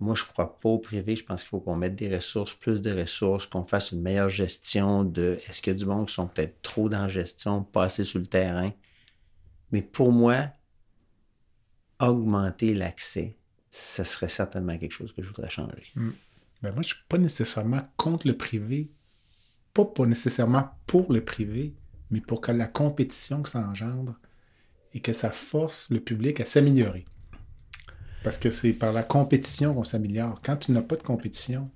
Moi, 0.01 0.15
je 0.15 0.25
ne 0.25 0.29
crois 0.29 0.59
pas 0.59 0.69
au 0.71 0.79
privé. 0.79 1.15
Je 1.15 1.25
pense 1.25 1.43
qu'il 1.43 1.51
faut 1.51 1.61
qu'on 1.61 1.77
mette 1.77 1.95
des 1.95 2.15
ressources, 2.15 2.55
plus 2.55 2.81
de 2.81 2.91
ressources, 2.91 3.47
qu'on 3.47 3.65
fasse 3.65 3.93
une 3.93 4.01
meilleure 4.01 4.31
gestion 4.31 5.05
de 5.05 5.39
est-ce 5.47 5.61
qu'il 5.61 5.73
y 5.75 5.77
a 5.77 5.79
du 5.79 5.85
monde 5.85 6.09
qui 6.09 6.15
sont 6.15 6.27
peut-être 6.27 6.63
trop 6.63 6.89
dans 6.89 7.03
la 7.03 7.09
gestion, 7.09 7.63
pas 7.63 7.85
assez 7.85 8.05
sur 8.05 8.19
le 8.19 8.27
terrain? 8.27 8.73
Mais 9.73 9.83
pour 9.83 10.11
moi, 10.11 10.49
augmenter 12.01 12.75
l'accès, 12.75 13.37
ce 13.71 14.03
serait 14.03 14.31
certainement 14.31 14.77
quelque 14.79 14.93
chose 14.93 15.13
que 15.13 15.23
je 15.23 15.29
voudrais 15.29 15.51
changer. 15.51 15.93
Ben, 15.95 16.73
moi, 16.73 16.73
je 16.77 16.79
ne 16.79 16.83
suis 16.83 17.05
pas 17.09 17.19
nécessairement 17.19 17.83
contre 17.97 18.27
le 18.27 18.37
privé. 18.37 18.91
Pas, 19.75 19.85
pas 19.85 20.07
nécessairement 20.07 20.71
pour 20.87 21.13
le 21.13 21.25
privé, 21.25 21.75
mais 22.11 22.21
pour 22.21 22.41
que 22.41 22.53
la 22.53 22.67
compétition 22.67 23.43
que 23.43 23.51
ça 23.51 23.61
engendre 23.61 24.19
et 24.95 25.01
que 25.01 25.13
ça 25.13 25.31
force 25.31 25.91
le 25.91 26.01
public 26.01 26.41
à 26.41 26.47
s'améliorer. 26.47 27.05
Parce 28.23 28.37
que 28.39 28.51
c'est 28.51 28.73
par 28.73 28.93
la 28.93 29.03
compétition 29.03 29.75
qu'on 29.75 29.85
s'améliore. 29.85 30.41
Quand 30.45 30.57
tu 30.57 30.73
n'as 30.73 30.83
pas 30.83 30.97
de 30.97 31.03
compétition, 31.03 31.71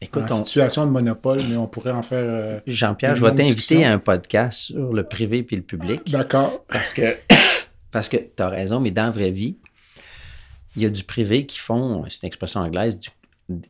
Écoute, 0.00 0.30
en 0.30 0.40
on- 0.40 0.44
situation 0.44 0.84
de 0.86 0.90
monopole, 0.90 1.40
mais 1.48 1.56
on 1.56 1.66
pourrait 1.66 1.92
en 1.92 2.02
faire. 2.02 2.24
euh, 2.24 2.60
Jean-Pierre, 2.66 3.16
je 3.16 3.24
vais 3.24 3.34
t'inviter 3.34 3.84
à 3.84 3.92
un 3.92 3.98
podcast 3.98 4.58
sur 4.58 4.92
le 4.92 5.02
privé 5.04 5.42
puis 5.42 5.56
le 5.56 5.62
public. 5.62 6.10
D'accord. 6.10 6.64
Parce 6.68 6.92
que, 6.92 7.16
parce 7.90 8.08
que 8.08 8.16
tu 8.18 8.42
as 8.42 8.48
raison, 8.48 8.80
mais 8.80 8.90
dans 8.90 9.04
la 9.04 9.10
vraie 9.10 9.30
vie, 9.30 9.56
il 10.76 10.82
y 10.82 10.86
a 10.86 10.90
du 10.90 11.02
privé 11.04 11.46
qui 11.46 11.58
font, 11.58 12.04
c'est 12.08 12.22
une 12.22 12.26
expression 12.26 12.60
anglaise, 12.60 12.98
du- 12.98 13.08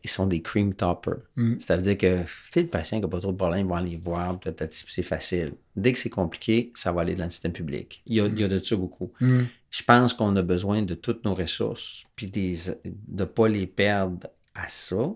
ils 0.03 0.11
sont 0.11 0.27
des 0.27 0.41
cream 0.41 0.73
toppers. 0.75 1.19
Mm. 1.37 1.57
C'est-à-dire 1.61 1.99
que, 1.99 2.23
tu 2.23 2.29
sais, 2.51 2.63
le 2.63 2.69
patient 2.69 2.99
qui 2.99 3.03
n'a 3.03 3.09
pas 3.09 3.21
trop 3.21 3.31
de 3.33 3.37
problème, 3.37 3.67
il 3.67 3.69
va 3.71 3.77
aller 3.77 3.97
voir, 4.03 4.41
peut-être 4.41 4.73
c'est 4.75 5.03
facile. 5.03 5.53
Dès 5.77 5.93
que 5.93 5.99
c'est 5.99 6.09
compliqué, 6.11 6.73
ça 6.75 6.91
va 6.93 7.03
aller 7.03 7.15
dans 7.15 7.25
le 7.25 7.31
système 7.31 7.53
public. 7.53 8.03
Il 8.07 8.17
y 8.17 8.21
a, 8.21 8.27
il 8.27 8.41
y 8.41 8.43
a 8.43 8.49
de 8.49 8.59
ça 8.59 8.75
beaucoup. 8.75 9.13
Mm. 9.21 9.43
Je 9.77 9.83
pense 9.83 10.15
qu'on 10.15 10.35
a 10.37 10.43
besoin 10.43 10.81
de 10.83 10.95
toutes 10.95 11.25
nos 11.27 11.35
ressources, 11.35 12.05
puis 12.17 12.29
des, 12.29 12.57
de 12.85 13.21
ne 13.21 13.25
pas 13.27 13.47
les 13.47 13.67
perdre 13.67 14.27
à 14.55 14.69
ça 14.71 15.13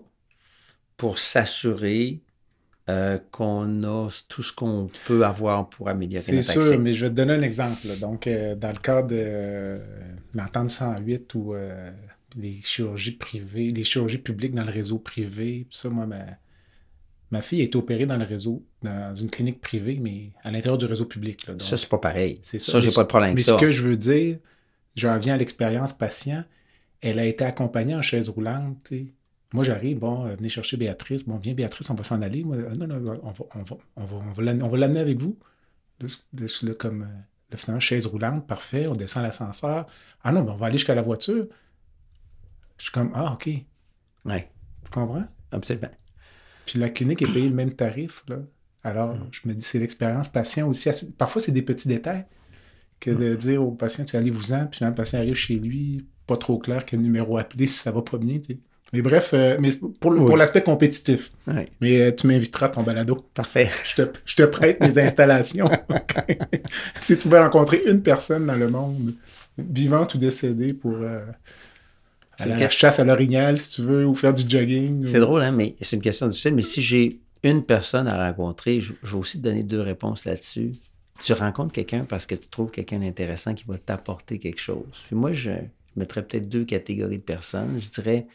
pour 0.97 1.17
s'assurer 1.17 2.21
euh, 2.87 3.17
qu'on 3.31 3.83
a 3.83 4.07
tout 4.27 4.43
ce 4.43 4.53
qu'on 4.53 4.85
peut 5.07 5.25
avoir 5.25 5.67
pour 5.67 5.89
améliorer 5.89 6.23
C'est 6.23 6.43
sûr, 6.43 6.61
accès. 6.61 6.77
mais 6.77 6.93
je 6.93 7.05
vais 7.05 7.09
te 7.09 7.15
donner 7.15 7.33
un 7.33 7.41
exemple. 7.41 7.87
là. 7.87 7.95
Donc, 7.95 8.27
euh, 8.27 8.53
dans 8.53 8.71
le 8.71 8.77
cadre 8.77 9.07
de 9.07 9.15
euh, 9.19 9.79
l'entente 10.35 10.69
108 10.69 11.33
ou 11.33 11.55
euh, 11.55 11.89
les 12.37 12.59
chirurgies 12.61 13.13
privées, 13.13 13.71
les 13.71 13.83
chirurgies 13.83 14.19
publiques 14.19 14.53
dans 14.53 14.63
le 14.65 14.71
réseau 14.71 14.99
privé, 14.99 15.65
puis 15.69 15.77
ça, 15.79 15.89
moi, 15.89 16.05
ma, 16.05 16.23
Ma 17.31 17.41
fille 17.41 17.61
a 17.61 17.63
été 17.63 17.77
opérée 17.77 18.05
dans 18.05 18.17
le 18.17 18.25
réseau, 18.25 18.61
dans 18.83 19.15
une 19.15 19.29
clinique 19.29 19.61
privée, 19.61 19.97
mais 20.01 20.31
à 20.43 20.51
l'intérieur 20.51 20.77
du 20.77 20.83
réseau 20.85 21.05
public. 21.05 21.47
là. 21.47 21.53
Donc, 21.53 21.61
Ça, 21.61 21.77
c'est 21.77 21.87
pas 21.87 21.97
pareil. 21.97 22.41
c'est 22.43 22.59
Ça, 22.59 22.81
j'ai 22.81 22.89
Mais 22.89 22.93
pas 22.93 23.03
de 23.03 23.07
problème 23.07 23.29
Mais 23.29 23.41
avec 23.41 23.45
ça. 23.45 23.55
ce 23.55 23.59
que 23.61 23.71
je 23.71 23.83
veux 23.83 23.95
dire, 23.95 24.37
j'en 24.95 25.17
viens 25.19 25.35
à 25.35 25.37
l'expérience 25.37 25.93
patient. 25.93 26.43
Elle 27.01 27.19
a 27.19 27.25
été 27.25 27.43
accompagnée 27.43 27.95
en 27.95 28.01
chaise 28.01 28.29
roulante. 28.29 28.77
tu. 28.85 29.13
Moi, 29.53 29.63
j'arrive, 29.65 29.99
bon, 29.99 30.25
euh, 30.25 30.35
venez 30.35 30.49
chercher 30.49 30.77
Béatrice. 30.77 31.25
Bon, 31.25 31.37
viens, 31.37 31.53
Béatrice, 31.53 31.89
on 31.89 31.93
va 31.93 32.03
s'en 32.03 32.21
aller. 32.21 32.43
Moi, 32.43 32.55
euh, 32.57 32.75
non, 32.75 32.87
non, 32.87 33.19
on 33.23 33.31
va, 33.31 33.45
on 33.55 33.63
va, 33.63 33.75
on 33.97 34.03
va, 34.05 34.15
on 34.17 34.31
va 34.69 34.77
l'amener- 34.77 34.99
avec 34.99 35.17
vous. 35.19 35.37
De, 35.99 36.07
de- 36.33 36.45
de- 36.45 36.67
là, 36.67 36.73
comme, 36.75 37.01
là, 37.49 37.57
finalement, 37.57 37.79
chaise 37.81 38.05
roulante, 38.05 38.47
parfait. 38.47 38.87
On 38.87 38.93
descend 38.93 39.23
l'ascenseur. 39.23 39.87
Ah 40.23 40.31
non, 40.31 40.43
mais 40.43 40.51
on 40.51 40.55
va 40.57 40.67
aller 40.67 40.77
jusqu'à 40.77 40.95
la 40.95 41.01
voiture. 41.01 41.47
Je 42.77 42.83
suis 42.83 42.91
comme, 42.91 43.11
ah, 43.13 43.33
OK. 43.33 43.43
Tu 43.43 43.65
Oui, 44.25 44.37
comprends? 44.91 45.25
absolument. 45.51 45.91
Puis 46.65 46.79
la 46.79 46.89
clinique 46.89 47.21
est 47.21 47.31
payée 47.33 47.49
le 47.49 47.55
même 47.55 47.73
tarif. 47.73 48.23
Là. 48.29 48.37
Alors, 48.83 49.15
je 49.31 49.41
me 49.45 49.53
dis, 49.53 49.63
c'est 49.65 49.79
l'expérience 49.79 50.29
patient 50.29 50.67
aussi. 50.69 50.89
Parfois, 51.17 51.41
c'est 51.41 51.51
des 51.51 51.61
petits 51.61 51.87
détails 51.87 52.25
que 53.01 53.11
de 53.11 53.35
dire 53.35 53.61
au 53.61 53.71
patient, 53.71 54.05
allez-vous-en, 54.13 54.67
puis 54.67 54.85
le 54.85 54.93
patient 54.93 55.19
arrive 55.19 55.35
chez 55.35 55.55
lui, 55.55 56.05
pas 56.27 56.37
trop 56.37 56.57
clair 56.57 56.85
quel 56.85 57.01
numéro 57.01 57.37
appeler 57.37 57.67
si 57.67 57.79
ça 57.79 57.91
va 57.91 58.01
pas 58.01 58.17
bien. 58.17 58.37
Mais 58.93 59.01
bref, 59.01 59.31
euh, 59.33 59.57
mais 59.59 59.71
pour, 59.99 60.11
le- 60.11 60.19
Oui. 60.19 60.25
pour 60.27 60.37
l'aspect 60.37 60.63
compétitif. 60.63 61.31
Oui, 61.47 61.63
Mais 61.81 62.01
euh, 62.01 62.11
tu 62.11 62.27
m'inviteras 62.27 62.67
à 62.67 62.69
ton 62.69 62.83
balado. 62.83 63.25
parfait. 63.33 63.69
Je 63.89 64.03
te, 64.03 64.09
je 64.25 64.35
te 64.35 64.43
prête 64.43 64.79
mes 64.81 64.97
installations. 65.03 65.69
si 67.01 67.17
tu 67.17 67.23
pouvais 67.23 67.39
rencontrer 67.41 67.81
une 67.87 68.01
personne 68.01 68.45
dans 68.45 68.55
le 68.55 68.67
monde, 68.69 69.13
vivante 69.57 70.13
ou 70.13 70.17
décédée, 70.17 70.73
pour 70.73 70.93
euh, 70.93 71.21
aller 72.39 72.51
à 72.53 72.55
que- 72.57 72.61
la 72.63 72.69
chasse 72.69 72.99
à 72.99 73.03
l'orignal, 73.05 73.57
si 73.57 73.75
tu 73.75 73.81
veux, 73.81 74.05
ou 74.05 74.13
faire 74.13 74.33
du 74.33 74.43
jogging. 74.47 75.05
C'est 75.05 75.17
ou- 75.19 75.21
drôle, 75.21 75.41
hein, 75.43 75.51
mais 75.51 75.75
c'est 75.81 75.95
une 75.95 76.01
question 76.01 76.27
difficile. 76.27 76.55
Mais 76.55 76.61
si 76.61 76.81
j'ai 76.81 77.19
une 77.43 77.63
personne 77.63 78.07
à 78.07 78.27
rencontrer, 78.27 78.81
je, 78.81 78.93
je 79.03 79.13
vais 79.13 79.17
aussi 79.19 79.37
te 79.39 79.43
donner 79.43 79.63
deux 79.63 79.81
réponses 79.81 80.25
là-dessus. 80.25 80.73
Tu 81.21 81.33
rencontres 81.33 81.71
quelqu'un 81.71 82.03
parce 82.03 82.25
que 82.25 82.33
tu 82.33 82.47
trouves 82.47 82.71
quelqu'un 82.71 82.99
d'intéressant 82.99 83.53
qui 83.53 83.63
va 83.67 83.77
t'apporter 83.77 84.39
quelque 84.39 84.59
chose. 84.59 85.03
Puis 85.07 85.15
moi, 85.15 85.33
je, 85.33 85.51
mettrais 85.95 86.25
peut-être 86.25 86.49
deux 86.49 86.65
catégories 86.65 87.19
de 87.19 87.23
personnes. 87.23 87.79
Je 87.79 87.89
dirais 87.89 88.27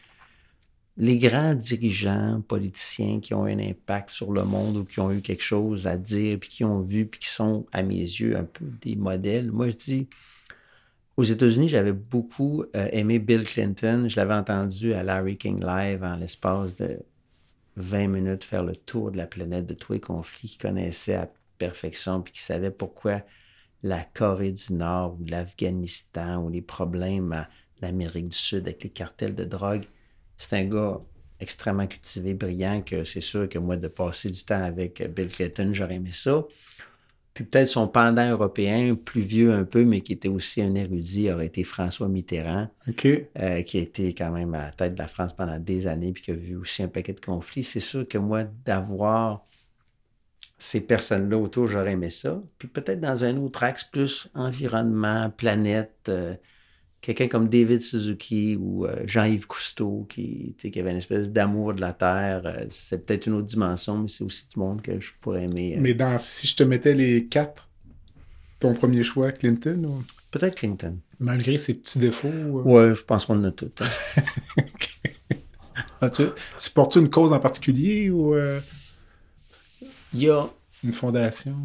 les 0.97 1.19
grands 1.19 1.55
dirigeants, 1.55 2.43
politiciens 2.47 3.21
qui 3.21 3.35
ont 3.35 3.45
un 3.45 3.59
impact 3.59 4.11
sur 4.11 4.33
le 4.33 4.45
monde 4.45 4.77
ou 4.77 4.85
qui 4.85 5.01
ont 5.01 5.11
eu 5.11 5.21
quelque 5.21 5.43
chose 5.43 5.87
à 5.87 5.97
dire, 5.97 6.39
puis 6.39 6.49
qui 6.49 6.65
ont 6.65 6.81
vu, 6.81 7.07
puis 7.07 7.21
qui 7.21 7.29
sont, 7.29 7.67
à 7.73 7.83
mes 7.83 7.97
yeux, 7.97 8.37
un 8.37 8.45
peu 8.45 8.65
des 8.81 8.97
modèles. 8.97 9.51
Moi, 9.51 9.69
je 9.71 9.77
dis, 9.77 10.09
aux 11.17 11.25
États-Unis, 11.25 11.69
j'avais 11.69 11.93
beaucoup 11.93 12.65
euh, 12.75 12.89
aimé 12.93 13.19
Bill 13.19 13.45
Clinton. 13.45 14.07
Je 14.09 14.17
l'avais 14.17 14.35
entendu 14.35 14.95
à 14.95 15.03
Larry 15.03 15.37
King 15.37 15.61
Live 15.61 16.03
en 16.03 16.17
l'espace 16.17 16.75
de 16.77 17.01
20 17.77 18.09
minutes 18.09 18.45
faire 18.45 18.63
le 18.63 18.77
tour 18.77 19.11
de 19.11 19.19
la 19.19 19.27
planète 19.27 19.67
de 19.67 19.75
tous 19.75 19.93
les 19.93 20.01
conflits 20.01 20.49
qu'il 20.49 20.61
connaissait 20.61 21.15
à 21.15 21.29
perfection, 21.57 22.23
puis 22.23 22.33
qu'il 22.33 22.43
savait 22.43 22.71
pourquoi 22.71 23.23
la 23.83 24.03
Corée 24.03 24.53
du 24.53 24.73
Nord 24.73 25.17
ou 25.21 25.25
l'Afghanistan 25.25 26.43
ou 26.43 26.49
les 26.49 26.63
problèmes 26.63 27.33
à 27.33 27.49
l'Amérique 27.81 28.29
du 28.29 28.37
Sud 28.37 28.67
avec 28.67 28.83
les 28.83 28.91
cartels 28.91 29.35
de 29.35 29.45
drogue. 29.45 29.85
C'est 30.39 30.57
un 30.57 30.65
gars 30.65 31.01
extrêmement 31.41 31.87
cultivé, 31.87 32.35
brillant, 32.35 32.83
que 32.83 33.05
c'est 33.05 33.21
sûr 33.21 33.49
que 33.49 33.59
moi, 33.59 33.77
de 33.77 33.89
passer 33.89 34.31
du 34.31 34.45
temps 34.45 34.63
avec 34.63 35.03
Bill 35.15 35.29
Clinton, 35.29 35.71
j'aurais 35.73 35.97
aimé 35.97 36.11
ça. 36.13 36.45
Puis 37.35 37.45
peut-être 37.45 37.69
son 37.69 37.87
pendant 37.87 38.27
européen, 38.27 38.95
plus 38.95 39.21
vieux 39.21 39.53
un 39.53 39.65
peu, 39.65 39.85
mais 39.85 40.01
qui 40.01 40.15
était 40.15 40.29
aussi 40.29 40.63
un 40.63 40.75
érudit, 40.75 41.31
aurait 41.31 41.47
été 41.47 41.65
François 41.65 42.09
Mitterrand, 42.09 42.69
euh, 42.89 43.63
qui 43.63 43.79
a 43.79 43.81
été 43.83 44.15
quand 44.15 44.31
même 44.31 44.55
à 44.55 44.65
la 44.65 44.71
tête 44.71 44.95
de 44.95 44.99
la 44.99 45.07
France 45.07 45.35
pendant 45.35 45.59
des 45.59 45.87
années, 45.87 46.13
puis 46.13 46.23
qui 46.23 46.31
a 46.31 46.35
vu 46.35 46.57
aussi 46.57 46.83
un 46.83 46.89
paquet 46.89 47.13
de 47.13 47.21
conflits. 47.21 47.63
C'est 47.63 47.81
sûr 47.81 48.09
que 48.09 48.17
moi, 48.17 48.45
d'avoir 48.65 49.45
ces 50.59 50.81
personnes-là 50.81 51.37
autour, 51.39 51.67
j'aurais 51.69 51.93
aimé 51.93 52.11
ça. 52.11 52.43
Puis 52.59 52.69
peut-être 52.69 53.01
dans 53.01 53.25
un 53.25 53.37
autre 53.37 53.63
axe, 53.63 53.85
plus 53.85 54.29
environnement, 54.35 55.29
planète, 55.31 56.07
euh, 56.09 56.35
quelqu'un 57.03 57.29
comme 57.29 57.49
David 57.49 57.83
Suzuki 57.83 58.57
ou 58.59 58.87
euh, 58.87 59.03
Jean-Yves 59.07 59.47
Cousteau, 59.47 60.07
qui, 60.09 60.55
tu 60.59 60.71
qui 60.71 60.81
avait 60.81 60.91
une 60.93 60.97
espèce 60.97 61.31
d'amour 61.31 61.75
de 61.75 61.81
la 61.83 61.93
Terre. 61.93 62.43
euh, 62.47 62.65
c'est 62.71 63.05
peut-être 63.05 63.27
une 63.27 63.35
autre 63.35 63.47
dimension, 63.47 63.99
mais 63.99 64.09
c'est 64.09 64.25
aussi 64.25 64.49
du 64.49 64.59
monde 64.59 64.81
que 64.83 64.99
je 65.01 65.11
pourrais 65.21 65.45
aimer. 65.45 65.77
Mais 65.81 65.95
dans, 65.95 66.17
si 66.19 66.47
je 66.47 66.57
te 66.57 66.63
mettais 66.63 66.95
les 66.95 67.27
quatre, 67.27 67.69
ton 68.59 68.73
premier 68.73 69.03
choix, 69.03 69.33
Clinton, 69.33 69.85
ou- 69.85 70.03
Peut-être 70.31 70.57
Clinton. 70.57 70.99
malgré 71.21 71.57
ses 71.59 71.75
petits 71.75 71.99
défauts, 71.99 72.29
Ouais, 72.29 72.95
je 72.95 73.03
pense 73.05 73.25
qu'on 73.27 73.39
en 73.39 73.45
a 73.45 73.51
tout. 73.53 73.71
hein. 73.81 73.87
as-tu 76.01 76.25
supportes-tu 76.57 76.99
une 77.01 77.11
cause 77.11 77.33
en 77.33 77.39
particulier 77.41 78.11
ou 78.11 78.35
Il 80.13 80.21
y 80.23 80.31
a 80.31 80.47
une 80.85 80.93
fondation? 80.93 81.57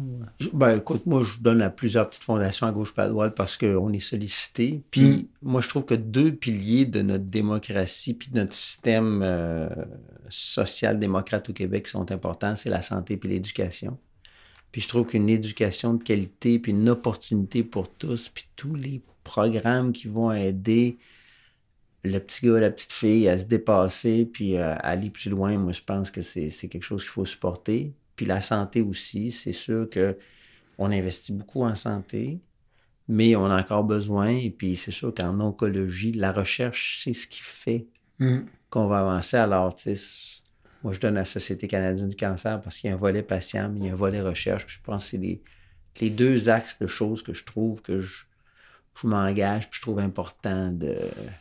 Ben, 0.52 0.78
écoute, 0.78 1.06
moi, 1.06 1.22
je 1.22 1.38
donne 1.40 1.62
à 1.62 1.70
plusieurs 1.70 2.08
petites 2.08 2.24
fondations 2.24 2.66
à 2.66 2.72
gauche 2.72 2.94
pas 2.94 3.04
à 3.04 3.08
droite 3.08 3.34
parce 3.36 3.56
qu'on 3.56 3.92
est 3.92 4.00
sollicité. 4.00 4.82
Puis, 4.90 5.02
Mm. 5.10 5.26
moi, 5.42 5.60
je 5.60 5.68
trouve 5.68 5.84
que 5.84 5.94
deux 5.94 6.32
piliers 6.34 6.86
de 6.86 7.02
notre 7.02 7.24
démocratie 7.24 8.14
puis 8.14 8.30
de 8.30 8.36
notre 8.40 8.54
système 8.54 9.20
euh, 9.22 9.68
social-démocrate 10.28 11.50
au 11.50 11.52
Québec 11.52 11.86
sont 11.86 12.10
importants, 12.10 12.56
c'est 12.56 12.70
la 12.70 12.82
santé 12.82 13.16
puis 13.16 13.28
l'éducation. 13.28 13.98
Puis, 14.72 14.80
je 14.80 14.88
trouve 14.88 15.06
qu'une 15.06 15.28
éducation 15.28 15.94
de 15.94 16.02
qualité 16.02 16.58
puis 16.58 16.72
une 16.72 16.88
opportunité 16.88 17.62
pour 17.62 17.88
tous, 17.88 18.30
puis 18.30 18.46
tous 18.56 18.74
les 18.74 19.02
programmes 19.24 19.92
qui 19.92 20.08
vont 20.08 20.32
aider 20.32 20.98
le 22.04 22.18
petit 22.18 22.46
gars, 22.46 22.58
la 22.58 22.70
petite 22.70 22.90
fille 22.92 23.28
à 23.28 23.38
se 23.38 23.44
dépasser 23.44 24.24
puis 24.24 24.56
à 24.56 24.72
aller 24.72 25.10
plus 25.10 25.30
loin, 25.30 25.56
moi, 25.58 25.72
je 25.72 25.82
pense 25.82 26.10
que 26.10 26.22
c'est 26.22 26.48
quelque 26.68 26.82
chose 26.82 27.02
qu'il 27.02 27.10
faut 27.10 27.24
supporter. 27.26 27.92
Puis 28.16 28.26
la 28.26 28.40
santé 28.40 28.82
aussi, 28.82 29.30
c'est 29.30 29.52
sûr 29.52 29.88
que 29.90 30.18
on 30.78 30.90
investit 30.92 31.32
beaucoup 31.32 31.64
en 31.64 31.74
santé, 31.74 32.40
mais 33.08 33.36
on 33.36 33.46
a 33.46 33.60
encore 33.60 33.84
besoin. 33.84 34.28
Et 34.28 34.50
puis 34.50 34.76
c'est 34.76 34.90
sûr 34.92 35.14
qu'en 35.14 35.38
oncologie, 35.40 36.12
la 36.12 36.32
recherche, 36.32 37.00
c'est 37.04 37.12
ce 37.12 37.26
qui 37.26 37.42
fait 37.42 37.88
Hmm. 38.18 38.46
qu'on 38.70 38.86
va 38.88 39.00
avancer. 39.00 39.36
Alors, 39.36 39.74
tu 39.74 39.96
sais, 39.96 40.42
moi, 40.82 40.92
je 40.92 41.00
donne 41.00 41.16
à 41.16 41.20
la 41.20 41.24
Société 41.24 41.68
canadienne 41.68 42.08
du 42.08 42.16
cancer 42.16 42.60
parce 42.60 42.78
qu'il 42.78 42.88
y 42.88 42.90
a 42.92 42.94
un 42.94 42.98
volet 42.98 43.22
patient, 43.22 43.70
mais 43.70 43.80
il 43.80 43.86
y 43.86 43.88
a 43.88 43.92
un 43.92 43.96
volet 43.96 44.20
recherche. 44.20 44.66
Puis 44.66 44.76
je 44.76 44.82
pense 44.82 45.04
que 45.04 45.10
c'est 45.10 45.18
les, 45.18 45.42
les 46.00 46.10
deux 46.10 46.48
axes 46.48 46.78
de 46.78 46.86
choses 46.86 47.22
que 47.22 47.32
je 47.34 47.44
trouve 47.44 47.82
que 47.82 48.00
je, 48.00 48.24
je 49.00 49.06
m'engage, 49.06 49.70
puis 49.70 49.78
je 49.78 49.82
trouve 49.82 49.98
important 49.98 50.70
de... 50.70 50.96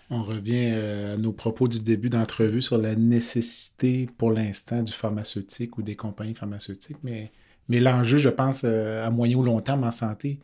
On 0.09 0.23
revient 0.23 0.71
euh, 0.71 1.15
à 1.15 1.17
nos 1.17 1.33
propos 1.33 1.67
du 1.67 1.79
début 1.79 2.09
d'entrevue 2.09 2.61
sur 2.61 2.77
la 2.77 2.95
nécessité 2.95 4.09
pour 4.17 4.31
l'instant 4.31 4.83
du 4.83 4.91
pharmaceutique 4.91 5.77
ou 5.77 5.81
des 5.81 5.95
compagnies 5.95 6.33
pharmaceutiques, 6.33 6.97
mais, 7.03 7.31
mais 7.67 7.79
l'enjeu, 7.79 8.17
je 8.17 8.29
pense, 8.29 8.61
euh, 8.63 9.05
à 9.05 9.09
moyen 9.09 9.37
ou 9.37 9.43
long 9.43 9.59
terme 9.59 9.83
en 9.83 9.91
santé, 9.91 10.39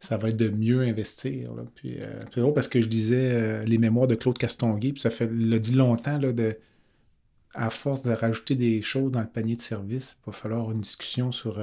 ça 0.00 0.16
va 0.16 0.28
être 0.28 0.36
de 0.36 0.48
mieux 0.48 0.82
investir. 0.82 1.50
Puis, 1.74 1.98
euh, 1.98 2.06
c'est 2.32 2.40
drôle 2.40 2.54
parce 2.54 2.68
que 2.68 2.80
je 2.80 2.88
lisais 2.88 3.64
les 3.64 3.78
mémoires 3.78 4.06
de 4.06 4.14
Claude 4.14 4.38
Castonguay, 4.38 4.92
puis 4.92 5.00
ça 5.00 5.10
fait 5.10 5.26
dit 5.26 5.74
longtemps, 5.74 6.18
là, 6.18 6.32
de, 6.32 6.56
à 7.54 7.70
force 7.70 8.02
de 8.02 8.12
rajouter 8.12 8.54
des 8.54 8.82
choses 8.82 9.10
dans 9.10 9.22
le 9.22 9.26
panier 9.26 9.56
de 9.56 9.62
services, 9.62 10.18
il 10.22 10.26
va 10.26 10.32
falloir 10.32 10.70
une 10.70 10.82
discussion 10.82 11.32
sur 11.32 11.60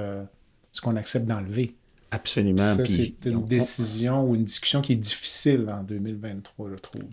ce 0.72 0.80
qu'on 0.82 0.96
accepte 0.96 1.24
d'enlever. 1.24 1.76
Absolument. 2.10 2.76
Ça, 2.76 2.86
c'est 2.86 3.16
une 3.26 3.46
décision 3.46 4.28
ou 4.28 4.34
une 4.34 4.44
discussion 4.44 4.80
qui 4.82 4.92
est 4.92 4.96
difficile 4.96 5.68
en 5.70 5.82
2023, 5.82 6.70
je 6.70 6.76
trouve. 6.76 7.04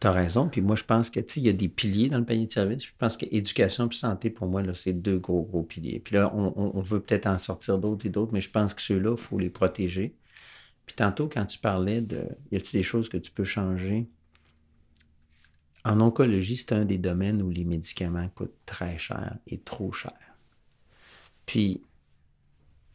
Tu 0.00 0.06
as 0.06 0.12
raison. 0.12 0.48
Puis 0.48 0.60
moi, 0.60 0.76
je 0.76 0.84
pense 0.84 1.10
que, 1.10 1.20
il 1.36 1.42
y 1.42 1.48
a 1.48 1.52
des 1.52 1.68
piliers 1.68 2.08
dans 2.10 2.18
le 2.18 2.24
panier 2.24 2.46
de 2.46 2.50
service. 2.52 2.84
Je 2.84 2.90
pense 2.98 3.16
que 3.16 3.26
éducation 3.30 3.88
et 3.88 3.94
santé, 3.94 4.30
pour 4.30 4.46
moi, 4.48 4.62
c'est 4.74 4.92
deux 4.92 5.18
gros, 5.18 5.42
gros 5.42 5.62
piliers. 5.62 6.00
Puis 6.00 6.14
là, 6.16 6.32
on, 6.34 6.52
on- 6.56 6.72
on 6.78 6.82
veut 6.82 7.00
peut-être 7.00 7.26
en 7.26 7.38
sortir 7.38 7.78
d'autres 7.78 8.06
et 8.06 8.10
d'autres, 8.10 8.32
mais 8.32 8.40
je 8.42 8.50
pense 8.50 8.74
que 8.74 8.82
ceux-là, 8.82 9.12
il 9.12 9.16
faut 9.22 9.38
les 9.38 9.50
protéger. 9.50 10.14
Puis 10.86 10.96
tantôt, 10.96 11.28
quand 11.28 11.46
tu 11.46 11.58
parlais 11.58 12.02
de, 12.02 12.28
y 12.52 12.56
a-t-il 12.56 12.78
des 12.80 12.84
choses 12.84 13.08
que 13.08 13.18
tu 13.18 13.30
peux 13.32 13.44
changer? 13.44 14.08
En 15.86 16.02
oncologie, 16.02 16.58
c'est 16.58 16.72
un 16.72 16.84
des 16.84 16.98
domaines 16.98 17.40
où 17.40 17.48
les 17.48 17.64
médicaments 17.64 18.28
coûtent 18.28 18.58
très 18.66 18.98
cher 18.98 19.38
et 19.46 19.56
trop 19.58 19.90
cher. 19.90 20.12
Puis, 21.46 21.80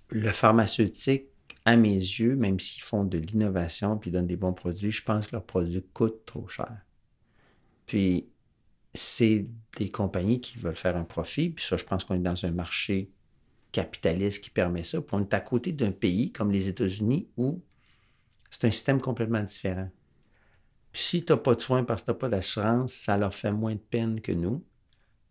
le 0.10 0.32
pharmaceutique, 0.32 1.31
à 1.66 1.76
mes 1.76 1.94
yeux, 1.94 2.36
même 2.36 2.60
s'ils 2.60 2.84
font 2.84 3.04
de 3.04 3.18
l'innovation 3.18 3.98
puis 3.98 4.12
donnent 4.12 4.28
des 4.28 4.36
bons 4.36 4.54
produits, 4.54 4.92
je 4.92 5.04
pense 5.04 5.28
que 5.28 5.34
leurs 5.34 5.46
produits 5.46 5.84
coûtent 5.94 6.26
trop 6.26 6.48
cher. 6.48 6.76
Puis, 7.86 8.28
c'est 8.94 9.46
des 9.78 9.90
compagnies 9.90 10.42
qui 10.42 10.58
veulent 10.58 10.76
faire 10.76 10.98
un 10.98 11.04
profit. 11.04 11.50
Puis 11.50 11.66
ça, 11.66 11.78
je 11.78 11.86
pense 11.86 12.04
qu'on 12.04 12.16
est 12.16 12.20
dans 12.20 12.46
un 12.46 12.52
marché 12.52 13.12
capitaliste 13.72 14.44
qui 14.44 14.50
permet 14.50 14.84
ça. 14.84 15.02
Puis 15.02 15.16
on 15.16 15.22
est 15.22 15.34
à 15.34 15.40
côté 15.40 15.72
d'un 15.72 15.92
pays 15.92 16.32
comme 16.32 16.52
les 16.52 16.68
États-Unis 16.68 17.30
où 17.38 17.62
c'est 18.50 18.68
un 18.68 18.72
système 18.72 19.00
complètement 19.00 19.44
différent. 19.44 19.90
Puis 20.92 21.02
si 21.02 21.26
tu 21.26 21.32
n'as 21.32 21.38
pas 21.38 21.56
de 21.56 21.62
soins 21.62 21.84
parce 21.84 22.02
que 22.02 22.08
tu 22.08 22.12
n'as 22.12 22.18
pas 22.18 22.30
d'assurance, 22.30 22.94
ça 22.94 23.18
leur 23.18 23.34
fait 23.34 23.52
moins 23.52 23.76
de 23.76 23.80
peine 23.80 24.20
que 24.20 24.34
nous. 24.34 24.64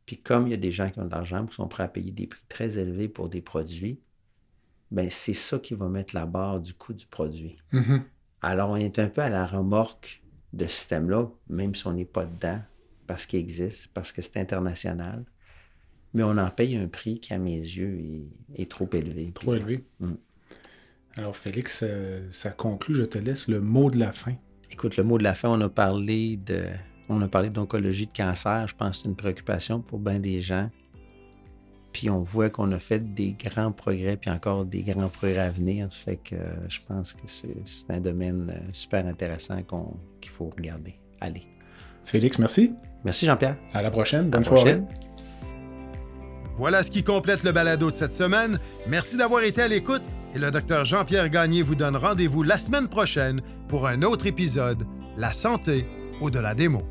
Puis 0.06 0.18
comme 0.18 0.46
il 0.46 0.50
y 0.50 0.54
a 0.54 0.58
des 0.58 0.72
gens 0.72 0.88
qui 0.88 0.98
ont 0.98 1.04
de 1.04 1.10
l'argent 1.10 1.46
qui 1.46 1.54
sont 1.54 1.68
prêts 1.68 1.82
à 1.82 1.88
payer 1.88 2.10
des 2.10 2.26
prix 2.26 2.42
très 2.48 2.78
élevés 2.78 3.08
pour 3.08 3.28
des 3.28 3.42
produits, 3.42 4.00
ben 4.90 5.08
c'est 5.10 5.34
ça 5.34 5.58
qui 5.58 5.74
va 5.74 5.88
mettre 5.88 6.14
la 6.14 6.26
barre 6.26 6.60
du 6.60 6.74
coût 6.74 6.92
du 6.92 7.06
produit. 7.06 7.56
Mhm. 7.72 8.02
Alors, 8.42 8.70
on 8.70 8.76
est 8.76 8.98
un 8.98 9.08
peu 9.08 9.20
à 9.20 9.28
la 9.28 9.46
remorque 9.46 10.22
de 10.52 10.64
ce 10.64 10.70
système-là, 10.70 11.28
même 11.48 11.74
si 11.74 11.86
on 11.86 11.92
n'est 11.92 12.04
pas 12.04 12.24
dedans, 12.24 12.60
parce 13.06 13.26
qu'il 13.26 13.38
existe, 13.38 13.88
parce 13.88 14.12
que 14.12 14.22
c'est 14.22 14.38
international. 14.38 15.24
mais 16.12 16.24
on 16.24 16.38
en 16.38 16.50
paye 16.50 16.76
un 16.76 16.88
prix 16.88 17.20
qui, 17.20 17.32
à 17.32 17.38
mes 17.38 17.56
yeux, 17.56 18.26
est, 18.56 18.68
trop 18.68 18.88
élevé. 18.92 19.30
Trop 19.32 19.52
Puis, 19.52 19.60
élevé. 19.60 19.84
Mm. 20.00 20.14
Alors, 21.16 21.36
Félix, 21.36 21.84
euh, 21.84 22.26
ça 22.32 22.50
conclut. 22.50 22.96
Je 22.96 23.04
te 23.04 23.18
laisse 23.18 23.46
le 23.46 23.60
mot 23.60 23.90
de 23.90 23.98
la 23.98 24.12
fin. 24.12 24.34
Écoute, 24.72 24.96
le 24.96 25.04
mot 25.04 25.18
de 25.18 25.22
la 25.22 25.34
fin, 25.34 25.48
on 25.50 25.60
a 25.60 25.68
parlé 25.68 26.36
de, 26.36 26.66
on 27.08 27.20
a 27.20 27.28
parlé 27.28 27.48
d'oncologie 27.48 28.06
de 28.06 28.12
cancer. 28.12 28.66
Je 28.66 28.74
pense 28.74 28.96
que 28.96 29.02
c'est 29.02 29.08
une 29.08 29.16
préoccupation 29.16 29.80
pour 29.80 30.00
bien 30.00 30.18
des 30.18 30.40
gens. 30.40 30.70
Puis 31.92 32.08
on 32.08 32.20
voit 32.22 32.50
qu'on 32.50 32.70
a 32.72 32.78
fait 32.78 33.00
des 33.14 33.32
grands 33.32 33.72
progrès, 33.72 34.16
puis 34.16 34.30
encore 34.30 34.64
des 34.64 34.82
grands 34.82 35.08
progrès 35.08 35.38
à 35.40 35.50
venir. 35.50 35.88
Ça 35.90 35.98
fait 36.04 36.16
que 36.16 36.36
euh, 36.36 36.68
je 36.68 36.78
pense 36.86 37.12
que 37.14 37.20
c'est 37.26 37.90
un 37.90 38.00
domaine 38.00 38.50
euh, 38.54 38.68
super 38.72 39.06
intéressant 39.06 39.60
qu'on- 39.62 39.96
qu'il 40.20 40.30
faut 40.30 40.50
regarder. 40.56 40.94
Allez. 41.20 41.42
Félix, 42.04 42.38
merci. 42.38 42.72
Merci 43.04 43.26
Jean-Pierre. 43.26 43.56
À 43.74 43.82
la 43.82 43.90
prochaine. 43.90 44.26
À 44.26 44.30
Bonne 44.30 44.40
la 44.42 44.44
soirée. 44.48 44.76
prochaine. 44.78 44.86
Voilà 46.58 46.82
ce 46.82 46.90
qui 46.90 47.02
complète 47.02 47.42
le 47.42 47.52
balado 47.52 47.90
de 47.90 47.96
cette 47.96 48.12
semaine. 48.14 48.58
Merci 48.86 49.16
d'avoir 49.16 49.42
été 49.42 49.62
à 49.62 49.68
l'écoute 49.68 50.02
et 50.34 50.38
le 50.38 50.50
docteur 50.50 50.84
Jean-Pierre 50.84 51.28
Gagné 51.30 51.62
vous 51.62 51.74
donne 51.74 51.96
rendez-vous 51.96 52.42
la 52.42 52.58
semaine 52.58 52.86
prochaine 52.88 53.40
pour 53.68 53.86
un 53.86 54.02
autre 54.02 54.26
épisode 54.26 54.84
La 55.16 55.32
santé 55.32 55.86
au-delà 56.20 56.54
des 56.54 56.68
mots. 56.68 56.84